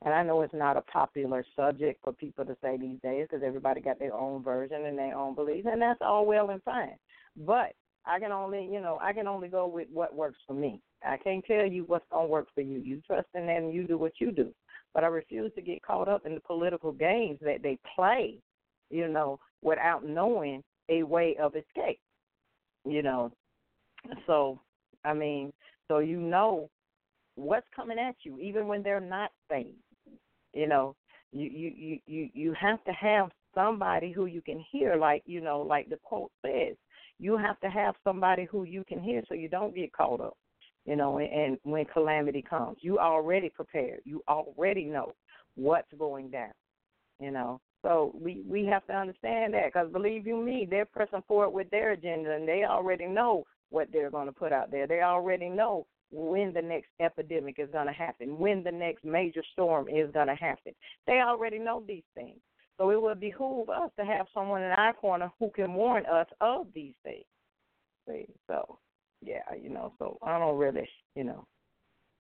And 0.06 0.14
I 0.14 0.24
know 0.24 0.42
it's 0.42 0.54
not 0.54 0.78
a 0.78 0.82
popular 0.82 1.44
subject 1.56 2.02
for 2.04 2.14
people 2.14 2.46
to 2.46 2.56
say 2.62 2.78
these 2.78 3.00
days 3.04 3.28
because 3.30 3.44
everybody 3.46 3.82
got 3.82 4.00
their 4.00 4.14
own 4.14 4.42
version 4.44 4.86
and 4.86 4.98
their 4.98 5.16
own 5.16 5.36
beliefs, 5.36 5.68
and 5.70 5.82
that's 5.82 6.00
all 6.02 6.26
well 6.26 6.52
and 6.52 6.64
fine. 6.64 6.96
But 7.36 7.74
I 8.06 8.20
can 8.20 8.32
only, 8.32 8.64
you 8.72 8.80
know, 8.80 8.98
I 9.02 9.12
can 9.14 9.28
only 9.28 9.50
go 9.50 9.68
with 9.68 9.88
what 9.92 10.16
works 10.16 10.40
for 10.48 10.54
me. 10.54 10.82
I 11.06 11.18
can't 11.18 11.46
tell 11.46 11.66
you 11.66 11.84
what's 11.86 12.06
gonna 12.12 12.28
work 12.28 12.48
for 12.56 12.62
you. 12.62 12.80
You 12.80 13.02
trust 13.06 13.28
in 13.36 13.48
and 13.50 13.74
you 13.74 13.86
do 13.86 13.98
what 13.98 14.14
you 14.20 14.32
do. 14.32 14.54
But 14.94 15.04
I 15.04 15.08
refuse 15.08 15.52
to 15.56 15.62
get 15.62 15.84
caught 15.84 16.08
up 16.08 16.26
in 16.26 16.34
the 16.34 16.42
political 16.42 16.92
games 16.92 17.40
that 17.42 17.62
they 17.62 17.78
play, 17.96 18.38
you 18.90 19.08
know, 19.08 19.40
without 19.62 20.06
knowing 20.06 20.64
a 20.90 21.04
way 21.04 21.36
of 21.42 21.56
escape. 21.56 22.00
You 22.86 23.04
know. 23.04 23.32
So 24.28 24.60
I 25.04 25.14
mean, 25.14 25.52
so 25.88 26.00
you 26.00 26.20
know 26.20 26.70
what's 27.36 27.68
coming 27.76 28.00
at 28.00 28.16
you, 28.24 28.40
even 28.40 28.68
when 28.68 28.84
they're 28.84 29.00
not 29.00 29.32
saying. 29.50 29.76
You 30.54 30.68
know, 30.68 30.96
you 31.32 31.50
you 31.50 32.00
you 32.06 32.30
you 32.34 32.54
have 32.60 32.84
to 32.86 32.92
have 32.92 33.30
somebody 33.54 34.12
who 34.12 34.26
you 34.26 34.42
can 34.42 34.64
hear, 34.72 34.96
like 34.96 35.24
you 35.26 35.42
know, 35.42 35.62
like 35.62 35.90
the 35.90 36.00
quote 36.04 36.32
says, 36.46 36.76
you 37.20 37.38
have 37.38 37.60
to 37.60 37.70
have 37.70 37.96
somebody 38.04 38.46
who 38.46 38.64
you 38.64 38.84
can 38.88 39.02
hear 39.02 39.22
so 39.28 39.36
you 39.36 39.50
don't 39.50 39.76
get 39.76 39.94
caught 39.94 40.22
up 40.22 40.38
you 40.90 40.96
know, 40.96 41.20
and 41.20 41.58
when 41.64 41.86
calamity 41.86 42.42
comes, 42.42 42.78
you 42.82 42.98
already 42.98 43.50
prepared. 43.50 44.00
You 44.06 44.24
already 44.28 44.86
know 44.86 45.14
what's 45.56 45.92
going 46.00 46.32
down, 46.32 46.52
you 47.20 47.30
know. 47.30 47.60
So 47.82 48.14
we 48.20 48.42
we 48.48 48.66
have 48.66 48.86
to 48.88 48.94
understand 48.94 49.54
that 49.54 49.68
because 49.68 49.92
believe 49.92 50.28
you 50.28 50.38
me, 50.38 50.68
they're 50.70 50.86
pressing 50.86 51.24
forward 51.28 51.52
with 51.52 51.70
their 51.70 51.92
agenda, 51.92 52.34
and 52.34 52.48
they 52.48 52.66
already 52.66 53.08
know 53.08 53.46
what 53.70 53.88
they're 53.92 54.12
going 54.12 54.28
to 54.28 54.34
put 54.34 54.52
out 54.52 54.72
there. 54.72 54.88
They 54.88 55.02
already 55.02 55.50
know 55.50 55.86
when 56.12 56.54
the 56.54 56.62
next 56.62 56.90
epidemic 57.00 57.56
is 57.60 57.70
going 57.72 57.88
to 57.88 57.94
happen, 57.94 58.38
when 58.38 58.64
the 58.64 58.72
next 58.72 59.06
major 59.06 59.44
storm 59.54 59.88
is 59.88 60.12
going 60.12 60.28
to 60.28 60.36
happen. 60.36 60.74
They 61.06 61.22
already 61.22 61.60
know 61.60 61.84
these 61.88 62.04
things. 62.16 62.40
So 62.78 62.90
it 62.90 63.02
would 63.02 63.20
behoove 63.20 63.70
us 63.70 63.92
to 64.00 64.06
have 64.06 64.26
someone 64.34 64.64
in 64.64 64.72
our 64.72 64.94
corner 64.94 65.32
who 65.40 65.52
can 65.52 65.74
warn 65.74 66.06
us 66.06 66.28
of 66.42 66.68
these 66.74 66.94
things. 67.04 67.26
See, 68.08 68.26
so 68.48 68.80
yeah, 69.22 69.42
you 69.62 69.70
know, 69.70 69.94
so 70.00 70.18
I 70.24 70.40
don't 70.40 70.58
really, 70.58 70.88
you 71.16 71.26
know, 71.26 71.46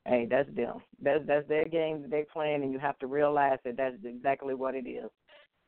hey, 0.05 0.27
that's 0.29 0.49
them. 0.55 0.81
That's 1.01 1.25
that's 1.25 1.47
their 1.47 1.65
game 1.65 2.01
that 2.01 2.11
they're 2.11 2.25
playing, 2.31 2.63
and 2.63 2.73
you 2.73 2.79
have 2.79 2.99
to 2.99 3.07
realize 3.07 3.59
that 3.63 3.77
that's 3.77 3.95
exactly 4.03 4.53
what 4.53 4.75
it 4.75 4.87
is. 4.87 5.09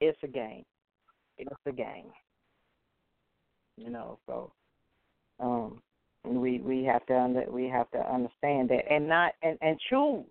It's 0.01 0.17
a 0.23 0.27
game. 0.27 0.63
It's 1.37 1.55
a 1.67 1.71
game. 1.71 2.11
You 3.77 3.91
know, 3.91 4.17
so 4.25 4.51
um, 5.39 5.81
we 6.25 6.59
we 6.59 6.83
have 6.83 7.05
to 7.05 7.17
under, 7.17 7.45
we 7.49 7.67
have 7.69 7.89
to 7.91 7.99
understand 7.99 8.69
that, 8.69 8.91
and 8.91 9.07
not 9.07 9.33
and 9.43 9.57
and 9.61 9.79
choose, 9.89 10.25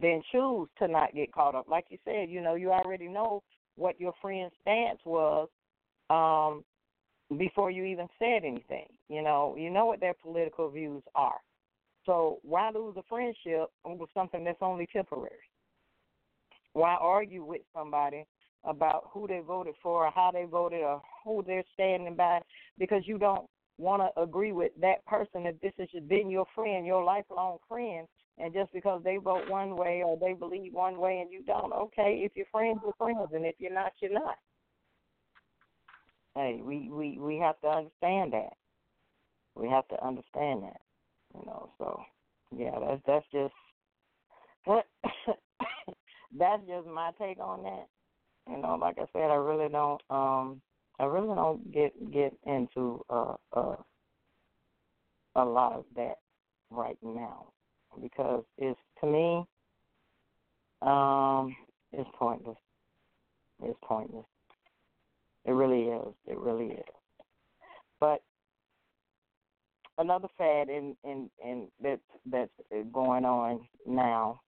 then 0.00 0.22
choose 0.30 0.68
to 0.78 0.88
not 0.88 1.14
get 1.14 1.32
caught 1.32 1.54
up. 1.54 1.68
Like 1.68 1.86
you 1.88 1.98
said, 2.04 2.30
you 2.30 2.40
know, 2.40 2.54
you 2.54 2.70
already 2.70 3.08
know 3.08 3.42
what 3.76 3.98
your 3.98 4.12
friend's 4.20 4.52
stance 4.60 5.00
was 5.04 5.48
um, 6.10 6.62
before 7.38 7.70
you 7.70 7.84
even 7.84 8.08
said 8.18 8.44
anything. 8.44 8.86
You 9.08 9.22
know, 9.22 9.56
you 9.58 9.70
know 9.70 9.86
what 9.86 10.00
their 10.00 10.14
political 10.22 10.70
views 10.70 11.02
are. 11.14 11.40
So 12.04 12.38
why 12.42 12.70
lose 12.70 12.96
a 12.96 13.02
friendship 13.08 13.70
over 13.84 14.04
something 14.12 14.44
that's 14.44 14.58
only 14.60 14.86
temporary? 14.92 15.36
Why 16.74 16.94
argue 16.94 17.44
with 17.44 17.62
somebody 17.74 18.24
about 18.64 19.10
who 19.12 19.26
they 19.26 19.40
voted 19.44 19.74
for 19.82 20.06
or 20.06 20.10
how 20.12 20.30
they 20.32 20.44
voted 20.44 20.82
or 20.82 21.02
who 21.24 21.42
they're 21.46 21.64
standing 21.74 22.14
by 22.14 22.40
because 22.78 23.02
you 23.06 23.18
don't 23.18 23.48
want 23.78 24.02
to 24.02 24.22
agree 24.22 24.52
with 24.52 24.72
that 24.80 25.04
person 25.06 25.46
if 25.46 25.60
this 25.60 25.72
has 25.78 25.88
been 26.08 26.30
your 26.30 26.46
friend, 26.54 26.86
your 26.86 27.02
lifelong 27.02 27.58
friend, 27.68 28.06
and 28.38 28.54
just 28.54 28.72
because 28.72 29.02
they 29.04 29.16
vote 29.16 29.48
one 29.48 29.76
way 29.76 30.02
or 30.04 30.16
they 30.16 30.32
believe 30.32 30.72
one 30.72 30.98
way 30.98 31.18
and 31.20 31.32
you 31.32 31.42
don't, 31.44 31.72
okay, 31.72 32.20
if 32.24 32.32
you're 32.34 32.46
friends, 32.50 32.78
we're 32.84 32.92
friends, 32.98 33.30
and 33.32 33.44
if 33.44 33.54
you're 33.58 33.72
not, 33.72 33.92
you're 34.00 34.12
not. 34.12 34.36
Hey, 36.34 36.60
we 36.64 36.88
we 36.90 37.18
we 37.18 37.36
have 37.38 37.60
to 37.60 37.68
understand 37.68 38.32
that. 38.32 38.54
We 39.54 39.68
have 39.68 39.86
to 39.88 40.02
understand 40.02 40.62
that. 40.62 40.80
You 41.34 41.44
know, 41.44 41.68
so 41.76 42.00
yeah, 42.56 42.78
that's 42.80 43.02
that's 43.06 43.26
just 43.32 43.52
that's 46.38 46.62
just 46.66 46.86
my 46.86 47.10
take 47.18 47.38
on 47.38 47.62
that. 47.64 47.86
You 48.48 48.58
know, 48.58 48.76
like 48.80 48.98
I 48.98 49.06
said, 49.12 49.30
I 49.30 49.34
really 49.34 49.68
don't 49.68 50.00
um 50.10 50.60
I 50.98 51.04
really 51.04 51.34
don't 51.34 51.72
get 51.72 51.92
get 52.12 52.32
into 52.46 53.04
uh 53.10 53.34
uh 53.52 53.76
a 55.36 55.44
lot 55.44 55.72
of 55.74 55.84
that 55.96 56.18
right 56.70 56.98
now 57.02 57.46
because 58.00 58.44
it's 58.58 58.78
to 59.00 59.06
me 59.06 59.44
um 60.82 61.54
it's 61.92 62.08
pointless. 62.18 62.56
It's 63.62 63.78
pointless. 63.84 64.26
It 65.44 65.52
really 65.52 65.84
is. 65.84 66.14
It 66.26 66.38
really 66.38 66.72
is. 66.74 66.84
But 68.00 68.22
another 69.98 70.28
fad 70.38 70.68
in 70.68 70.96
in 71.04 71.30
in 71.44 71.68
that 71.82 72.00
that's 72.26 72.50
going 72.92 73.24
on 73.24 73.60
now, 73.86 74.40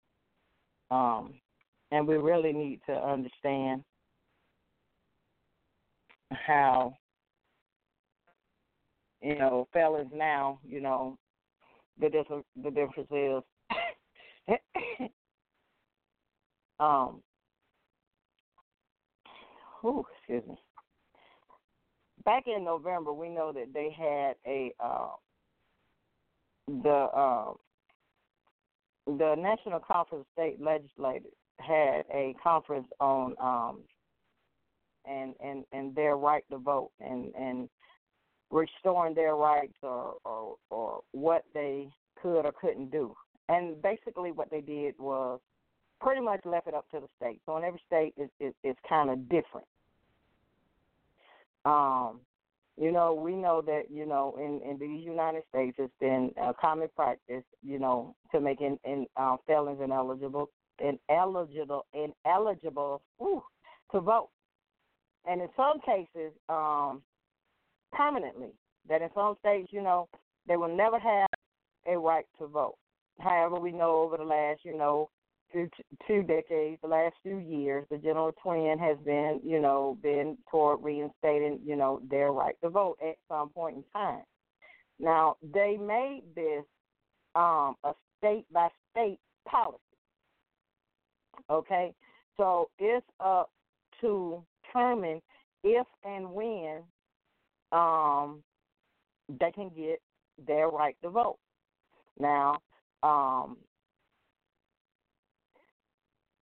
um, 0.90 1.34
and 1.94 2.06
we 2.06 2.16
really 2.16 2.52
need 2.52 2.80
to 2.86 2.92
understand 2.92 3.84
how 6.30 6.94
you 9.22 9.38
know 9.38 9.68
fellas 9.72 10.08
now. 10.12 10.58
You 10.66 10.80
know 10.80 11.18
the 12.00 12.08
difference. 12.10 12.44
The 12.62 12.70
difference 12.70 13.10
is. 13.10 13.42
um. 16.80 17.20
Ooh, 19.84 20.04
excuse 20.18 20.42
me 20.48 20.56
back 22.24 22.44
in 22.46 22.64
November, 22.64 23.12
we 23.12 23.28
know 23.28 23.52
that 23.52 23.72
they 23.74 23.94
had 23.96 24.34
a 24.46 24.72
uh, 24.82 25.10
the 26.66 26.88
uh, 26.88 27.52
the 29.06 29.34
National 29.36 29.80
Conference 29.80 30.24
of 30.24 30.26
State 30.32 30.60
Legislatures 30.60 31.32
had 31.60 32.05
a 32.12 32.35
conference 32.43 32.89
on 33.01 33.35
um 33.40 33.82
and 35.06 35.35
and 35.44 35.64
and 35.72 35.94
their 35.94 36.16
right 36.16 36.44
to 36.51 36.59
vote 36.59 36.90
and 37.01 37.35
and 37.35 37.68
restoring 38.51 39.14
their 39.14 39.35
rights 39.35 39.76
or 39.82 40.14
or 40.24 40.56
or 40.70 41.01
what 41.12 41.44
they 41.55 41.89
could 42.20 42.40
or 42.40 42.52
couldn't 42.60 42.90
do. 42.90 43.14
And 43.48 43.81
basically, 43.82 44.32
what 44.32 44.51
they 44.51 44.60
did 44.60 44.94
was 44.98 45.40
pretty 46.01 46.20
much 46.20 46.40
left 46.44 46.66
it 46.66 46.74
up 46.74 46.89
to 46.90 47.01
the 47.01 47.09
state. 47.16 47.40
So 47.44 47.56
in 47.56 47.64
every 47.64 47.82
state, 47.86 48.14
it, 48.16 48.31
it, 48.40 48.55
it's 48.62 48.78
kind 48.89 49.10
of 49.10 49.28
different. 49.28 49.66
Um, 51.64 52.20
you 52.76 52.90
know, 52.90 53.14
we 53.14 53.35
know 53.35 53.62
that 53.62 53.85
you 53.90 54.06
know 54.06 54.36
in 54.39 54.68
in 54.68 54.78
the 54.78 54.86
United 54.86 55.43
States, 55.51 55.76
it's 55.78 55.93
been 56.01 56.32
a 56.40 56.55
common 56.55 56.89
practice, 56.97 57.44
you 57.62 57.78
know, 57.78 58.14
to 58.32 58.40
make 58.40 58.60
in, 58.60 58.78
in 58.85 59.06
uh, 59.16 59.36
felons 59.47 59.81
ineligible 59.82 60.51
ineligible 60.80 61.86
ineligible 61.92 63.02
whew, 63.18 63.42
to 63.92 64.01
vote, 64.01 64.30
and 65.26 65.40
in 65.40 65.48
some 65.56 65.80
cases, 65.80 66.32
um, 66.48 67.02
permanently. 67.92 68.52
That 68.88 69.01
in 69.01 69.09
some 69.14 69.36
states, 69.40 69.68
you 69.72 69.80
know, 69.82 70.09
they 70.46 70.56
will 70.56 70.74
never 70.74 70.98
have 70.98 71.28
a 71.86 71.96
right 71.96 72.26
to 72.38 72.46
vote. 72.46 72.76
However, 73.18 73.59
we 73.59 73.72
know 73.72 74.02
over 74.02 74.18
the 74.18 74.24
last, 74.24 74.60
you 74.62 74.76
know, 74.76 75.09
two, 75.52 75.70
two 76.06 76.22
decades, 76.22 76.78
the 76.82 76.88
last 76.88 77.14
few 77.22 77.38
years, 77.38 77.86
the 77.90 77.98
general 77.98 78.32
trend 78.42 78.80
has 78.80 78.98
been, 79.05 79.40
you 79.44 79.60
know, 79.60 79.96
been 80.02 80.36
toward 80.51 80.82
reinstating, 80.82 81.60
you 81.64 81.76
know, 81.76 82.02
their 82.10 82.32
right 82.32 82.56
to 82.62 82.68
vote 82.68 82.98
at 83.02 83.16
some 83.28 83.48
point 83.51 83.76
in 83.76 83.84
time. 83.92 84.22
Now, 84.98 85.36
they 85.42 85.76
made 85.80 86.22
this 86.34 86.64
um, 87.34 87.76
a 87.84 87.94
state 88.18 88.44
by 88.52 88.68
state 88.90 89.18
policy. 89.48 89.78
Okay, 91.51 91.93
so 92.36 92.69
it's 92.78 93.06
up 93.20 93.51
to 94.01 94.43
determine 94.74 95.20
if 95.62 95.86
and 96.05 96.31
when 96.32 96.82
um, 97.73 98.43
they 99.40 99.51
can 99.51 99.70
get 99.77 100.01
their 100.47 100.69
right 100.69 100.97
to 101.02 101.11
vote. 101.11 101.39
Now, 102.19 102.59
um, 103.02 103.56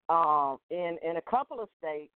um, 0.09 0.59
in 0.71 0.99
in 1.03 1.17
a 1.17 1.31
couple 1.31 1.61
of 1.61 1.69
states, 1.79 2.13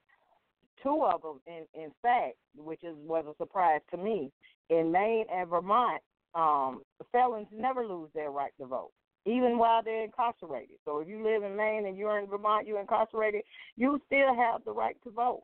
two 0.82 1.04
of 1.04 1.22
them, 1.22 1.40
in 1.48 1.82
in 1.82 1.92
fact, 2.02 2.36
which 2.56 2.84
is 2.84 2.96
was 3.06 3.26
a 3.28 3.36
surprise 3.38 3.82
to 3.92 3.98
me, 3.98 4.32
in 4.70 4.92
Maine 4.92 5.26
and 5.34 5.50
Vermont, 5.50 6.02
um, 6.36 6.82
felons 7.12 7.48
never 7.52 7.86
lose 7.86 8.10
their 8.16 8.32
right 8.32 8.52
to 8.60 8.66
vote, 8.66 8.92
even 9.26 9.58
while 9.58 9.82
they're 9.84 10.04
incarcerated. 10.04 10.78
So 10.86 11.00
if 11.00 11.08
you 11.08 11.24
live 11.24 11.44
in 11.44 11.56
Maine 11.56 11.86
and 11.86 11.98
you're 11.98 12.20
in 12.20 12.28
Vermont, 12.28 12.68
you're 12.68 12.82
incarcerated, 12.82 13.44
you 13.76 14.00
still 14.06 14.36
have 14.36 14.64
the 14.66 14.72
right 14.72 14.98
to 15.04 15.12
vote. 15.12 15.44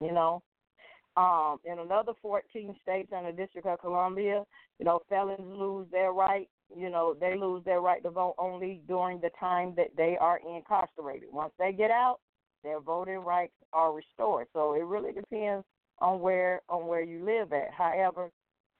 You 0.00 0.12
know, 0.12 0.42
um, 1.16 1.58
in 1.64 1.78
another 1.80 2.12
14 2.22 2.74
states 2.82 3.10
and 3.12 3.26
the 3.26 3.32
District 3.32 3.66
of 3.66 3.80
Columbia, 3.80 4.44
you 4.78 4.84
know, 4.84 5.00
felons 5.08 5.40
lose 5.40 5.86
their 5.90 6.12
right. 6.12 6.48
You 6.76 6.90
know, 6.90 7.16
they 7.18 7.34
lose 7.36 7.64
their 7.64 7.80
right 7.80 8.02
to 8.02 8.10
vote 8.10 8.34
only 8.38 8.82
during 8.86 9.20
the 9.20 9.30
time 9.40 9.74
that 9.76 9.88
they 9.96 10.16
are 10.20 10.38
incarcerated. 10.48 11.28
Once 11.32 11.52
they 11.58 11.72
get 11.72 11.90
out, 11.90 12.18
their 12.62 12.80
voting 12.80 13.18
rights 13.18 13.54
are 13.72 13.92
restored. 13.92 14.46
So 14.52 14.74
it 14.74 14.84
really 14.84 15.12
depends 15.12 15.64
on 16.00 16.20
where 16.20 16.60
on 16.68 16.86
where 16.86 17.02
you 17.02 17.24
live 17.24 17.52
at. 17.52 17.72
However, 17.76 18.30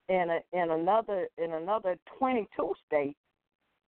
in 0.08 0.28
a 0.30 0.56
in 0.56 0.70
another 0.70 1.28
in 1.38 1.52
another 1.54 1.96
22 2.18 2.74
states, 2.86 3.18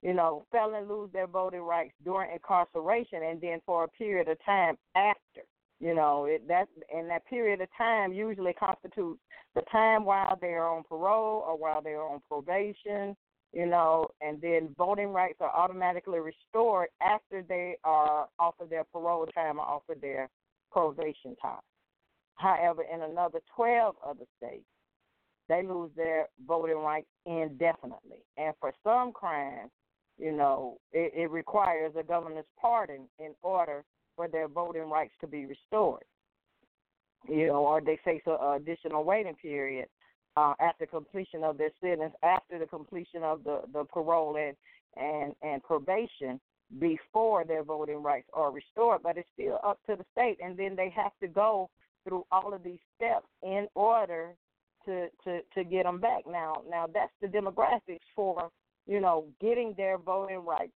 you 0.01 0.13
know, 0.13 0.45
felons 0.51 0.89
lose 0.89 1.11
their 1.13 1.27
voting 1.27 1.61
rights 1.61 1.93
during 2.03 2.31
incarceration 2.31 3.23
and 3.23 3.39
then 3.39 3.61
for 3.65 3.83
a 3.83 3.87
period 3.87 4.27
of 4.27 4.37
time 4.43 4.77
after. 4.95 5.43
You 5.79 5.95
know, 5.95 6.25
it 6.25 6.47
that 6.47 6.67
and 6.93 7.09
that 7.09 7.25
period 7.25 7.59
of 7.61 7.67
time 7.75 8.13
usually 8.13 8.53
constitutes 8.53 9.19
the 9.55 9.61
time 9.71 10.05
while 10.05 10.37
they're 10.39 10.67
on 10.67 10.83
parole 10.83 11.43
or 11.47 11.57
while 11.57 11.81
they're 11.81 12.03
on 12.03 12.21
probation, 12.27 13.15
you 13.51 13.65
know, 13.65 14.07
and 14.21 14.39
then 14.41 14.75
voting 14.77 15.09
rights 15.09 15.39
are 15.39 15.49
automatically 15.49 16.19
restored 16.19 16.89
after 17.01 17.41
they 17.41 17.77
are 17.83 18.27
off 18.37 18.55
of 18.59 18.69
their 18.69 18.83
parole 18.83 19.25
time 19.33 19.57
or 19.57 19.63
off 19.63 19.81
of 19.89 19.99
their 20.01 20.29
probation 20.71 21.35
time. 21.41 21.61
However, 22.35 22.83
in 22.83 23.01
another 23.01 23.39
12 23.55 23.95
other 24.05 24.25
states, 24.37 24.65
they 25.49 25.63
lose 25.63 25.91
their 25.95 26.27
voting 26.47 26.77
rights 26.77 27.09
indefinitely. 27.25 28.23
And 28.37 28.53
for 28.59 28.71
some 28.83 29.11
crimes, 29.11 29.71
you 30.21 30.31
know, 30.31 30.77
it, 30.93 31.11
it 31.15 31.31
requires 31.31 31.93
a 31.97 32.03
governor's 32.03 32.45
pardon 32.59 33.07
in 33.17 33.33
order 33.41 33.83
for 34.15 34.27
their 34.27 34.47
voting 34.47 34.89
rights 34.89 35.13
to 35.19 35.27
be 35.27 35.47
restored. 35.47 36.03
You 37.27 37.47
know, 37.47 37.65
or 37.65 37.81
they 37.81 37.99
face 38.05 38.21
an 38.27 38.37
additional 38.55 39.03
waiting 39.03 39.35
period 39.35 39.87
uh, 40.37 40.53
after 40.59 40.85
completion 40.85 41.43
of 41.43 41.57
their 41.57 41.71
sentence, 41.81 42.13
after 42.23 42.59
the 42.59 42.67
completion 42.67 43.23
of 43.23 43.43
the, 43.43 43.61
the 43.73 43.83
parole 43.85 44.37
and, 44.37 44.55
and, 44.95 45.33
and 45.41 45.63
probation, 45.63 46.39
before 46.79 47.43
their 47.43 47.63
voting 47.63 48.01
rights 48.01 48.27
are 48.33 48.51
restored. 48.51 49.01
But 49.03 49.17
it's 49.17 49.27
still 49.33 49.59
up 49.63 49.79
to 49.87 49.95
the 49.95 50.05
state, 50.11 50.37
and 50.43 50.55
then 50.55 50.75
they 50.75 50.89
have 50.95 51.11
to 51.21 51.27
go 51.27 51.69
through 52.07 52.25
all 52.31 52.53
of 52.53 52.63
these 52.63 52.79
steps 52.95 53.27
in 53.43 53.67
order 53.75 54.35
to 54.85 55.07
to 55.23 55.41
to 55.55 55.63
get 55.63 55.83
them 55.83 55.99
back. 55.99 56.23
Now, 56.27 56.63
now 56.69 56.87
that's 56.91 57.11
the 57.21 57.27
demographics 57.27 57.99
for 58.15 58.49
you 58.87 58.99
know 58.99 59.25
getting 59.39 59.73
their 59.77 59.97
voting 59.97 60.43
rights 60.45 60.73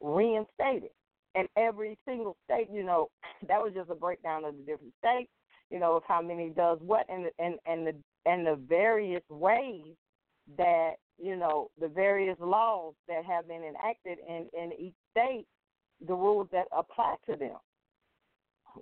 reinstated. 0.00 0.90
And 1.34 1.48
every 1.56 1.98
single 2.06 2.36
state, 2.44 2.68
you 2.72 2.82
know, 2.82 3.10
that 3.48 3.60
was 3.60 3.72
just 3.74 3.90
a 3.90 3.94
breakdown 3.94 4.44
of 4.44 4.56
the 4.56 4.62
different 4.62 4.94
states, 4.98 5.30
you 5.70 5.78
know, 5.78 5.96
of 5.96 6.02
how 6.06 6.22
many 6.22 6.50
does 6.50 6.78
what 6.80 7.06
and 7.08 7.26
and 7.38 7.58
and 7.66 7.86
the 7.86 7.94
and 8.26 8.46
the 8.46 8.58
various 8.68 9.22
ways 9.28 9.94
that 10.56 10.94
you 11.18 11.36
know 11.36 11.70
the 11.80 11.88
various 11.88 12.36
laws 12.40 12.94
that 13.06 13.24
have 13.24 13.46
been 13.48 13.62
enacted 13.62 14.18
in 14.26 14.48
in 14.58 14.72
each 14.78 14.94
state, 15.10 15.46
the 16.06 16.14
rules 16.14 16.48
that 16.52 16.66
apply 16.76 17.16
to 17.28 17.36
them, 17.36 17.56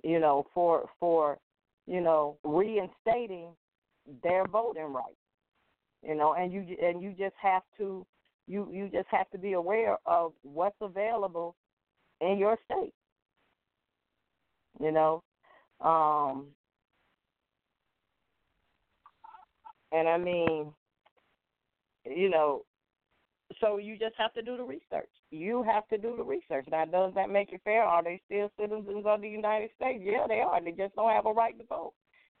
you 0.03 0.19
know, 0.19 0.45
for 0.53 0.89
for 0.99 1.37
you 1.85 2.01
know 2.01 2.37
reinstating 2.43 3.49
their 4.23 4.45
voting 4.45 4.93
rights, 4.93 5.17
you 6.01 6.15
know, 6.15 6.33
and 6.33 6.53
you 6.53 6.65
and 6.81 7.01
you 7.01 7.11
just 7.11 7.35
have 7.41 7.63
to 7.77 8.05
you 8.47 8.69
you 8.71 8.89
just 8.89 9.07
have 9.09 9.29
to 9.31 9.37
be 9.37 9.53
aware 9.53 9.97
of 10.05 10.33
what's 10.43 10.77
available 10.81 11.55
in 12.21 12.37
your 12.37 12.57
state. 12.65 12.93
You 14.79 14.91
know, 14.91 15.23
um, 15.81 16.47
and 19.91 20.07
I 20.07 20.17
mean, 20.17 20.71
you 22.05 22.29
know, 22.29 22.63
so 23.59 23.77
you 23.77 23.97
just 23.97 24.15
have 24.17 24.33
to 24.33 24.41
do 24.41 24.57
the 24.57 24.63
research. 24.63 25.09
You 25.31 25.63
have 25.63 25.87
to 25.87 25.97
do 25.97 26.15
the 26.15 26.23
research. 26.23 26.67
Now, 26.69 26.85
does 26.85 27.13
that 27.15 27.29
make 27.29 27.51
it 27.51 27.61
fair? 27.63 27.83
Are 27.83 28.03
they 28.03 28.21
still 28.25 28.51
citizens 28.59 29.03
of 29.05 29.21
the 29.21 29.29
United 29.29 29.71
States? 29.75 30.03
Yeah, 30.05 30.25
they 30.27 30.41
are. 30.41 30.61
They 30.63 30.71
just 30.71 30.95
don't 30.95 31.11
have 31.11 31.25
a 31.25 31.33
right 31.33 31.57
to 31.57 31.65
vote, 31.65 31.93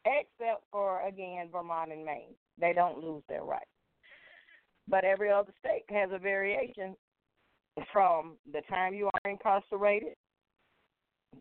except 0.05 0.63
for 0.71 1.05
again 1.07 1.49
Vermont 1.51 1.91
and 1.91 2.05
Maine. 2.05 2.35
They 2.59 2.73
don't 2.73 2.99
lose 2.99 3.23
their 3.27 3.43
right. 3.43 3.67
But 4.87 5.03
every 5.03 5.31
other 5.31 5.53
state 5.59 5.83
has 5.89 6.09
a 6.13 6.19
variation 6.19 6.95
from 7.91 8.37
the 8.51 8.61
time 8.69 8.93
you 8.93 9.09
are 9.13 9.31
incarcerated 9.31 10.13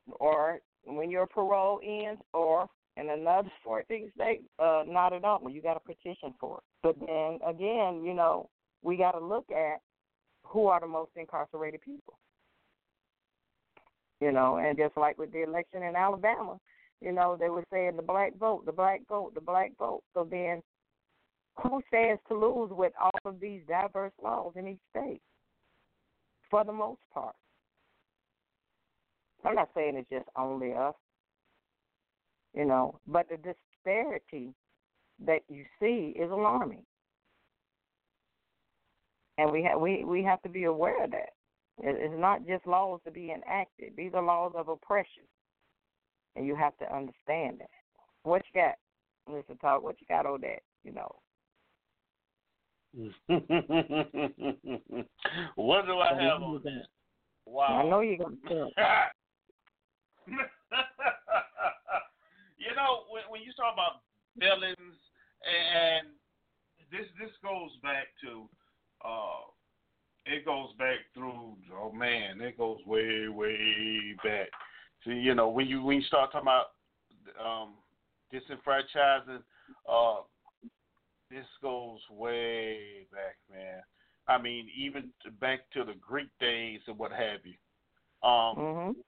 or 0.07 0.61
when 0.85 1.11
your 1.11 1.27
parole 1.27 1.81
ends 1.85 2.21
or 2.33 2.69
in 2.97 3.11
another 3.11 3.51
14 3.63 4.11
state, 4.15 4.43
uh, 4.59 4.83
not 4.87 5.13
at 5.13 5.25
all. 5.25 5.41
You 5.51 5.61
got 5.61 5.77
a 5.77 5.81
petition 5.81 6.35
for 6.41 6.59
it. 6.59 6.65
But 6.83 6.97
then 7.01 7.39
again, 7.47 8.03
you 8.05 8.15
know, 8.15 8.49
we 8.83 8.97
got 8.97 9.13
to 9.13 9.25
look 9.25 9.47
at 9.51 9.81
who 10.45 10.67
are 10.69 10.81
the 10.81 10.87
most 10.87 11.11
incarcerated 11.17 11.81
people. 11.83 12.19
You 14.21 14.33
know, 14.33 14.57
and 14.57 14.79
just 14.79 14.97
like 14.97 15.19
with 15.19 15.33
the 15.33 15.43
election 15.43 15.83
in 15.83 15.95
Alabama, 15.95 16.59
you 17.03 17.13
know, 17.13 17.37
they 17.39 17.51
were 17.51 17.65
saying 17.71 17.97
the 17.97 18.03
black 18.03 18.35
vote, 18.39 18.65
the 18.65 18.73
black 18.73 19.03
vote, 19.09 19.35
the 19.35 19.43
black 19.43 19.73
vote. 19.79 20.03
So 20.15 20.27
then 20.29 20.63
who 21.63 21.81
stands 21.89 22.21
to 22.29 22.35
lose 22.35 22.71
with 22.71 22.93
all 23.01 23.11
of 23.25 23.41
these 23.41 23.63
diverse 23.69 24.13
laws 24.23 24.53
in 24.57 24.69
each 24.69 24.81
state? 24.91 25.21
for 26.51 26.65
the 26.65 26.73
most 26.73 27.01
part. 27.13 27.35
I'm 29.45 29.55
not 29.55 29.71
saying 29.75 29.97
it's 29.97 30.11
just 30.11 30.29
only 30.37 30.73
us, 30.73 30.95
you 32.55 32.65
know, 32.65 32.99
but 33.07 33.27
the 33.29 33.37
disparity 33.37 34.53
that 35.25 35.41
you 35.49 35.65
see 35.81 36.15
is 36.19 36.31
alarming, 36.31 36.85
and 39.39 39.53
we 39.53 39.63
have 39.63 39.81
we 39.81 40.05
we 40.05 40.25
have 40.25 40.43
to 40.43 40.49
be 40.49 40.65
aware 40.65 41.05
of 41.05 41.13
that. 41.13 41.31
It's 41.79 42.15
not 42.19 42.47
just 42.47 42.67
laws 42.67 43.01
to 43.05 43.11
be 43.11 43.31
enacted; 43.31 43.93
these 43.97 44.13
are 44.15 44.23
laws 44.23 44.53
of 44.57 44.69
oppression, 44.69 45.25
and 46.35 46.47
you 46.47 46.57
have 46.57 46.77
to 46.79 46.93
understand 46.93 47.61
that. 47.61 47.71
What 48.25 48.43
you 48.53 48.61
got, 48.61 48.75
Mr. 49.33 49.59
Talk? 49.61 49.83
What 49.83 49.97
you 50.01 50.07
got 50.09 50.27
on 50.27 50.41
that? 50.41 50.63
You 50.83 50.93
know. 50.93 51.15
what 55.57 55.85
do 55.85 55.99
I 55.99 56.15
have 56.19 56.43
on 56.43 56.63
that? 56.65 56.87
Wow. 57.45 57.83
I 57.85 57.89
know 57.89 58.01
you're 58.01 58.17
gonna 58.17 58.37
tell. 58.49 58.71
you 62.57 62.75
know, 62.75 63.05
when 63.11 63.23
when 63.29 63.43
you 63.43 63.53
talk 63.55 63.75
about 63.75 64.01
felons, 64.39 64.97
and 65.45 66.09
this 66.91 67.07
this 67.21 67.31
goes 67.43 67.71
back 67.83 68.07
to, 68.23 68.49
uh, 69.05 69.45
it 70.25 70.47
goes 70.47 70.71
back 70.79 71.01
through. 71.13 71.57
Oh 71.79 71.93
man, 71.93 72.41
it 72.41 72.57
goes 72.57 72.79
way 72.87 73.29
way 73.29 74.15
back. 74.25 74.49
See, 75.05 75.13
you 75.13 75.35
know, 75.35 75.51
when 75.51 75.67
you 75.67 75.83
when 75.83 75.99
you 75.99 76.03
start 76.05 76.33
talking 76.33 76.49
about 76.49 76.69
um, 77.45 77.75
disenfranchising, 78.33 79.43
uh, 79.87 80.23
this 81.31 81.47
goes 81.63 82.01
way 82.11 83.07
back, 83.13 83.37
man. 83.53 83.83
I 84.29 84.39
mean, 84.39 84.69
even 84.77 85.11
back 85.41 85.61
to 85.75 85.85
the 85.85 85.95
Greek 85.95 86.29
days 86.41 86.81
and 86.87 86.99
what 86.99 87.13
have 87.13 87.41
you. 87.45 87.57
Um, 88.29 88.57
Mhm. 88.57 89.05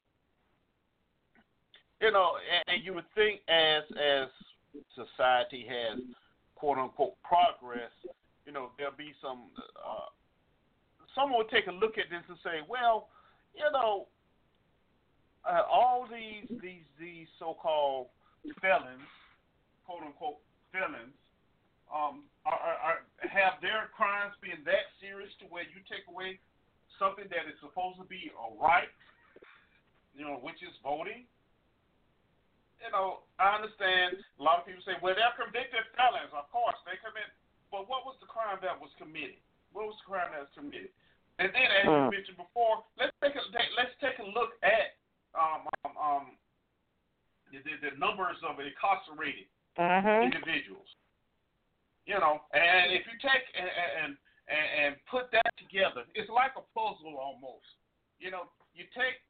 you 2.00 2.10
know, 2.12 2.36
and, 2.36 2.64
and 2.68 2.84
you 2.84 2.94
would 2.94 3.08
think 3.14 3.42
as 3.48 3.84
as 3.96 4.28
society 4.94 5.66
has 5.66 6.00
quote 6.54 6.78
unquote 6.78 7.20
progress, 7.22 7.92
you 8.46 8.52
know, 8.52 8.70
there'll 8.76 8.92
be 8.94 9.14
some 9.20 9.50
uh, 9.84 10.06
someone 11.14 11.38
would 11.38 11.50
take 11.50 11.66
a 11.66 11.72
look 11.72 11.98
at 11.98 12.10
this 12.10 12.22
and 12.28 12.38
say, 12.44 12.62
well, 12.68 13.08
you 13.54 13.68
know, 13.72 14.06
uh, 15.44 15.62
all 15.70 16.06
these 16.06 16.48
these 16.60 16.84
these 16.98 17.26
so-called 17.38 18.08
felons, 18.60 19.02
quote 19.84 20.02
unquote 20.02 20.38
felons, 20.70 21.14
um, 21.88 22.28
are, 22.44 22.56
are, 22.56 22.98
have 23.24 23.60
their 23.60 23.88
crimes 23.92 24.36
been 24.40 24.60
that 24.64 24.88
serious 25.00 25.32
to 25.40 25.48
where 25.48 25.64
you 25.64 25.80
take 25.88 26.04
away 26.08 26.40
something 27.00 27.28
that 27.32 27.48
is 27.48 27.56
supposed 27.60 28.00
to 28.00 28.06
be 28.08 28.32
a 28.32 28.46
right, 28.56 28.90
you 30.12 30.24
know, 30.24 30.40
which 30.40 30.60
is 30.60 30.74
voting? 30.84 31.24
You 32.78 32.90
know, 32.94 33.26
I 33.42 33.58
understand 33.58 34.22
a 34.38 34.42
lot 34.42 34.62
of 34.62 34.64
people 34.68 34.84
say, 34.86 34.94
well, 35.02 35.18
they're 35.18 35.34
convicted 35.34 35.82
felons. 35.98 36.30
Of 36.30 36.46
course, 36.54 36.78
they 36.86 36.94
commit. 37.02 37.26
But 37.74 37.90
what 37.90 38.06
was 38.06 38.14
the 38.22 38.30
crime 38.30 38.62
that 38.62 38.78
was 38.78 38.94
committed? 38.96 39.42
What 39.74 39.92
was 39.92 39.98
the 40.00 40.08
crime 40.08 40.30
that 40.32 40.46
was 40.46 40.54
committed? 40.54 40.94
And 41.38 41.50
then, 41.54 41.68
as 41.70 41.84
you 41.84 42.02
Hmm. 42.06 42.10
mentioned 42.10 42.38
before, 42.38 42.82
let's 42.96 43.14
take 43.22 43.36
a 43.36 43.42
let's 43.76 43.94
take 44.00 44.18
a 44.18 44.26
look 44.26 44.58
at 44.62 44.96
um, 45.34 45.68
um, 45.84 45.94
um 45.98 46.24
the, 47.50 47.62
the, 47.80 47.96
numbers 47.96 48.36
of 48.42 48.58
incarcerated 48.60 49.46
Mhm. 49.78 50.22
individuals. 50.24 50.94
You 52.08 52.16
know, 52.16 52.40
and 52.56 52.88
if 52.96 53.04
you 53.04 53.20
take 53.20 53.44
and, 53.52 53.68
and 53.68 54.16
and 54.48 54.96
put 55.12 55.28
that 55.36 55.52
together, 55.60 56.08
it's 56.16 56.32
like 56.32 56.56
a 56.56 56.64
puzzle 56.72 57.20
almost. 57.20 57.68
You 58.16 58.32
know, 58.32 58.48
you 58.72 58.88
take 58.96 59.20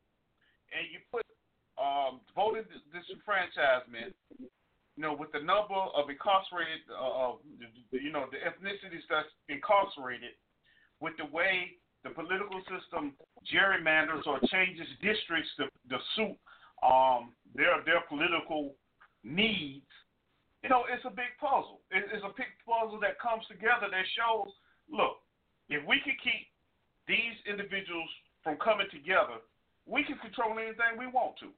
and 0.71 0.87
you 0.95 1.03
put 1.11 1.27
um, 1.75 2.23
voting 2.39 2.71
disenfranchisement. 2.95 4.15
You 4.39 5.03
know, 5.03 5.11
with 5.11 5.35
the 5.35 5.43
number 5.43 5.75
of 5.75 6.07
incarcerated, 6.07 6.87
uh, 6.91 7.43
you 7.91 8.15
know, 8.15 8.31
the 8.31 8.39
ethnicities 8.47 9.03
that's 9.11 9.31
incarcerated, 9.51 10.39
with 11.03 11.19
the 11.19 11.27
way 11.35 11.83
the 12.07 12.11
political 12.15 12.63
system 12.71 13.19
gerrymanders 13.43 14.23
or 14.23 14.39
changes 14.55 14.87
districts 15.03 15.51
to, 15.59 15.67
to 15.91 15.99
suit 16.15 16.39
um, 16.87 17.35
their 17.59 17.83
their 17.83 18.07
political 18.07 18.79
needs 19.27 19.91
you 20.63 20.69
know, 20.69 20.85
it's 20.91 21.05
a 21.07 21.15
big 21.15 21.31
puzzle. 21.39 21.81
It's 21.91 22.25
a 22.25 22.35
big 22.35 22.51
puzzle 22.67 22.99
that 23.01 23.21
comes 23.23 23.47
together 23.47 23.87
that 23.87 24.07
shows, 24.19 24.51
look, 24.91 25.23
if 25.71 25.87
we 25.87 26.03
can 26.03 26.19
keep 26.19 26.51
these 27.07 27.37
individuals 27.47 28.11
from 28.43 28.59
coming 28.59 28.91
together, 28.91 29.39
we 29.87 30.03
can 30.03 30.19
control 30.19 30.59
anything 30.59 30.99
we 30.99 31.07
want 31.07 31.39
to. 31.41 31.55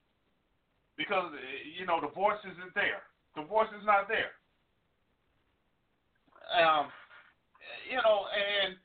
Because, 1.00 1.32
eh, 1.32 1.80
you 1.80 1.88
know, 1.88 1.96
the 1.96 2.12
voice 2.12 2.38
isn't 2.44 2.76
there. 2.76 3.08
The 3.36 3.48
voice 3.48 3.72
is 3.72 3.86
not 3.88 4.04
there. 4.04 4.36
Um, 6.52 6.92
you 7.88 7.96
know, 7.96 8.28
and 8.28 8.76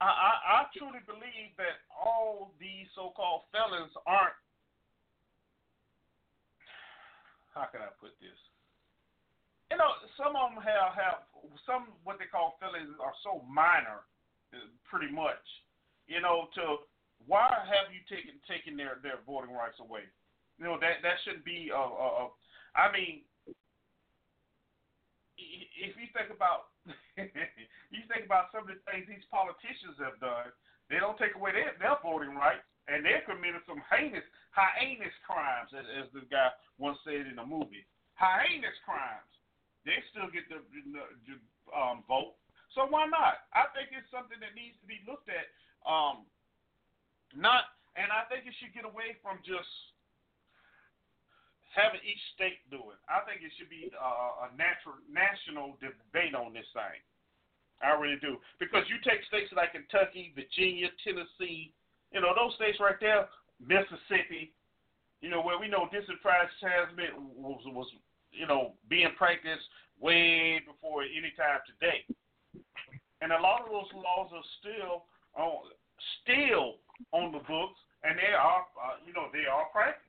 I, 0.00 0.08
I, 0.08 0.32
I 0.48 0.58
truly 0.72 1.04
believe 1.04 1.52
that 1.60 1.84
all 1.92 2.56
these 2.56 2.88
so-called 2.94 3.50
felons 3.52 3.92
aren't, 4.06 4.38
how 7.52 7.68
can 7.68 7.84
I 7.84 7.92
put 8.00 8.16
this? 8.20 8.38
You 9.70 9.76
know, 9.76 9.90
some 10.14 10.38
of 10.38 10.54
them 10.54 10.62
have 10.62 10.94
have 10.94 11.18
some 11.66 11.90
what 12.06 12.22
they 12.22 12.30
call 12.30 12.54
felonies 12.62 12.94
are 13.02 13.16
so 13.26 13.42
minor, 13.50 14.06
uh, 14.54 14.70
pretty 14.86 15.10
much. 15.10 15.42
You 16.06 16.22
know, 16.22 16.46
to 16.54 16.86
why 17.26 17.50
have 17.66 17.90
you 17.90 17.98
taken 18.06 18.38
taken 18.46 18.78
their 18.78 19.02
their 19.02 19.18
voting 19.26 19.50
rights 19.50 19.82
away? 19.82 20.06
You 20.58 20.70
know 20.70 20.78
that 20.78 21.02
that 21.02 21.18
shouldn't 21.26 21.42
be. 21.42 21.74
Uh, 21.74 21.82
uh, 21.82 22.14
uh, 22.26 22.30
I 22.78 22.94
mean, 22.94 23.26
if 25.34 25.98
you 25.98 26.06
think 26.14 26.30
about 26.30 26.70
you 27.18 28.02
think 28.06 28.22
about 28.22 28.54
some 28.54 28.70
of 28.70 28.70
the 28.70 28.78
things 28.86 29.10
these 29.10 29.26
politicians 29.34 29.98
have 29.98 30.22
done, 30.22 30.54
they 30.86 31.02
don't 31.02 31.18
take 31.18 31.34
away 31.34 31.50
their 31.50 31.74
their 31.82 31.98
voting 32.06 32.38
rights, 32.38 32.62
and 32.86 33.02
they've 33.02 33.26
committed 33.26 33.66
some 33.66 33.82
heinous 33.90 34.24
heinous 34.54 35.16
crimes, 35.26 35.74
as, 35.74 35.90
as 35.90 36.06
the 36.14 36.22
guy 36.30 36.54
once 36.78 37.02
said 37.02 37.26
in 37.26 37.42
a 37.42 37.46
movie. 37.46 37.82
Heinous 38.14 38.78
crimes 38.86 39.35
they 39.86 40.02
still 40.10 40.28
get 40.28 40.50
the, 40.50 40.60
um, 41.70 42.02
vote. 42.10 42.34
So 42.74 42.84
why 42.90 43.06
not? 43.06 43.46
I 43.54 43.70
think 43.72 43.94
it's 43.94 44.10
something 44.10 44.36
that 44.42 44.52
needs 44.58 44.76
to 44.82 44.86
be 44.90 45.00
looked 45.06 45.30
at. 45.30 45.48
Um, 45.86 46.26
not, 47.32 47.70
and 47.94 48.10
I 48.10 48.26
think 48.28 48.44
it 48.44 48.54
should 48.58 48.74
get 48.74 48.84
away 48.84 49.16
from 49.22 49.38
just 49.46 49.70
having 51.76 52.00
each 52.02 52.20
state 52.32 52.64
do 52.72 52.80
it. 52.92 52.98
I 53.06 53.20
think 53.28 53.44
it 53.44 53.52
should 53.54 53.68
be 53.68 53.92
uh, 53.92 54.48
a 54.48 54.56
natural 54.56 54.96
national 55.06 55.76
debate 55.78 56.32
on 56.32 56.56
this 56.56 56.66
thing. 56.72 57.00
I 57.84 57.92
really 57.92 58.16
do 58.24 58.40
because 58.56 58.88
you 58.88 58.96
take 59.04 59.20
states 59.28 59.52
like 59.52 59.76
Kentucky, 59.76 60.32
Virginia, 60.32 60.88
Tennessee, 61.04 61.76
you 62.08 62.24
know 62.24 62.32
those 62.32 62.56
states 62.56 62.80
right 62.80 62.96
there, 62.96 63.28
Mississippi, 63.60 64.56
you 65.20 65.28
know 65.28 65.44
where 65.44 65.60
we 65.60 65.68
know 65.68 65.84
disenfranchisement 65.92 67.20
was 67.36 67.60
was 67.68 67.92
you 68.38 68.46
know, 68.46 68.72
being 68.88 69.10
practiced 69.16 69.64
way 70.00 70.60
before 70.66 71.02
any 71.02 71.32
time 71.36 71.60
today. 71.66 72.04
And 73.20 73.32
a 73.32 73.40
lot 73.40 73.62
of 73.62 73.68
those 73.68 73.90
laws 73.94 74.30
are 74.32 74.48
still 74.60 75.04
on, 75.36 75.72
still 76.22 76.76
on 77.12 77.32
the 77.32 77.38
books, 77.38 77.80
and 78.04 78.18
they 78.18 78.34
are, 78.34 78.60
uh, 78.76 78.96
you 79.06 79.12
know, 79.12 79.28
they 79.32 79.48
are 79.50 79.64
practiced. 79.72 80.02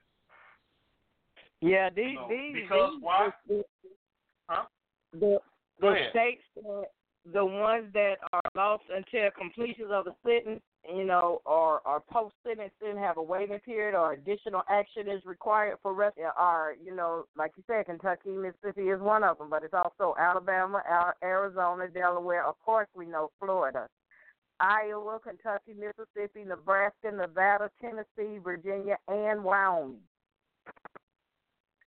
Yeah, 1.61 1.89
these 1.89 2.15
No, 2.15 2.27
these 2.29 2.63
because 2.63 2.91
these, 2.93 3.03
why? 3.03 3.29
The, 3.47 3.63
Huh? 4.49 4.63
the 5.13 5.39
the 5.81 5.95
states 6.09 6.43
that 6.55 6.85
the 7.33 7.43
ones 7.45 7.87
that 7.93 8.15
are 8.31 8.41
lost 8.55 8.83
until 8.93 9.29
completion 9.37 9.91
of 9.91 10.05
the 10.05 10.15
sentence, 10.25 10.61
you 10.83 11.03
know, 11.03 11.41
or 11.45 11.81
or 11.85 12.01
post 12.11 12.35
sentence 12.45 12.71
didn't 12.79 12.97
have 12.97 13.17
a 13.17 13.23
waiting 13.23 13.59
period 13.59 13.95
or 13.95 14.13
additional 14.13 14.63
action 14.69 15.09
is 15.09 15.23
required 15.25 15.77
for 15.81 15.93
rest 15.93 16.17
are, 16.37 16.75
you 16.83 16.95
know, 16.95 17.25
like 17.35 17.51
you 17.57 17.63
said, 17.67 17.85
Kentucky, 17.85 18.29
Mississippi 18.29 18.89
is 18.89 19.01
one 19.01 19.23
of 19.23 19.37
them, 19.37 19.49
but 19.49 19.63
it's 19.63 19.73
also 19.73 20.15
Alabama, 20.19 20.81
Arizona, 21.23 21.87
Delaware, 21.87 22.45
of 22.45 22.55
course 22.63 22.87
we 22.95 23.05
know 23.05 23.31
Florida. 23.39 23.87
Iowa, 24.59 25.19
Kentucky, 25.19 25.73
Mississippi, 25.73 26.43
Nebraska, 26.43 27.11
Nevada, 27.11 27.69
Tennessee, 27.79 28.39
Virginia, 28.43 28.97
and 29.07 29.43
Wyoming. 29.43 30.01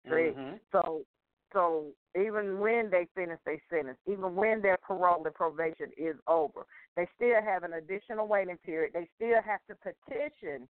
Mhm. 0.07 0.60
So, 0.72 1.03
so 1.52 1.94
even 2.15 2.60
when 2.60 2.90
they 2.90 3.07
finish 3.15 3.40
their 3.45 3.61
sentence, 3.69 3.98
even 4.07 4.36
when 4.36 4.61
their 4.61 4.77
parole 4.77 5.23
and 5.26 5.34
probation 5.34 5.90
is 5.98 6.15
over, 6.27 6.65
they 6.95 7.07
still 7.15 7.41
have 7.44 7.64
an 7.64 7.73
additional 7.73 8.27
waiting 8.27 8.57
period. 8.65 8.91
They 8.94 9.07
still 9.15 9.41
have 9.45 9.60
to 9.69 9.76
petition 9.76 10.68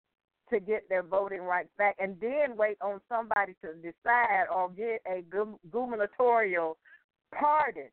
to 0.51 0.61
get 0.61 0.89
their 0.89 1.03
voting 1.03 1.43
rights 1.43 1.71
back, 1.77 1.97
and 1.99 2.17
then 2.21 2.57
wait 2.57 2.79
on 2.81 3.01
somebody 3.09 3.55
to 3.63 3.75
decide 3.75 4.47
or 4.55 4.71
get 4.71 5.03
a 5.07 5.23
gubernatorial 5.71 6.79
pardon 7.35 7.89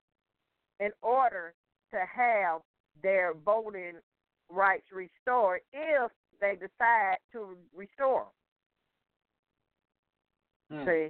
in 0.80 0.92
order 1.02 1.54
to 1.92 1.98
have 1.98 2.62
their 3.02 3.34
voting 3.34 3.94
rights 4.50 4.86
restored 4.92 5.62
if 5.74 6.12
they 6.40 6.54
decide 6.54 7.18
to 7.32 7.58
restore 7.76 8.28
them. 10.70 10.80
Hmm. 10.80 10.90
See, 10.90 11.08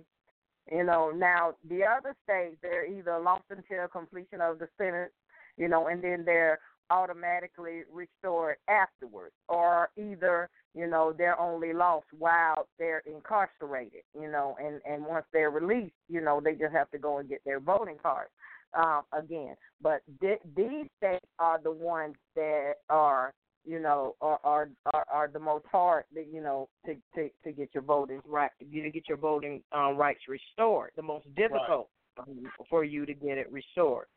you 0.72 0.84
know, 0.84 1.12
now 1.12 1.56
the 1.70 1.82
other 1.84 2.16
states 2.24 2.58
they're 2.62 2.86
either 2.86 3.20
lost 3.20 3.44
until 3.50 3.88
completion 3.88 4.42
of 4.42 4.60
the 4.60 4.68
sentence, 4.78 5.12
you 5.58 5.68
know, 5.68 5.88
and 5.88 6.04
then 6.04 6.24
they're 6.26 6.60
automatically 6.90 7.84
restored 7.92 8.58
afterwards, 8.68 9.34
or 9.48 9.90
either 9.98 10.50
you 10.76 10.88
know 10.88 11.14
they're 11.18 11.40
only 11.40 11.74
lost 11.74 12.06
while 12.18 12.68
they're 12.80 13.04
incarcerated, 13.06 14.04
you 14.20 14.30
know, 14.30 14.56
and 14.60 14.82
and 14.90 15.06
once 15.06 15.26
they're 15.34 15.50
released, 15.52 15.94
you 16.10 16.22
know, 16.22 16.42
they 16.44 16.54
just 16.56 16.74
have 16.74 16.90
to 16.92 16.98
go 16.98 17.18
and 17.20 17.30
get 17.30 17.42
their 17.46 17.60
voting 17.60 17.98
cards. 18.02 18.30
um, 18.74 19.04
again, 19.18 19.56
but 19.82 20.02
th- 20.22 20.42
these 20.56 20.88
states 20.98 21.26
are 21.40 21.60
the 21.62 21.72
ones 21.72 22.16
that 22.36 22.74
are 22.90 23.34
you 23.66 23.80
know, 23.80 24.16
are 24.22 24.40
are 24.44 24.70
are, 24.94 25.06
are 25.12 25.28
the 25.28 25.40
most 25.40 25.66
hard, 25.72 26.06
that 26.14 26.28
you 26.32 26.42
know, 26.42 26.70
to, 26.86 26.96
to 27.16 27.30
to 27.44 27.52
get 27.52 27.70
your 27.74 27.84
voting 27.84 28.22
right, 28.28 28.52
to 28.60 28.66
get 28.66 29.08
your 29.08 29.18
voting 29.18 29.62
uh, 29.76 29.92
rights 29.92 30.22
restored. 30.28 30.92
The 30.96 31.02
most 31.02 31.26
difficult 31.36 31.90
right. 32.18 32.28
um, 32.28 32.44
for 32.70 32.84
you 32.84 33.06
to 33.06 33.14
get 33.14 33.38
it 33.38 33.52
restored. 33.52 34.08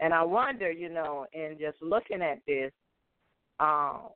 And 0.00 0.12
I 0.12 0.22
wonder, 0.22 0.70
you 0.70 0.88
know, 0.88 1.26
in 1.32 1.56
just 1.60 1.80
looking 1.80 2.20
at 2.20 2.38
this, 2.46 2.72
um, 3.60 4.08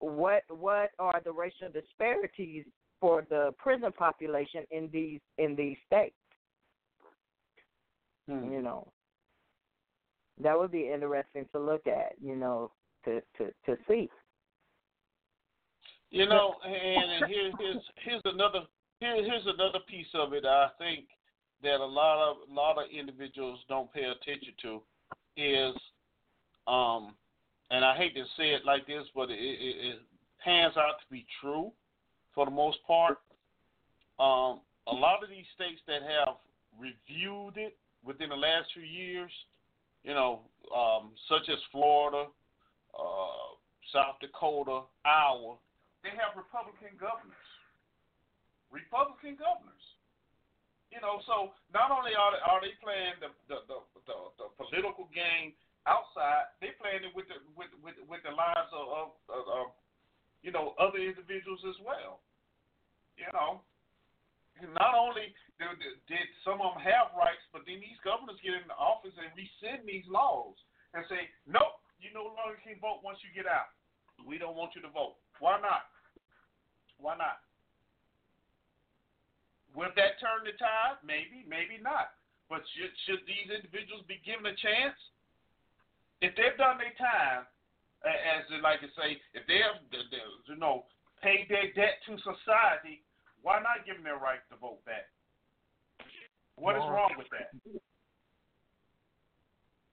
what 0.00 0.42
what 0.48 0.90
are 0.98 1.20
the 1.24 1.32
racial 1.32 1.68
disparities 1.72 2.64
for 3.00 3.24
the 3.30 3.52
prison 3.58 3.92
population 3.92 4.64
in 4.70 4.88
these 4.92 5.20
in 5.38 5.56
these 5.56 5.76
states? 5.86 6.14
Hmm. 8.28 8.52
You 8.52 8.62
know, 8.62 8.88
that 10.42 10.58
would 10.58 10.72
be 10.72 10.90
interesting 10.92 11.46
to 11.52 11.60
look 11.60 11.86
at. 11.86 12.12
You 12.20 12.36
know, 12.36 12.70
to 13.04 13.20
to 13.38 13.52
to 13.66 13.76
see. 13.88 14.08
You 16.10 16.26
know, 16.26 16.54
and, 16.64 17.10
and 17.12 17.32
here's 17.32 17.54
here's 17.58 17.82
here's 18.04 18.22
another 18.24 18.60
here, 19.00 19.16
here's 19.16 19.46
another 19.46 19.80
piece 19.88 20.12
of 20.14 20.32
it. 20.32 20.44
I 20.44 20.68
think 20.78 21.06
that 21.62 21.80
a 21.80 21.84
lot 21.84 22.30
of 22.30 22.36
a 22.50 22.52
lot 22.52 22.78
of 22.78 22.84
individuals 22.90 23.60
don't 23.68 23.92
pay 23.92 24.04
attention 24.04 24.52
to 24.62 24.82
is, 25.36 25.74
um, 26.66 27.14
and 27.70 27.84
I 27.84 27.96
hate 27.96 28.14
to 28.14 28.24
say 28.36 28.50
it 28.50 28.66
like 28.66 28.86
this, 28.86 29.04
but 29.14 29.30
it, 29.30 29.38
it, 29.38 29.76
it 29.86 29.98
pans 30.44 30.76
out 30.76 31.00
to 31.00 31.06
be 31.10 31.24
true 31.40 31.72
for 32.34 32.44
the 32.44 32.50
most 32.50 32.78
part. 32.86 33.18
Um, 34.18 34.60
a 34.86 34.94
lot 34.94 35.22
of 35.22 35.30
these 35.30 35.46
states 35.54 35.80
that 35.86 36.02
have 36.02 36.36
reviewed 36.78 37.56
it 37.56 37.76
within 38.04 38.28
the 38.28 38.36
last 38.36 38.68
few 38.74 38.82
years, 38.82 39.30
you 40.04 40.14
know, 40.14 40.40
um, 40.76 41.12
such 41.28 41.48
as 41.48 41.58
Florida, 41.70 42.26
uh, 42.96 43.56
South 43.92 44.20
Dakota, 44.20 44.88
Iowa, 45.04 45.56
they 46.02 46.12
have 46.16 46.36
Republican 46.36 46.96
governors. 46.96 47.48
Republican 48.72 49.36
governors. 49.36 49.84
You 50.92 51.00
know, 51.00 51.24
so 51.24 51.56
not 51.72 51.88
only 51.88 52.12
are 52.12 52.36
they, 52.36 52.42
are 52.44 52.60
they 52.60 52.76
playing 52.84 53.16
the 53.20 53.32
the, 53.48 53.64
the 53.64 53.78
the, 54.04 54.16
the 54.36 54.46
political 54.60 55.08
game 55.12 55.56
outside, 55.88 56.52
they 56.60 56.76
playing 56.76 57.08
it 57.08 57.12
with 57.16 57.28
the 57.32 57.40
with 57.56 57.72
with, 57.80 57.96
with 58.04 58.20
the 58.24 58.34
lives 58.34 58.68
of, 58.76 58.86
of, 58.92 59.08
of 59.48 59.66
you 60.44 60.52
know 60.52 60.76
other 60.76 61.00
individuals 61.00 61.64
as 61.64 61.80
well. 61.80 62.20
You 63.16 63.28
know, 63.32 63.64
not 64.76 64.94
only 64.94 65.32
did, 65.58 65.96
did 66.08 66.26
some 66.44 66.60
of 66.60 66.74
them 66.74 66.82
have 66.82 67.14
rights, 67.14 67.44
but 67.54 67.62
then 67.66 67.78
these 67.82 67.98
governors 68.02 68.40
get 68.42 68.56
in 68.56 68.66
the 68.66 68.78
office 68.78 69.14
and 69.18 69.30
rescind 69.34 69.86
these 69.86 70.06
laws 70.10 70.56
and 70.94 71.04
say, 71.08 71.30
nope, 71.46 71.81
you 72.02 72.10
no 72.10 72.34
longer 72.34 72.58
can 72.60 72.78
vote 72.82 73.00
once 73.06 73.22
you 73.22 73.30
get 73.30 73.46
out. 73.46 73.70
We 74.22 74.36
don't 74.38 74.58
want 74.58 74.74
you 74.74 74.82
to 74.82 74.92
vote. 74.92 75.18
Why 75.38 75.58
not? 75.62 75.88
Why 76.98 77.16
not? 77.18 77.42
Will 79.72 79.90
that 79.96 80.20
turn 80.20 80.44
the 80.44 80.52
tide? 80.60 81.00
Maybe, 81.00 81.46
maybe 81.48 81.80
not. 81.80 82.14
But 82.52 82.60
should 82.76 82.92
should 83.08 83.24
these 83.24 83.48
individuals 83.48 84.04
be 84.04 84.20
given 84.20 84.44
a 84.44 84.54
chance? 84.58 84.98
If 86.20 86.36
they've 86.36 86.58
done 86.60 86.78
their 86.78 86.94
time, 87.00 87.48
as 88.04 88.46
they 88.50 88.60
like 88.60 88.84
to 88.84 88.90
say, 88.94 89.18
if 89.34 89.42
they 89.48 89.64
have, 89.64 89.80
you 89.90 90.58
know, 90.60 90.86
paid 91.24 91.48
their 91.48 91.72
debt 91.74 91.98
to 92.06 92.18
society, 92.22 93.02
why 93.40 93.58
not 93.58 93.86
give 93.86 93.96
them 93.98 94.06
their 94.06 94.20
right 94.22 94.42
to 94.52 94.56
vote 94.60 94.84
back? 94.86 95.10
What 96.54 96.76
is 96.76 96.84
wrong 96.86 97.16
with 97.16 97.26
that? 97.34 97.50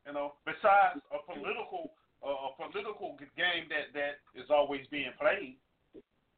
You 0.06 0.14
know, 0.14 0.38
besides 0.46 1.02
a 1.10 1.22
political 1.26 1.94
a 2.24 2.50
political 2.58 3.16
game 3.38 3.72
that 3.72 3.96
that 3.96 4.20
is 4.36 4.50
always 4.50 4.84
being 4.92 5.12
played 5.20 5.56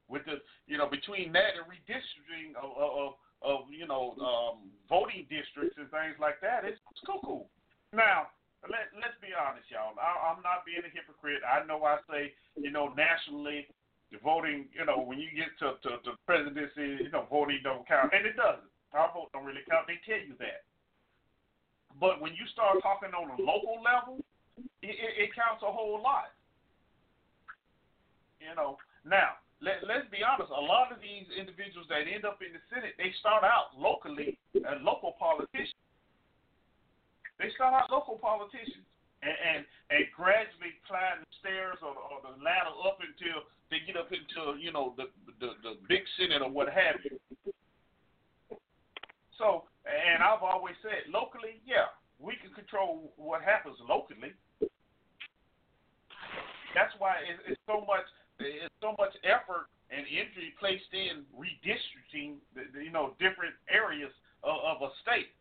with 0.10 0.26
the 0.26 0.38
you 0.68 0.78
know 0.78 0.88
between 0.88 1.32
that 1.34 1.58
and 1.58 1.66
redistricting 1.66 2.54
of 2.60 2.72
of, 2.78 3.10
of 3.42 3.60
you 3.72 3.88
know 3.88 4.14
um, 4.22 4.70
voting 4.90 5.26
districts 5.30 5.78
and 5.78 5.90
things 5.90 6.18
like 6.20 6.38
that. 6.42 6.66
It's, 6.66 6.78
it's 6.92 7.02
cuckoo. 7.06 7.48
Now 7.94 8.30
let 8.70 8.94
let's 8.94 9.18
be 9.18 9.34
honest, 9.34 9.66
y'all. 9.74 9.98
I, 9.98 10.34
I'm 10.34 10.46
not 10.46 10.68
being 10.68 10.86
a 10.86 10.92
hypocrite. 10.94 11.42
I 11.42 11.66
know 11.66 11.82
I 11.82 11.98
say 12.06 12.34
you 12.60 12.70
know 12.70 12.94
nationally 12.94 13.66
the 14.12 14.20
voting, 14.20 14.68
you 14.76 14.84
know, 14.84 15.00
when 15.00 15.24
you 15.24 15.32
get 15.32 15.56
to, 15.64 15.80
to, 15.88 16.04
to 16.04 16.20
presidency, 16.28 17.08
you 17.08 17.12
know, 17.16 17.24
voting 17.32 17.64
don't 17.64 17.88
count. 17.88 18.12
And 18.12 18.28
it 18.28 18.36
doesn't. 18.36 18.68
Our 18.92 19.08
vote 19.16 19.32
don't 19.32 19.48
really 19.48 19.64
count. 19.72 19.88
They 19.88 20.04
tell 20.04 20.20
you 20.20 20.36
that. 20.44 20.68
But 21.96 22.20
when 22.20 22.36
you 22.36 22.44
start 22.52 22.84
talking 22.84 23.16
on 23.16 23.32
a 23.32 23.40
local 23.40 23.80
level, 23.80 24.20
it, 24.82 24.96
it, 24.98 25.30
counts 25.36 25.64
a 25.64 25.72
whole 25.72 26.02
lot. 26.02 26.34
You 28.42 28.54
know, 28.58 28.78
now 29.06 29.38
let, 29.62 29.86
let's 29.86 30.10
be 30.10 30.26
honest. 30.26 30.50
A 30.50 30.58
lot 30.58 30.90
of 30.90 30.98
these 31.00 31.30
individuals 31.38 31.86
that 31.94 32.10
end 32.10 32.26
up 32.26 32.42
in 32.42 32.54
the 32.54 32.64
Senate, 32.74 32.98
they 32.98 33.14
start 33.22 33.46
out 33.46 33.78
locally 33.78 34.38
as 34.58 34.82
local 34.82 35.14
politicians. 35.22 35.78
They 37.38 37.54
start 37.54 37.74
out 37.74 37.90
local 37.90 38.18
politicians 38.18 38.86
and 39.22 39.38
and, 39.38 39.62
and 39.94 40.04
gradually 40.18 40.74
climb 40.90 41.22
the 41.22 41.32
stairs 41.42 41.78
or, 41.86 41.94
or 41.94 42.22
the 42.26 42.34
ladder 42.42 42.74
up 42.86 42.98
until 43.02 43.46
they 43.70 43.82
get 43.86 43.98
up 43.98 44.10
into 44.10 44.58
you 44.58 44.74
know 44.74 44.98
the 44.98 45.10
the, 45.38 45.54
the 45.62 45.74
big 45.86 46.02
Senate 46.18 46.42
or 46.42 46.50
what 46.50 46.70
have 46.70 47.02
you. 47.06 47.18
So, 49.38 49.66
and 49.90 50.22
I've 50.22 50.46
always 50.46 50.78
said 50.86 51.10
locally, 51.10 51.58
yeah, 51.66 51.90
we 52.22 52.38
can 52.38 52.54
control 52.54 53.14
what 53.18 53.42
happens 53.42 53.78
locally. 53.82 54.38
That's 56.74 56.94
why 56.98 57.22
it's, 57.46 57.60
so 57.68 57.84
much 57.84 58.08
it's 58.40 58.74
so 58.82 58.96
much 58.98 59.14
effort 59.24 59.70
and 59.92 60.08
energy 60.08 60.56
placed 60.58 60.90
in 60.96 61.28
redistricting, 61.36 62.40
you 62.80 62.92
know, 62.92 63.14
different 63.20 63.54
areas 63.68 64.12
of, 64.44 64.56
of 64.64 64.78
a 64.88 64.90
state. 65.04 65.36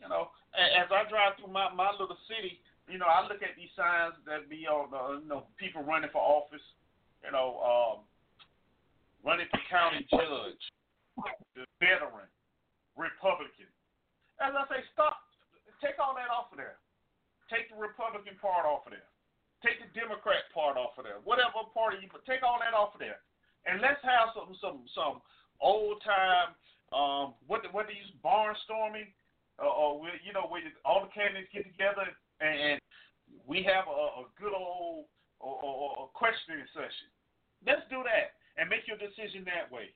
You 0.00 0.08
know, 0.08 0.30
as 0.54 0.86
I 0.92 1.08
drive 1.10 1.34
through 1.40 1.52
my 1.52 1.72
my 1.72 1.90
little 1.90 2.18
city, 2.30 2.60
you 2.86 2.98
know, 2.98 3.10
I 3.10 3.26
look 3.26 3.42
at 3.42 3.58
these 3.58 3.72
signs 3.74 4.14
that 4.26 4.46
be 4.46 4.66
on, 4.70 4.94
uh, 4.94 5.18
you 5.18 5.26
know, 5.26 5.50
people 5.58 5.82
running 5.82 6.10
for 6.12 6.22
office, 6.22 6.62
you 7.24 7.32
know, 7.34 7.58
um, 7.58 7.96
running 9.26 9.50
for 9.50 9.58
county 9.66 10.06
judge, 10.06 10.62
the 11.58 11.66
veteran, 11.82 12.30
Republican. 12.94 13.66
As 14.38 14.54
I 14.54 14.62
say, 14.70 14.80
stop, 14.94 15.18
take 15.82 15.98
all 15.98 16.14
that 16.14 16.30
off 16.30 16.52
of 16.54 16.58
there. 16.62 16.78
Take 17.46 17.70
the 17.70 17.78
Republican 17.78 18.34
part 18.42 18.66
off 18.66 18.86
of 18.86 18.92
there. 18.94 19.10
Take 19.62 19.80
the 19.80 19.90
Democrat 19.94 20.46
part 20.52 20.76
off 20.76 20.98
of 20.98 21.06
there. 21.06 21.22
Whatever 21.22 21.66
party 21.72 22.02
you, 22.02 22.08
but 22.10 22.26
take 22.26 22.42
all 22.42 22.58
that 22.60 22.76
off 22.76 22.94
of 22.94 23.00
there, 23.00 23.22
and 23.64 23.80
let's 23.80 24.02
have 24.04 24.34
some 24.34 24.52
some 24.60 24.84
some 24.92 25.22
old 25.60 26.02
time 26.04 26.52
um 26.94 27.34
what 27.46 27.66
what 27.72 27.88
they 27.88 27.98
use 27.98 28.12
barnstorming, 28.22 29.10
uh, 29.58 29.66
or 29.66 30.02
you 30.22 30.34
know 30.34 30.46
where 30.46 30.62
all 30.84 31.02
the 31.06 31.10
candidates 31.10 31.50
get 31.50 31.64
together 31.64 32.06
and, 32.40 32.56
and 32.60 32.78
we 33.46 33.62
have 33.62 33.86
a, 33.88 34.22
a 34.22 34.24
good 34.38 34.54
old 34.54 35.06
or, 35.40 35.54
or 35.62 36.08
questioning 36.14 36.64
session. 36.72 37.10
Let's 37.66 37.84
do 37.90 38.02
that 38.04 38.38
and 38.56 38.68
make 38.68 38.86
your 38.86 38.98
decision 38.98 39.44
that 39.46 39.70
way. 39.72 39.92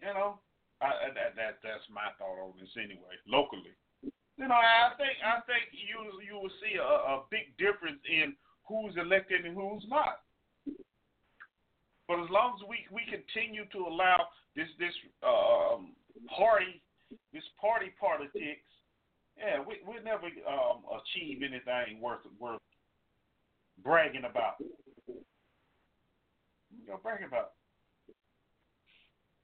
You 0.00 0.10
know, 0.14 0.42
I, 0.82 1.14
that 1.14 1.38
that 1.38 1.62
that's 1.62 1.86
my 1.86 2.10
thought 2.18 2.42
on 2.42 2.58
this 2.58 2.72
anyway, 2.74 3.14
locally. 3.26 3.74
You 4.42 4.48
know, 4.48 4.58
I 4.58 4.90
think 4.98 5.22
I 5.22 5.38
think 5.46 5.70
you 5.70 6.18
you 6.26 6.34
will 6.34 6.50
see 6.58 6.74
a, 6.74 6.82
a 6.82 7.22
big 7.30 7.54
difference 7.62 8.02
in 8.10 8.34
who's 8.66 8.90
elected 8.98 9.46
and 9.46 9.54
who's 9.54 9.86
not. 9.86 10.18
But 12.08 12.18
as 12.18 12.28
long 12.28 12.58
as 12.58 12.66
we 12.66 12.82
we 12.90 13.06
continue 13.06 13.70
to 13.70 13.78
allow 13.86 14.18
this 14.56 14.66
this 14.82 14.90
um, 15.22 15.94
party 16.26 16.82
this 17.32 17.46
party 17.54 17.94
politics, 18.00 18.66
yeah, 19.38 19.62
we 19.62 19.78
we'll 19.86 20.02
never 20.02 20.26
um, 20.26 20.82
achieve 20.90 21.46
anything 21.46 22.02
worth 22.02 22.26
worth 22.40 22.58
bragging 23.84 24.24
about. 24.24 24.58
You 25.06 25.22
know, 26.88 26.98
brag 27.00 27.22
about. 27.22 27.52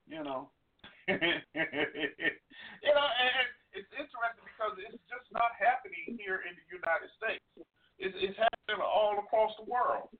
You 0.09 0.25
know. 0.25 0.51
you 1.09 1.15
know, 1.17 3.09
and 3.15 3.49
it's 3.79 3.95
interesting 3.95 4.43
because 4.43 4.75
it's 4.83 4.99
just 5.07 5.31
not 5.31 5.55
happening 5.55 6.19
here 6.19 6.43
in 6.43 6.59
the 6.59 6.67
United 6.67 7.07
States. 7.15 7.47
It's, 8.03 8.15
it's 8.19 8.35
happening 8.35 8.83
all 8.83 9.23
across 9.23 9.55
the 9.55 9.67
world. 9.71 10.11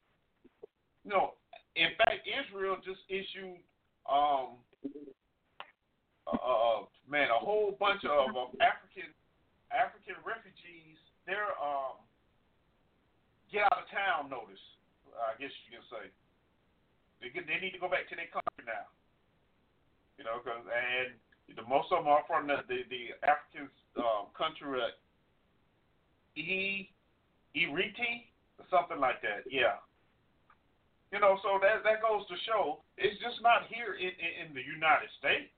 You 1.03 1.11
know, 1.11 1.35
in 1.75 1.91
fact, 1.99 2.23
Israel 2.23 2.79
just 2.79 3.03
issued, 3.11 3.59
um, 4.07 4.63
uh, 6.31 6.87
man, 7.11 7.35
a 7.35 7.41
whole 7.41 7.75
bunch 7.75 8.07
of, 8.07 8.31
of 8.31 8.55
African 8.63 9.11
African 9.75 10.17
refugees. 10.23 10.97
Their 11.27 11.51
um, 11.59 11.99
get 13.51 13.67
out 13.69 13.85
of 13.85 13.87
town 13.91 14.31
notice. 14.31 14.61
I 15.19 15.35
guess 15.37 15.51
you 15.67 15.77
can 15.77 15.85
say 15.91 16.05
they 17.19 17.29
they 17.35 17.59
need 17.59 17.75
to 17.75 17.83
go 17.83 17.91
back 17.91 18.07
to 18.13 18.17
their 18.17 18.31
country 18.31 18.65
now. 18.65 18.87
You 20.19 20.27
know, 20.27 20.43
cause, 20.43 20.63
and 20.67 21.15
the 21.57 21.65
most 21.65 21.89
of 21.93 22.05
them 22.05 22.09
are 22.09 22.25
from 22.27 22.47
the 22.47 22.61
the, 22.69 22.85
the 22.89 23.17
African 23.25 23.71
um, 23.97 24.29
country 24.37 24.69
uh, 24.81 24.93
E 26.37 26.89
or 27.57 28.67
something 28.71 29.01
like 29.01 29.23
that. 29.23 29.49
Yeah. 29.51 29.81
You 31.11 31.19
know, 31.21 31.41
so 31.41 31.57
that 31.63 31.83
that 31.85 32.05
goes 32.05 32.29
to 32.29 32.37
show 32.45 32.85
it's 33.01 33.17
just 33.23 33.41
not 33.41 33.65
here 33.73 33.97
in, 33.97 34.13
in, 34.13 34.33
in 34.45 34.49
the 34.53 34.63
United 34.63 35.09
States. 35.19 35.51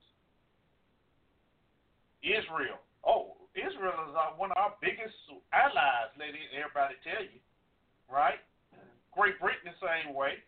Israel. 2.23 2.79
Oh, 3.01 3.41
Israel 3.57 3.97
is 4.09 4.15
our, 4.15 4.37
one 4.37 4.53
of 4.53 4.61
our 4.61 4.77
biggest 4.85 5.17
allies, 5.51 6.13
let 6.21 6.37
Everybody 6.53 6.95
tell 7.01 7.25
you, 7.25 7.41
right? 8.07 8.39
Great 9.11 9.41
Britain 9.41 9.73
the 9.73 9.81
same 9.81 10.15
way. 10.15 10.39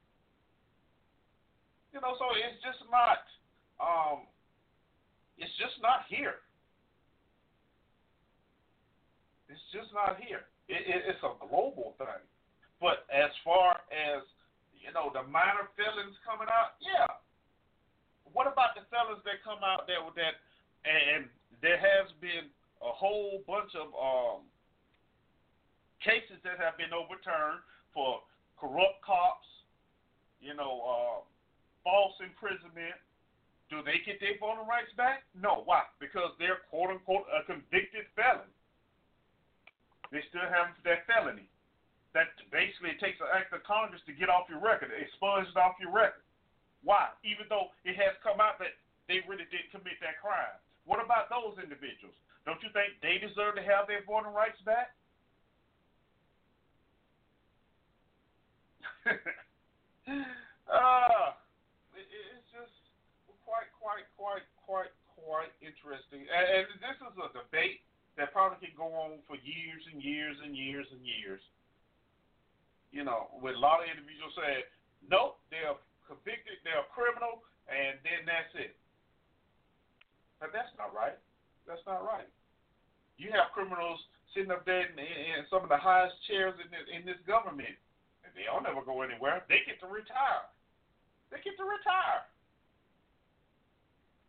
You 1.90 2.00
know, 2.00 2.14
so 2.20 2.28
it's 2.36 2.60
just 2.62 2.84
not. 2.92 3.24
Um, 3.80 4.28
it's 5.38 5.52
just 5.58 5.80
not 5.80 6.08
here. 6.08 6.42
It's 9.48 9.62
just 9.72 9.92
not 9.92 10.16
here. 10.20 10.48
It, 10.68 10.80
it, 10.88 11.00
it's 11.12 11.22
a 11.24 11.36
global 11.44 11.94
thing. 11.98 12.22
But 12.80 13.04
as 13.12 13.30
far 13.44 13.84
as 13.92 14.24
you 14.82 14.90
know, 14.90 15.14
the 15.14 15.22
minor 15.30 15.70
felons 15.78 16.18
coming 16.26 16.50
out, 16.50 16.74
yeah. 16.82 17.06
What 18.34 18.50
about 18.50 18.74
the 18.74 18.82
felons 18.90 19.22
that 19.22 19.38
come 19.46 19.62
out 19.62 19.86
there 19.86 20.02
with 20.02 20.18
that? 20.18 20.42
And 20.82 21.30
there 21.62 21.78
has 21.78 22.10
been 22.18 22.50
a 22.82 22.90
whole 22.90 23.46
bunch 23.46 23.70
of 23.78 23.94
um, 23.94 24.42
cases 26.02 26.42
that 26.42 26.58
have 26.58 26.74
been 26.74 26.90
overturned 26.90 27.62
for 27.94 28.26
corrupt 28.58 28.98
cops, 29.06 29.46
you 30.42 30.58
know, 30.58 30.82
uh, 30.82 31.18
false 31.86 32.18
imprisonment. 32.18 32.98
Do 33.72 33.80
they 33.80 34.04
get 34.04 34.20
their 34.20 34.36
voting 34.36 34.68
rights 34.68 34.92
back? 35.00 35.24
No. 35.32 35.64
Why? 35.64 35.88
Because 35.96 36.36
they're 36.36 36.60
quote 36.68 36.92
unquote 36.92 37.24
a 37.32 37.40
convicted 37.48 38.04
felon. 38.12 38.52
They 40.12 40.20
still 40.28 40.44
have 40.44 40.76
that 40.84 41.08
felony. 41.08 41.48
That 42.12 42.28
basically 42.52 42.92
it 42.92 43.00
takes 43.00 43.16
an 43.24 43.32
act 43.32 43.56
of 43.56 43.64
Congress 43.64 44.04
to 44.04 44.12
get 44.12 44.28
off 44.28 44.44
your 44.52 44.60
record, 44.60 44.92
expunge 44.92 45.48
it 45.48 45.56
off 45.56 45.80
your 45.80 45.88
record. 45.88 46.20
Why? 46.84 47.16
Even 47.24 47.48
though 47.48 47.72
it 47.88 47.96
has 47.96 48.12
come 48.20 48.44
out 48.44 48.60
that 48.60 48.76
they 49.08 49.24
really 49.24 49.48
did 49.48 49.64
commit 49.72 49.96
that 50.04 50.20
crime. 50.20 50.52
What 50.84 51.00
about 51.00 51.32
those 51.32 51.56
individuals? 51.56 52.12
Don't 52.44 52.60
you 52.60 52.68
think 52.76 53.00
they 53.00 53.16
deserve 53.16 53.56
to 53.56 53.64
have 53.64 53.88
their 53.88 54.04
voting 54.04 54.36
rights 54.36 54.60
back? 54.68 54.92
uh, 60.68 61.32
it's 61.32 61.40
just 61.40 61.41
quite, 63.82 64.06
quite, 64.14 64.46
quite, 64.62 64.94
quite, 65.18 65.50
interesting. 65.58 66.22
And, 66.30 66.70
and 66.70 66.78
this 66.78 66.98
is 67.02 67.14
a 67.18 67.28
debate 67.34 67.82
that 68.14 68.30
probably 68.30 68.62
can 68.62 68.78
go 68.78 68.86
on 68.94 69.18
for 69.26 69.34
years 69.42 69.82
and 69.90 69.98
years 69.98 70.38
and 70.38 70.54
years 70.54 70.86
and 70.94 71.02
years. 71.02 71.42
You 72.94 73.02
know, 73.02 73.34
with 73.42 73.58
a 73.58 73.62
lot 73.62 73.82
of 73.82 73.90
individuals 73.90 74.38
saying, 74.38 74.62
nope, 75.10 75.42
they're 75.50 75.74
convicted, 76.06 76.62
they're 76.62 76.86
a 76.86 76.90
criminal, 76.94 77.42
and 77.66 77.98
then 78.06 78.22
that's 78.22 78.52
it. 78.54 78.78
But 80.38 80.54
that's 80.54 80.70
not 80.78 80.94
right. 80.94 81.18
That's 81.66 81.82
not 81.88 82.06
right. 82.06 82.28
You 83.18 83.34
have 83.34 83.50
criminals 83.50 83.98
sitting 84.34 84.52
up 84.52 84.62
there 84.68 84.86
in, 84.86 84.98
in 84.98 85.46
some 85.48 85.64
of 85.64 85.70
the 85.72 85.80
highest 85.80 86.14
chairs 86.28 86.54
in 86.60 86.68
this, 86.70 86.86
in 86.90 87.02
this 87.08 87.20
government, 87.26 87.74
and 88.22 88.30
they 88.36 88.44
don't 88.44 88.66
never 88.66 88.84
go 88.84 89.02
anywhere. 89.02 89.42
They 89.48 89.64
get 89.64 89.80
to 89.80 89.88
retire. 89.88 90.46
They 91.32 91.40
get 91.40 91.56
to 91.56 91.64
retire. 91.64 92.28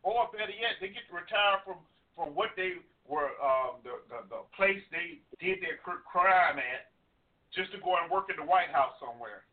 Or 0.03 0.27
better 0.35 0.51
yet, 0.51 0.83
they 0.83 0.91
get 0.91 1.07
to 1.07 1.15
retire 1.15 1.63
from 1.63 1.79
from 2.13 2.35
what 2.35 2.51
they 2.59 2.83
were 3.07 3.31
um, 3.39 3.79
the, 3.87 4.03
the 4.11 4.27
the 4.27 4.43
place 4.55 4.83
they 4.91 5.23
did 5.39 5.63
their 5.63 5.79
crime 5.79 6.59
at, 6.59 6.91
just 7.55 7.71
to 7.71 7.79
go 7.79 7.95
and 7.95 8.11
work 8.11 8.27
in 8.29 8.35
the 8.35 8.43
White 8.43 8.69
House 8.75 8.99
somewhere, 8.99 9.47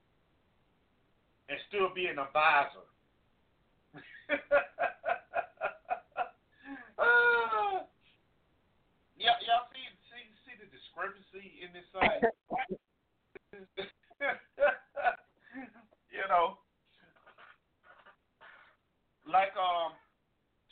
and 1.48 1.58
still 1.70 1.94
be 1.94 2.10
an 2.10 2.18
advisor. 2.18 2.82
uh, 6.98 7.86
yeah, 9.14 9.38
y'all 9.46 9.70
see, 9.70 9.86
see 10.10 10.26
see 10.42 10.58
the 10.58 10.66
discrepancy 10.74 11.62
in 11.62 11.70
this 11.70 11.86
thing. 11.94 12.26
you 16.12 16.24
know, 16.28 16.58
like 19.24 19.56
um 19.56 19.96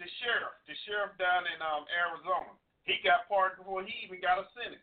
the 0.09 0.17
sheriff, 0.25 0.57
the 0.65 0.73
sheriff 0.89 1.13
down 1.21 1.45
in 1.45 1.61
um 1.61 1.85
Arizona, 1.93 2.57
he 2.89 2.97
got 3.05 3.29
pardoned 3.29 3.61
before 3.61 3.85
he 3.85 3.93
even 4.01 4.25
got 4.25 4.41
a 4.41 4.49
sentence. 4.57 4.81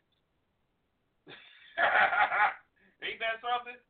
Ain't 3.02 3.18
that 3.18 3.42
something? 3.42 3.82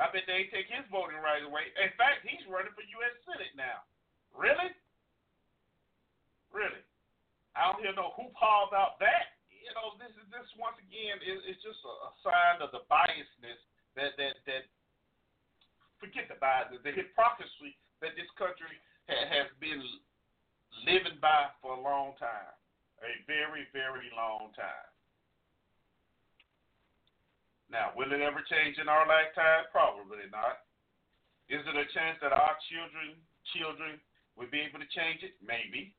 I 0.00 0.08
bet 0.08 0.24
they 0.24 0.48
take 0.48 0.72
his 0.72 0.88
voting 0.88 1.20
rights 1.20 1.44
away. 1.44 1.68
In 1.76 1.92
fact, 2.00 2.24
he's 2.24 2.40
running 2.48 2.72
for 2.72 2.80
U.S. 2.80 3.12
Senate 3.28 3.52
now. 3.52 3.84
Really? 4.32 4.72
Really? 6.48 6.80
I 7.52 7.68
don't 7.68 7.84
hear 7.84 7.92
no 7.92 8.16
hoop 8.16 8.32
ha 8.32 8.64
about 8.64 8.96
that. 9.04 9.36
You 9.52 9.68
know, 9.76 10.00
this 10.00 10.16
is 10.16 10.24
this 10.32 10.48
once 10.56 10.80
again 10.80 11.20
is 11.20 11.44
it's 11.44 11.60
just 11.60 11.84
a, 11.84 11.92
a 12.08 12.10
sign 12.24 12.64
of 12.64 12.72
the 12.72 12.88
biasness 12.88 13.60
that 14.00 14.16
that 14.16 14.40
that 14.48 14.64
forget 16.00 16.32
the 16.32 16.40
bias, 16.40 16.72
the 16.80 16.96
hypocrisy 16.96 17.76
that 18.00 18.16
this 18.16 18.32
country 18.40 18.72
ha, 19.12 19.16
has 19.28 19.52
been 19.60 19.84
living 20.84 21.20
by 21.20 21.52
for 21.60 21.76
a 21.76 21.80
long 21.80 22.16
time, 22.18 22.54
a 23.04 23.12
very 23.26 23.68
very 23.72 24.08
long 24.16 24.52
time. 24.56 24.90
Now, 27.72 27.88
will 27.96 28.12
it 28.12 28.20
ever 28.20 28.44
change 28.44 28.76
in 28.76 28.88
our 28.88 29.08
lifetime? 29.08 29.64
Probably 29.72 30.28
not. 30.28 30.68
Is 31.48 31.64
it 31.64 31.72
a 31.72 31.88
chance 31.96 32.20
that 32.20 32.32
our 32.36 32.56
children 32.68 33.16
children 33.56 33.96
will 34.36 34.48
be 34.52 34.60
able 34.60 34.80
to 34.80 34.90
change 34.92 35.24
it? 35.24 35.36
Maybe. 35.40 35.96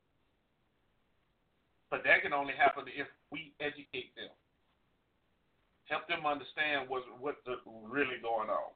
But 1.90 2.06
that 2.06 2.22
can 2.22 2.34
only 2.34 2.54
happen 2.54 2.86
if 2.90 3.10
we 3.30 3.54
educate 3.60 4.14
them, 4.18 4.34
help 5.90 6.08
them 6.08 6.26
understand 6.26 6.90
what's 6.90 7.06
what's 7.22 7.42
really 7.86 8.22
going 8.22 8.50
on. 8.50 8.72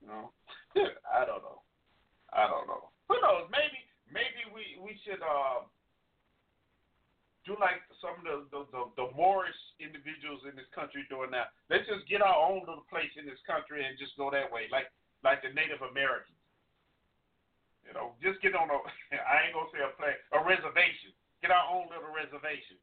You 0.00 0.08
know, 0.08 0.24
I 1.08 1.24
don't 1.24 1.44
know. 1.44 1.65
I 2.36 2.44
don't 2.44 2.68
know. 2.68 2.92
Who 3.08 3.16
knows? 3.24 3.48
Maybe 3.48 3.80
maybe 4.12 4.44
we 4.52 4.76
we 4.76 5.00
should 5.08 5.24
uh, 5.24 5.64
do 7.48 7.56
like 7.56 7.80
some 7.96 8.20
of 8.20 8.24
the 8.28 8.36
the, 8.52 8.60
the 8.68 8.82
the 9.00 9.06
Moorish 9.16 9.56
individuals 9.80 10.44
in 10.44 10.52
this 10.52 10.68
country 10.76 11.08
doing 11.08 11.32
now. 11.32 11.48
Let's 11.72 11.88
just 11.88 12.04
get 12.04 12.20
our 12.20 12.36
own 12.36 12.68
little 12.68 12.84
place 12.92 13.10
in 13.16 13.24
this 13.24 13.40
country 13.48 13.88
and 13.88 13.96
just 13.96 14.12
go 14.20 14.28
that 14.28 14.52
way, 14.52 14.68
like 14.68 14.92
like 15.24 15.40
the 15.40 15.48
Native 15.56 15.80
Americans. 15.80 16.36
You 17.88 17.96
know, 17.96 18.12
just 18.20 18.42
get 18.44 18.52
on 18.52 18.68
a 18.68 18.78
I 19.32 19.48
ain't 19.48 19.56
gonna 19.56 19.72
say 19.72 19.80
a 19.80 19.88
play 19.96 20.12
a 20.36 20.40
reservation. 20.44 21.16
Get 21.40 21.48
our 21.48 21.64
own 21.72 21.88
little 21.88 22.12
reservation. 22.12 22.76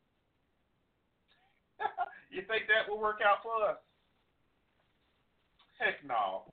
you 2.33 2.41
think 2.49 2.65
that 2.71 2.89
will 2.89 3.01
work 3.01 3.21
out 3.21 3.45
for 3.45 3.53
us? 3.69 3.77
Heck 5.77 6.01
no. 6.01 6.52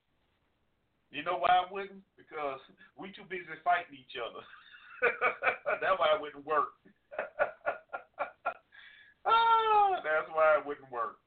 You 1.11 1.23
know 1.25 1.39
why 1.39 1.51
I 1.51 1.67
wouldn't? 1.71 2.03
Because 2.17 2.61
we 2.97 3.11
too 3.11 3.27
busy 3.29 3.51
fighting 3.65 3.99
each 3.99 4.15
other. 4.15 4.47
that's 5.83 5.99
why 5.99 6.15
it 6.15 6.21
wouldn't 6.21 6.47
work. 6.47 6.79
ah, 9.27 9.99
that's 10.05 10.31
why 10.31 10.59
it 10.59 10.67
wouldn't 10.67 10.91
work. 10.91 11.19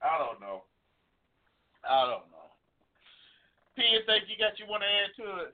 I 0.00 0.16
don't 0.16 0.40
know. 0.40 0.64
I 1.84 2.02
don't 2.08 2.30
know. 2.32 2.48
P, 3.76 3.82
you 3.92 4.00
think 4.06 4.24
you 4.28 4.36
got 4.40 4.58
you 4.58 4.66
want 4.68 4.82
to 4.82 4.88
add 4.88 5.12
to 5.20 5.44
it? 5.44 5.52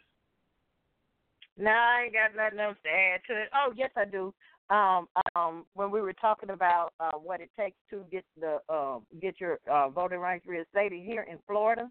No, 1.58 1.70
I 1.70 2.04
ain't 2.04 2.14
got 2.14 2.36
nothing 2.36 2.60
else 2.60 2.76
to 2.84 2.90
add 2.90 3.20
to 3.28 3.42
it. 3.42 3.48
Oh, 3.54 3.72
yes, 3.74 3.90
I 3.96 4.04
do. 4.04 4.34
Um, 4.68 5.08
um, 5.36 5.64
when 5.74 5.90
we 5.90 6.00
were 6.00 6.12
talking 6.12 6.50
about 6.50 6.92
uh, 6.98 7.12
what 7.12 7.40
it 7.40 7.50
takes 7.56 7.76
to 7.90 8.04
get 8.10 8.24
the 8.40 8.58
uh, 8.68 8.98
get 9.22 9.40
your 9.40 9.60
uh, 9.70 9.88
voting 9.88 10.18
rights 10.18 10.44
reinstated 10.46 11.02
here 11.04 11.24
in 11.30 11.38
Florida, 11.46 11.88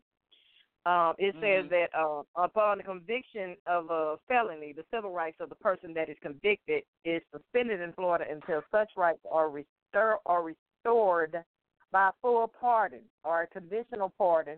um, 0.85 1.15
it 1.17 1.35
mm-hmm. 1.35 1.65
says 1.65 1.69
that 1.71 1.87
uh, 1.97 2.21
upon 2.35 2.77
the 2.77 2.83
conviction 2.83 3.55
of 3.65 3.89
a 3.89 4.17
felony, 4.27 4.71
the 4.71 4.85
civil 4.93 5.11
rights 5.11 5.37
of 5.39 5.49
the 5.49 5.55
person 5.55 5.93
that 5.95 6.09
is 6.09 6.17
convicted 6.21 6.83
is 7.03 7.21
suspended 7.33 7.81
in 7.81 7.91
Florida 7.93 8.25
until 8.29 8.61
such 8.71 8.89
rights 8.95 9.19
are 9.31 9.49
restored 9.49 10.17
or 10.25 10.43
restored 10.43 11.43
by 11.91 12.11
full 12.21 12.51
pardon 12.59 13.01
or 13.23 13.43
a 13.43 13.47
conditional 13.47 14.13
pardon 14.17 14.57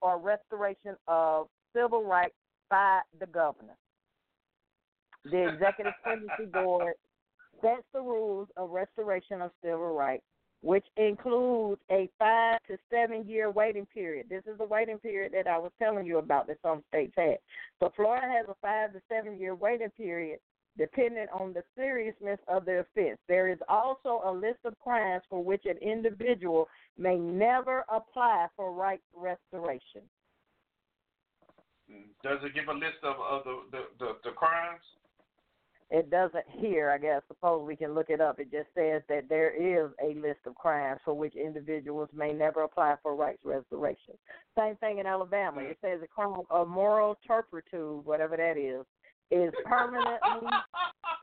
or 0.00 0.18
restoration 0.18 0.94
of 1.08 1.48
civil 1.74 2.04
rights 2.04 2.34
by 2.70 3.00
the 3.18 3.26
governor. 3.26 3.76
The 5.24 5.48
Executive 5.54 5.94
Privacy 6.02 6.50
Board 6.52 6.94
sets 7.60 7.82
the 7.92 8.00
rules 8.00 8.48
of 8.56 8.70
restoration 8.70 9.40
of 9.40 9.50
civil 9.62 9.96
rights 9.96 10.22
which 10.64 10.86
includes 10.96 11.78
a 11.90 12.08
five 12.18 12.58
to 12.66 12.78
seven 12.90 13.28
year 13.28 13.50
waiting 13.50 13.84
period. 13.84 14.26
This 14.30 14.42
is 14.50 14.56
the 14.56 14.64
waiting 14.64 14.98
period 14.98 15.32
that 15.34 15.46
I 15.46 15.58
was 15.58 15.70
telling 15.78 16.06
you 16.06 16.16
about 16.16 16.46
that 16.46 16.56
some 16.62 16.82
states 16.88 17.12
have. 17.18 17.36
So 17.80 17.92
Florida 17.94 18.26
has 18.26 18.46
a 18.48 18.54
five 18.62 18.94
to 18.94 19.00
seven 19.10 19.38
year 19.38 19.54
waiting 19.54 19.90
period 19.90 20.38
depending 20.76 21.26
on 21.32 21.52
the 21.52 21.62
seriousness 21.76 22.38
of 22.48 22.64
the 22.64 22.80
offense. 22.80 23.18
There 23.28 23.48
is 23.48 23.58
also 23.68 24.22
a 24.24 24.32
list 24.32 24.58
of 24.64 24.74
crimes 24.80 25.22
for 25.28 25.44
which 25.44 25.66
an 25.66 25.76
individual 25.78 26.66
may 26.98 27.16
never 27.16 27.84
apply 27.92 28.46
for 28.56 28.72
right 28.72 29.00
restoration. 29.14 30.00
Does 32.24 32.38
it 32.42 32.54
give 32.54 32.68
a 32.68 32.72
list 32.72 33.04
of, 33.04 33.16
of 33.20 33.44
the, 33.44 33.60
the, 33.70 33.82
the, 34.00 34.12
the 34.24 34.30
crimes? 34.30 34.80
It 35.94 36.10
doesn't 36.10 36.44
here, 36.48 36.90
I 36.90 36.98
guess. 36.98 37.22
Suppose 37.28 37.64
we 37.64 37.76
can 37.76 37.94
look 37.94 38.10
it 38.10 38.20
up. 38.20 38.40
It 38.40 38.50
just 38.50 38.66
says 38.74 39.02
that 39.08 39.28
there 39.28 39.50
is 39.54 39.92
a 40.02 40.18
list 40.18 40.40
of 40.44 40.56
crimes 40.56 40.98
for 41.04 41.14
which 41.14 41.36
individuals 41.36 42.08
may 42.12 42.32
never 42.32 42.64
apply 42.64 42.96
for 43.00 43.14
rights 43.14 43.38
restoration. 43.44 44.14
Same 44.58 44.74
thing 44.78 44.98
in 44.98 45.06
Alabama. 45.06 45.60
It 45.60 45.78
says 45.80 46.00
a 46.02 46.08
crime 46.08 46.40
of 46.50 46.66
moral 46.66 47.16
turpitude, 47.24 48.04
whatever 48.04 48.36
that 48.36 48.58
is, 48.58 48.84
is 49.30 49.54
permanently 49.64 50.48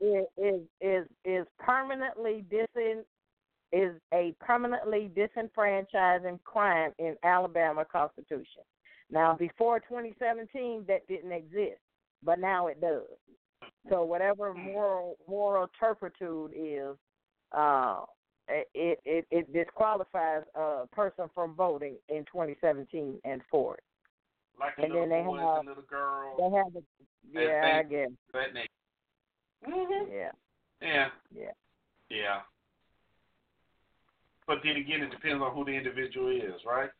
is 0.00 0.24
is 0.38 0.60
is, 0.80 1.06
is 1.26 1.46
permanently 1.58 2.42
disin 2.50 3.02
is 3.72 3.92
a 4.14 4.34
permanently 4.40 5.10
disenfranchising 5.14 6.42
crime 6.44 6.92
in 6.98 7.14
Alabama 7.22 7.84
Constitution. 7.84 8.62
Now, 9.10 9.36
before 9.38 9.80
2017, 9.80 10.86
that 10.88 11.06
didn't 11.08 11.32
exist, 11.32 11.80
but 12.24 12.38
now 12.38 12.68
it 12.68 12.80
does. 12.80 13.02
So 13.88 14.04
whatever 14.04 14.54
moral 14.54 15.16
moral 15.28 15.68
turpitude 15.78 16.52
is, 16.54 16.96
uh, 17.50 18.02
it, 18.48 19.00
it 19.04 19.26
it 19.30 19.52
disqualifies 19.52 20.42
a 20.54 20.86
person 20.92 21.28
from 21.34 21.54
voting 21.54 21.96
in 22.08 22.24
2017 22.26 23.18
and 23.24 23.42
forward. 23.50 23.80
Like 24.58 24.74
and 24.78 24.92
little 24.92 25.08
then 25.08 25.18
they 25.18 25.24
boys 25.24 25.40
have 25.40 25.58
and 25.58 25.68
little 25.68 25.82
girls. 25.88 26.38
they 26.38 26.56
have 26.56 26.72
the 26.72 26.82
That 27.34 27.42
yeah 27.42 27.76
I 27.78 27.82
guess 27.82 28.10
That 28.32 28.54
name. 28.54 28.66
Mm-hmm. 29.68 30.12
yeah 30.12 30.30
Yeah. 30.80 31.08
yeah 31.34 31.50
Yeah. 32.10 32.40
But 34.46 34.58
then 34.64 34.76
again, 34.76 35.02
it 35.02 35.10
depends 35.10 35.42
on 35.42 35.54
who 35.54 35.64
the 35.64 35.72
individual 35.72 36.28
is, 36.28 36.60
right? 36.66 36.90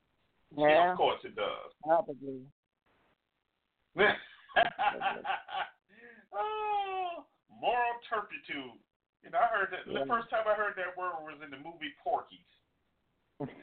yeah 0.57 0.93
of 0.93 0.97
course 0.99 1.21
it 1.25 1.35
does. 1.35 1.73
probably 1.85 2.41
oh, 6.35 7.25
moral 7.61 8.01
turpitude. 8.09 8.81
You 9.23 9.31
know, 9.31 9.39
I 9.39 9.47
heard 9.53 9.71
that 9.71 9.87
the 9.87 10.07
first 10.11 10.31
time 10.31 10.49
I 10.51 10.55
heard 10.59 10.75
that 10.77 10.99
word 10.99 11.23
was 11.23 11.39
in 11.45 11.51
the 11.51 11.59
movie 11.63 11.95
Porky's. 12.03 12.41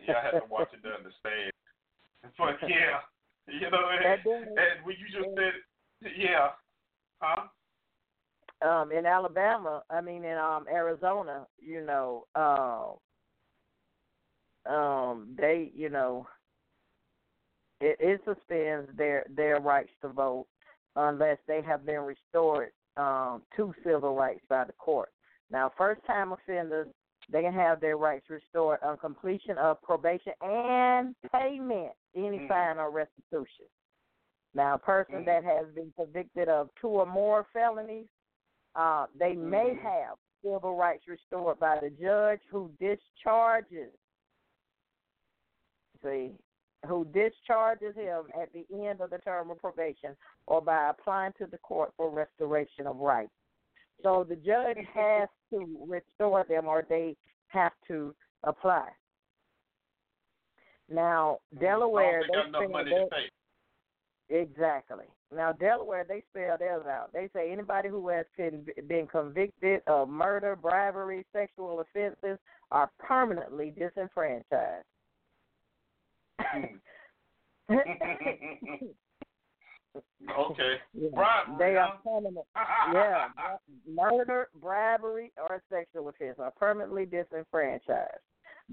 Yeah, 0.08 0.20
I 0.20 0.24
had 0.24 0.32
to 0.40 0.48
watch 0.50 0.72
it 0.74 0.82
to 0.84 0.90
understand. 0.96 1.52
But 2.38 2.56
yeah, 2.68 3.00
you 3.48 3.70
know, 3.70 3.90
and, 3.92 4.26
and 4.26 4.84
when 4.84 4.96
you 5.00 5.08
just 5.12 5.30
said, 5.36 5.54
yeah, 6.18 6.50
huh? 7.22 7.48
um 8.62 8.92
in 8.92 9.06
Alabama, 9.06 9.84
I 9.90 10.02
mean 10.02 10.24
in 10.24 10.38
um 10.38 10.66
Arizona, 10.72 11.48
you 11.60 11.86
know, 11.86 12.26
um 12.36 12.98
um 14.74 15.36
they, 15.38 15.72
you 15.76 15.90
know, 15.90 16.28
it, 17.82 17.98
it 18.00 18.22
suspends 18.26 18.90
their 18.98 19.26
their 19.36 19.60
rights 19.60 19.92
to 20.02 20.10
vote 20.10 20.48
unless 20.96 21.38
they 21.48 21.62
have 21.62 21.86
been 21.86 22.02
restored 22.02 22.72
um 22.98 23.42
to 23.56 23.74
civil 23.84 24.16
rights 24.16 24.42
by 24.50 24.64
the 24.64 24.74
court. 24.74 25.10
Now, 25.52 25.72
first 25.78 26.02
time 26.06 26.32
offenders 26.32 26.88
they 27.32 27.42
can 27.42 27.54
have 27.54 27.80
their 27.80 27.98
rights 27.98 28.30
restored 28.30 28.80
on 28.82 28.98
completion 28.98 29.58
of 29.58 29.82
probation 29.84 30.34
and 30.42 31.16
payment 31.32 31.92
any 32.16 32.40
Mm. 32.40 32.48
fine 32.48 32.78
or 32.78 32.90
restitution. 32.90 33.68
Now, 34.56 34.76
a 34.76 34.80
person 34.80 35.22
Mm. 35.22 35.26
that 35.26 35.44
has 35.44 35.68
been 35.76 35.92
convicted 35.96 36.50
of 36.50 36.70
two 36.82 36.88
or 36.88 37.06
more 37.06 37.46
felonies 37.54 38.08
uh, 38.76 39.08
they 39.16 39.36
may 39.36 39.74
Mhm. 39.76 39.82
have 39.82 40.18
civil 40.44 40.76
rights 40.76 41.08
restored 41.08 41.60
by 41.60 41.80
the 41.80 41.90
judge 41.90 42.42
who 42.50 42.70
discharges. 42.80 43.94
See, 46.02 46.34
who 46.88 47.06
discharges 47.06 47.96
him 47.96 48.24
at 48.42 48.52
the 48.54 48.66
end 48.88 49.02
of 49.02 49.10
the 49.10 49.18
term 49.20 49.52
of 49.52 49.60
probation, 49.60 50.16
or 50.48 50.62
by 50.62 50.90
applying 50.90 51.34
to 51.38 51.46
the 51.46 51.58
court 51.58 51.92
for 51.98 52.10
restoration 52.10 52.88
of 52.88 52.98
rights. 52.98 53.32
So 54.02 54.26
the 54.28 54.36
judge 54.36 54.78
has 54.94 55.28
to 55.52 55.86
restore 55.88 56.46
them, 56.48 56.66
or 56.68 56.86
they 56.88 57.16
have 57.48 57.74
to 57.88 58.16
apply. 58.44 58.88
Now, 60.90 61.40
Delaware, 61.60 62.24
They 62.28 62.36
got 62.36 62.48
enough 62.48 62.72
money 62.72 62.92
to 62.92 63.08
pay. 63.12 63.30
Exactly. 64.42 65.06
Now, 65.36 65.52
Delaware, 65.52 66.06
they 66.08 66.24
spell 66.30 66.58
theirs 66.58 66.86
out. 66.88 67.12
They 67.14 67.30
say 67.34 67.52
anybody 67.52 67.90
who 67.90 68.08
has 68.10 68.26
been, 68.38 68.66
been 68.88 69.06
convicted 69.08 69.82
of 69.86 70.10
murder, 70.10 70.56
bribery, 70.56 71.26
sexual 71.34 71.82
offenses 71.82 72.40
are 72.72 72.90
permanently 73.00 73.72
disenfranchised. 73.72 74.86
okay. 80.40 80.76
Yeah. 80.94 81.10
Bribery, 81.14 81.56
They 81.58 81.76
huh? 81.76 81.82
are 81.82 81.98
permanent. 82.04 82.46
Yeah, 82.94 83.28
murder, 83.88 84.48
bribery, 84.60 85.32
or 85.38 85.62
sexual 85.72 86.10
offense 86.10 86.38
are 86.40 86.52
permanently 86.52 87.06
disenfranchised. 87.06 88.24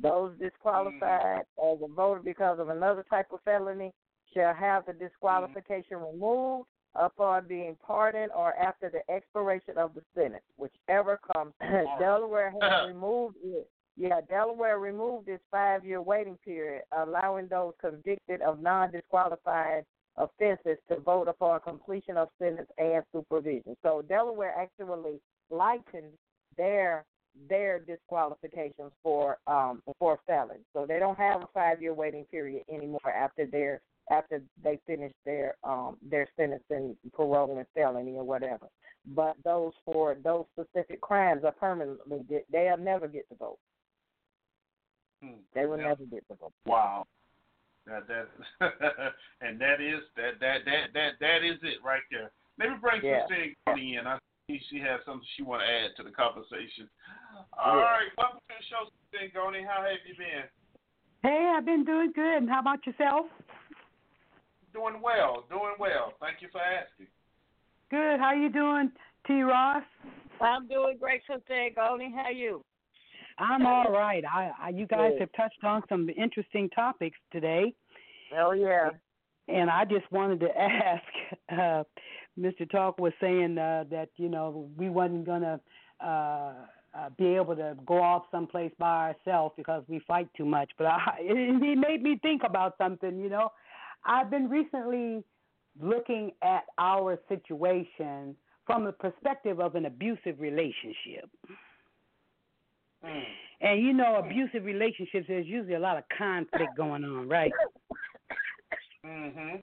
Those 0.01 0.33
disqualified 0.39 1.43
mm. 1.59 1.75
as 1.75 1.81
a 1.83 1.89
voter 1.95 2.21
because 2.25 2.59
of 2.59 2.71
another 2.71 3.05
type 3.11 3.27
of 3.33 3.41
felony 3.45 3.93
shall 4.33 4.55
have 4.55 4.87
the 4.87 4.93
mm. 4.93 5.01
disqualification 5.01 5.99
removed 5.99 6.69
upon 6.95 7.47
being 7.47 7.77
pardoned 7.87 8.33
or 8.35 8.55
after 8.57 8.91
the 8.91 9.03
expiration 9.13 9.77
of 9.77 9.95
the 9.95 10.03
sentence, 10.15 10.45
whichever 10.57 11.19
comes. 11.35 11.53
Delaware 11.99 12.55
has 12.61 12.89
removed 12.89 13.37
it. 13.45 13.69
Yeah, 13.97 14.21
Delaware 14.29 14.79
removed 14.79 15.29
its 15.29 15.43
five-year 15.51 16.03
waiting 16.03 16.37
period, 16.45 16.83
allowing 16.97 17.49
those 17.49 17.73
convicted 17.81 18.43
of 18.43 18.61
non-disqualified 18.61 19.85
offenses 20.19 20.79
to 20.89 21.01
vote 21.01 21.29
upon 21.29 21.61
completion 21.61 22.17
of 22.17 22.29
sentence 22.39 22.69
and 22.79 23.03
supervision. 23.15 23.77
So 23.83 24.03
Delaware 24.07 24.55
actually 24.59 25.21
lightened 25.51 26.13
their 26.57 27.05
their 27.51 27.81
disqualifications 27.81 28.93
for 29.03 29.39
um 29.47 29.83
for 29.99 30.19
felons. 30.27 30.65
So 30.73 30.87
they 30.87 30.99
don't 30.99 31.19
have 31.19 31.43
a 31.43 31.49
five 31.53 31.83
year 31.83 31.93
waiting 31.93 32.25
period 32.25 32.65
anymore 32.73 33.11
after 33.15 33.47
their 33.47 33.81
after 34.11 34.43
they 34.63 34.81
finish 34.87 35.13
their 35.27 35.55
um 35.63 35.99
their 36.03 36.27
sentence 36.37 36.65
in 36.71 36.97
parole 37.13 37.57
and 37.57 37.67
felony 37.75 38.13
or 38.17 38.25
whatever. 38.25 38.69
But 39.15 39.37
those 39.45 39.73
for 39.85 40.17
those 40.25 40.47
specific 40.59 41.01
crimes 41.03 41.45
are 41.45 41.53
permanently 41.53 42.25
they'll 42.51 42.79
never 42.79 43.07
get 43.07 43.29
to 43.29 43.35
vote. 43.37 43.59
Hmm. 45.23 45.41
They 45.55 45.67
will 45.67 45.79
Yeah. 45.79 45.89
never 45.89 46.05
get 46.05 46.27
to 46.29 46.35
vote. 46.35 46.53
Wow. 46.65 47.07
That 47.87 48.07
that 48.09 48.29
and 49.41 49.61
that 49.61 49.81
is 49.81 50.03
that 50.17 50.41
that 50.41 50.65
that 50.65 50.93
that 50.93 51.13
that 51.21 51.45
is 51.45 51.59
it 51.63 51.83
right 51.85 52.03
there. 52.11 52.31
Let 52.59 52.71
me 52.71 52.77
bring 52.81 53.03
Yeah. 53.05 53.27
Sister 53.29 53.55
Ngoni 53.69 53.99
in. 53.99 54.07
I 54.07 54.19
see 54.49 54.61
she 54.71 54.79
has 54.81 55.01
something 55.05 55.27
she 55.37 55.43
want 55.43 55.63
to 55.63 55.69
add 55.69 55.95
to 55.97 56.03
the 56.03 56.11
conversation. 56.11 56.89
All 57.57 57.77
Yeah. 57.77 57.83
right, 57.83 58.11
welcome 58.19 58.41
to 58.49 58.55
the 58.59 58.65
show, 58.65 58.91
Sister 59.13 59.29
Ngoni. 59.39 59.65
How 59.67 59.83
have 59.83 59.99
you 60.07 60.15
been? 60.17 60.45
Hey, 61.23 61.53
I've 61.57 61.65
been 61.65 61.85
doing 61.85 62.13
good. 62.13 62.37
And 62.43 62.51
how 62.51 62.61
about 62.61 62.85
yourself? 62.87 63.27
Doing 64.73 65.01
well, 65.01 65.45
doing 65.49 65.75
well. 65.79 66.13
Thank 66.21 66.43
you 66.43 66.49
for 66.49 66.61
asking. 66.61 67.07
Good. 67.91 68.19
How 68.21 68.33
you 68.35 68.51
doing, 68.51 68.91
T. 69.27 69.43
Ross? 69.43 69.85
I'm 70.41 70.67
doing 70.69 70.99
great, 70.99 71.23
Sister 71.27 71.71
Goldie. 71.75 72.13
How 72.15 72.29
you? 72.31 72.63
I'm 73.39 73.67
all 73.67 73.91
right. 73.93 74.25
I, 74.25 74.51
I 74.61 74.69
you 74.71 74.87
guys 74.87 75.13
Good. 75.13 75.21
have 75.21 75.33
touched 75.37 75.65
on 75.65 75.83
some 75.89 76.09
interesting 76.17 76.69
topics 76.71 77.19
today, 77.33 77.75
Oh 78.37 78.53
yeah. 78.53 78.91
and 79.49 79.71
I 79.71 79.85
just 79.85 80.11
wanted 80.11 80.41
to 80.41 80.49
ask. 80.59 81.05
Uh, 81.51 81.85
Mr. 82.39 82.69
Talk 82.71 82.99
was 82.99 83.13
saying 83.21 83.57
uh, 83.59 83.85
that 83.91 84.09
you 84.17 84.29
know 84.29 84.69
we 84.77 84.89
wasn't 84.91 85.27
gonna 85.27 85.61
uh, 86.05 86.53
uh, 86.95 87.11
be 87.19 87.35
able 87.35 87.57
to 87.57 87.77
go 87.87 88.03
off 88.03 88.25
someplace 88.31 88.73
by 88.79 89.15
ourselves 89.15 89.55
because 89.57 89.83
we 89.89 90.01
fight 90.07 90.29
too 90.37 90.45
much. 90.47 90.71
But 90.79 90.87
I, 90.89 91.17
it, 91.21 91.63
it 91.63 91.79
made 91.79 92.03
me 92.03 92.19
think 92.23 92.43
about 92.45 92.75
something. 92.79 93.19
You 93.19 93.29
know, 93.29 93.51
I've 94.05 94.31
been 94.31 94.49
recently 94.49 95.25
looking 95.81 96.33
at 96.43 96.65
our 96.79 97.19
situation 97.29 98.35
from 98.67 98.85
the 98.85 98.93
perspective 98.93 99.61
of 99.61 99.75
an 99.75 99.87
abusive 99.87 100.41
relationship. 100.41 101.31
Mm. 103.07 103.23
And 103.61 103.81
you 103.83 103.93
know, 103.93 104.17
abusive 104.17 104.65
relationships, 104.65 105.27
there's 105.29 105.47
usually 105.47 105.75
a 105.75 105.81
lot 105.81 105.97
of 105.97 106.05
conflict 106.17 106.77
going 106.77 107.05
on, 107.05 107.29
right? 107.29 107.53
Mhm. 109.05 109.63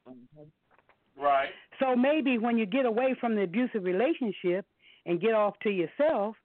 Right. 1.16 1.50
So 1.80 1.96
maybe 1.96 2.38
when 2.38 2.58
you 2.58 2.66
get 2.66 2.86
away 2.86 3.14
from 3.20 3.36
the 3.36 3.44
abusive 3.44 3.84
relationship 3.84 4.66
and 5.06 5.22
get 5.22 5.34
off 5.34 5.60
to 5.60 5.70
yourself, 5.70 6.36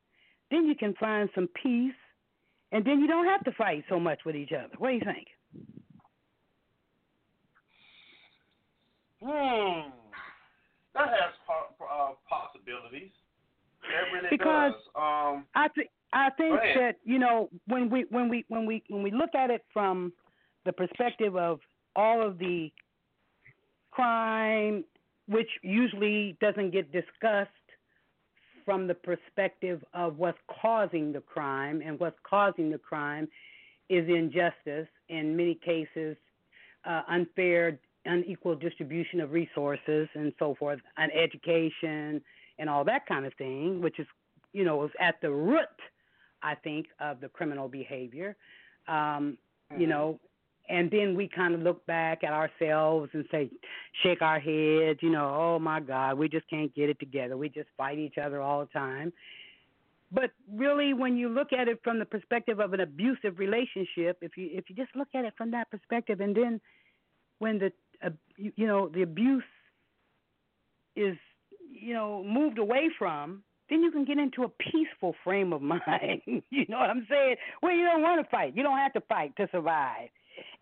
then 0.51 0.67
you 0.67 0.75
can 0.75 0.95
find 0.95 1.31
some 1.35 1.49
peace 1.63 1.95
and 2.73 2.85
then 2.85 3.01
you 3.01 3.07
don't 3.07 3.27
have 3.27 3.43
to 3.45 3.53
fight 3.53 3.85
so 3.89 3.99
much 3.99 4.25
with 4.27 4.37
each 4.37 4.53
other. 4.53 4.75
What 4.79 4.91
do 4.91 4.95
you 4.97 5.01
think? 5.05 5.29
Hmm. 9.21 9.91
That 10.95 11.09
has 11.09 11.35
po- 11.47 11.85
uh, 11.85 12.13
possibilities. 12.29 13.11
That 13.83 14.13
really 14.13 14.29
Because 14.31 14.73
does. 14.73 14.83
Um, 14.95 15.47
I 15.55 15.69
think 15.75 15.91
I 16.13 16.31
think 16.31 16.55
that 16.75 16.97
you 17.05 17.19
know 17.19 17.51
when 17.67 17.91
we 17.91 18.07
when 18.11 18.29
we 18.29 18.45
when 18.49 18.67
we 18.67 18.83
when 18.89 19.03
we 19.03 19.11
look 19.11 19.35
at 19.35 19.51
it 19.51 19.65
from 19.73 20.13
the 20.65 20.73
perspective 20.73 21.37
of 21.37 21.61
all 21.97 22.27
of 22.27 22.39
the 22.39 22.73
crime, 23.91 24.85
which 25.27 25.49
usually 25.63 26.37
doesn't 26.41 26.71
get 26.71 26.91
discussed 26.93 27.51
from 28.65 28.87
the 28.87 28.95
perspective 28.95 29.83
of 29.95 30.19
what's 30.19 30.39
causing 30.61 31.13
the 31.13 31.21
crime, 31.21 31.83
and 31.85 31.99
what's 32.01 32.19
causing 32.23 32.71
the 32.71 32.79
crime 32.79 33.29
is 33.89 34.09
injustice. 34.09 34.89
In 35.09 35.37
many 35.37 35.55
cases, 35.55 36.17
uh, 36.85 37.03
unfair, 37.09 37.79
unequal 38.05 38.55
distribution 38.55 39.21
of 39.21 39.33
resources 39.33 40.09
and 40.15 40.33
so 40.39 40.55
forth, 40.55 40.81
and 40.97 41.13
education 41.13 42.23
and 42.59 42.69
all 42.69 42.85
that 42.85 43.07
kind 43.07 43.27
of 43.27 43.35
thing, 43.35 43.81
which 43.81 43.99
is 43.99 44.07
you 44.53 44.65
know 44.65 44.85
is 44.85 44.91
at 45.01 45.21
the 45.21 45.31
root, 45.31 45.69
I 46.43 46.55
think, 46.55 46.87
of 47.01 47.21
the 47.21 47.29
criminal 47.29 47.69
behavior. 47.69 48.37
Um, 48.87 49.39
You 49.77 49.87
Mhm. 49.87 49.91
know, 49.91 50.21
and 50.69 50.91
then 50.91 51.15
we 51.15 51.29
kind 51.29 51.55
of 51.55 51.61
look 51.61 51.85
back 51.87 52.25
at 52.25 52.33
ourselves 52.33 53.11
and 53.15 53.25
say, 53.31 53.51
shake 54.03 54.23
our 54.23 54.39
heads, 54.39 55.03
you 55.03 55.11
know, 55.11 55.29
oh 55.35 55.59
my 55.59 55.81
God, 55.81 56.19
we 56.19 56.29
just 56.29 56.49
can't 56.49 56.75
get 56.75 56.89
it 56.91 56.99
together. 56.99 57.37
We 57.37 57.49
just 57.49 57.69
fight 57.77 57.99
each 57.99 58.19
other 58.19 58.43
all 58.43 58.61
the 58.61 58.73
time. 58.73 59.13
But 60.11 60.31
really, 60.51 60.95
when 60.95 61.17
you 61.17 61.29
look 61.29 61.53
at 61.53 61.69
it 61.69 61.81
from 61.83 61.99
the 61.99 62.05
perspective 62.05 62.61
of 62.61 62.73
an 62.73 62.81
abusive 62.81 63.39
relationship, 63.39 64.19
if 64.23 64.37
you 64.37 64.49
if 64.53 64.71
you 64.71 64.77
just 64.77 64.95
look 64.97 65.09
at 65.15 65.25
it 65.25 65.35
from 65.37 65.51
that 65.51 65.71
perspective, 65.71 66.21
and 66.21 66.35
then 66.35 66.61
when 67.41 67.59
the 67.59 67.71
uh, 68.05 68.11
you, 68.37 68.53
you 68.57 68.67
know 68.67 68.89
the 68.89 69.03
abuse 69.03 69.45
is 70.97 71.17
you 71.71 71.93
know 71.93 72.25
moved 72.25 72.59
away 72.59 72.89
from, 72.99 73.43
then 73.71 73.83
you 73.83 73.91
can 73.91 74.05
get 74.05 74.19
into 74.19 74.45
a 74.45 74.49
peaceful 74.49 75.15
frame 75.25 75.53
of 75.53 75.63
mind. 75.87 76.23
you 76.27 76.65
know 76.69 76.79
what 76.79 76.91
I'm 76.91 77.07
saying? 77.09 77.37
Well, 77.63 77.73
you 77.73 77.85
don't 77.85 78.03
want 78.03 78.25
to 78.25 78.31
fight. 78.31 78.57
You 78.57 78.63
don't 78.63 78.79
have 78.79 78.93
to 78.95 79.01
fight 79.03 79.37
to 79.37 79.49
survive. 79.53 80.09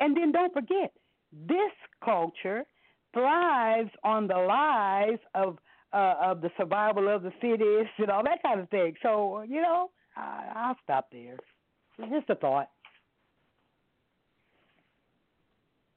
And 0.01 0.17
then 0.17 0.33
don't 0.33 0.53
forget, 0.53 0.93
this 1.33 1.73
culture 2.05 2.65
thrives 3.13 3.91
on 4.05 4.27
the 4.27 4.37
lies 4.37 5.19
of 5.35 5.59
uh, 5.93 6.15
of 6.21 6.41
the 6.41 6.51
survival 6.59 7.09
of 7.09 7.23
the 7.23 7.33
fittest 7.41 7.93
and 7.99 8.11
all 8.11 8.23
that 8.25 8.43
kind 8.43 8.61
of 8.61 8.69
thing. 8.71 8.95
So 9.03 9.43
you 9.43 9.61
know, 9.61 9.91
I, 10.17 10.53
I'll 10.55 10.77
stop 10.83 11.09
there. 11.13 11.37
Just 11.99 12.31
a 12.31 12.35
thought. 12.35 12.71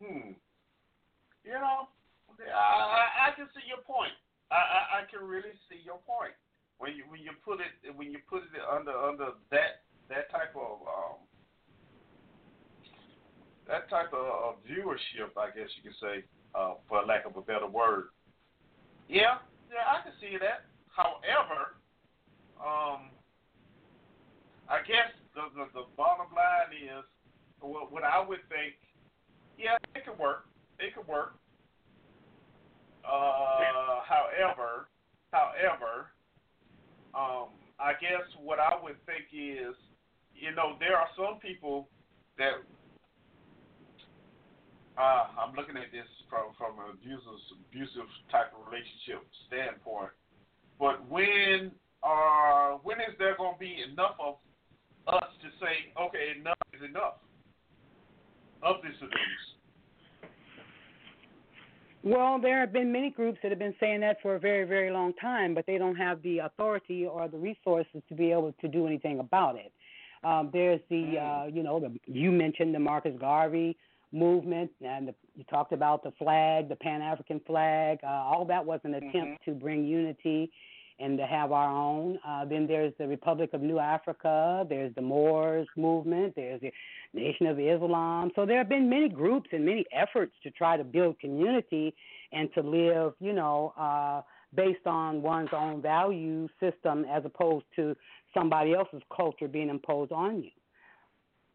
Hmm. 0.02 0.31
You 1.44 1.53
know, 1.53 1.88
I, 2.53 2.53
I 2.53 3.27
I 3.27 3.36
can 3.36 3.48
see 3.56 3.68
your 3.68 3.84
point. 3.84 4.14
I, 4.52 4.56
I 4.56 4.81
I 4.99 5.02
can 5.11 5.27
really 5.27 5.56
see 5.69 5.80
your 5.84 5.99
point 6.06 6.34
when 6.80 6.95
you 6.95 7.03
when 7.07 7.22
you 7.22 7.31
put 7.45 7.60
it 7.60 7.95
when 7.95 8.11
you 8.11 8.19
put 8.27 8.43
it 8.43 8.64
under 8.64 8.95
under 8.95 9.35
that 9.51 9.84
that 10.07 10.31
type 10.31 10.56
of 10.56 10.81
um 10.88 11.19
that 13.68 13.88
type 13.88 14.11
of, 14.14 14.26
of 14.26 14.53
viewership, 14.65 15.38
I 15.38 15.53
guess 15.53 15.69
you 15.77 15.91
could 15.91 15.99
say, 16.01 16.26
uh, 16.56 16.73
for 16.89 17.06
lack 17.06 17.27
of 17.27 17.38
a 17.38 17.41
better 17.41 17.68
word. 17.68 18.10
Yeah, 19.07 19.38
yeah, 19.69 19.85
I 19.85 20.01
can 20.01 20.14
see 20.19 20.41
that. 20.41 20.65
However, 20.89 21.77
um, 22.57 23.14
I 24.68 24.81
guess 24.88 25.14
the 25.35 25.53
the, 25.53 25.65
the 25.73 25.85
bottom 25.95 26.34
line 26.34 26.73
is 26.73 27.06
what, 27.61 27.91
what 27.91 28.03
I 28.03 28.26
would 28.26 28.41
think. 28.49 28.73
Yeah, 29.60 29.77
it 29.93 30.06
could 30.06 30.18
work. 30.18 30.47
It 30.80 30.95
could 30.95 31.07
work. 31.07 31.35
Uh, 33.06 34.01
however, 34.07 34.88
however, 35.31 36.10
um, 37.15 37.49
I 37.80 37.94
guess 37.99 38.26
what 38.41 38.60
I 38.60 38.76
would 38.81 38.98
think 39.06 39.31
is, 39.31 39.76
you 40.36 40.53
know, 40.56 40.76
there 40.80 40.98
are 40.98 41.07
some 41.15 41.40
people 41.40 41.88
that 42.38 42.61
uh, 44.99 45.26
I'm 45.40 45.56
looking 45.56 45.77
at 45.77 45.91
this 45.95 46.07
from 46.30 46.52
from 46.60 46.76
an 46.84 46.91
abusive 46.99 47.40
abusive 47.72 48.10
type 48.31 48.52
of 48.52 48.68
relationship 48.68 49.23
standpoint. 49.48 50.11
But 50.77 51.07
when 51.07 51.72
are 52.03 52.80
when 52.84 52.99
is 52.99 53.15
there 53.18 53.36
going 53.36 53.56
to 53.56 53.60
be 53.60 53.80
enough 53.80 54.19
of 54.19 54.36
us 55.07 55.31
to 55.41 55.48
say, 55.64 55.91
okay, 55.95 56.40
enough 56.40 56.60
is 56.76 56.84
enough 56.84 57.23
of 58.64 58.84
this 58.84 58.95
abuse? 58.99 59.59
Well, 62.03 62.39
there 62.39 62.59
have 62.61 62.71
been 62.71 62.91
many 62.91 63.09
groups 63.09 63.39
that 63.43 63.51
have 63.51 63.59
been 63.59 63.76
saying 63.80 64.01
that 64.01 64.21
for 64.21 64.35
a 64.35 64.39
very, 64.39 64.65
very 64.65 64.89
long 64.89 65.13
time, 65.13 65.53
but 65.53 65.65
they 65.65 65.77
don't 65.77 65.95
have 65.95 66.21
the 66.21 66.39
authority 66.39 67.05
or 67.05 67.27
the 67.27 67.38
resources 67.38 68.01
to 68.07 68.15
be 68.15 68.31
able 68.31 68.53
to 68.61 68.67
do 68.67 68.88
anything 68.88 69.19
about 69.19 69.55
it. 69.57 69.73
Um, 70.23 70.49
there's 70.53 70.80
the, 70.89 71.17
uh, 71.17 71.47
you 71.47 71.61
know, 71.61 71.80
the, 71.80 71.93
you 72.05 72.31
mentioned 72.31 72.73
the 72.73 72.80
Marcus 72.80 73.13
Garvey 73.19 73.77
movement, 74.11 74.71
and 74.81 75.09
the, 75.09 75.15
you 75.35 75.43
talked 75.45 75.73
about 75.73 76.03
the 76.03 76.11
flag, 76.11 76.69
the 76.69 76.76
Pan 76.76 77.01
African 77.01 77.41
flag. 77.45 77.99
Uh, 78.03 78.07
all 78.07 78.45
that 78.45 78.65
was 78.65 78.80
an 78.84 78.95
attempt 78.95 79.43
to 79.45 79.51
bring 79.51 79.85
unity 79.85 80.51
and 80.99 81.17
to 81.17 81.26
have 81.26 81.51
our 81.51 81.69
own. 81.69 82.19
Uh, 82.27 82.45
then 82.45 82.67
there's 82.67 82.93
the 82.97 83.07
Republic 83.07 83.51
of 83.53 83.61
New 83.61 83.80
Africa. 83.80 84.65
There's 84.69 84.93
the 84.95 85.01
Moors 85.01 85.67
movement. 85.77 86.34
There's 86.35 86.61
the 86.61 86.71
Nation 87.13 87.47
of 87.47 87.59
Islam. 87.59 88.31
So 88.35 88.45
there 88.45 88.57
have 88.57 88.69
been 88.69 88.89
many 88.89 89.09
groups 89.09 89.49
and 89.51 89.65
many 89.65 89.85
efforts 89.91 90.34
to 90.43 90.51
try 90.51 90.77
to 90.77 90.84
build 90.84 91.19
community 91.19 91.95
and 92.31 92.53
to 92.53 92.61
live, 92.61 93.13
you 93.19 93.34
know, 93.34 93.73
uh, 93.77 94.21
based 94.55 94.85
on 94.85 95.21
one's 95.21 95.49
own 95.53 95.81
value 95.81 96.47
system 96.59 97.05
as 97.09 97.23
opposed 97.26 97.65
to 97.76 97.95
somebody 98.34 98.73
else's 98.73 99.01
culture 99.15 99.47
being 99.47 99.69
imposed 99.69 100.11
on 100.11 100.43
you. 100.43 100.51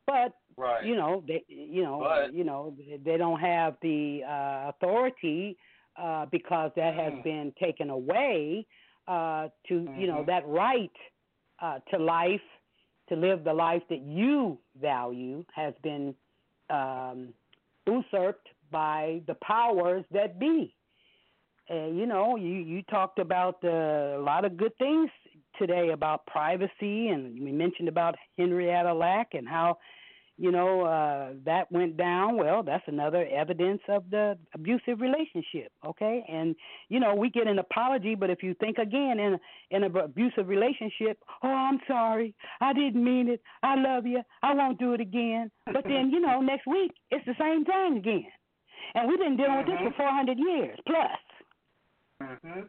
But 0.06 0.34
Right. 0.56 0.84
you 0.84 0.94
know, 0.94 1.22
they, 1.26 1.44
you 1.48 1.82
know, 1.82 2.00
But- 2.00 2.32
you 2.32 2.44
know, 2.44 2.76
they 3.04 3.16
don't 3.16 3.40
have 3.40 3.76
the 3.80 4.22
uh, 4.24 4.68
authority 4.68 5.56
uh, 5.96 6.26
because 6.26 6.72
that 6.74 6.94
has 6.94 7.12
Mm. 7.12 7.22
been 7.22 7.52
taken 7.52 7.90
away 7.90 8.66
uh, 9.06 9.48
to, 9.68 9.88
you 9.96 10.06
know, 10.06 10.22
Mhm. 10.22 10.26
that 10.26 10.46
right 10.46 10.96
uh, 11.60 11.78
to 11.90 11.98
life, 11.98 12.42
to 13.08 13.16
live 13.16 13.44
the 13.44 13.52
life 13.52 13.82
that 13.88 14.00
you 14.00 14.58
value, 14.76 15.44
has 15.54 15.74
been 15.82 16.14
um, 16.70 17.34
usurped 17.86 18.48
by 18.70 19.20
the 19.26 19.34
powers 19.36 20.04
that 20.10 20.38
be. 20.38 20.74
And 21.68 21.98
you 21.98 22.06
know, 22.06 22.36
you 22.36 22.54
you 22.54 22.82
talked 22.82 23.18
about 23.18 23.62
uh, 23.64 23.68
a 23.68 24.22
lot 24.22 24.44
of 24.44 24.56
good 24.56 24.76
things 24.78 25.10
today 25.58 25.90
about 25.90 26.26
privacy, 26.26 27.08
and 27.08 27.40
we 27.40 27.52
mentioned 27.52 27.88
about 27.88 28.16
Henrietta 28.36 28.92
Lack 28.92 29.34
and 29.34 29.48
how 29.48 29.78
you 30.36 30.50
know 30.50 30.82
uh, 30.82 31.32
that 31.44 31.70
went 31.70 31.96
down. 31.96 32.36
Well, 32.36 32.62
that's 32.62 32.84
another 32.86 33.26
evidence 33.26 33.80
of 33.88 34.04
the 34.10 34.36
abusive 34.54 35.00
relationship. 35.00 35.70
Okay, 35.86 36.24
and 36.28 36.56
you 36.88 36.98
know 36.98 37.14
we 37.14 37.30
get 37.30 37.46
an 37.46 37.58
apology, 37.58 38.14
but 38.14 38.30
if 38.30 38.42
you 38.42 38.54
think 38.54 38.78
again 38.78 39.18
in 39.20 39.38
in 39.70 39.84
an 39.84 39.96
abusive 39.96 40.48
relationship, 40.48 41.18
oh, 41.42 41.48
I'm 41.48 41.78
sorry, 41.86 42.34
I 42.60 42.72
didn't 42.72 43.02
mean 43.02 43.28
it. 43.28 43.40
I 43.62 43.76
love 43.76 44.06
you. 44.06 44.22
I 44.42 44.54
won't 44.54 44.78
do 44.78 44.92
it 44.92 45.00
again. 45.00 45.50
But 45.66 45.84
then 45.84 46.10
you 46.10 46.20
know 46.20 46.40
next 46.40 46.66
week 46.66 46.92
it's 47.10 47.24
the 47.26 47.34
same 47.38 47.64
thing 47.64 47.98
again, 47.98 48.26
and 48.94 49.08
we've 49.08 49.18
been 49.18 49.36
dealing 49.36 49.58
with 49.58 49.66
this 49.66 49.78
for 49.84 49.94
400 49.96 50.38
years 50.38 50.78
plus. 50.86 51.10
Mm-hmm. 52.22 52.60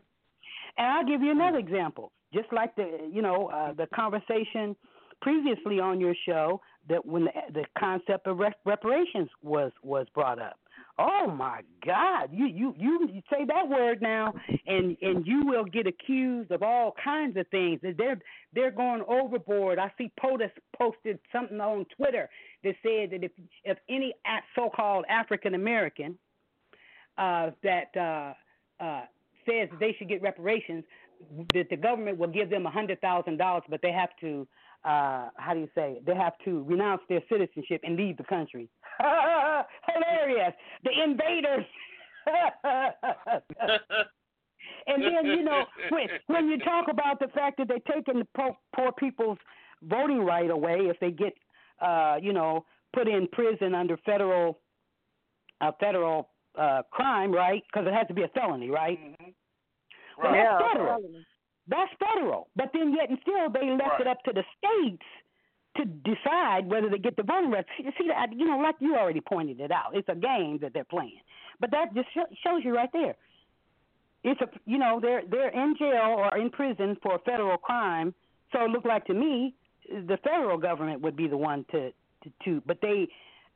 And 0.78 0.88
I'll 0.88 1.06
give 1.06 1.22
you 1.22 1.32
another 1.32 1.58
example. 1.58 2.12
Just 2.34 2.52
like 2.52 2.76
the 2.76 3.10
you 3.12 3.22
know 3.22 3.48
uh, 3.48 3.74
the 3.74 3.88
conversation 3.96 4.76
previously 5.22 5.80
on 5.80 6.00
your 6.00 6.14
show 6.28 6.62
that 6.90 7.06
when 7.06 7.26
the, 7.26 7.32
the 7.54 7.66
concept 7.78 8.28
of 8.28 8.38
rep- 8.38 8.60
reparations 8.66 9.30
was 9.42 9.72
was 9.84 10.08
brought 10.14 10.40
up. 10.40 10.60
Oh 10.98 11.28
my 11.32 11.64
God! 11.86 12.30
You 12.34 12.48
you 12.48 12.74
you 12.78 13.22
say 13.32 13.46
that 13.46 13.70
word 13.70 14.02
now, 14.02 14.34
and 14.66 14.98
and 15.02 15.26
you 15.28 15.44
will 15.46 15.66
get 15.66 15.88
accused 15.88 16.52
of 16.52 16.64
all 16.64 16.94
kinds 17.04 17.38
of 17.38 17.48
things. 17.50 17.82
They're 17.82 18.22
they're 18.54 18.72
going 18.72 19.04
overboard. 19.08 19.80
I 19.80 19.92
see 19.98 20.12
POTUS 20.22 20.52
posted 20.78 21.20
something 21.32 21.60
on 21.60 21.86
Twitter 21.98 22.30
that 22.64 22.76
said 22.84 23.12
that 23.12 23.24
if 23.26 23.32
if 23.64 23.78
any 23.90 24.14
so-called 24.56 25.06
African 25.10 25.54
American 25.56 26.18
uh, 27.18 27.52
that 27.64 27.96
uh, 27.98 28.84
uh, 28.84 29.06
says 29.50 29.70
they 29.80 29.94
should 29.98 30.10
get 30.10 30.22
reparations, 30.22 30.86
that 31.54 31.68
the 31.70 31.78
government 31.78 32.18
will 32.18 32.32
give 32.32 32.50
them 32.50 32.66
a 32.66 32.72
hundred 32.72 33.02
thousand 33.02 33.38
dollars, 33.38 33.64
but 33.70 33.82
they 33.82 33.92
have 33.92 34.12
to 34.22 34.48
uh, 34.86 35.30
how 35.38 35.54
do 35.54 35.60
you 35.60 35.70
say 35.76 35.94
it? 35.94 36.06
They 36.06 36.16
have 36.16 36.34
to 36.46 36.64
renounce 36.64 37.02
their 37.10 37.22
citizenship 37.30 37.82
and 37.84 37.96
leave 37.98 38.18
the 38.18 38.24
country. 38.24 38.70
Hilarious! 39.00 40.54
The 40.84 40.92
invaders. 41.04 41.66
and 44.88 45.04
then 45.04 45.26
you 45.26 45.44
know 45.44 45.66
when 45.90 46.08
when 46.28 46.48
you 46.48 46.58
talk 46.60 46.88
about 46.90 47.20
the 47.20 47.28
fact 47.30 47.58
that 47.58 47.68
they're 47.68 47.94
taking 47.96 48.20
the 48.20 48.28
poor, 48.36 48.56
poor 48.76 48.92
people's 48.94 49.38
voting 49.84 50.20
right 50.26 50.50
away 50.50 50.78
if 50.90 51.00
they 51.00 51.12
get 51.12 51.34
uh, 51.82 52.16
you 52.22 52.32
know, 52.34 52.66
put 52.94 53.08
in 53.08 53.28
prison 53.32 53.76
under 53.76 53.98
federal, 54.06 54.60
a 55.62 55.74
federal 55.74 56.30
uh, 56.58 56.82
crime, 56.92 57.32
right? 57.34 57.62
Because 57.72 57.86
it 57.88 57.94
has 57.94 58.08
to 58.08 58.14
be 58.14 58.24
a 58.24 58.28
felony, 58.30 58.70
right? 58.70 58.98
Mhm. 58.98 59.34
Well, 60.18 60.32
Right. 60.32 60.44
that's 60.44 60.62
Yeah, 60.62 60.68
federal. 60.72 61.02
felony. 61.02 61.26
That's 61.68 61.92
federal. 62.00 62.48
But 62.56 62.72
then 62.74 62.94
yet 62.94 63.10
and 63.10 63.18
still 63.22 63.50
they 63.50 63.70
left 63.72 64.00
Right. 64.00 64.02
it 64.02 64.08
up 64.08 64.24
to 64.24 64.34
the 64.34 64.44
states 64.58 65.04
to 65.78 65.86
decide 65.86 66.68
whether 66.68 66.90
they 66.90 66.98
get 67.00 67.16
the 67.18 67.24
voting 67.24 67.52
rights. 67.52 67.68
See, 67.78 67.84
see 67.98 68.08
that 68.08 68.32
you 68.34 68.46
know, 68.46 68.60
like 68.60 68.76
you 68.80 68.96
already 68.96 69.22
pointed 69.22 69.60
it 69.60 69.72
out. 69.72 69.92
It's 69.94 70.08
a 70.10 70.16
game 70.16 70.60
that 70.62 70.74
they're 70.74 70.84
playing. 70.86 71.20
But 71.60 71.72
that 71.72 71.94
just 71.94 72.08
shows 72.14 72.62
you 72.64 72.76
right 72.76 72.90
there. 72.94 73.16
It's 74.24 74.40
a 74.42 74.50
you 74.66 74.78
know 74.78 75.00
they're 75.02 75.24
they're 75.30 75.50
in 75.50 75.76
jail 75.78 76.16
or 76.18 76.38
in 76.38 76.50
prison 76.50 76.98
for 77.02 77.16
a 77.16 77.20
federal 77.20 77.58
crime. 77.58 78.14
So 78.52 78.64
it 78.64 78.70
looked 78.70 78.86
like 78.88 79.06
to 79.06 79.14
me 79.14 79.54
the 79.90 80.18
federal 80.24 80.58
government 80.58 81.02
would 81.02 81.16
be 81.16 81.28
the 81.28 81.38
one 81.38 81.66
to 81.72 81.92
to, 82.24 82.32
to 82.46 82.62
but 82.66 82.80
they 82.82 83.08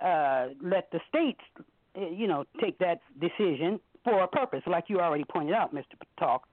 uh 0.04 0.50
let 0.62 0.92
the 0.92 1.00
states 1.10 1.42
uh, 1.98 2.08
you 2.10 2.28
know 2.28 2.46
take 2.62 2.78
that 2.80 3.02
decision 3.20 3.80
for 4.04 4.22
a 4.24 4.28
purpose, 4.28 4.62
like 4.66 4.86
you 4.88 5.00
already 5.00 5.26
pointed 5.26 5.54
out, 5.54 5.74
Mr. 5.76 5.84
Talk. 6.18 6.48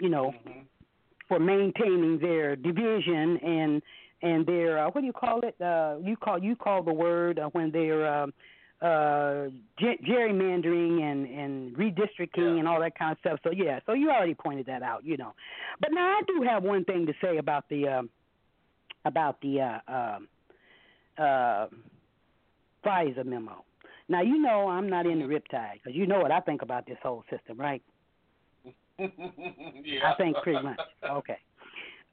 You 0.00 0.08
know, 0.08 0.32
Mhm. 0.32 0.64
for 1.28 1.38
maintaining 1.38 2.18
their 2.18 2.56
division 2.56 3.38
and 3.38 3.82
and 4.22 4.44
their 4.46 4.78
uh, 4.78 4.90
what 4.90 5.00
do 5.00 5.06
you 5.06 5.12
call 5.12 5.40
it? 5.40 5.60
Uh, 5.60 5.96
you 6.02 6.16
call 6.16 6.38
you 6.42 6.56
call 6.56 6.82
the 6.82 6.92
word 6.92 7.38
uh, 7.38 7.48
when 7.50 7.70
they're 7.70 8.06
um, 8.06 8.32
uh, 8.80 9.48
ge- 9.78 10.00
gerrymandering 10.06 11.02
and 11.02 11.26
and 11.26 11.76
redistricting 11.76 12.54
Yeah. 12.54 12.58
and 12.60 12.68
all 12.68 12.80
that 12.80 12.96
kind 12.98 13.12
of 13.12 13.18
stuff. 13.18 13.40
So 13.42 13.50
yeah, 13.52 13.80
so 13.86 13.92
you 13.92 14.10
already 14.10 14.34
pointed 14.34 14.66
that 14.66 14.82
out, 14.82 15.04
you 15.04 15.16
know. 15.16 15.34
But 15.80 15.92
now 15.92 16.06
I 16.18 16.22
do 16.26 16.42
have 16.42 16.62
one 16.62 16.84
thing 16.84 17.06
to 17.06 17.14
say 17.20 17.38
about 17.38 17.68
the 17.68 17.88
um, 17.88 18.10
about 19.04 19.40
the 19.40 19.60
uh, 19.60 19.80
um 19.92 20.28
uh, 21.18 21.66
FISA 22.84 23.24
memo. 23.24 23.64
Now 24.08 24.22
you 24.22 24.38
know 24.38 24.68
I'm 24.68 24.88
not 24.88 25.06
in 25.06 25.18
the 25.18 25.24
riptide 25.26 25.74
because 25.74 25.94
you 25.94 26.06
know 26.06 26.20
what 26.20 26.30
I 26.32 26.40
think 26.40 26.62
about 26.62 26.86
this 26.86 26.98
whole 27.02 27.24
system, 27.30 27.58
right? 27.58 27.82
yeah. 29.84 30.12
I 30.12 30.14
think 30.16 30.36
pretty 30.42 30.62
much. 30.62 30.78
Okay. 31.08 31.38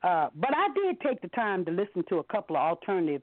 Uh, 0.04 0.28
but 0.36 0.52
I 0.56 0.68
did 0.76 1.02
take 1.02 1.22
the 1.22 1.30
time 1.30 1.66
to 1.66 1.72
listen 1.72 2.04
to 2.10 2.18
a 2.18 2.24
couple 2.26 2.56
of 2.56 2.62
alternative 2.62 3.22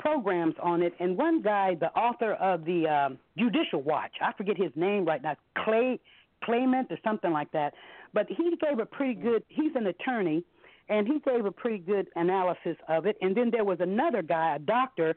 programs 0.00 0.54
on 0.60 0.82
it, 0.82 0.92
and 0.98 1.16
one 1.16 1.40
guy, 1.40 1.76
the 1.78 1.92
author 1.92 2.32
of 2.34 2.64
the 2.64 2.88
um, 2.88 3.18
Judicial 3.38 3.80
Watch, 3.82 4.10
I 4.20 4.32
forget 4.32 4.56
his 4.56 4.72
name 4.74 5.04
right 5.04 5.22
now, 5.22 5.36
Clay 5.64 6.00
Clement 6.42 6.88
or 6.90 6.98
something 7.04 7.30
like 7.30 7.52
that, 7.52 7.74
but 8.12 8.26
he 8.28 8.56
gave 8.60 8.80
a 8.80 8.86
pretty 8.86 9.14
good. 9.14 9.44
He's 9.48 9.72
an 9.76 9.86
attorney, 9.86 10.42
and 10.88 11.06
he 11.06 11.20
gave 11.20 11.44
a 11.44 11.52
pretty 11.52 11.78
good 11.78 12.08
analysis 12.16 12.76
of 12.88 13.06
it. 13.06 13.16
And 13.20 13.36
then 13.36 13.50
there 13.50 13.64
was 13.64 13.78
another 13.80 14.22
guy, 14.22 14.56
a 14.56 14.58
doctor, 14.58 15.14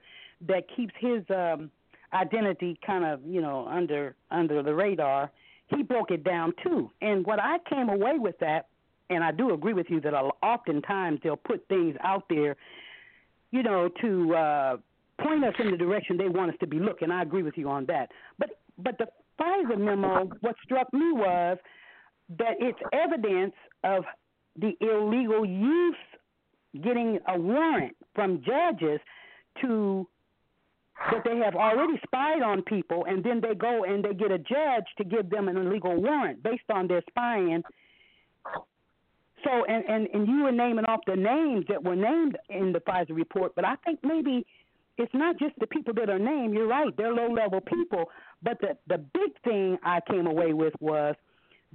that 0.48 0.66
keeps 0.76 0.94
his 1.00 1.24
um, 1.36 1.72
identity 2.14 2.80
kind 2.86 3.04
of 3.06 3.22
you 3.26 3.42
know 3.42 3.68
under 3.68 4.16
under 4.32 4.62
the 4.62 4.74
radar. 4.74 5.32
He 5.68 5.84
broke 5.84 6.12
it 6.12 6.24
down 6.24 6.54
too, 6.64 6.92
and 7.02 7.26
what 7.26 7.40
I 7.40 7.58
came 7.70 7.90
away 7.90 8.18
with 8.18 8.38
that 8.40 8.68
and 9.10 9.24
I 9.24 9.32
do 9.32 9.54
agree 9.54 9.74
with 9.74 9.88
you 9.90 10.02
that 10.02 10.14
oftentimes 10.14 11.20
they'll 11.24 11.38
put 11.38 11.68
things 11.68 11.96
out 12.04 12.24
there, 12.30 12.56
you 13.52 13.64
know, 13.64 13.90
to 14.02 14.36
uh, 14.36 14.78
point 15.22 15.44
us 15.46 15.54
in 15.60 15.72
the 15.72 15.78
direction 15.78 16.18
they 16.18 16.30
want 16.30 16.52
us 16.52 16.58
to 16.60 16.68
be 16.68 16.80
looking. 16.80 17.12
I 17.12 17.22
agree 17.22 17.44
with 17.44 17.58
you 17.58 17.70
on 17.70 17.86
that. 17.88 18.12
But 18.38 18.60
but 18.78 18.98
the 18.98 19.08
FISA 19.40 19.78
memo, 19.78 20.30
what 20.42 20.56
struck 20.64 20.92
me 20.94 21.12
was 21.14 21.58
that 22.38 22.56
it's 22.60 22.80
evidence 22.92 23.54
of 23.84 24.04
the 24.60 24.74
illegal 24.82 25.46
use 25.46 25.96
getting 26.84 27.20
a 27.28 27.40
warrant 27.40 27.96
from 28.14 28.44
judges 28.44 29.00
to 29.62 30.08
that 31.12 31.24
they 31.24 31.38
have 31.38 31.56
already 31.56 32.00
spied 32.04 32.42
on 32.42 32.62
people 32.64 33.06
and 33.08 33.24
then 33.24 33.40
they 33.42 33.56
go 33.56 33.84
and 33.84 34.04
they 34.04 34.14
get 34.14 34.32
a 34.32 34.40
judge 34.40 34.86
to 34.98 35.04
give 35.04 35.30
them 35.30 35.48
an 35.48 35.58
illegal 35.58 35.96
warrant 35.96 36.42
based 36.44 36.70
on 36.70 36.88
their 36.88 37.04
spying 37.10 37.64
so, 39.44 39.66
and, 39.66 39.86
and, 39.88 40.08
and 40.14 40.28
you 40.28 40.44
were 40.44 40.52
naming 40.52 40.86
off 40.86 41.02
the 41.06 41.16
names 41.16 41.66
that 41.70 41.84
were 41.84 41.96
named 41.96 42.38
in 42.50 42.74
the 42.74 42.80
FISA 42.80 43.16
report, 43.16 43.54
but 43.56 43.66
I 43.66 43.76
think 43.86 44.00
maybe 44.04 44.46
it's 44.98 45.14
not 45.14 45.38
just 45.38 45.54
the 45.60 45.68
people 45.68 45.94
that 45.94 46.10
are 46.10 46.20
named. 46.20 46.56
You're 46.56 46.68
right; 46.68 46.96
they're 46.98 47.14
low-level 47.14 47.62
people. 47.62 48.10
But 48.42 48.60
the 48.62 48.78
the 48.88 48.98
big 48.98 49.32
thing 49.44 49.78
I 49.84 50.00
came 50.10 50.26
away 50.26 50.54
with 50.54 50.74
was 50.80 51.16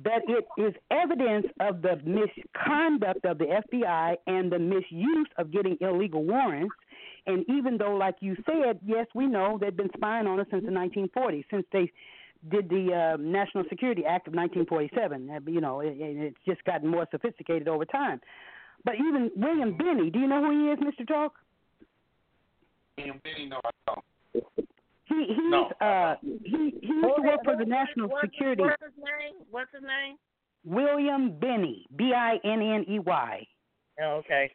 that 0.02 0.22
it 0.26 0.44
is 0.60 0.74
evidence 0.90 1.46
of 1.60 1.82
the 1.82 2.00
misconduct 2.04 3.24
of 3.24 3.38
the 3.38 3.60
FBI 3.72 4.16
and 4.26 4.50
the 4.50 4.58
misuse 4.58 5.28
of 5.38 5.52
getting 5.52 5.76
illegal 5.80 6.24
warrants. 6.24 6.74
And 7.26 7.44
even 7.48 7.78
though, 7.78 7.94
like 7.94 8.16
you 8.20 8.36
said, 8.46 8.80
yes, 8.84 9.06
we 9.14 9.26
know 9.26 9.58
they've 9.60 9.76
been 9.76 9.90
spying 9.96 10.26
on 10.26 10.40
us 10.40 10.46
since 10.50 10.64
the 10.64 10.70
1940s, 10.72 11.44
since 11.50 11.64
they 11.72 11.90
did 12.50 12.68
the 12.68 13.14
uh, 13.14 13.16
National 13.20 13.62
Security 13.68 14.04
Act 14.04 14.26
of 14.26 14.34
1947. 14.34 15.30
Uh, 15.30 15.50
You 15.50 15.60
know, 15.60 15.80
it, 15.80 15.94
it- 15.98 16.16
it's 16.16 16.36
just 16.46 16.64
gotten 16.64 16.88
more 16.88 17.06
sophisticated 17.10 17.68
over 17.68 17.84
time. 17.84 18.20
But 18.84 18.94
even 18.96 19.30
William 19.36 19.76
Binney, 19.76 20.10
do 20.10 20.18
you 20.18 20.26
know 20.26 20.42
who 20.44 20.50
he 20.50 20.72
is, 20.72 20.78
Mr. 20.80 21.06
Talk? 21.06 21.34
William 22.98 23.20
Binney, 23.22 23.46
no, 23.46 23.60
I 23.64 23.70
don't. 23.86 24.04
He 25.04 25.24
he's 25.28 25.36
No, 25.50 25.66
uh 25.80 26.16
he 26.22 26.74
he 26.80 26.86
used 26.88 27.16
to 27.16 27.22
work 27.22 27.44
for 27.44 27.56
the 27.56 27.64
National 27.64 28.08
what's, 28.08 28.22
Security. 28.26 28.62
What's 28.62 28.82
his 28.82 28.92
name? 28.96 29.34
What's 29.50 29.72
his 29.72 29.82
name? 29.82 30.16
William 30.64 31.38
Binney, 31.38 31.86
B 31.96 32.12
I 32.14 32.38
N 32.44 32.62
N 32.62 32.84
E 32.88 32.98
Y. 32.98 33.46
Oh, 34.00 34.04
okay. 34.24 34.50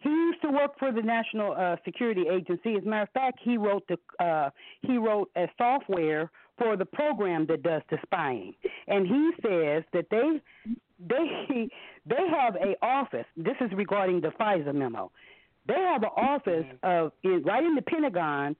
He 0.00 0.10
used 0.10 0.40
to 0.42 0.50
work 0.50 0.78
for 0.78 0.92
the 0.92 1.02
National 1.02 1.52
uh, 1.52 1.76
Security 1.84 2.24
Agency. 2.30 2.74
As 2.76 2.84
a 2.84 2.88
matter 2.88 3.02
of 3.02 3.10
fact, 3.10 3.40
he 3.42 3.58
wrote 3.58 3.84
the 3.88 3.98
uh, 4.24 4.50
he 4.82 4.96
wrote 4.96 5.30
a 5.36 5.48
software 5.58 6.30
for 6.56 6.76
the 6.76 6.84
program 6.84 7.46
that 7.46 7.62
does 7.62 7.82
the 7.90 7.98
spying, 8.02 8.54
and 8.86 9.06
he 9.06 9.30
says 9.42 9.82
that 9.92 10.06
they 10.10 10.40
they 11.08 11.68
they 12.06 12.28
have 12.30 12.54
a 12.56 12.76
office. 12.84 13.26
This 13.36 13.56
is 13.60 13.70
regarding 13.72 14.20
the 14.20 14.28
FISA 14.28 14.72
memo. 14.74 15.10
They 15.66 15.74
have 15.80 16.02
an 16.02 16.10
office 16.16 16.66
of 16.82 17.12
in, 17.24 17.42
right 17.42 17.64
in 17.64 17.74
the 17.74 17.82
Pentagon. 17.82 18.56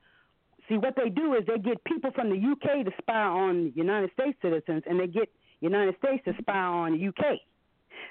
See 0.68 0.76
what 0.76 0.94
they 0.96 1.08
do 1.08 1.34
is 1.34 1.46
they 1.46 1.58
get 1.58 1.82
people 1.84 2.10
from 2.10 2.28
the 2.28 2.36
UK 2.36 2.84
to 2.84 2.92
spy 3.00 3.22
on 3.22 3.72
United 3.74 4.10
States 4.12 4.36
citizens, 4.42 4.82
and 4.86 5.00
they 5.00 5.06
get 5.06 5.30
United 5.60 5.96
States 5.98 6.22
to 6.26 6.34
spy 6.42 6.58
on 6.58 6.98
the 6.98 7.08
UK 7.08 7.40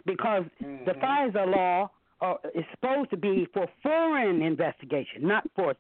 because 0.06 0.46
the 0.60 0.94
Mhm. 0.94 1.00
FISA 1.00 1.46
law 1.46 1.90
uh, 2.22 2.36
is 2.56 2.66
supposed 2.72 3.10
to 3.12 3.18
be 3.18 3.46
for 3.54 3.68
foreign 3.84 4.42
investigation, 4.42 5.28
not 5.28 5.44
for 5.56 5.76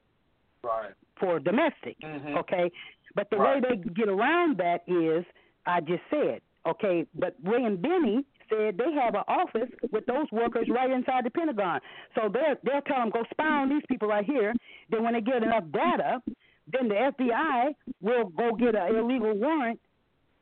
Right. 0.63 0.93
for 1.19 1.39
domestic. 1.39 1.97
Mhm. 1.99 2.37
Okay, 2.37 2.71
but 3.15 3.29
the 3.29 3.37
Right. 3.37 3.61
way 3.61 3.69
they 3.75 3.77
get 3.77 4.09
around 4.09 4.57
that 4.57 4.83
is, 4.87 5.25
I 5.65 5.81
just 5.81 6.03
said, 6.09 6.41
okay. 6.65 7.05
But 7.15 7.35
William 7.41 7.77
Binney 7.77 8.23
said 8.49 8.77
they 8.77 8.91
have 8.93 9.15
an 9.15 9.23
office 9.27 9.69
with 9.91 10.05
those 10.05 10.31
workers 10.31 10.69
right 10.69 10.89
inside 10.89 11.23
the 11.25 11.31
Pentagon. 11.31 11.81
So 12.15 12.29
they'll 12.29 12.55
they'll 12.63 12.81
tell 12.81 12.99
them 12.99 13.09
go 13.09 13.23
spy 13.31 13.47
on 13.47 13.69
these 13.69 13.85
people 13.87 14.07
right 14.07 14.25
here. 14.25 14.53
Then 14.89 15.03
when 15.03 15.13
they 15.13 15.21
get 15.21 15.43
enough 15.43 15.65
data, 15.71 16.21
then 16.67 16.87
the 16.89 16.95
FBI 16.97 17.75
will 18.01 18.25
go 18.25 18.53
get 18.53 18.75
an 18.75 18.95
illegal 18.95 19.33
warrant 19.33 19.79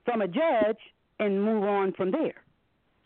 from 0.05 0.22
a 0.22 0.27
judge 0.27 0.80
and 1.19 1.43
move 1.43 1.63
on 1.63 1.93
from 1.93 2.11
there. 2.11 2.41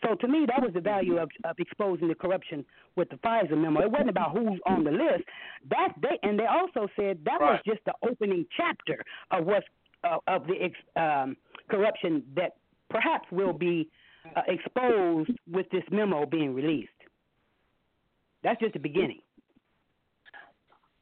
So 0.03 0.15
to 0.15 0.27
me, 0.27 0.45
that 0.47 0.61
was 0.61 0.71
the 0.73 0.81
value 0.81 1.17
of, 1.17 1.29
of 1.43 1.55
exposing 1.59 2.07
the 2.07 2.15
corruption 2.15 2.65
with 2.95 3.09
the 3.09 3.17
FISA 3.17 3.57
memo. 3.57 3.81
It 3.81 3.91
wasn't 3.91 4.09
about 4.09 4.31
who's 4.31 4.59
on 4.65 4.83
the 4.83 4.91
list. 4.91 5.23
That 5.69 5.89
they 6.01 6.17
and 6.23 6.39
they 6.39 6.45
also 6.45 6.87
said 6.95 7.19
that 7.25 7.39
was 7.39 7.59
just 7.65 7.79
the 7.85 7.93
opening 8.07 8.45
chapter 8.55 9.03
of 9.31 9.45
what's 9.45 9.65
uh, 10.03 10.17
of 10.27 10.47
the 10.47 10.55
ex, 10.61 10.73
um, 10.95 11.35
corruption 11.69 12.23
that 12.35 12.55
perhaps 12.89 13.27
will 13.31 13.53
be 13.53 13.89
uh, 14.35 14.41
exposed 14.47 15.31
with 15.51 15.69
this 15.71 15.83
memo 15.91 16.25
being 16.25 16.53
released. 16.53 16.89
That's 18.43 18.59
just 18.59 18.73
the 18.73 18.79
beginning. 18.79 19.19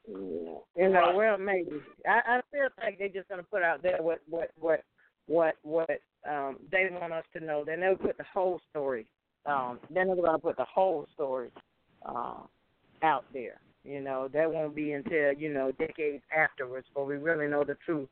You 0.08 0.64
know, 0.78 1.14
well, 1.16 1.38
maybe. 1.38 1.82
I, 2.08 2.38
I 2.38 2.42
still 2.48 2.70
think 2.82 2.98
they're 2.98 3.10
just 3.10 3.28
gonna 3.30 3.44
put 3.44 3.62
out 3.62 3.84
there 3.84 4.02
what 4.02 4.20
what 4.30 4.52
what 4.58 4.84
what 5.28 5.56
what 5.64 5.90
um 6.30 6.58
they 6.72 6.90
want 6.92 7.14
us 7.14 7.26
to 7.34 7.44
know. 7.44 7.64
They 7.66 7.76
never 7.76 7.96
put 7.96 8.18
the 8.18 8.26
whole 8.34 8.60
story. 8.70 9.06
Um, 9.46 9.80
they're 9.94 10.06
never 10.06 10.22
gonna 10.22 10.40
put 10.40 10.58
the 10.58 10.66
whole 10.66 11.08
story 11.14 11.50
um 12.06 12.48
out 13.04 13.26
there. 13.34 13.60
You 13.84 14.02
know, 14.02 14.28
that 14.34 14.52
won't 14.52 14.76
be 14.76 14.92
until 14.94 15.34
you 15.34 15.54
know 15.54 15.72
decades 15.72 16.24
afterwards, 16.36 16.88
before 16.88 17.06
we 17.06 17.16
really 17.16 17.48
know 17.48 17.64
the 17.64 17.78
truth 17.86 18.10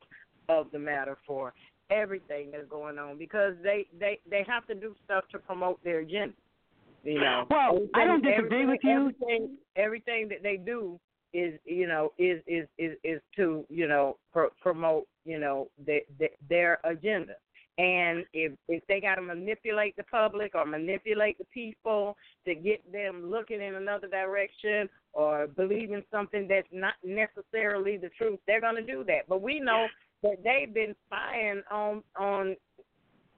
of 0.48 0.68
the 0.72 0.80
matter 0.80 1.18
for 1.26 1.54
everything 1.90 2.50
that's 2.52 2.68
going 2.70 2.98
on 2.98 3.18
because 3.18 3.54
they 3.62 3.86
they 4.00 4.20
they 4.30 4.46
have 4.48 4.66
to 4.68 4.76
do 4.76 4.96
stuff 5.04 5.24
to 5.32 5.40
promote 5.40 5.84
their 5.84 6.00
agenda. 6.00 6.34
You 7.04 7.20
know, 7.20 7.46
Well, 7.52 7.88
I 7.94 8.06
don't 8.06 8.24
disagree 8.24 8.66
with 8.66 8.80
you. 8.82 8.92
Everything, 8.92 9.58
everything 9.76 10.28
that 10.30 10.42
they 10.42 10.58
do 10.58 11.00
is 11.36 11.60
you 11.66 11.86
know 11.86 12.14
is 12.18 12.42
is 12.48 12.66
is 12.78 12.98
is 13.04 13.20
to 13.36 13.66
you 13.70 13.88
know 13.88 14.18
pro- 14.32 14.56
promote 14.62 15.06
you 15.26 15.38
know 15.38 15.68
their 15.86 16.02
their 16.50 16.80
agenda 16.86 17.34
And 17.78 18.24
if 18.32 18.54
if 18.70 18.82
they 18.88 19.02
got 19.02 19.16
to 19.16 19.22
manipulate 19.22 19.98
the 19.98 20.04
public 20.04 20.56
or 20.56 20.66
manipulate 20.66 21.38
the 21.38 21.46
people 21.54 22.16
to 22.46 22.56
get 22.56 22.80
them 22.90 23.30
looking 23.30 23.62
in 23.62 23.76
another 23.76 24.08
direction 24.08 24.88
or 25.12 25.48
believing 25.48 26.04
something 26.10 26.48
that's 26.48 26.68
not 26.72 26.94
necessarily 27.04 27.98
the 27.98 28.10
truth, 28.18 28.40
they're 28.48 28.62
going 28.62 28.78
to 28.78 28.86
do 28.86 29.04
that. 29.06 29.28
But 29.28 29.42
we 29.42 29.60
know 29.60 29.88
that 30.24 30.38
they've 30.42 30.74
been 30.74 30.96
spying 31.06 31.62
on 31.70 32.02
on 32.18 32.56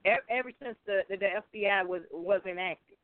ever 0.05 0.51
since 0.61 0.77
the 0.85 1.01
the, 1.09 1.17
the 1.17 1.59
FBI 1.59 1.87
was 1.87 2.03
was 2.11 2.41
enacted. 2.45 2.97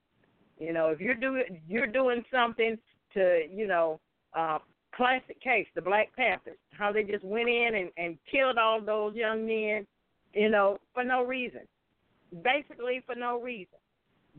You 0.59 0.71
know, 0.71 0.89
if 0.89 0.99
you're 0.99 1.15
doing 1.15 1.61
you're 1.67 1.87
doing 1.87 2.23
something 2.31 2.77
to 3.15 3.41
you 3.51 3.67
know 3.67 3.99
uh, 4.37 4.59
classic 4.95 5.41
case, 5.41 5.67
the 5.75 5.81
Black 5.81 6.15
Panthers, 6.15 6.57
how 6.71 6.91
they 6.91 7.03
just 7.03 7.23
went 7.23 7.49
in 7.49 7.75
and, 7.75 7.91
and 7.97 8.17
killed 8.31 8.57
all 8.57 8.81
those 8.81 9.15
young 9.15 9.45
men, 9.45 9.85
you 10.33 10.49
know, 10.49 10.77
for 10.93 11.03
no 11.03 11.23
reason. 11.23 11.61
Basically 12.43 13.03
for 13.05 13.15
no 13.15 13.39
reason. 13.41 13.77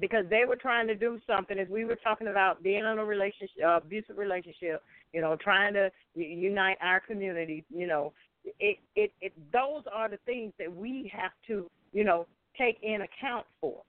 Because 0.01 0.24
they 0.28 0.43
were 0.47 0.56
trying 0.56 0.89
to 0.89 0.97
do 0.97 1.20
something, 1.24 1.56
as 1.56 1.68
we 1.68 1.85
were 1.85 1.97
talking 1.97 2.26
about 2.26 2.62
being 2.62 2.81
in 2.81 2.98
a 2.98 3.05
relationship, 3.05 3.56
uh, 3.64 3.76
abusive 3.76 4.18
relationship, 4.18 4.82
you 5.12 5.20
know, 5.20 5.36
trying 5.36 5.72
to 5.74 5.90
unite 6.16 6.78
our 6.82 6.98
community, 6.98 7.64
you 7.70 7.86
know, 7.86 8.12
it, 8.59 8.78
it, 8.97 9.12
it, 9.20 9.32
those 9.52 9.85
are 9.93 10.09
the 10.09 10.18
things 10.26 10.52
that 10.59 10.74
we 10.74 11.10
have 11.16 11.31
to, 11.47 11.70
you 11.93 12.02
know, 12.02 12.26
take 12.59 12.76
in 12.82 13.02
account 13.02 13.47
for. 13.60 13.82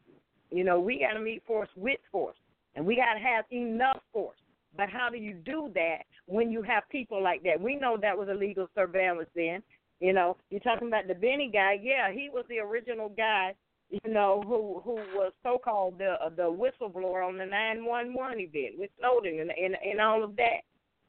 You 0.51 0.63
know, 0.63 0.79
we 0.79 0.99
got 0.99 1.13
to 1.13 1.19
meet 1.19 1.43
force 1.47 1.69
with 1.75 1.99
force, 2.11 2.37
and 2.75 2.85
we 2.85 2.95
got 2.95 3.15
to 3.15 3.19
have 3.19 3.45
enough 3.51 3.99
force 4.13 4.37
but 4.77 4.89
how 4.89 5.09
do 5.09 5.17
you 5.17 5.33
do 5.33 5.69
that 5.73 6.03
when 6.27 6.51
you 6.51 6.61
have 6.61 6.83
people 6.89 7.21
like 7.21 7.43
that? 7.43 7.59
We 7.59 7.75
know 7.75 7.97
that 8.01 8.17
was 8.17 8.29
illegal 8.29 8.67
surveillance 8.75 9.29
then. 9.35 9.61
You 9.99 10.13
know, 10.13 10.37
you're 10.49 10.59
talking 10.59 10.87
about 10.87 11.07
the 11.07 11.15
Binney 11.15 11.49
guy. 11.51 11.79
Yeah, 11.81 12.11
he 12.11 12.29
was 12.31 12.45
the 12.49 12.59
original 12.59 13.09
guy. 13.09 13.53
You 13.89 14.11
know, 14.11 14.43
who 14.45 14.81
who 14.83 14.95
was 15.15 15.31
so 15.43 15.57
called 15.63 15.99
the 15.99 16.15
uh, 16.21 16.29
the 16.29 16.43
whistleblower 16.43 17.25
on 17.25 17.37
the 17.37 17.45
911 17.45 18.39
event 18.39 18.79
with 18.79 18.89
Snowden 18.99 19.39
and, 19.39 19.51
and 19.51 19.75
and 19.83 20.01
all 20.01 20.23
of 20.23 20.35
that. 20.37 20.61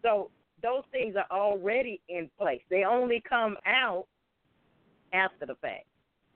So 0.02 0.30
those 0.62 0.82
things 0.92 1.16
are 1.16 1.36
already 1.36 2.00
in 2.08 2.30
place. 2.38 2.60
They 2.70 2.84
only 2.84 3.22
come 3.28 3.56
out 3.66 4.06
after 5.12 5.46
the 5.46 5.54
fact. 5.56 5.86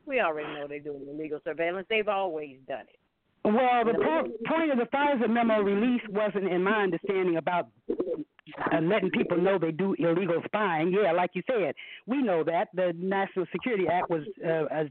We 0.07 0.20
already 0.20 0.48
know 0.55 0.66
they're 0.66 0.81
doing 0.81 1.07
illegal 1.09 1.40
surveillance. 1.44 1.86
They've 1.89 2.09
always 2.09 2.57
done 2.66 2.86
it. 2.93 2.99
Well, 3.44 3.84
the 3.84 3.94
po- 3.94 4.28
point 4.46 4.70
of 4.70 4.78
the 4.78 4.84
FISA 4.94 5.28
memo 5.28 5.60
release 5.62 6.02
wasn't, 6.10 6.48
in 6.52 6.62
my 6.62 6.82
understanding, 6.82 7.36
about 7.36 7.68
uh, 7.88 8.80
letting 8.82 9.10
people 9.10 9.38
know 9.38 9.58
they 9.58 9.72
do 9.72 9.94
illegal 9.98 10.42
spying. 10.44 10.92
Yeah, 10.92 11.12
like 11.12 11.30
you 11.34 11.42
said, 11.50 11.74
we 12.06 12.22
know 12.22 12.44
that 12.44 12.68
the 12.74 12.92
National 12.96 13.46
Security 13.52 13.86
Act 13.88 14.10
was 14.10 14.22
uh, 14.44 14.64
uh, 14.74 14.84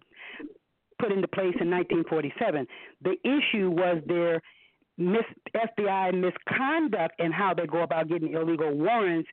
put 1.00 1.12
into 1.12 1.28
place 1.28 1.56
in 1.62 1.70
1947. 1.70 2.66
The 3.04 3.16
issue 3.24 3.70
was 3.70 4.02
their 4.08 4.42
mis- 4.98 5.22
FBI 5.56 6.14
misconduct 6.14 7.16
and 7.20 7.34
how 7.34 7.54
they 7.54 7.68
go 7.68 7.84
about 7.84 8.10
getting 8.10 8.34
illegal 8.34 8.76
warrants 8.76 9.30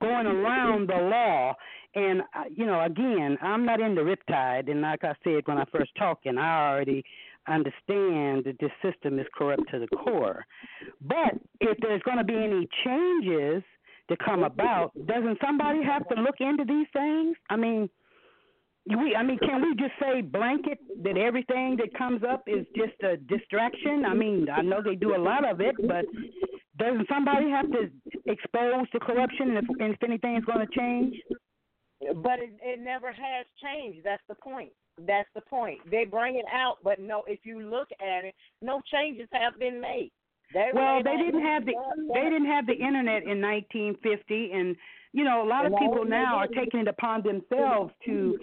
going 0.00 0.26
around 0.26 0.88
the 0.88 0.94
law. 0.94 1.54
And 1.94 2.20
uh, 2.20 2.44
you 2.54 2.64
know, 2.64 2.80
again, 2.82 3.36
I'm 3.42 3.66
not 3.66 3.80
into 3.80 4.02
Riptide, 4.02 4.70
and 4.70 4.80
like 4.80 5.04
I 5.04 5.14
said 5.24 5.42
when 5.44 5.58
I 5.58 5.64
first 5.70 5.90
talked, 5.96 6.26
and 6.26 6.38
I 6.38 6.68
already 6.70 7.04
understand 7.48 8.44
that 8.44 8.56
this 8.60 8.70
system 8.82 9.18
is 9.18 9.26
corrupt 9.36 9.64
to 9.70 9.78
the 9.78 9.88
core. 9.88 10.44
But 11.00 11.34
if 11.60 11.78
there's 11.80 12.02
going 12.02 12.18
to 12.18 12.24
be 12.24 12.34
any 12.34 12.68
changes 12.84 13.62
to 14.08 14.16
come 14.24 14.42
about, 14.42 14.92
doesn't 15.06 15.38
somebody 15.44 15.82
have 15.82 16.08
to 16.08 16.14
look 16.20 16.36
into 16.40 16.64
these 16.64 16.86
things? 16.92 17.36
I 17.50 17.56
mean, 17.56 17.88
we 18.86 19.14
I 19.14 19.22
mean, 19.22 19.38
can 19.38 19.62
we 19.62 19.74
just 19.76 19.94
say 20.00 20.22
blanket 20.22 20.78
that 21.02 21.16
everything 21.16 21.76
that 21.76 21.96
comes 21.96 22.22
up 22.28 22.42
is 22.46 22.66
just 22.76 23.00
a 23.02 23.16
distraction? 23.16 24.04
I 24.04 24.14
mean, 24.14 24.48
I 24.52 24.62
know 24.62 24.82
they 24.82 24.96
do 24.96 25.14
a 25.14 25.22
lot 25.22 25.48
of 25.48 25.60
it, 25.60 25.76
but 25.86 26.04
doesn't 26.78 27.08
somebody 27.08 27.48
have 27.50 27.70
to 27.70 27.90
expose 28.26 28.86
the 28.92 29.00
corruption 29.00 29.56
if, 29.56 29.64
if 29.78 30.02
anything 30.02 30.36
is 30.36 30.44
going 30.44 30.66
to 30.66 30.78
change? 30.78 31.14
But 32.16 32.40
it, 32.40 32.50
it 32.62 32.80
never 32.80 33.08
has 33.08 33.46
changed. 33.62 34.00
That's 34.04 34.22
the 34.28 34.34
point. 34.34 34.72
That's 35.06 35.28
the 35.34 35.40
point. 35.40 35.78
They 35.90 36.04
bring 36.04 36.36
it 36.36 36.44
out, 36.52 36.78
but 36.84 37.00
no. 37.00 37.22
If 37.26 37.40
you 37.44 37.60
look 37.60 37.88
at 38.00 38.24
it, 38.24 38.34
no 38.60 38.80
changes 38.92 39.28
have 39.32 39.58
been 39.58 39.80
made. 39.80 40.10
They 40.52 40.68
well, 40.74 41.02
they 41.02 41.16
didn't 41.16 41.42
have 41.42 41.64
the 41.64 41.72
they 42.12 42.22
didn't 42.22 42.46
have 42.46 42.66
the 42.66 42.74
internet 42.74 43.22
in 43.22 43.40
1950, 43.40 44.50
and 44.52 44.76
you 45.12 45.24
know 45.24 45.42
a 45.42 45.48
lot 45.48 45.64
of 45.64 45.72
people 45.78 46.04
now 46.04 46.36
are 46.36 46.46
taking 46.46 46.80
it 46.80 46.88
upon 46.88 47.22
themselves 47.22 47.92
to 48.04 48.38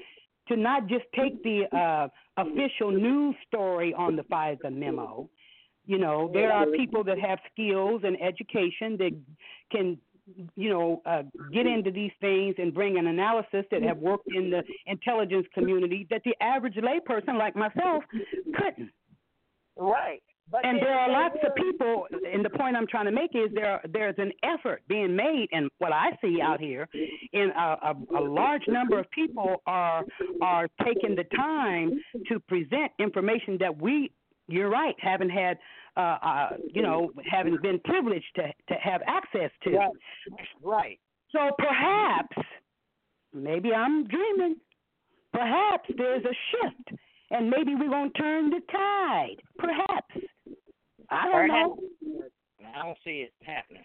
to 0.47 0.55
not 0.55 0.87
just 0.87 1.05
take 1.15 1.41
the 1.43 1.65
uh, 1.75 2.07
official 2.41 2.91
news 2.91 3.35
story 3.47 3.93
on 3.93 4.15
the 4.15 4.23
FISA 4.23 4.73
memo. 4.73 5.29
You 5.85 5.97
know, 5.97 6.29
there 6.31 6.51
are 6.51 6.65
people 6.67 7.03
that 7.05 7.19
have 7.19 7.39
skills 7.51 8.01
and 8.03 8.15
education 8.21 8.97
that 8.97 9.11
can 9.71 9.97
you 10.55 10.69
know, 10.69 11.01
uh, 11.05 11.23
get 11.51 11.65
into 11.65 11.91
these 11.91 12.11
things 12.21 12.55
and 12.57 12.73
bring 12.73 12.97
an 12.97 13.07
analysis 13.07 13.65
that 13.71 13.81
have 13.83 13.97
worked 13.97 14.27
in 14.33 14.49
the 14.49 14.63
intelligence 14.85 15.47
community 15.53 16.07
that 16.09 16.21
the 16.23 16.35
average 16.41 16.75
layperson 16.75 17.37
like 17.37 17.55
myself 17.55 18.03
couldn't. 18.55 18.91
Right. 19.77 20.21
But 20.51 20.65
and 20.65 20.79
there 20.81 20.97
are 20.97 21.11
lots 21.11 21.35
of 21.45 21.53
people, 21.55 22.07
and 22.33 22.43
the 22.43 22.49
point 22.49 22.75
I'm 22.75 22.87
trying 22.87 23.05
to 23.05 23.11
make 23.11 23.35
is 23.35 23.51
there 23.53 23.81
there's 23.93 24.15
an 24.17 24.31
effort 24.43 24.81
being 24.87 25.15
made, 25.15 25.47
and 25.51 25.69
what 25.77 25.91
I 25.91 26.17
see 26.21 26.41
out 26.41 26.59
here, 26.59 26.87
in 27.33 27.51
a, 27.55 27.77
a, 27.83 27.95
a 28.17 28.21
large 28.21 28.63
number 28.67 28.97
of 28.97 29.09
people 29.11 29.61
are 29.67 30.03
are 30.41 30.67
taking 30.83 31.15
the 31.15 31.25
time 31.35 31.91
to 32.29 32.39
present 32.39 32.91
information 32.97 33.57
that 33.59 33.79
we, 33.79 34.11
you're 34.47 34.69
right, 34.69 34.95
haven't 34.99 35.29
had 35.29 35.59
uh, 35.99 36.17
uh, 36.21 36.49
you 36.73 36.81
know, 36.81 37.11
having 37.29 37.57
been 37.61 37.79
privileged 37.83 38.31
to 38.35 38.43
to 38.69 38.75
have 38.81 39.01
access 39.05 39.51
to. 39.63 39.71
Right. 39.71 39.89
right. 40.63 40.99
So 41.31 41.51
perhaps, 41.57 42.37
maybe 43.33 43.73
I'm 43.73 44.07
dreaming. 44.07 44.55
Perhaps 45.33 45.89
there's 45.97 46.23
a 46.23 46.35
shift, 46.51 46.99
and 47.31 47.49
maybe 47.49 47.75
we're 47.75 47.89
gonna 47.89 48.09
turn 48.11 48.49
the 48.49 48.61
tide. 48.71 49.41
Perhaps. 49.57 50.15
I 51.09 51.23
don't 51.25 51.49
perhaps. 51.49 51.69
know. 52.01 52.23
I 52.75 52.85
don't 52.85 52.97
see 53.03 53.27
it 53.27 53.33
happening 53.43 53.83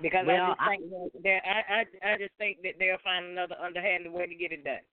because 0.00 0.26
well, 0.26 0.54
I 0.60 0.76
just 0.76 1.22
think 1.22 1.42
I, 1.44 1.48
I 1.48 2.10
I 2.10 2.12
I 2.14 2.18
just 2.18 2.34
think 2.38 2.58
that 2.62 2.74
they'll 2.78 3.02
find 3.02 3.26
another 3.26 3.56
underhanded 3.62 4.12
way 4.12 4.26
to 4.26 4.34
get 4.34 4.52
it 4.52 4.64
done. 4.64 4.84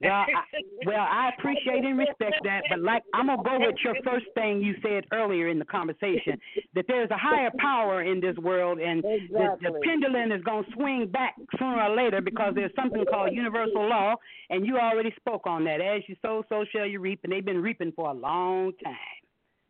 Well, 0.00 0.12
I, 0.12 0.26
well, 0.86 1.00
I 1.00 1.30
appreciate 1.38 1.84
and 1.84 1.98
respect 1.98 2.36
that, 2.44 2.62
but 2.68 2.80
like 2.80 3.02
I'm 3.14 3.26
gonna 3.26 3.42
go 3.42 3.58
with 3.58 3.76
your 3.84 3.94
first 4.04 4.26
thing 4.34 4.60
you 4.60 4.74
said 4.82 5.04
earlier 5.12 5.48
in 5.48 5.58
the 5.58 5.64
conversation 5.64 6.38
that 6.74 6.84
there's 6.88 7.10
a 7.10 7.16
higher 7.16 7.50
power 7.58 8.02
in 8.02 8.20
this 8.20 8.36
world, 8.36 8.78
and 8.80 9.04
exactly. 9.04 9.38
the, 9.62 9.72
the 9.72 9.80
pendulum 9.84 10.32
is 10.32 10.42
gonna 10.42 10.66
swing 10.74 11.08
back 11.12 11.34
sooner 11.58 11.82
or 11.82 11.96
later 11.96 12.20
because 12.20 12.54
there's 12.54 12.72
something 12.76 13.04
called 13.10 13.32
universal 13.32 13.88
law, 13.88 14.14
and 14.50 14.66
you 14.66 14.78
already 14.78 15.12
spoke 15.16 15.46
on 15.46 15.64
that. 15.64 15.80
As 15.80 16.02
you 16.08 16.16
sow, 16.22 16.44
so 16.48 16.64
shall 16.72 16.86
you 16.86 17.00
reap, 17.00 17.20
and 17.24 17.32
they've 17.32 17.44
been 17.44 17.62
reaping 17.62 17.92
for 17.92 18.10
a 18.10 18.14
long 18.14 18.72
time. 18.82 18.94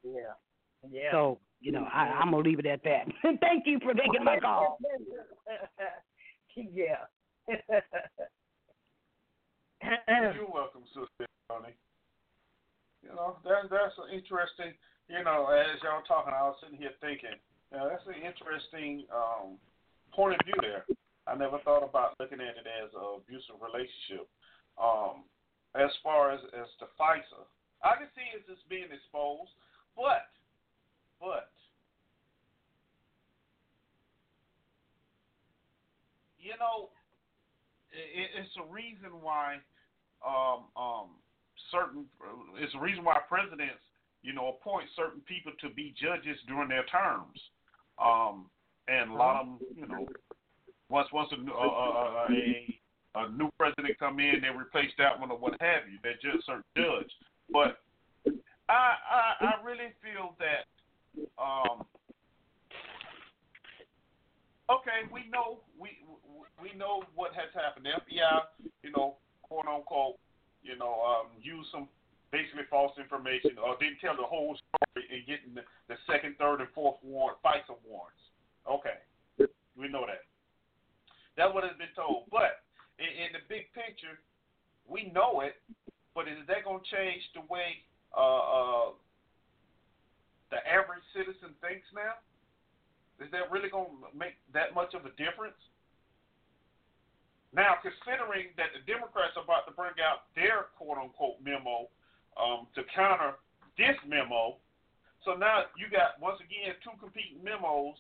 Yeah. 0.03 0.35
Yeah. 0.91 1.13
So 1.13 1.39
you 1.61 1.73
know, 1.73 1.87
I, 1.93 2.21
I'm 2.21 2.31
gonna 2.31 2.43
leave 2.43 2.59
it 2.59 2.67
at 2.67 2.83
that. 2.85 3.07
Thank 3.41 3.65
you 3.67 3.79
for 3.83 3.95
taking 3.95 4.25
my 4.25 4.39
call. 4.39 4.79
yeah. 6.57 7.05
You're 9.85 10.49
welcome, 10.53 10.85
Sister 10.97 11.29
Tony. 11.49 11.77
You 13.05 13.13
know, 13.13 13.37
that, 13.45 13.69
that's 13.69 13.97
an 14.01 14.17
interesting, 14.17 14.73
you 15.13 15.21
know, 15.21 15.53
as 15.53 15.77
y'all 15.85 16.01
talking, 16.09 16.33
I 16.33 16.49
was 16.49 16.57
sitting 16.65 16.81
here 16.81 16.97
thinking, 17.05 17.37
you 17.69 17.77
know, 17.77 17.93
that's 17.93 18.07
an 18.09 18.17
interesting 18.17 19.05
um, 19.13 19.61
point 20.09 20.41
of 20.41 20.41
view 20.49 20.57
there. 20.65 20.89
I 21.29 21.37
never 21.37 21.61
thought 21.61 21.85
about 21.85 22.17
looking 22.17 22.41
at 22.41 22.57
it 22.57 22.65
as 22.65 22.97
an 22.97 23.21
abusive 23.21 23.61
relationship. 23.61 24.25
Um, 24.81 25.29
as 25.77 25.93
far 26.01 26.33
as, 26.33 26.41
as 26.57 26.69
the 26.81 26.89
FISA, 26.97 27.45
I 27.85 28.01
can 28.01 28.09
see 28.17 28.25
it's 28.33 28.49
as 28.49 28.61
being 28.73 28.89
exposed, 28.89 29.53
but, 29.93 30.33
but, 31.21 31.53
you 36.41 36.57
know, 36.57 36.89
it, 37.93 38.33
it's 38.33 38.57
a 38.57 38.65
reason 38.73 39.21
why 39.21 39.61
um, 40.27 40.65
um, 40.77 41.09
certain. 41.71 42.07
It's 42.59 42.73
the 42.73 42.81
reason 42.81 43.05
why 43.05 43.19
presidents, 43.29 43.83
you 44.23 44.33
know, 44.33 44.57
appoint 44.59 44.87
certain 44.97 45.21
people 45.23 45.53
to 45.61 45.69
be 45.71 45.95
judges 46.01 46.39
during 46.49 46.69
their 46.69 46.85
terms. 46.87 47.39
Um, 48.03 48.47
and 48.89 49.11
a 49.11 49.15
lot 49.15 49.41
of 49.41 49.47
them, 49.47 49.59
you 49.77 49.87
know, 49.87 50.07
once 50.89 51.09
once 51.13 51.31
a, 51.33 51.37
uh, 51.37 52.27
a 52.31 52.81
a 53.17 53.31
new 53.31 53.51
president 53.59 53.99
come 53.99 54.19
in, 54.19 54.43
they 54.43 54.49
replace 54.49 54.91
that 54.99 55.19
one 55.19 55.31
or 55.31 55.39
what 55.39 55.55
have 55.61 55.89
you. 55.91 55.99
They're 56.03 56.21
just 56.21 56.47
certain 56.47 56.65
judge. 56.77 57.11
But 57.53 57.79
I 58.69 58.95
I, 59.11 59.35
I 59.41 59.53
really 59.65 59.95
feel 60.03 60.35
that 60.39 60.67
um, 61.39 61.85
okay, 64.71 65.07
we 65.13 65.29
know 65.31 65.61
we 65.79 65.91
we 66.63 66.77
know 66.77 67.03
what 67.15 67.33
has 67.35 67.49
happened. 67.55 67.87
The 67.87 67.91
FBI, 67.91 68.41
you 68.83 68.91
know, 68.91 69.17
quote 69.55 69.71
unquote, 69.71 70.19
you 70.67 70.75
know, 70.75 70.99
um, 71.07 71.31
used 71.39 71.71
some 71.71 71.87
basically 72.35 72.67
false 72.67 72.91
information 72.99 73.55
or 73.63 73.79
didn't 73.79 74.03
tell 74.03 74.19
the 74.19 74.27
whole 74.27 74.59
story 74.59 75.07
and 75.07 75.23
getting 75.31 75.55
the, 75.55 75.63
the 75.87 75.95
second, 76.11 76.35
third, 76.43 76.59
and 76.59 76.67
fourth 76.75 76.99
warrant, 77.07 77.39
FISA 77.47 77.79
warrants. 77.87 78.19
Okay, 78.67 78.99
we 79.79 79.87
know 79.87 80.03
that. 80.11 80.27
That's 81.39 81.55
what 81.55 81.63
has 81.63 81.79
been 81.79 81.95
told. 81.95 82.27
But 82.35 82.67
in, 82.99 83.07
in 83.07 83.31
the 83.39 83.47
big 83.47 83.71
picture, 83.71 84.19
we 84.91 85.15
know 85.15 85.47
it. 85.47 85.55
But 86.19 86.27
is 86.27 86.43
that 86.51 86.67
going 86.67 86.83
to 86.83 86.91
change 86.91 87.23
the 87.35 87.43
way 87.47 87.83
uh, 88.15 88.19
uh, 88.19 88.89
the 90.51 90.63
average 90.67 91.03
citizen 91.15 91.55
thinks 91.63 91.87
now? 91.95 92.19
Is 93.23 93.31
that 93.31 93.51
really 93.51 93.71
going 93.71 93.95
to 94.03 94.11
make 94.15 94.35
that 94.55 94.75
much 94.75 94.95
of 94.95 95.07
a 95.07 95.15
difference? 95.15 95.59
Now, 97.55 97.79
considering 97.79 98.51
that 98.59 98.75
the 98.75 98.83
Democrats 98.83 99.39
are 99.39 99.47
about 99.47 99.71
to 99.71 99.73
bring 99.79 99.95
out 100.03 100.27
their 100.35 100.75
quote 100.75 100.99
unquote 100.99 101.39
memo 101.39 101.87
um, 102.35 102.67
to 102.75 102.83
counter 102.91 103.39
this 103.79 103.95
memo, 104.03 104.59
so 105.23 105.39
now 105.39 105.71
you 105.79 105.87
got, 105.87 106.19
once 106.19 106.43
again, 106.43 106.75
two 106.83 106.93
competing 106.99 107.39
memos. 107.41 107.95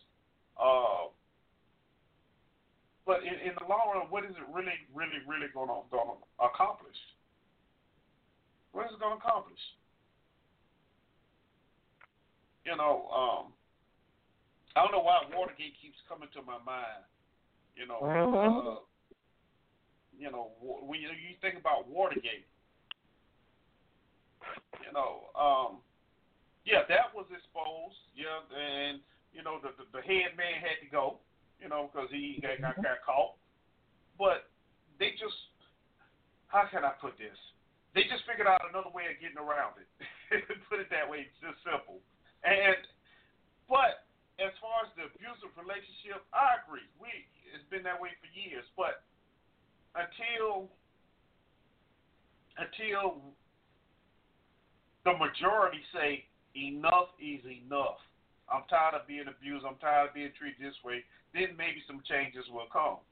Uh, 0.58 1.08
but 3.06 3.22
in, 3.22 3.38
in 3.46 3.54
the 3.62 3.66
long 3.70 3.94
run, 3.94 4.10
what 4.10 4.26
is 4.26 4.34
it 4.34 4.46
really, 4.50 4.74
really, 4.90 5.22
really 5.22 5.46
going 5.54 5.70
to, 5.70 5.86
going 5.88 6.08
to 6.08 6.18
accomplish? 6.42 6.98
What 8.74 8.90
is 8.90 8.98
it 8.98 9.00
going 9.00 9.14
to 9.14 9.22
accomplish? 9.22 9.60
You 12.66 12.74
know, 12.74 13.06
um, 13.12 13.52
I 14.74 14.82
don't 14.82 14.90
know 14.90 15.04
why 15.04 15.22
Watergate 15.30 15.78
keeps 15.78 16.00
coming 16.08 16.28
to 16.34 16.42
my 16.42 16.58
mind. 16.64 17.06
You 17.76 17.86
know, 17.86 18.00
uh, 18.02 18.93
you 20.18 20.30
know, 20.30 20.52
when 20.60 21.00
you, 21.00 21.08
you 21.08 21.34
think 21.40 21.58
about 21.58 21.88
Watergate, 21.88 22.46
you 24.84 24.92
know, 24.92 25.32
um, 25.34 25.80
yeah, 26.64 26.84
that 26.88 27.12
was 27.12 27.28
exposed. 27.32 28.00
Yeah, 28.16 28.40
and 28.52 29.00
you 29.32 29.42
know, 29.44 29.60
the 29.60 29.76
the, 29.76 29.84
the 29.92 30.02
head 30.04 30.36
man 30.36 30.60
had 30.60 30.80
to 30.80 30.88
go. 30.88 31.20
You 31.62 31.70
know, 31.70 31.88
because 31.88 32.10
he 32.10 32.42
got, 32.42 32.60
got 32.60 32.76
got 32.82 33.00
caught. 33.06 33.40
But 34.18 34.50
they 34.98 35.16
just, 35.16 35.36
how 36.46 36.68
can 36.70 36.84
I 36.84 36.92
put 37.00 37.16
this? 37.18 37.34
They 37.94 38.06
just 38.10 38.26
figured 38.26 38.46
out 38.46 38.62
another 38.68 38.90
way 38.90 39.06
of 39.10 39.18
getting 39.22 39.38
around 39.38 39.78
it. 39.78 39.88
put 40.70 40.82
it 40.82 40.90
that 40.90 41.06
way, 41.06 41.30
it's 41.30 41.38
just 41.40 41.62
simple. 41.62 42.02
And 42.42 42.78
but 43.70 44.04
as 44.42 44.52
far 44.58 44.84
as 44.84 44.90
the 44.98 45.06
abusive 45.08 45.54
relationship, 45.54 46.26
I 46.34 46.58
agree. 46.62 46.84
We 46.98 47.10
it's 47.54 47.64
been 47.70 47.86
that 47.86 47.98
way 47.98 48.10
for 48.18 48.26
years, 48.34 48.66
but 48.74 49.06
until 49.94 50.70
until 52.58 53.18
the 55.04 55.14
majority 55.18 55.82
say 55.90 56.24
enough 56.54 57.10
is 57.18 57.42
enough. 57.44 57.98
I'm 58.46 58.62
tired 58.70 58.94
of 58.94 59.08
being 59.10 59.26
abused. 59.26 59.66
I'm 59.66 59.78
tired 59.82 60.10
of 60.10 60.14
being 60.14 60.30
treated 60.38 60.62
this 60.62 60.78
way. 60.84 61.02
Then 61.34 61.58
maybe 61.58 61.82
some 61.88 62.00
changes 62.06 62.46
will 62.52 62.70
come. 62.70 63.02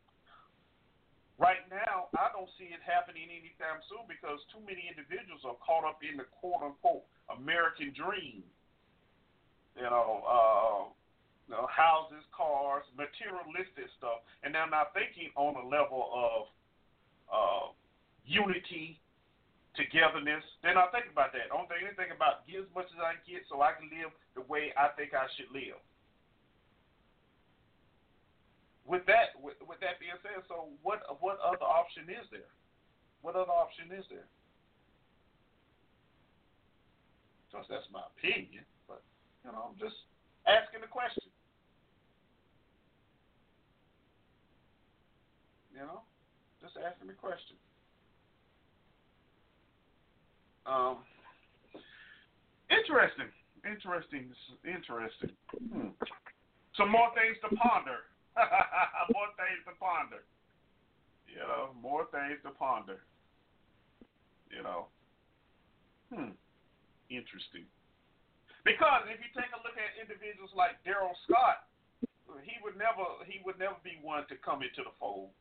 Right 1.41 1.65
now, 1.73 2.13
I 2.15 2.31
don't 2.31 2.49
see 2.55 2.71
it 2.71 2.79
happening 2.85 3.27
anytime 3.27 3.83
soon 3.91 4.07
because 4.07 4.39
too 4.53 4.63
many 4.63 4.87
individuals 4.87 5.43
are 5.43 5.59
caught 5.59 5.83
up 5.83 5.99
in 6.05 6.21
the 6.21 6.29
quote 6.39 6.63
unquote 6.63 7.03
American 7.33 7.91
dream. 7.97 8.45
You 9.75 9.89
know, 9.89 10.23
uh, 10.23 10.81
you 11.49 11.57
know, 11.57 11.67
houses, 11.67 12.23
cars, 12.31 12.85
materialistic 12.95 13.89
stuff, 13.97 14.23
and 14.45 14.55
they're 14.55 14.71
not 14.71 14.93
thinking 14.93 15.33
on 15.35 15.57
a 15.57 15.65
level 15.67 16.13
of 16.13 16.53
uh, 17.33 17.73
unity, 18.29 19.01
togetherness. 19.75 20.45
They're 20.61 20.77
not 20.77 20.93
thinking 20.93 21.11
about 21.11 21.33
that. 21.33 21.49
Thing 21.49 21.65
they 21.67 21.81
think 21.81 21.89
anything 21.89 22.13
about 22.15 22.45
get 22.45 22.69
as 22.69 22.71
much 22.77 22.93
as 22.93 23.01
I 23.01 23.17
get 23.25 23.49
so 23.49 23.65
I 23.65 23.73
can 23.73 23.89
live 23.89 24.13
the 24.37 24.45
way 24.45 24.77
I 24.77 24.93
think 24.95 25.17
I 25.17 25.25
should 25.35 25.49
live. 25.51 25.81
With 28.85 29.09
that, 29.09 29.33
with, 29.41 29.57
with 29.65 29.81
that 29.81 29.97
being 30.03 30.19
said, 30.21 30.45
so 30.51 30.69
what 30.85 31.01
what 31.23 31.41
other 31.41 31.65
option 31.65 32.11
is 32.11 32.27
there? 32.29 32.51
What 33.23 33.39
other 33.39 33.55
option 33.55 33.89
is 33.95 34.05
there? 34.11 34.27
Of 37.47 37.63
course, 37.63 37.69
that's 37.71 37.89
my 37.95 38.03
opinion, 38.19 38.67
but 38.91 39.01
you 39.47 39.55
know, 39.55 39.71
I'm 39.71 39.79
just 39.79 39.95
asking 40.51 40.83
the 40.83 40.91
question. 40.91 41.31
You 45.71 45.87
know, 45.87 46.03
just 46.63 46.79
asking 46.79 47.11
the 47.11 47.19
question. 47.19 47.59
Um, 50.63 51.03
interesting, 52.71 53.27
interesting, 53.67 54.31
interesting. 54.63 55.35
Hmm. 55.59 55.91
Some 56.79 56.95
more 56.95 57.11
things 57.19 57.35
to 57.43 57.51
ponder. 57.59 58.07
more 59.13 59.31
things 59.35 59.61
to 59.67 59.75
ponder. 59.77 60.23
You 61.27 61.43
know, 61.43 61.75
more 61.75 62.07
things 62.15 62.39
to 62.47 62.55
ponder. 62.55 63.03
You 64.55 64.63
know. 64.63 64.87
Hmm. 66.15 66.39
Interesting. 67.11 67.67
Because 68.63 69.11
if 69.11 69.19
you 69.19 69.29
take 69.35 69.51
a 69.51 69.61
look 69.67 69.75
at 69.75 69.99
individuals 69.99 70.55
like 70.55 70.79
Darrell 70.87 71.19
Scott, 71.27 71.67
he 72.47 72.57
would 72.63 72.79
never 72.79 73.05
he 73.27 73.43
would 73.45 73.59
never 73.59 73.77
be 73.83 73.99
one 74.01 74.25
to 74.31 74.39
come 74.39 74.63
into 74.63 74.87
the 74.87 74.95
fold. 75.03 75.35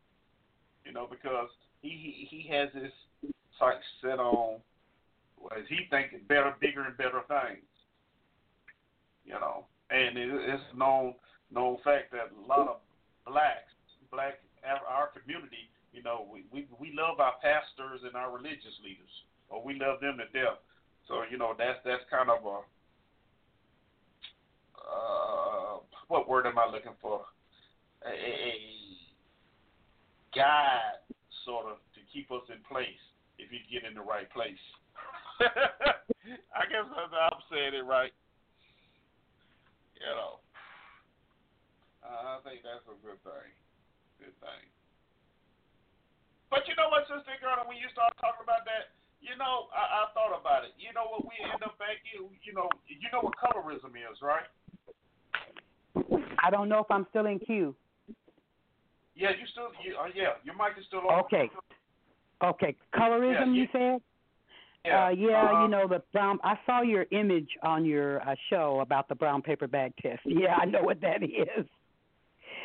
You 0.85 0.93
know, 0.93 1.07
because 1.09 1.49
he 1.81 2.27
he, 2.29 2.47
has 2.49 2.69
his 2.73 2.91
sights 3.59 3.85
set 4.01 4.19
on 4.19 4.59
as 5.55 5.63
he 5.69 5.87
thinking 5.89 6.21
better, 6.27 6.55
bigger, 6.59 6.83
and 6.83 6.97
better 6.97 7.21
things. 7.27 7.65
You 9.25 9.33
know, 9.33 9.65
and 9.89 10.17
it, 10.17 10.29
it's 10.29 10.63
known 10.75 11.15
known 11.53 11.77
fact 11.83 12.11
that 12.11 12.31
a 12.31 12.47
lot 12.47 12.67
of 12.67 12.77
blacks, 13.25 13.71
black 14.11 14.39
our 14.65 15.09
community, 15.09 15.69
you 15.93 16.03
know, 16.03 16.25
we, 16.31 16.45
we 16.51 16.67
we 16.79 16.93
love 16.93 17.19
our 17.19 17.33
pastors 17.41 18.01
and 18.05 18.15
our 18.15 18.31
religious 18.31 18.77
leaders, 18.83 19.11
or 19.49 19.63
we 19.63 19.77
love 19.79 19.99
them 20.01 20.17
to 20.17 20.25
death. 20.37 20.57
So 21.07 21.23
you 21.29 21.37
know, 21.37 21.53
that's 21.57 21.79
that's 21.85 22.03
kind 22.09 22.29
of 22.29 22.45
a 22.45 22.59
uh, 24.81 25.77
what 26.07 26.27
word 26.27 26.45
am 26.45 26.57
I 26.57 26.65
looking 26.71 26.97
for? 27.01 27.21
A, 28.05 28.09
a 28.09 28.80
guide, 30.35 31.03
sort 31.45 31.67
of, 31.67 31.77
to 31.95 32.01
keep 32.11 32.31
us 32.31 32.43
in 32.49 32.59
place 32.67 33.01
if 33.39 33.51
you 33.51 33.59
get 33.67 33.87
in 33.87 33.95
the 33.95 34.03
right 34.03 34.29
place. 34.31 34.61
I 35.41 36.63
guess 36.69 36.85
I'm 36.85 37.41
saying 37.49 37.73
it 37.73 37.85
right. 37.85 38.13
You 39.97 40.13
know, 40.17 40.41
uh, 42.01 42.37
I 42.37 42.45
think 42.45 42.65
that's 42.65 42.85
a 42.89 42.97
good 43.05 43.21
thing. 43.21 43.49
Good 44.17 44.37
thing. 44.41 44.63
But 46.49 46.67
you 46.67 46.75
know 46.75 46.91
what, 46.91 47.07
Sister 47.07 47.37
Girl, 47.39 47.63
when 47.63 47.77
you 47.77 47.87
start 47.93 48.11
talking 48.19 48.43
about 48.43 48.67
that, 48.67 48.91
you 49.21 49.37
know, 49.37 49.69
I, 49.71 50.03
I 50.03 50.11
thought 50.17 50.33
about 50.33 50.65
it. 50.65 50.73
You 50.81 50.91
know 50.91 51.05
what 51.07 51.23
we 51.23 51.37
end 51.45 51.61
up 51.63 51.77
back 51.77 52.01
in, 52.11 52.27
you 52.41 52.53
know, 52.53 52.67
you 52.89 53.07
know 53.13 53.21
what 53.21 53.37
colorism 53.37 53.93
is, 53.93 54.17
right? 54.19 54.49
I 56.43 56.49
don't 56.49 56.67
know 56.67 56.79
if 56.79 56.89
I'm 56.89 57.05
still 57.09 57.27
in 57.27 57.39
queue. 57.39 57.75
Yeah, 59.15 59.29
you 59.31 59.45
still, 59.51 59.69
you, 59.83 59.95
uh, 59.97 60.07
yeah, 60.15 60.33
your 60.43 60.55
mic 60.55 60.77
is 60.79 60.85
still 60.87 61.01
on. 61.09 61.19
Okay. 61.25 61.49
Okay, 62.43 62.75
colorism, 62.95 63.55
Yeah, 63.55 63.61
you 63.61 63.67
said? 63.71 64.01
Yeah, 64.83 65.05
Uh, 65.05 65.09
yeah, 65.09 65.43
uh-huh. 65.43 65.61
you 65.63 65.67
know 65.69 65.87
the 65.87 66.01
brown. 66.11 66.39
I 66.43 66.57
saw 66.65 66.81
your 66.81 67.05
image 67.11 67.49
on 67.61 67.85
your 67.85 68.19
uh, 68.27 68.33
show 68.49 68.79
about 68.79 69.07
the 69.09 69.15
brown 69.15 69.43
paper 69.43 69.67
bag 69.67 69.93
test. 70.01 70.21
Yeah, 70.25 70.55
I 70.55 70.65
know 70.65 70.81
what 70.81 70.99
that 71.01 71.21
is. 71.21 71.67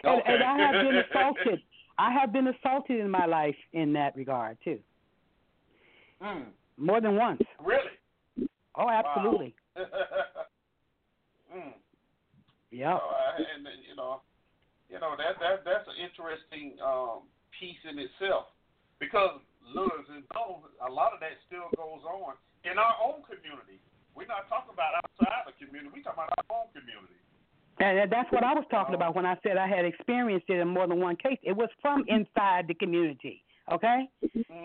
And, 0.02 0.23
and 0.27 0.43
I 0.43 0.56
have 0.59 0.82
been 0.82 0.97
assaulted. 0.97 1.60
I 1.98 2.12
have 2.12 2.32
been 2.32 2.48
assaulted 2.48 3.01
in 3.01 3.10
my 3.10 3.27
life 3.27 3.56
in 3.73 3.93
that 3.94 4.16
regard 4.16 4.56
too, 4.64 4.78
Mm, 6.23 6.47
more 6.78 7.01
than 7.02 7.16
once. 7.16 7.43
really? 7.62 7.93
Oh, 8.74 8.89
absolutely. 8.89 9.55
mm. 9.78 11.73
Yeah. 12.70 12.98
So, 12.98 13.05
uh, 13.05 13.36
and 13.56 13.66
and, 13.66 13.77
you 13.89 13.97
know, 13.97 14.20
you 14.89 14.99
know 15.01 15.15
that 15.19 15.39
that 15.41 15.65
that's 15.65 15.87
an 15.89 15.99
interesting 15.99 16.79
um, 16.83 17.27
piece 17.59 17.81
in 17.89 17.99
itself 17.99 18.51
because 18.99 19.41
know 19.75 19.91
a 20.87 20.91
lot 20.91 21.13
of 21.13 21.21
that 21.21 21.37
still 21.47 21.69
goes 21.77 22.03
on 22.07 22.35
in 22.65 22.79
our 22.79 22.95
own 23.03 23.23
community. 23.27 23.83
We're 24.15 24.27
not 24.27 24.49
talking 24.49 24.73
about 24.73 24.95
outside 25.05 25.45
the 25.47 25.53
community. 25.59 25.91
We're 25.93 26.03
talking 26.07 26.25
about 26.25 26.33
our 26.49 26.65
own 26.65 26.69
community. 26.73 27.19
And 27.79 28.11
that's 28.11 28.31
what 28.33 28.43
I 28.43 28.55
was 28.55 28.65
talking 28.71 28.95
about 28.95 29.15
when 29.15 29.27
I 29.27 29.37
said 29.43 29.59
I 29.59 29.69
had 29.69 29.85
experienced 29.85 30.49
it 30.49 30.61
in 30.61 30.69
more 30.69 30.87
than 30.87 31.01
one 31.01 31.17
case. 31.17 31.39
It 31.43 31.53
was 31.53 31.69
from 31.83 32.05
inside 32.09 32.69
the 32.69 32.75
community. 32.75 33.43
Okay, 33.73 34.09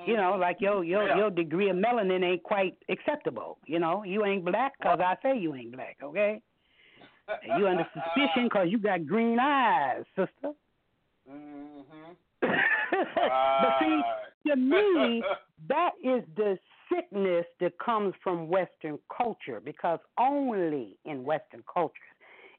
you 0.06 0.16
know, 0.16 0.38
like 0.40 0.62
your 0.62 0.84
your 0.84 1.08
Yeah. 1.08 1.18
your 1.18 1.30
degree 1.32 1.70
of 1.70 1.76
melanin 1.76 2.24
ain't 2.24 2.44
quite 2.44 2.78
acceptable. 2.88 3.58
You 3.66 3.80
know, 3.80 4.04
you 4.04 4.24
ain't 4.24 4.46
black 4.46 4.74
'cause 4.80 5.00
I 5.00 5.18
say 5.24 5.38
you 5.38 5.56
ain't 5.56 5.72
black. 5.72 5.98
Okay, 6.04 6.40
you 7.58 7.68
under 7.68 7.88
suspicion 7.94 8.50
'cause 8.50 8.68
you 8.70 8.78
got 8.78 9.06
green 9.06 9.40
eyes, 9.40 10.04
sister. 10.16 10.54
Mm-hmm. 11.30 12.12
but 12.42 13.80
see, 13.80 14.02
to 14.48 14.56
me, 14.56 15.24
that 15.68 15.92
is 16.04 16.24
the 16.36 16.58
sickness 16.92 17.46
that 17.60 17.78
comes 17.80 18.14
from 18.24 18.50
Western 18.50 19.00
culture 19.16 19.60
because 19.64 20.00
only 20.20 20.98
in 21.06 21.24
Western 21.24 21.64
cultures 21.72 22.02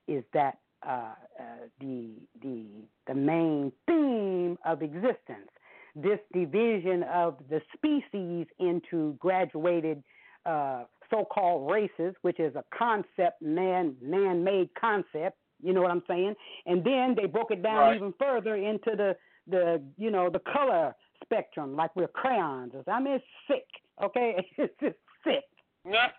is 0.09 0.25
that 0.33 0.59
uh, 0.87 1.15
uh, 1.39 1.45
the 1.81 2.11
the 2.43 2.65
the 3.07 3.15
main 3.15 3.73
theme 3.87 4.59
of 4.65 4.83
existence. 4.83 5.51
This 5.95 6.19
division 6.33 7.03
of 7.05 7.37
the 7.51 7.61
species 7.77 8.47
into 8.59 9.13
graduated 9.19 10.03
uh, 10.47 10.85
so-called 11.13 11.71
races, 11.71 12.15
which 12.23 12.41
is 12.41 12.55
a 12.57 12.65
concept, 12.77 13.41
man 13.43 13.95
man-made 14.03 14.71
concept. 14.81 15.37
You 15.63 15.73
know 15.73 15.83
what 15.83 15.91
I'm 15.93 16.03
saying? 16.09 16.35
And 16.67 16.83
then 16.83 17.15
they 17.17 17.27
broke 17.27 17.51
it 17.53 17.63
down 17.63 17.79
Right. 17.79 17.97
even 17.97 18.13
further 18.19 18.57
into 18.57 18.97
the 18.97 19.17
the 19.47 19.83
you 19.97 20.11
know 20.11 20.31
the 20.31 20.41
color 20.41 20.95
spectrum, 21.25 21.77
like 21.77 21.95
we're 21.95 22.09
crayons. 22.09 22.73
I 22.89 23.01
mean, 23.01 23.15
it's 23.15 23.25
sick. 23.47 23.67
Okay, 24.03 24.35
it's 24.59 24.75
just 24.81 24.97
sick. 25.25 25.45
That's 25.85 26.13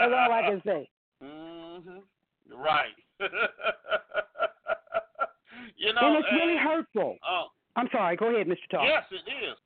all 0.00 0.32
I 0.32 0.42
can 0.48 0.62
say. 0.64 0.88
hmm 1.22 1.98
Right. 2.54 2.94
you 5.76 5.92
know, 5.92 6.00
and 6.02 6.16
it's 6.16 6.28
really 6.32 6.56
hurtful. 6.56 7.16
Oh, 7.28 7.46
I'm 7.76 7.88
sorry. 7.92 8.16
Go 8.16 8.34
ahead, 8.34 8.46
Mr. 8.46 8.68
Talk. 8.70 8.82
yes, 8.86 9.04
it 9.10 9.28
is. 9.30 9.56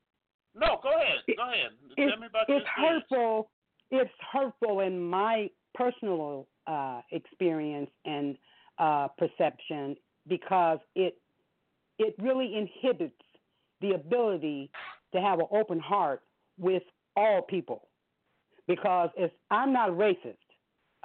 No, 0.55 0.81
go 0.82 0.90
ahead. 0.97 1.20
Go 1.36 1.43
ahead. 1.44 1.70
Tell 1.97 2.18
me 2.20 2.27
about 2.27 2.48
it's 2.48 2.66
hurtful. 2.77 3.51
It's 3.90 4.10
hurtful 4.32 4.80
in 4.80 5.00
my 5.00 5.50
personal 5.74 6.46
uh, 6.66 7.00
experience 7.10 7.90
and 8.04 8.36
uh, 8.78 9.08
perception 9.18 9.96
because 10.28 10.78
it 10.94 11.16
it 11.98 12.14
really 12.18 12.56
inhibits 12.56 13.14
the 13.80 13.92
ability 13.92 14.70
to 15.12 15.20
have 15.20 15.38
an 15.38 15.46
open 15.50 15.78
heart 15.78 16.22
with 16.58 16.82
all 17.16 17.42
people. 17.42 17.88
Because 18.66 19.10
if 19.16 19.30
I'm 19.50 19.72
not 19.72 19.90
racist, 19.90 20.36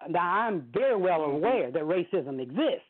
now 0.10 0.42
I'm 0.42 0.68
very 0.74 0.96
well 0.96 1.22
aware 1.22 1.72
that 1.72 1.82
racism 1.84 2.42
exists. 2.42 2.86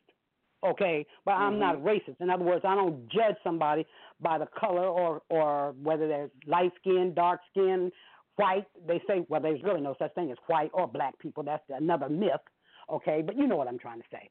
Okay, 0.65 1.05
but 1.26 1.34
I'm 1.34 1.59
not 1.59 1.77
racist. 1.77 2.19
In 2.22 2.31
other 2.31 2.43
words, 2.43 2.65
I 2.67 2.73
don't 2.73 3.07
judge 3.09 3.35
somebody 3.43 3.85
by 4.19 4.39
the 4.39 4.47
color 4.59 4.88
or 4.88 5.22
or 5.30 5.76
whether 5.81 6.07
they're 6.07 6.30
light 6.47 6.72
skinned, 6.80 7.13
dark 7.13 7.39
skinned, 7.51 7.91
white. 8.36 8.66
They 8.88 9.02
say 9.07 9.26
well, 9.30 9.41
there's 9.41 9.64
really 9.64 9.82
no 9.82 9.95
such 9.99 10.14
thing 10.14 10.32
as 10.32 10.38
white 10.48 10.72
or 10.74 10.88
black 10.88 11.18
people. 11.20 11.44
That's 11.44 11.64
another 11.70 12.10
myth. 12.10 12.41
Okay, 12.90 13.22
but 13.26 13.38
you 13.38 13.48
know 13.48 13.56
what 13.56 13.68
I'm 13.68 13.80
trying 13.80 13.99
to 13.99 14.07
say. 14.12 14.30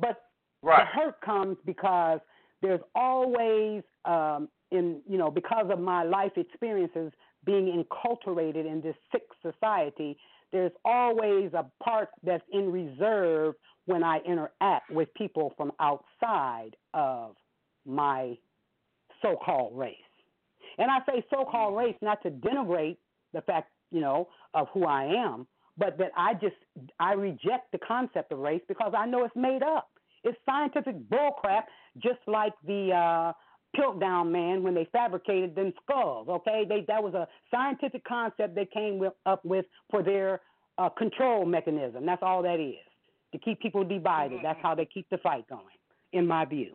But 0.00 0.22
Right. 0.62 0.80
the 0.80 1.00
hurt 1.00 1.20
comes 1.20 1.56
because 1.64 2.20
there's 2.62 2.80
always 2.94 3.82
um 4.04 4.48
in 4.70 5.00
you 5.08 5.18
know 5.18 5.30
because 5.30 5.66
of 5.70 5.78
my 5.78 6.02
life 6.02 6.32
experiences 6.36 7.12
being 7.44 7.84
enculturated 7.84 8.66
in 8.66 8.80
this 8.80 8.96
sick 9.12 9.22
society 9.42 10.18
there's 10.50 10.72
always 10.84 11.52
a 11.52 11.66
part 11.82 12.08
that's 12.22 12.42
in 12.52 12.72
reserve 12.72 13.54
when 13.86 14.02
i 14.02 14.18
interact 14.26 14.90
with 14.90 15.12
people 15.14 15.52
from 15.56 15.72
outside 15.80 16.76
of 16.94 17.36
my 17.86 18.36
so-called 19.22 19.76
race 19.78 19.96
and 20.78 20.90
i 20.90 20.98
say 21.06 21.24
so-called 21.30 21.76
race 21.76 21.96
not 22.02 22.20
to 22.22 22.30
denigrate 22.30 22.96
the 23.38 23.42
fact 23.42 23.70
you 23.90 24.00
know 24.00 24.28
of 24.54 24.66
who 24.74 24.84
i 24.84 25.04
am 25.04 25.46
but 25.76 25.96
that 25.98 26.10
i 26.16 26.34
just 26.34 26.56
i 26.98 27.12
reject 27.12 27.70
the 27.72 27.78
concept 27.78 28.32
of 28.32 28.38
race 28.38 28.62
because 28.68 28.92
i 28.96 29.06
know 29.06 29.24
it's 29.24 29.36
made 29.36 29.62
up 29.62 29.88
it's 30.24 30.38
scientific 30.44 30.96
bullcrap, 31.08 31.64
just 32.02 32.18
like 32.26 32.52
the 32.66 32.92
uh, 32.92 33.32
Piltdown 33.76 34.30
man 34.30 34.62
when 34.62 34.74
they 34.74 34.88
fabricated 34.92 35.54
them 35.54 35.72
skulls. 35.82 36.28
Okay, 36.28 36.64
they 36.68 36.84
that 36.88 37.02
was 37.02 37.14
a 37.14 37.28
scientific 37.50 38.04
concept 38.04 38.54
they 38.54 38.66
came 38.66 38.98
with, 38.98 39.12
up 39.26 39.44
with 39.44 39.66
for 39.90 40.02
their 40.02 40.40
uh, 40.78 40.88
control 40.88 41.44
mechanism. 41.44 42.06
That's 42.06 42.22
all 42.22 42.42
that 42.42 42.60
is 42.60 42.76
to 43.32 43.38
keep 43.38 43.60
people 43.60 43.84
divided. 43.84 44.40
That's 44.42 44.58
how 44.62 44.74
they 44.74 44.86
keep 44.86 45.08
the 45.10 45.18
fight 45.18 45.46
going, 45.48 45.62
in 46.12 46.26
my 46.26 46.44
view. 46.44 46.72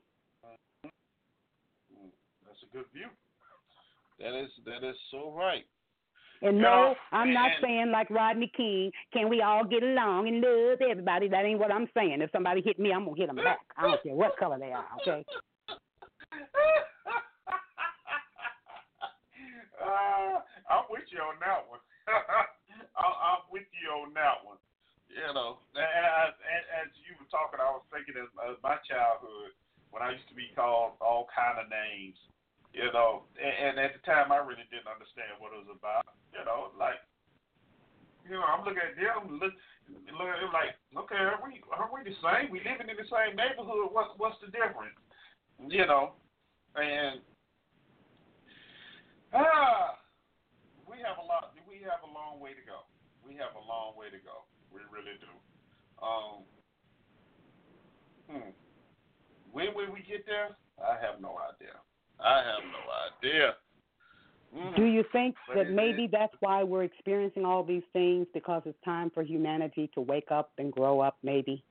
That's 0.83 2.59
a 2.63 2.75
good 2.75 2.85
view. 2.93 3.07
That 4.19 4.39
is 4.39 4.49
that 4.65 4.87
is 4.87 4.95
so 5.11 5.33
right. 5.35 5.65
And 6.43 6.59
no, 6.59 6.93
I'm 7.13 7.33
not 7.33 7.51
saying 7.61 7.89
like 7.91 8.09
Rodney 8.09 8.51
King, 8.55 8.91
can 9.13 9.29
we 9.29 9.41
all 9.41 9.63
get 9.63 9.81
along 9.81 10.27
and 10.27 10.41
love 10.41 10.81
everybody? 10.83 11.29
That 11.29 11.45
ain't 11.45 11.57
what 11.57 11.71
I'm 11.71 11.87
saying. 11.95 12.19
If 12.21 12.31
somebody 12.31 12.61
hit 12.61 12.77
me, 12.77 12.91
I'm 12.91 13.05
gonna 13.05 13.15
hit 13.15 13.27
them 13.27 13.37
back. 13.37 13.59
I 13.77 13.83
don't 13.87 14.03
care 14.03 14.13
what 14.13 14.35
color 14.35 14.59
they 14.59 14.73
are. 14.75 14.83
Okay. 15.01 15.23
uh, 19.79 20.43
I'm 20.67 20.83
with 20.91 21.07
you 21.15 21.23
on 21.23 21.39
that 21.39 21.63
one. 21.71 21.79
I'm, 22.11 23.15
I'm 23.23 23.47
with 23.47 23.63
you 23.79 24.03
on 24.03 24.11
that 24.13 24.43
one. 24.43 24.59
You 25.07 25.31
know, 25.31 25.63
as, 25.79 26.35
as, 26.43 26.63
as 26.83 26.89
you 27.07 27.15
were 27.23 27.29
talking, 27.31 27.63
I 27.63 27.71
was 27.71 27.87
thinking 27.87 28.19
of, 28.19 28.27
of 28.43 28.59
my 28.59 28.75
childhood 28.83 29.55
when 29.95 30.03
I 30.03 30.11
used 30.11 30.27
to 30.27 30.35
be 30.35 30.51
called 30.57 30.99
all 30.99 31.29
kind 31.31 31.55
of 31.55 31.71
names. 31.71 32.19
You 32.73 32.89
know, 32.89 33.29
and, 33.37 33.77
and 33.77 33.85
at 33.85 33.93
the 33.93 34.01
time 34.01 34.33
I 34.33 34.41
really 34.41 34.65
didn't 34.73 34.89
understand 34.89 35.37
what 35.37 35.53
it 35.53 35.61
was 35.61 35.77
about. 35.77 36.09
You 36.33 36.41
know, 36.41 36.73
like, 36.73 36.97
you 38.25 38.33
know, 38.33 38.41
I'm 38.41 38.65
looking 38.65 38.81
at 38.81 38.97
them, 38.97 39.37
look, 39.37 39.53
look 40.09 40.29
at 40.33 40.41
them 40.41 40.49
like, 40.49 40.73
okay, 41.05 41.21
are 41.21 41.37
we 41.37 41.61
are 41.69 41.89
we 41.93 42.01
the 42.01 42.17
same? 42.17 42.49
We 42.49 42.65
living 42.65 42.89
in 42.89 42.97
the 42.97 43.05
same 43.05 43.37
neighborhood. 43.37 43.93
What's 43.93 44.17
what's 44.17 44.41
the 44.41 44.49
difference? 44.49 44.97
You 45.61 45.85
know, 45.85 46.17
and 46.73 47.21
ah, 49.37 50.01
we 50.89 50.97
have 51.05 51.21
a 51.21 51.25
lot. 51.29 51.53
We 51.69 51.85
have 51.85 52.01
a 52.01 52.09
long 52.09 52.41
way 52.41 52.57
to 52.57 52.63
go. 52.65 52.89
We 53.21 53.37
have 53.37 53.53
a 53.53 53.63
long 53.69 53.93
way 53.93 54.09
to 54.09 54.17
go. 54.17 54.49
We 54.73 54.81
really 54.89 55.13
do. 55.21 55.29
Um, 56.01 56.41
hmm. 58.25 58.51
When 59.53 59.77
will 59.77 59.93
we 59.93 60.01
get 60.01 60.25
there? 60.25 60.57
I 60.81 60.97
have 60.97 61.21
no 61.21 61.37
idea. 61.37 61.77
I 62.19 62.37
have 62.37 62.63
no 62.63 63.27
idea. 63.29 63.55
Mhm. 64.55 64.75
Do 64.75 64.85
you 64.85 65.03
think 65.11 65.35
that 65.55 65.69
maybe 65.71 66.07
that's 66.07 66.33
why 66.39 66.63
we're 66.63 66.83
experiencing 66.83 67.43
all 67.45 67.63
these 67.63 67.83
things 67.91 68.27
because 68.33 68.61
it's 68.65 68.79
time 68.83 69.09
for 69.09 69.23
humanity 69.23 69.87
to 69.95 70.01
wake 70.01 70.31
up 70.31 70.51
and 70.59 70.71
grow 70.71 70.99
up? 70.99 71.17
Maybe. 71.23 71.63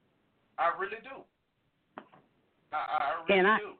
I 0.58 0.72
really 0.78 0.98
do. 1.02 1.22
I, 2.72 2.76
I 2.76 3.22
really 3.28 3.38
And 3.38 3.46
I- 3.48 3.58
do. 3.58 3.72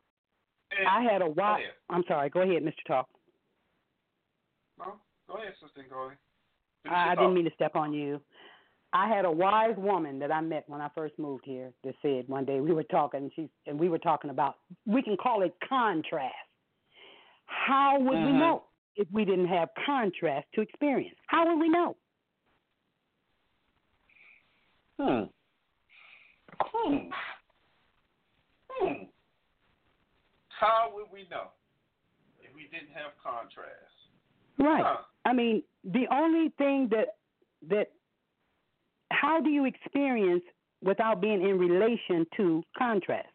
And, 0.79 0.89
I 0.89 1.03
had 1.03 1.21
a 1.21 1.27
wife. 1.29 1.65
I'm 1.91 2.03
sorry. 2.05 2.31
Go 2.31 2.41
ahead, 2.41 2.63
Mr. 2.63 2.83
Talk. 2.87 3.07
No, 4.79 4.99
go 5.29 5.35
ahead, 5.35 5.53
Sister 5.61 5.83
Golden. 5.91 6.17
I, 6.89 7.11
I 7.11 7.15
didn't 7.15 7.35
mean 7.35 7.45
to 7.45 7.51
step 7.55 7.77
on 7.77 7.93
you. 7.93 8.23
I 8.95 9.07
had 9.09 9.25
a 9.27 9.31
wise 9.31 9.77
woman 9.77 10.19
that 10.21 10.33
I 10.33 10.41
met 10.41 10.65
when 10.69 10.81
I 10.81 10.89
first 10.95 11.19
moved 11.19 11.45
here 11.45 11.73
that 11.85 11.95
said 12.03 12.27
one 12.29 12.45
day 12.47 12.61
we 12.61 12.73
were 12.73 12.83
talking 12.85 13.21
and 13.21 13.33
she 13.35 13.49
and 13.67 13.79
we 13.79 13.89
were 13.89 13.99
talking 13.99 14.31
about 14.31 14.57
we 14.87 15.03
can 15.03 15.17
call 15.17 15.43
it 15.43 15.55
contrast. 15.67 16.35
How 17.53 17.99
would 17.99 18.19
we 18.19 18.33
Mhm. 18.33 18.39
know 18.39 18.65
if 18.97 19.11
we 19.11 19.25
didn't 19.25 19.47
have 19.47 19.73
contrast 19.75 20.51
to 20.53 20.61
experience? 20.61 21.19
How 21.27 21.47
would 21.47 21.59
we 21.59 21.69
know? 21.69 21.97
Hmm. 24.99 25.25
Hmm. 26.61 27.11
Hmm. 28.71 29.05
How 30.49 30.91
would 30.95 31.11
we 31.11 31.27
know 31.29 31.49
if 32.41 32.55
we 32.55 32.69
didn't 32.69 32.91
have 32.91 33.17
contrast? 33.19 33.77
Right. 34.59 34.85
Huh. 34.85 35.03
I 35.25 35.33
mean, 35.33 35.63
the 35.85 36.07
only 36.09 36.51
thing 36.51 36.89
that 36.89 37.17
that 37.63 37.93
how 39.11 39.41
do 39.41 39.51
you 39.51 39.67
experience 39.67 40.45
without 40.83 41.21
being 41.21 41.43
in 41.43 41.59
relation 41.59 42.27
to 42.37 42.65
contrast? 42.77 43.29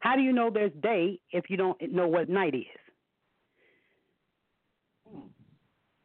How 0.00 0.16
do 0.16 0.22
you 0.22 0.32
know 0.32 0.50
there's 0.50 0.72
day 0.74 1.20
if 1.30 1.50
you 1.50 1.56
don't 1.56 1.80
know 1.92 2.08
what 2.08 2.28
night 2.28 2.54
is? 2.54 2.66
Hmm. 5.08 5.28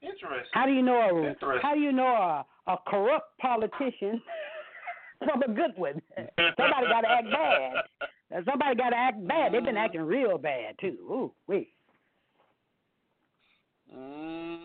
Interesting. 0.01 0.49
How 0.53 0.65
do 0.65 0.71
you 0.71 0.81
know 0.81 1.35
a 1.41 1.59
how 1.61 1.75
do 1.75 1.79
you 1.79 1.91
know 1.91 2.07
a, 2.67 2.71
a 2.71 2.77
corrupt 2.87 3.37
politician 3.39 4.21
from 5.19 5.43
a 5.43 5.47
good 5.47 5.71
one? 5.75 6.01
Somebody 6.57 6.87
got 6.87 7.01
to 7.01 7.09
act 7.09 7.27
bad. 7.31 8.45
Somebody 8.45 8.75
got 8.75 8.89
to 8.89 8.97
act 8.97 9.27
bad. 9.27 9.53
They've 9.53 9.63
been 9.63 9.77
acting 9.77 10.01
real 10.01 10.37
bad 10.37 10.75
too. 10.79 10.97
Ooh, 11.09 11.31
wait. 11.47 11.69
Mm. 13.95 14.57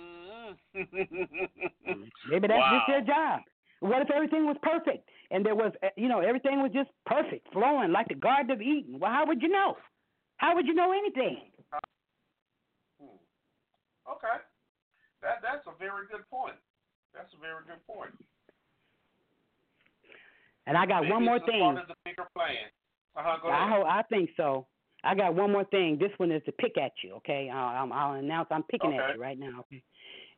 Maybe 2.30 2.48
that's 2.48 2.72
just 2.72 2.86
their 2.88 3.00
job. 3.02 3.40
What 3.80 4.02
if 4.02 4.10
everything 4.10 4.46
was 4.46 4.56
perfect 4.62 5.08
and 5.30 5.44
there 5.44 5.54
was, 5.54 5.72
uh, 5.82 5.88
you 5.96 6.08
know, 6.08 6.20
everything 6.20 6.62
was 6.62 6.70
just 6.72 6.90
perfect, 7.04 7.52
flowing 7.52 7.92
like 7.92 8.08
the 8.08 8.14
Garden 8.14 8.50
of 8.52 8.62
Eden? 8.62 8.98
Well, 8.98 9.10
how 9.10 9.26
would 9.26 9.42
you 9.42 9.48
know? 9.48 9.76
How 10.38 10.54
would 10.54 10.66
you 10.66 10.74
know 10.74 10.92
anything? 10.92 11.38
Hmm. 13.00 13.16
Okay. 14.10 14.36
That 15.26 15.42
that's 15.42 15.66
a 15.66 15.74
very 15.78 16.06
good 16.06 16.22
point. 16.30 16.54
That's 17.12 17.32
a 17.34 17.40
very 17.42 17.66
good 17.66 17.82
point. 17.84 18.14
And 20.66 20.76
I 20.78 20.86
got 20.86 21.02
Maybe 21.02 21.12
one 21.12 21.24
more 21.24 21.40
thing. 21.40 21.74
Part 21.74 21.78
of 21.78 21.88
the 21.88 21.94
bigger 22.04 22.26
plan. 22.34 22.70
Uh-huh, 23.16 23.38
go 23.42 23.48
I 23.48 23.68
hope, 23.68 23.86
I 23.86 24.02
think 24.02 24.30
so. 24.36 24.66
I 25.02 25.14
got 25.14 25.34
one 25.34 25.50
more 25.50 25.64
thing. 25.64 25.98
This 25.98 26.10
one 26.18 26.30
is 26.30 26.42
to 26.46 26.52
pick 26.52 26.78
at 26.78 26.92
you. 27.02 27.14
Okay, 27.14 27.50
I'll, 27.52 27.86
I'll, 27.86 27.92
I'll 27.92 28.12
announce 28.14 28.48
I'm 28.50 28.62
picking 28.64 28.94
at 28.94 29.14
you 29.14 29.20
right 29.20 29.38
now. 29.38 29.60
Okay. 29.60 29.82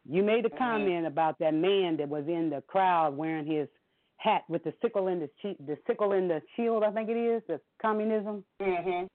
You 0.09 0.23
made 0.23 0.47
a 0.47 0.51
Mhm. 0.51 0.59
comment 0.59 1.07
about 1.07 1.39
that 1.41 1.53
man 1.55 1.97
that 1.99 2.09
was 2.09 2.27
in 2.29 2.49
the 2.49 2.63
crowd 2.63 3.17
wearing 3.17 3.45
his 3.47 3.69
hat 4.17 4.43
with 4.49 4.65
the 4.65 4.73
sickle 4.81 5.09
in 5.09 5.21
the 5.21 5.55
the 5.67 5.77
sickle 5.87 6.13
in 6.13 6.29
the 6.29 6.41
shield. 6.57 6.83
I 6.83 6.93
think 6.93 7.11
it 7.11 7.17
is 7.17 7.43
the 7.47 7.61
communism. 7.81 8.45
Mm-hmm. 8.61 9.07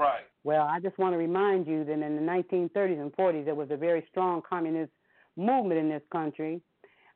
Right. 0.00 0.24
Well, 0.44 0.66
I 0.66 0.78
just 0.78 0.96
want 0.98 1.14
to 1.14 1.18
remind 1.18 1.66
you 1.66 1.84
that 1.84 1.92
in 1.92 2.00
the 2.00 2.22
1930s 2.22 3.00
and 3.00 3.12
40s, 3.16 3.44
there 3.44 3.56
was 3.56 3.70
a 3.70 3.76
very 3.76 4.06
strong 4.10 4.40
communist 4.48 4.92
movement 5.40 5.80
in 5.80 5.88
this 5.88 6.02
country, 6.12 6.60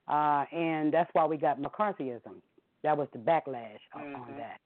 uh, 0.08 0.44
and 0.52 0.92
that's 0.92 1.10
why 1.12 1.24
we 1.26 1.36
got 1.36 1.60
McCarthyism. 1.60 2.36
That 2.82 2.96
was 2.96 3.08
the 3.12 3.18
backlash 3.18 3.78
on- 3.94 4.02
Mhm. 4.02 4.18
on 4.20 4.36
that. 4.38 4.60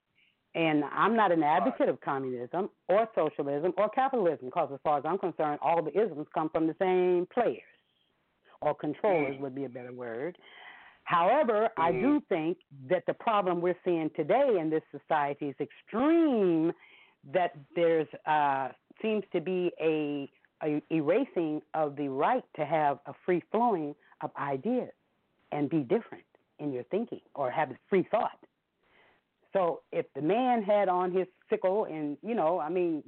And 0.54 0.84
I'm 0.84 1.14
not 1.14 1.30
an 1.30 1.42
advocate 1.42 1.88
of 1.88 2.00
communism 2.00 2.70
or 2.88 3.08
socialism 3.14 3.74
or 3.76 3.88
capitalism 3.90 4.46
because, 4.46 4.72
as 4.72 4.80
far 4.80 4.98
as 4.98 5.04
I'm 5.04 5.18
concerned, 5.18 5.58
all 5.62 5.82
the 5.82 5.96
isms 5.96 6.26
come 6.34 6.48
from 6.48 6.66
the 6.66 6.74
same 6.78 7.26
players, 7.26 7.62
or 8.60 8.74
controllers 8.74 9.36
Mm. 9.36 9.40
would 9.40 9.54
be 9.54 9.66
a 9.66 9.68
better 9.68 9.92
word. 9.92 10.38
However, 11.04 11.70
I 11.76 11.92
Mhm. 11.92 12.00
do 12.00 12.20
think 12.28 12.58
that 12.88 13.06
the 13.06 13.14
problem 13.14 13.60
we're 13.60 13.78
seeing 13.84 14.10
today 14.10 14.58
in 14.58 14.68
this 14.70 14.82
society 14.90 15.48
is 15.48 15.60
extreme. 15.60 16.72
That 17.24 17.52
there's 17.74 18.08
uh, 18.26 18.72
seems 19.02 19.24
to 19.32 19.40
be 19.40 19.72
a, 19.80 20.30
a 20.62 20.82
erasing 20.90 21.62
of 21.74 21.96
the 21.96 22.08
right 22.08 22.44
to 22.56 22.64
have 22.64 22.98
a 23.06 23.12
free 23.24 23.42
flowing 23.50 23.94
of 24.20 24.30
ideas 24.38 24.90
and 25.52 25.70
be 25.70 25.78
different 25.78 26.24
in 26.58 26.72
your 26.72 26.82
thinking 26.84 27.20
or 27.34 27.50
have 27.50 27.70
free 27.88 28.06
thought. 28.10 28.38
So 29.52 29.80
if 29.92 30.06
the 30.14 30.22
man 30.22 30.62
had 30.62 30.88
on 30.88 31.12
his 31.12 31.26
sickle 31.48 31.84
and 31.84 32.16
you 32.22 32.34
know, 32.34 32.60
I 32.60 32.68
mean, 32.68 33.02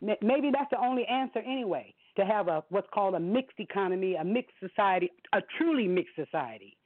maybe 0.00 0.50
that's 0.52 0.70
the 0.70 0.80
only 0.80 1.06
answer 1.06 1.38
anyway 1.38 1.94
to 2.16 2.24
have 2.24 2.48
a 2.48 2.62
what's 2.68 2.88
called 2.92 3.14
a 3.14 3.20
mixed 3.20 3.58
economy, 3.58 4.14
a 4.16 4.24
mixed 4.24 4.54
society, 4.60 5.10
a 5.32 5.40
truly 5.58 5.88
mixed 5.88 6.14
society. 6.16 6.76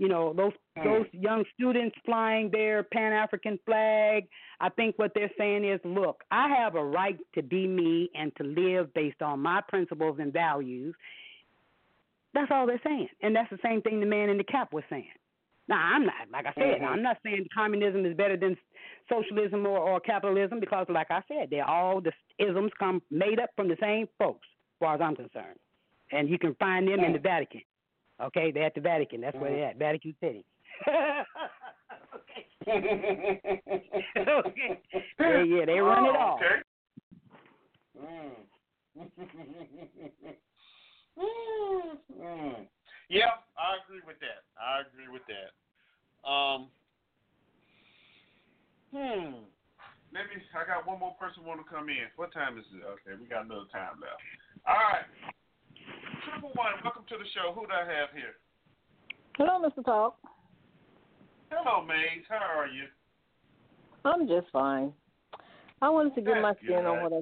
You 0.00 0.08
know, 0.08 0.32
those 0.32 0.52
those 0.82 1.04
young 1.12 1.44
students 1.52 1.94
flying 2.06 2.50
their 2.50 2.82
Pan 2.84 3.12
African 3.12 3.58
flag. 3.66 4.26
I 4.58 4.70
think 4.70 4.98
what 4.98 5.12
they're 5.14 5.30
saying 5.36 5.62
is, 5.66 5.78
look, 5.84 6.22
I 6.30 6.48
have 6.48 6.74
a 6.74 6.82
right 6.82 7.18
to 7.34 7.42
be 7.42 7.66
me 7.66 8.08
and 8.14 8.34
to 8.36 8.44
live 8.44 8.94
based 8.94 9.20
on 9.20 9.40
my 9.40 9.60
principles 9.68 10.16
and 10.18 10.32
values. 10.32 10.94
That's 12.32 12.50
all 12.50 12.66
they're 12.66 12.80
saying, 12.82 13.08
and 13.20 13.36
that's 13.36 13.50
the 13.50 13.58
same 13.62 13.82
thing 13.82 14.00
the 14.00 14.06
man 14.06 14.30
in 14.30 14.38
the 14.38 14.44
cap 14.44 14.72
was 14.72 14.84
saying. 14.88 15.12
Now, 15.68 15.76
I'm 15.94 16.06
not, 16.06 16.30
like 16.32 16.46
I 16.46 16.52
said, 16.54 16.80
Mhm. 16.80 16.86
I'm 16.86 17.02
not 17.02 17.18
saying 17.22 17.46
communism 17.54 18.06
is 18.06 18.16
better 18.16 18.38
than 18.38 18.56
socialism 19.08 19.66
or, 19.66 19.78
or 19.78 20.00
capitalism 20.00 20.60
because, 20.60 20.86
like 20.88 21.10
I 21.10 21.22
said, 21.28 21.50
they're 21.50 21.68
all 21.68 22.00
the 22.00 22.12
isms 22.38 22.72
come 22.78 23.02
made 23.10 23.38
up 23.38 23.50
from 23.54 23.68
the 23.68 23.76
same 23.80 24.08
folks, 24.18 24.48
as 24.48 24.78
far 24.78 24.94
as 24.94 25.00
I'm 25.02 25.14
concerned. 25.14 25.58
And 26.10 26.28
you 26.30 26.38
can 26.38 26.54
find 26.54 26.88
them 26.88 27.00
in 27.00 27.12
the 27.12 27.18
Vatican. 27.18 27.60
Okay, 28.22 28.50
they're 28.52 28.64
at 28.64 28.74
the 28.74 28.80
Vatican. 28.80 29.20
That's 29.20 29.36
where 29.36 29.50
they're 29.50 29.68
at, 29.70 29.78
Vatican 29.78 30.14
City. 30.20 30.44
okay. 30.88 32.46
okay. 34.16 34.80
Yeah, 35.18 35.42
yeah, 35.42 35.64
they 35.64 35.80
run 35.80 36.04
it 36.04 36.14
Oh, 36.14 36.18
all. 36.18 36.36
Okay. 36.36 36.62
Mm. 37.98 38.30
mm. 42.18 42.66
Yeah, 43.10 43.42
I 43.58 43.82
agree 43.82 43.98
with 44.06 44.20
that. 44.20 44.46
I 44.54 44.86
agree 44.86 45.10
with 45.10 45.26
that. 45.26 45.50
Um. 46.22 46.70
Hmm. 48.94 49.42
Let 50.14 50.30
me. 50.30 50.38
I 50.54 50.62
got 50.64 50.86
one 50.86 51.00
more 51.00 51.14
person 51.18 51.44
want 51.44 51.58
to 51.58 51.66
come 51.66 51.88
in. 51.88 52.06
What 52.14 52.32
time 52.32 52.56
is 52.56 52.64
it? 52.70 52.86
Okay, 52.86 53.18
we 53.20 53.26
got 53.26 53.46
another 53.46 53.66
time 53.72 53.98
left. 53.98 54.22
All 54.68 54.78
right. 54.78 55.06
Triple 56.24 56.50
one. 56.54 56.72
Welcome 56.84 57.04
to 57.08 57.16
the 57.16 57.24
show. 57.34 57.52
Who 57.52 57.66
do 57.66 57.72
I 57.72 57.84
have 57.84 58.10
here? 58.14 58.34
Hello, 59.36 59.60
Mr. 59.60 59.84
Talk. 59.84 60.18
Hello, 61.50 61.84
Maze. 61.84 62.24
How 62.28 62.58
are 62.58 62.66
you? 62.66 62.84
I'm 64.04 64.26
just 64.26 64.46
fine. 64.52 64.92
I 65.82 65.88
wanted 65.88 66.14
to 66.14 66.20
get 66.20 66.40
my 66.40 66.54
spin 66.62 66.86
on 66.86 67.02
what 67.02 67.12
I. 67.12 67.20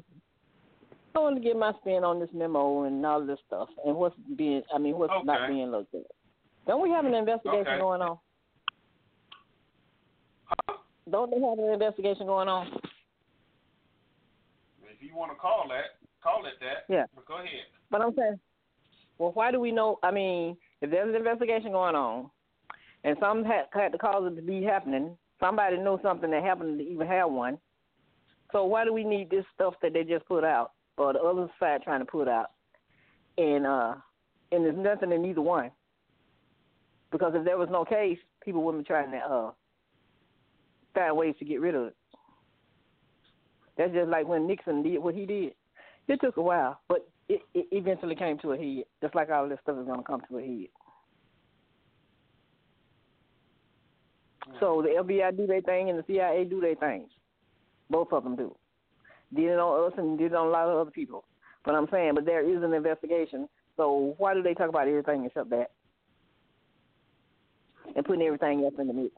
I 1.14 1.20
wanted 1.20 1.40
to 1.40 1.46
get 1.48 1.56
my 1.56 1.72
spin 1.80 2.04
on 2.04 2.20
this 2.20 2.28
memo 2.32 2.84
and 2.84 3.04
all 3.04 3.24
this 3.24 3.38
stuff 3.46 3.68
and 3.84 3.96
what's 3.96 4.14
being. 4.36 4.62
I 4.74 4.78
mean, 4.78 4.98
what's 4.98 5.12
not 5.24 5.48
being 5.48 5.70
looked 5.70 5.94
at. 5.94 6.02
Don't 6.66 6.82
we 6.82 6.90
have 6.90 7.06
an 7.06 7.14
investigation 7.14 7.66
Okay. 7.66 7.78
going 7.80 8.02
on? 8.02 8.18
Huh? 10.44 10.74
Don't 11.10 11.30
they 11.30 11.40
have 11.40 11.58
an 11.58 11.72
investigation 11.72 12.26
going 12.26 12.48
on? 12.48 12.66
If 14.82 15.00
you 15.00 15.16
want 15.16 15.32
to 15.32 15.38
call 15.38 15.64
that, 15.68 15.96
call 16.22 16.44
it 16.46 16.54
that. 16.60 16.92
Yeah. 16.92 17.04
But 17.14 17.26
go 17.26 17.36
ahead. 17.36 17.66
But 17.90 18.02
I'm 18.02 18.14
saying, 18.14 18.38
well, 19.18 19.32
why 19.32 19.50
do 19.50 19.60
we 19.60 19.72
know? 19.72 19.98
I 20.02 20.10
mean, 20.10 20.56
if 20.80 20.90
there's 20.90 21.08
an 21.08 21.16
investigation 21.16 21.72
going 21.72 21.96
on, 21.96 22.30
and 23.04 23.16
some 23.20 23.44
had, 23.44 23.64
had 23.72 23.92
to 23.92 23.98
cause 23.98 24.30
it 24.30 24.36
to 24.36 24.42
be 24.42 24.62
happening, 24.62 25.16
somebody 25.40 25.76
knew 25.76 25.98
something 26.02 26.30
that 26.30 26.42
happened 26.42 26.78
to 26.78 26.84
even 26.84 27.06
have 27.06 27.30
one. 27.30 27.58
So 28.52 28.64
why 28.64 28.84
do 28.84 28.92
we 28.92 29.04
need 29.04 29.30
this 29.30 29.44
stuff 29.54 29.74
that 29.82 29.92
they 29.92 30.04
just 30.04 30.26
put 30.26 30.44
out, 30.44 30.72
or 30.96 31.12
the 31.12 31.20
other 31.20 31.48
side 31.60 31.82
trying 31.82 32.00
to 32.00 32.06
put 32.06 32.28
out, 32.28 32.52
and 33.36 33.66
uh, 33.66 33.94
and 34.50 34.64
there's 34.64 34.76
nothing 34.76 35.12
in 35.12 35.24
either 35.24 35.42
one. 35.42 35.70
Because 37.10 37.32
if 37.34 37.44
there 37.44 37.58
was 37.58 37.68
no 37.70 37.84
case, 37.84 38.18
people 38.44 38.62
wouldn't 38.62 38.84
be 38.84 38.88
trying 38.88 39.10
to 39.10 39.18
uh 39.18 39.50
find 40.94 41.16
ways 41.16 41.34
to 41.38 41.44
get 41.44 41.60
rid 41.60 41.74
of 41.74 41.88
it. 41.88 41.96
That's 43.76 43.92
just 43.92 44.08
like 44.08 44.26
when 44.26 44.46
Nixon 44.46 44.82
did 44.82 44.98
what 44.98 45.14
he 45.14 45.26
did. 45.26 45.54
It 46.08 46.20
took 46.20 46.36
a 46.38 46.42
while, 46.42 46.80
but 46.88 47.06
it, 47.28 47.42
it 47.54 47.66
eventually 47.72 48.14
came 48.14 48.38
to 48.38 48.52
a 48.52 48.56
head, 48.56 48.84
just 49.02 49.14
like 49.14 49.30
all 49.30 49.48
this 49.48 49.58
stuff 49.62 49.78
is 49.78 49.86
going 49.86 49.98
to 49.98 50.04
come 50.04 50.22
to 50.28 50.38
a 50.38 50.42
head. 50.42 50.68
So 54.60 54.82
the 54.82 55.02
FBI 55.02 55.36
do 55.36 55.46
their 55.46 55.60
thing 55.60 55.90
and 55.90 55.98
the 55.98 56.04
CIA 56.06 56.44
do 56.44 56.60
their 56.60 56.74
things. 56.74 57.10
Both 57.90 58.12
of 58.12 58.24
them 58.24 58.36
do. 58.36 58.56
Did 59.34 59.52
it 59.52 59.58
on 59.58 59.92
us 59.92 59.98
and 59.98 60.18
did 60.18 60.32
it 60.32 60.34
on 60.34 60.46
a 60.46 60.50
lot 60.50 60.68
of 60.68 60.78
other 60.78 60.90
people. 60.90 61.24
But 61.64 61.74
I'm 61.74 61.86
saying, 61.90 62.12
but 62.14 62.24
there 62.24 62.48
is 62.48 62.62
an 62.62 62.72
investigation. 62.72 63.48
So 63.76 64.14
why 64.18 64.34
do 64.34 64.42
they 64.42 64.54
talk 64.54 64.70
about 64.70 64.88
everything 64.88 65.24
except 65.24 65.50
that? 65.50 65.70
And 67.94 68.04
putting 68.04 68.22
everything 68.22 68.64
else 68.64 68.74
in 68.78 68.86
the 68.86 68.92
mix. 68.94 69.14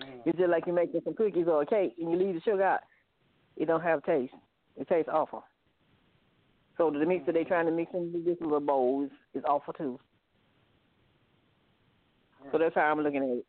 Mm. 0.00 0.06
It's 0.24 0.38
just 0.38 0.50
like 0.50 0.66
you 0.66 0.72
making 0.72 1.00
some 1.04 1.14
cookies 1.14 1.46
or 1.48 1.62
a 1.62 1.66
cake 1.66 1.94
and 1.98 2.10
you 2.10 2.16
leave 2.16 2.34
the 2.34 2.40
sugar 2.40 2.62
out. 2.62 2.80
It 3.56 3.66
don't 3.66 3.82
have 3.82 4.04
taste. 4.04 4.34
It 4.76 4.88
tastes 4.88 5.10
awful. 5.12 5.44
So 6.78 6.90
the 6.90 7.04
mix 7.04 7.26
that 7.26 7.32
they 7.32 7.40
mm-hmm. 7.40 7.48
trying 7.48 7.66
to 7.66 7.72
mix 7.72 7.92
into 7.94 8.22
this 8.24 8.36
little 8.40 8.60
bowl 8.60 9.04
is, 9.04 9.10
is 9.34 9.44
awful 9.48 9.72
too. 9.72 9.98
So 12.50 12.58
that's 12.58 12.74
how 12.74 12.82
I'm 12.82 13.00
looking 13.00 13.22
at 13.22 13.28
it. 13.28 13.46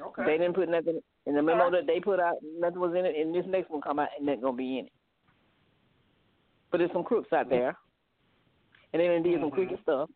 Okay. 0.00 0.24
They 0.26 0.38
didn't 0.38 0.54
put 0.54 0.68
nothing 0.68 1.00
in 1.26 1.34
the 1.34 1.42
memo 1.42 1.70
that 1.70 1.86
they 1.86 2.00
put 2.00 2.18
out. 2.18 2.36
Nothing 2.58 2.80
was 2.80 2.94
in 2.98 3.04
it, 3.04 3.14
and 3.16 3.34
this 3.34 3.44
next 3.46 3.70
one 3.70 3.80
come 3.80 3.98
out 3.98 4.08
and 4.16 4.26
nothing 4.26 4.40
gonna 4.40 4.56
be 4.56 4.78
in 4.78 4.86
it. 4.86 4.92
But 6.70 6.78
there's 6.78 6.92
some 6.92 7.04
crooks 7.04 7.32
out 7.32 7.46
mm-hmm. 7.46 7.54
there, 7.54 7.76
and 8.92 9.00
they 9.00 9.06
done 9.06 9.22
did 9.22 9.40
some 9.40 9.50
Mhm. 9.50 9.54
crooked 9.54 9.74
mm-hmm. 9.74 9.82
stuff. 9.82 10.10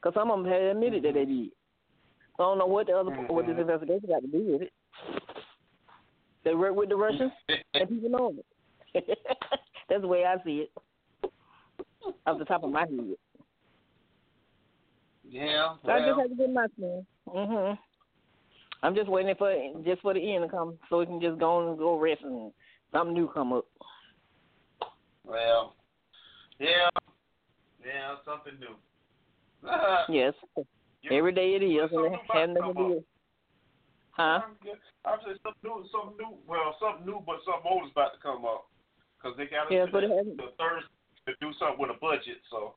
Cause 0.00 0.14
some 0.14 0.32
of 0.32 0.42
them 0.42 0.52
had 0.52 0.62
admitted 0.62 1.04
that 1.04 1.14
they 1.14 1.24
did. 1.24 1.52
So 2.36 2.42
I 2.42 2.46
don't 2.46 2.58
know 2.58 2.66
what 2.66 2.88
the 2.88 2.98
other 2.98 3.12
what 3.12 3.46
this 3.46 3.56
investigation 3.56 4.08
got 4.08 4.22
to 4.22 4.26
do 4.26 4.52
with 4.52 4.62
it. 4.62 4.72
They 6.42 6.54
work 6.54 6.74
with 6.74 6.88
the 6.88 6.96
Russians, 6.96 7.30
and 7.74 7.88
people 7.88 8.10
know 8.10 8.34
it. 8.94 9.18
That's 9.92 10.00
the 10.00 10.08
way 10.08 10.24
I 10.24 10.42
see 10.42 10.64
it, 10.64 11.30
off 12.26 12.38
the 12.38 12.46
top 12.46 12.64
of 12.64 12.70
my 12.70 12.80
head. 12.80 13.14
yeah. 15.28 15.74
So 15.84 15.92
I 15.92 15.98
just 15.98 16.18
have 16.18 16.30
to 16.30 16.34
get 16.34 16.50
my 16.50 16.66
spin. 16.68 17.06
Mhm. 17.28 17.78
I'm 18.82 18.94
just 18.94 19.10
waiting 19.10 19.34
for 19.34 19.52
just 19.84 20.00
for 20.00 20.14
the 20.14 20.34
end 20.34 20.44
to 20.44 20.48
come, 20.48 20.78
so 20.88 21.00
we 21.00 21.04
can 21.04 21.20
just 21.20 21.38
go 21.38 21.56
on 21.58 21.68
and 21.68 21.78
go 21.78 21.98
rest 21.98 22.22
and 22.22 22.54
something 22.90 23.12
new 23.12 23.28
come 23.28 23.52
up. 23.52 23.66
Well, 25.26 25.76
yeah, 26.58 26.88
yeah, 27.84 28.16
something 28.24 28.58
new. 28.58 28.76
Yes, 30.08 30.32
Yeah. 31.02 31.12
every 31.12 31.32
day 31.32 31.54
it 31.54 31.62
is, 31.62 31.82
and 31.82 31.90
Something 31.90 32.14
it 32.14 32.20
has 32.32 32.48
nothing 32.48 32.74
to 32.74 32.88
do. 32.88 33.04
Huh? 34.12 34.40
I'm 35.04 35.18
saying 35.22 35.36
something 35.42 35.62
new, 35.62 35.86
something 35.92 36.16
new. 36.16 36.38
Well, 36.46 36.76
something 36.80 37.04
new, 37.04 37.22
but 37.26 37.44
something 37.44 37.70
old 37.70 37.84
is 37.84 37.92
about 37.92 38.14
to 38.14 38.20
come 38.22 38.46
up 38.46 38.71
because 39.22 39.36
they 39.36 39.46
got 39.46 39.70
Yeah, 39.70 39.86
to 39.86 39.92
but 39.92 40.04
it 40.04 40.10
the. 40.36 40.42
Thursday 40.58 40.88
to 41.26 41.32
do 41.40 41.52
something 41.58 41.78
with 41.78 41.90
a 41.90 41.98
budget. 42.00 42.38
So, 42.50 42.74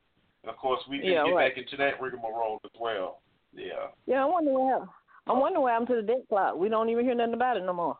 of 0.48 0.56
course, 0.58 0.82
we 0.90 1.00
can 1.00 1.08
Yeah, 1.10 1.26
get 1.26 1.32
right. 1.32 1.50
back 1.56 1.58
into 1.64 1.76
that 1.78 2.00
rigmarole 2.00 2.60
as 2.64 2.72
well. 2.80 3.22
Yeah. 3.54 3.88
Yeah, 4.06 4.22
I 4.22 4.26
wonder 4.26 4.52
what 4.54 4.70
happened. 4.72 4.90
I 5.28 5.34
wonder 5.34 5.60
what 5.60 5.72
happened 5.72 5.88
to 5.90 5.96
the 5.96 6.02
debt 6.04 6.28
clock. 6.30 6.56
We 6.56 6.70
don't 6.70 6.90
even 6.90 7.04
hear 7.06 7.16
nothing 7.16 7.34
about 7.34 7.58
it 7.58 7.64
no 7.64 7.74
more. 7.74 7.98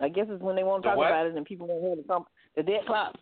I 0.00 0.08
guess 0.08 0.26
it's 0.28 0.42
when 0.42 0.54
they 0.56 0.62
want 0.64 0.82
to 0.82 0.88
The 0.88 0.90
talk 0.90 0.98
what? 0.98 1.06
about 1.08 1.26
it 1.26 1.34
and 1.36 1.46
people 1.46 1.66
won't 1.66 1.82
hear 1.82 1.96
the 1.96 2.02
come 2.06 2.24
the 2.56 2.62
debt 2.62 2.84
clock. 2.86 3.16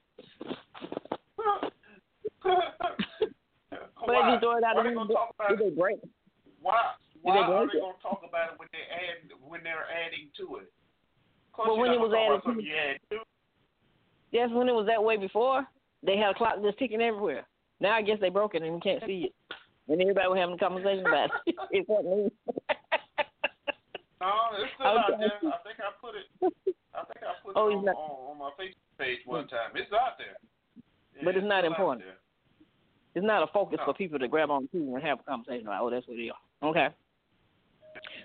Why? 4.06 4.30
just 4.30 4.40
throw 4.42 4.56
it 4.58 4.64
out 4.64 4.76
Why 4.76 4.82
of 4.82 4.84
they 4.86 4.94
gonna 4.94 5.12
talk 5.12 5.34
about 5.38 5.52
it? 5.52 5.58
they 5.58 5.70
break? 5.70 5.98
Why? 6.60 6.92
Why 7.22 7.34
they 7.34 7.40
are 7.42 7.58
break 7.66 7.72
they 7.72 7.78
it? 7.78 7.82
gonna 7.82 8.02
talk 8.02 8.22
about 8.28 8.52
it 8.52 8.58
when 8.58 8.68
they 8.72 8.84
add 8.92 9.30
when 9.42 9.62
they're 9.62 9.86
adding 9.90 10.30
to 10.38 10.56
it? 10.62 10.68
Of 10.70 11.52
course 11.52 11.68
Well, 11.70 11.78
when 11.78 11.90
it 11.92 12.00
was 12.00 12.12
added 12.12 12.42
to- 12.44 12.60
add 12.76 12.98
to. 13.10 13.18
Yes, 14.36 14.50
when 14.52 14.68
it 14.68 14.72
was 14.76 14.84
that 14.86 15.02
way 15.02 15.16
before, 15.16 15.64
they 16.04 16.18
had 16.18 16.32
a 16.32 16.34
clock 16.34 16.60
just 16.62 16.76
ticking 16.78 17.00
everywhere. 17.00 17.46
Now 17.80 17.96
I 17.96 18.02
guess 18.02 18.18
they 18.20 18.28
broke 18.28 18.54
it 18.54 18.60
and 18.60 18.74
we 18.74 18.80
can't 18.80 19.02
see 19.06 19.32
it. 19.32 19.34
And 19.88 19.98
everybody 19.98 20.28
was 20.28 20.36
having 20.38 20.56
a 20.56 20.58
conversation 20.58 21.06
about 21.06 21.30
it. 21.46 21.54
it 21.70 21.88
wasn't 21.88 22.16
me. 22.16 22.30
No, 24.20 24.28
it's 24.60 24.72
still 24.76 24.86
out 24.88 25.08
there. 25.18 25.40
I 25.40 25.56
think 25.64 25.80
I 25.80 25.88
put 25.98 26.14
it. 26.20 26.28
I 26.92 27.00
think 27.08 27.24
I 27.24 27.32
put 27.42 27.52
Oh, 27.56 27.70
it 27.70 27.76
on, 27.76 27.84
not- 27.86 27.96
on, 27.96 28.32
on 28.32 28.38
my 28.38 28.50
Facebook 28.60 28.98
page 28.98 29.20
one 29.24 29.48
time. 29.48 29.70
It's 29.74 29.90
out 29.90 30.18
there. 30.18 30.36
But 31.24 31.34
it's 31.36 31.46
not 31.46 31.62
still 31.64 31.72
important. 31.72 32.04
It's 33.14 33.24
not 33.24 33.42
a 33.42 33.46
focus 33.54 33.78
No. 33.80 33.86
for 33.86 33.94
people 33.94 34.18
to 34.18 34.28
grab 34.28 34.50
on 34.50 34.68
to 34.72 34.76
and 34.76 35.02
have 35.02 35.20
a 35.20 35.22
conversation 35.22 35.66
about. 35.66 35.82
Oh, 35.82 35.88
that's 35.90 36.06
what 36.06 36.18
they 36.18 36.28
are. 36.28 36.68
Okay. 36.68 36.88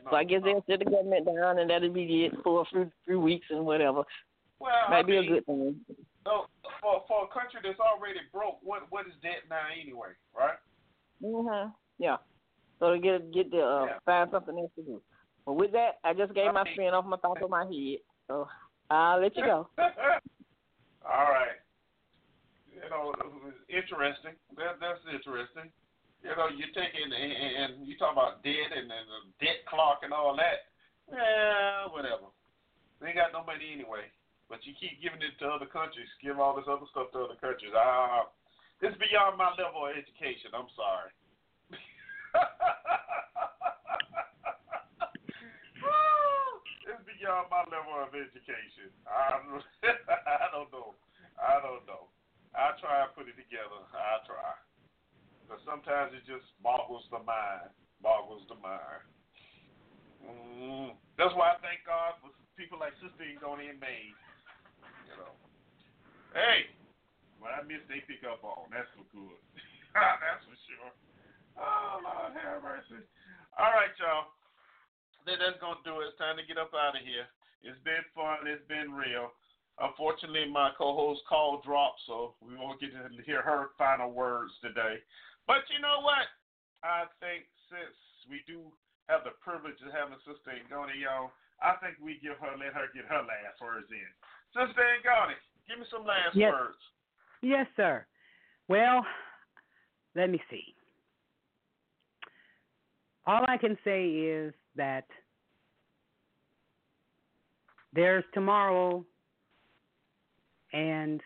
So 0.09 0.15
I 0.17 0.25
guess 0.25 0.41
no. 0.43 0.59
they'll 0.59 0.65
sit 0.67 0.83
the 0.83 0.91
government 0.91 1.25
down 1.25 1.59
and 1.59 1.69
that'll 1.69 1.89
be 1.89 2.25
it 2.25 2.33
for 2.43 2.63
a 2.63 2.65
few, 2.65 2.91
few 3.05 3.21
weeks 3.21 3.47
and 3.49 3.65
whatever. 3.65 4.03
Well, 4.61 4.93
Might 4.93 4.99
I 4.99 5.03
be 5.03 5.17
a 5.17 5.25
good 5.25 5.45
thing. 5.47 5.81
So 6.23 6.45
for 6.79 7.01
for 7.09 7.25
a 7.25 7.33
country 7.33 7.59
that's 7.65 7.81
already 7.81 8.21
broke, 8.31 8.61
what 8.61 8.85
what 8.93 9.07
is 9.07 9.17
debt 9.25 9.49
now 9.49 9.65
anyway, 9.73 10.13
right? 10.37 10.61
Mhm. 11.23 11.73
Yeah. 11.97 12.17
So 12.77 12.93
to 12.93 12.99
get 12.99 13.33
get 13.33 13.49
the 13.49 13.65
uh, 13.65 13.85
Yeah. 13.85 13.97
find 14.05 14.29
something 14.29 14.53
else 14.53 14.71
to 14.77 14.83
do. 14.83 15.01
But 15.45 15.53
with 15.53 15.71
that, 15.71 15.97
I 16.03 16.13
just 16.13 16.33
gave 16.35 16.53
my 16.53 16.63
spin 16.73 16.93
off 16.93 17.05
my 17.05 17.17
top 17.17 17.41
of 17.41 17.49
my 17.49 17.65
head. 17.65 18.05
So 18.27 18.47
I'll 18.91 19.19
let 19.19 19.35
you 19.35 19.43
go. 19.43 19.67
All 21.01 21.31
right. 21.33 21.57
You 22.69 22.85
know, 22.89 23.13
interesting. 23.67 24.37
That 24.57 24.77
that's 24.79 25.01
interesting. 25.11 25.73
You 26.21 26.37
know, 26.37 26.53
you 26.53 26.69
take 26.77 26.93
it 26.93 27.01
and, 27.01 27.13
and, 27.13 27.73
and 27.81 27.87
you 27.87 27.97
talk 27.97 28.13
about 28.13 28.43
debt 28.43 28.69
and, 28.77 28.93
and 28.93 29.07
the 29.09 29.19
debt 29.41 29.65
clock 29.65 30.01
and 30.05 30.13
all 30.13 30.37
that. 30.37 30.69
Yeah, 31.09 31.89
whatever. 31.89 32.29
They 33.01 33.07
ain't 33.07 33.17
got 33.17 33.33
no 33.33 33.41
money 33.43 33.73
anyway. 33.73 34.05
But 34.51 34.67
you 34.67 34.75
keep 34.75 34.99
giving 34.99 35.23
it 35.23 35.39
to 35.39 35.47
other 35.47 35.63
countries, 35.65 36.11
give 36.19 36.35
all 36.35 36.51
this 36.59 36.67
other 36.67 36.83
stuff 36.91 37.15
to 37.15 37.23
other 37.23 37.39
countries. 37.39 37.71
Ah, 37.71 38.27
it's 38.83 38.99
beyond 38.99 39.39
my 39.39 39.55
level 39.55 39.87
of 39.87 39.95
education. 39.95 40.51
I'm 40.51 40.67
sorry. 40.75 41.15
it's 46.91 47.03
beyond 47.07 47.47
my 47.47 47.63
level 47.71 47.95
of 47.95 48.11
education. 48.11 48.91
I, 49.07 49.39
I 49.39 50.51
don't 50.51 50.67
know. 50.75 50.99
I 51.39 51.63
don't 51.63 51.87
know. 51.87 52.11
I 52.51 52.75
try 52.83 53.07
and 53.07 53.15
put 53.15 53.31
it 53.31 53.39
together. 53.39 53.79
I 53.95 54.19
try. 54.27 54.51
But 55.47 55.63
sometimes 55.63 56.11
it 56.11 56.27
just 56.27 56.43
boggles 56.59 57.07
the 57.07 57.23
mind. 57.23 57.71
Boggles 58.03 58.43
the 58.51 58.59
mind. 58.59 59.07
Mm. 60.27 60.91
That's 61.15 61.31
why 61.39 61.55
I 61.55 61.57
thank 61.63 61.87
God 61.87 62.19
for 62.19 62.35
people 62.59 62.77
like 62.77 62.91
Sister 62.99 63.23
Ingoni 63.23 63.71
and 63.71 63.79
May. 63.79 64.11
You 65.11 65.15
know. 65.19 65.35
Hey, 66.31 66.71
what 67.41 67.51
I 67.51 67.65
miss 67.67 67.83
they 67.91 67.99
pick 68.07 68.23
up 68.23 68.45
on. 68.47 68.71
That's 68.71 68.87
for 68.95 69.03
good. 69.11 69.39
That's 69.95 70.45
for 70.47 70.55
sure. 70.69 70.93
Oh 71.59 71.99
Lord 71.99 72.31
have 72.37 72.63
mercy. 72.63 73.03
All 73.59 73.75
right, 73.75 73.91
y'all. 73.99 74.31
Then 75.27 75.37
that's 75.43 75.59
gonna 75.59 75.83
do 75.83 75.99
it. 75.99 76.15
It's 76.15 76.17
time 76.21 76.39
to 76.39 76.40
get 76.51 76.59
up 76.59 76.75
out 76.75 76.99
of 76.99 77.03
here. 77.07 77.31
It's 77.63 77.79
been 77.87 78.03
fun. 78.11 78.43
It's 78.43 78.67
been 78.67 78.91
real. 78.91 79.31
Unfortunately, 79.79 80.51
my 80.51 80.75
co-host 80.75 81.23
call 81.31 81.63
dropped, 81.63 82.03
so 82.03 82.35
we 82.43 82.59
won't 82.59 82.83
get 82.83 82.91
to 82.91 83.07
hear 83.23 83.39
her 83.39 83.71
final 83.79 84.11
words 84.11 84.51
today. 84.59 84.99
But 85.47 85.63
you 85.71 85.79
know 85.79 86.03
what? 86.03 86.27
I 86.83 87.07
think 87.23 87.47
since 87.71 87.95
we 88.27 88.43
do 88.43 88.67
have 89.07 89.23
the 89.23 89.31
privilege 89.39 89.79
of 89.79 89.95
having 89.95 90.19
Sister 90.27 90.59
Ngoni 90.67 91.07
on, 91.07 91.31
I 91.63 91.79
think 91.79 91.95
we 92.03 92.19
give 92.19 92.35
her, 92.43 92.51
let 92.59 92.75
her 92.75 92.91
get 92.91 93.07
her 93.07 93.23
last 93.23 93.63
words 93.63 93.87
in. 93.87 94.11
Sister 94.51 94.83
Ngoni, 95.07 95.39
give 95.71 95.79
me 95.79 95.87
some 95.87 96.03
last 96.03 96.35
Yes. 96.35 96.51
words. 96.51 96.81
Yes, 97.39 97.67
sir. 97.79 98.03
Well, 98.67 99.07
let 100.19 100.29
me 100.29 100.43
see. 100.51 100.75
All 103.25 103.45
I 103.47 103.55
can 103.55 103.77
say 103.85 104.09
is 104.09 104.53
that 104.75 105.07
there's 107.93 108.23
tomorrow, 108.33 109.05
and 110.73 111.21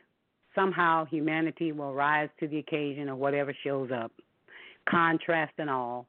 somehow 0.55 1.05
humanity 1.05 1.71
will 1.71 1.93
rise 1.93 2.29
to 2.39 2.47
the 2.47 2.57
occasion 2.57 3.09
of 3.09 3.17
whatever 3.17 3.53
shows 3.63 3.89
up, 3.91 4.11
contrast 4.89 5.53
and 5.57 5.69
all. 5.69 6.07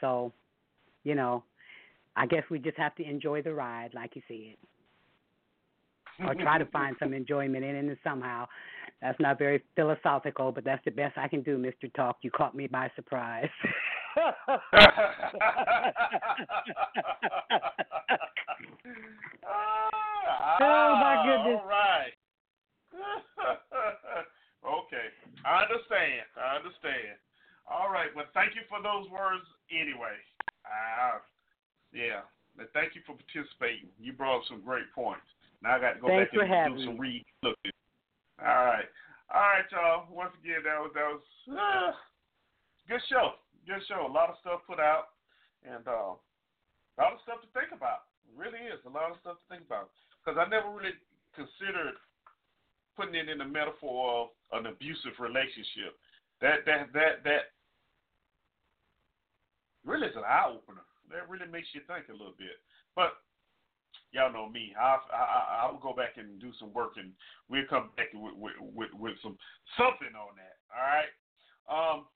So, 0.00 0.32
you 1.04 1.14
know, 1.14 1.44
I 2.16 2.26
guess 2.26 2.42
we 2.50 2.58
just 2.58 2.78
have 2.78 2.94
to 2.96 3.04
enjoy 3.04 3.42
the 3.42 3.54
ride, 3.54 3.90
like 3.94 4.16
you 4.16 4.22
said, 4.28 4.56
or 6.26 6.34
try 6.34 6.58
to 6.58 6.66
find 6.66 6.96
some 6.98 7.12
enjoyment 7.12 7.64
in 7.64 7.90
it 7.90 7.98
somehow. 8.02 8.46
That's 9.02 9.18
not 9.20 9.38
very 9.38 9.62
philosophical, 9.76 10.52
but 10.52 10.64
that's 10.64 10.84
the 10.84 10.90
best 10.90 11.18
I 11.18 11.28
can 11.28 11.42
do, 11.42 11.58
Mr. 11.58 11.92
Talk. 11.94 12.18
You 12.22 12.30
caught 12.30 12.54
me 12.54 12.66
by 12.66 12.90
surprise. 12.96 13.48
Oh, 20.60 20.94
my 21.00 21.24
goodness. 21.26 21.60
All 21.60 21.68
right. 21.68 22.14
okay. 24.64 25.06
I 25.44 25.62
understand. 25.62 26.22
I 26.38 26.56
understand. 26.56 27.18
All 27.66 27.90
right. 27.90 28.14
Well, 28.14 28.26
thank 28.34 28.54
you 28.54 28.62
for 28.68 28.82
those 28.82 29.10
words 29.10 29.44
anyway. 29.70 30.16
Uh, 30.64 31.18
yeah. 31.92 32.22
But 32.56 32.70
thank 32.72 32.94
you 32.94 33.02
for 33.06 33.16
participating. 33.18 33.90
You 33.98 34.12
brought 34.12 34.38
up 34.38 34.44
some 34.48 34.62
great 34.62 34.86
points. 34.94 35.26
Now 35.62 35.76
I 35.76 35.80
got 35.80 35.94
to 35.94 36.00
go 36.00 36.08
Thanks 36.08 36.30
back 36.30 36.46
and 36.48 36.76
do 36.76 36.84
some 36.84 36.94
me. 36.94 37.00
read 37.00 37.24
looking. 37.42 37.72
All 38.38 38.64
right. 38.64 38.86
All 39.34 39.40
right, 39.40 39.64
y'all. 39.72 40.06
Once 40.10 40.32
again, 40.42 40.62
that 40.62 40.78
was 40.78 40.92
that 40.94 41.08
was 41.10 41.22
uh, 41.50 41.90
good 42.86 43.00
show. 43.10 43.34
Good 43.64 43.80
show. 43.88 44.04
A 44.04 44.12
lot 44.12 44.28
of 44.28 44.36
stuff 44.44 44.60
put 44.68 44.78
out, 44.78 45.16
and 45.64 45.80
uh, 45.88 46.12
a 46.12 46.96
lot 47.00 47.16
of 47.16 47.24
stuff 47.24 47.40
to 47.40 47.48
think 47.56 47.72
about. 47.72 48.12
It 48.28 48.36
really 48.36 48.60
is 48.68 48.80
a 48.84 48.92
lot 48.92 49.08
of 49.08 49.16
stuff 49.24 49.40
to 49.40 49.46
think 49.48 49.64
about 49.64 49.88
because 50.20 50.36
I 50.36 50.44
never 50.48 50.68
really 50.68 50.92
considered 51.32 51.96
putting 52.96 53.16
it 53.16 53.28
in 53.28 53.38
the 53.38 53.48
metaphor 53.48 54.28
of 54.52 54.60
an 54.60 54.68
abusive 54.68 55.16
relationship. 55.18 55.96
That 56.40 56.68
that 56.68 56.92
that 56.92 57.24
that 57.24 57.56
really 59.84 60.08
is 60.08 60.16
an 60.16 60.28
eye 60.28 60.52
opener. 60.52 60.84
That 61.08 61.28
really 61.28 61.48
makes 61.48 61.68
you 61.72 61.80
think 61.88 62.08
a 62.08 62.16
little 62.16 62.36
bit. 62.36 62.60
But 62.92 63.16
y'all 64.12 64.32
know 64.32 64.48
me. 64.48 64.76
I 64.76 65.00
I 65.08 65.66
I 65.66 65.72
will 65.72 65.80
go 65.80 65.96
back 65.96 66.16
and 66.16 66.40
do 66.40 66.52
some 66.60 66.72
work, 66.72 67.00
and 67.00 67.12
we'll 67.48 67.68
come 67.68 67.90
back 67.96 68.12
with 68.14 68.36
with 68.36 68.56
with, 68.60 68.92
with 68.92 69.16
some 69.22 69.36
something 69.76 70.12
on 70.12 70.36
that. 70.36 70.56
All 70.68 70.84
right. 70.84 71.12
Um. 71.64 72.06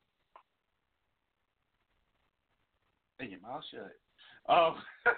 and 3.20 3.30
your 3.30 3.40
mouth 3.40 3.62
shut. 3.70 3.94
Um, 4.50 4.82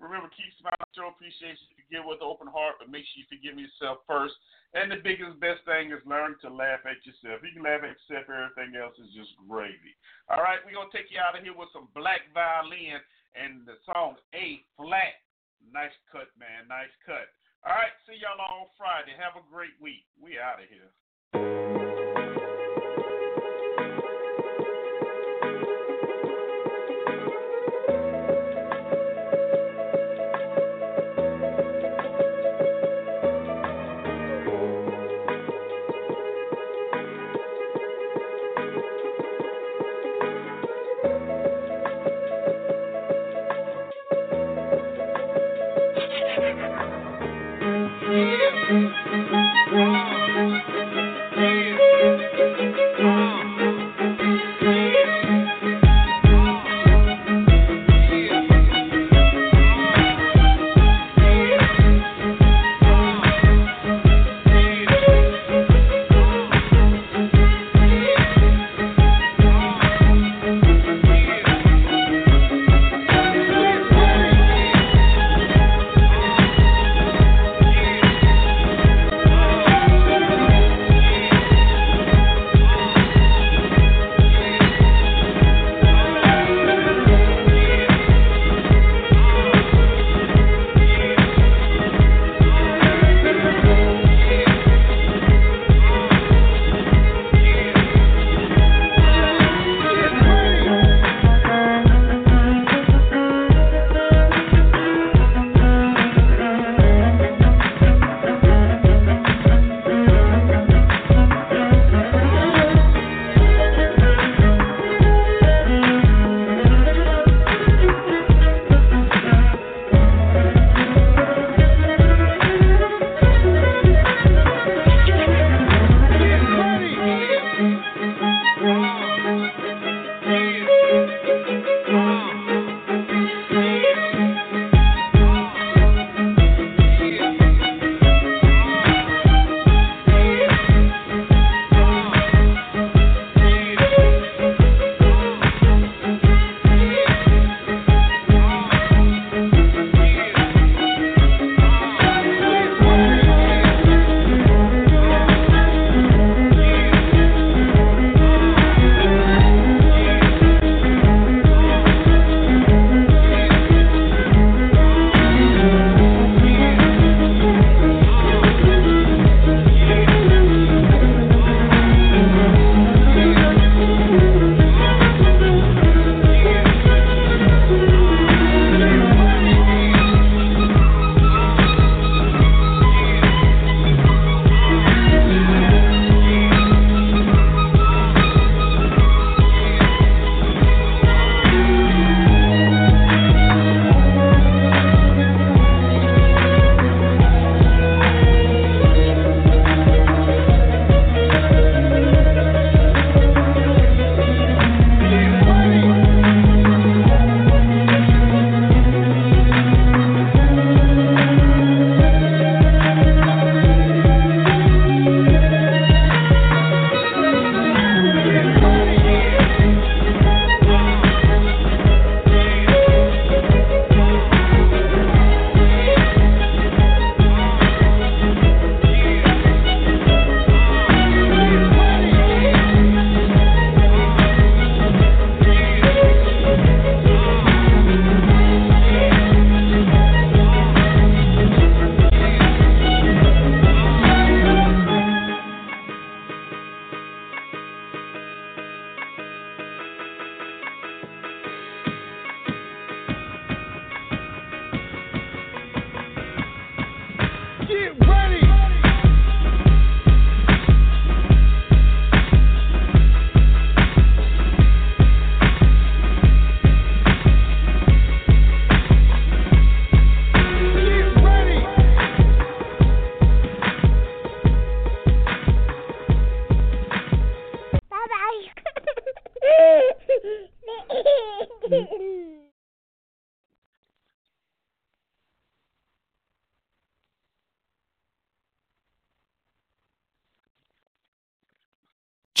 Remember, 0.00 0.28
keep 0.28 0.52
smiling, 0.60 0.92
show 0.92 1.08
appreciation, 1.08 1.72
forgive 1.86 2.04
with 2.04 2.18
an 2.20 2.26
open 2.26 2.50
heart, 2.50 2.82
but 2.82 2.90
make 2.90 3.06
sure 3.06 3.22
you 3.22 3.30
forgive 3.30 3.54
yourself 3.54 4.02
first. 4.10 4.34
And 4.74 4.90
the 4.90 5.00
biggest, 5.00 5.38
best 5.38 5.62
thing 5.64 5.94
is 5.94 6.02
learn 6.04 6.34
to 6.42 6.50
laugh 6.50 6.82
at 6.84 6.98
yourself. 7.06 7.40
You 7.46 7.54
can 7.54 7.64
laugh 7.64 7.86
at 7.86 7.94
yourself, 7.96 8.26
everything 8.26 8.74
else 8.74 8.98
is 8.98 9.08
just 9.14 9.32
gravy. 9.46 9.94
All 10.28 10.42
right, 10.42 10.60
we're 10.66 10.74
going 10.74 10.90
to 10.90 10.96
take 10.96 11.08
you 11.08 11.22
out 11.22 11.38
of 11.38 11.46
here 11.46 11.54
with 11.54 11.70
some 11.70 11.88
black 11.94 12.26
violin 12.34 13.00
and 13.38 13.64
the 13.64 13.78
song 13.86 14.18
A 14.34 14.66
Flat. 14.74 15.22
Nice 15.70 15.94
cut, 16.10 16.28
man. 16.36 16.66
Nice 16.68 16.92
cut. 17.06 17.30
All 17.64 17.72
right, 17.72 17.94
see 18.04 18.18
y'all 18.18 18.38
on 18.38 18.68
Friday. 18.76 19.14
Have 19.16 19.38
a 19.38 19.44
great 19.46 19.74
week. 19.80 20.04
We 20.18 20.36
out 20.36 20.60
of 20.60 20.68
here. 20.68 22.25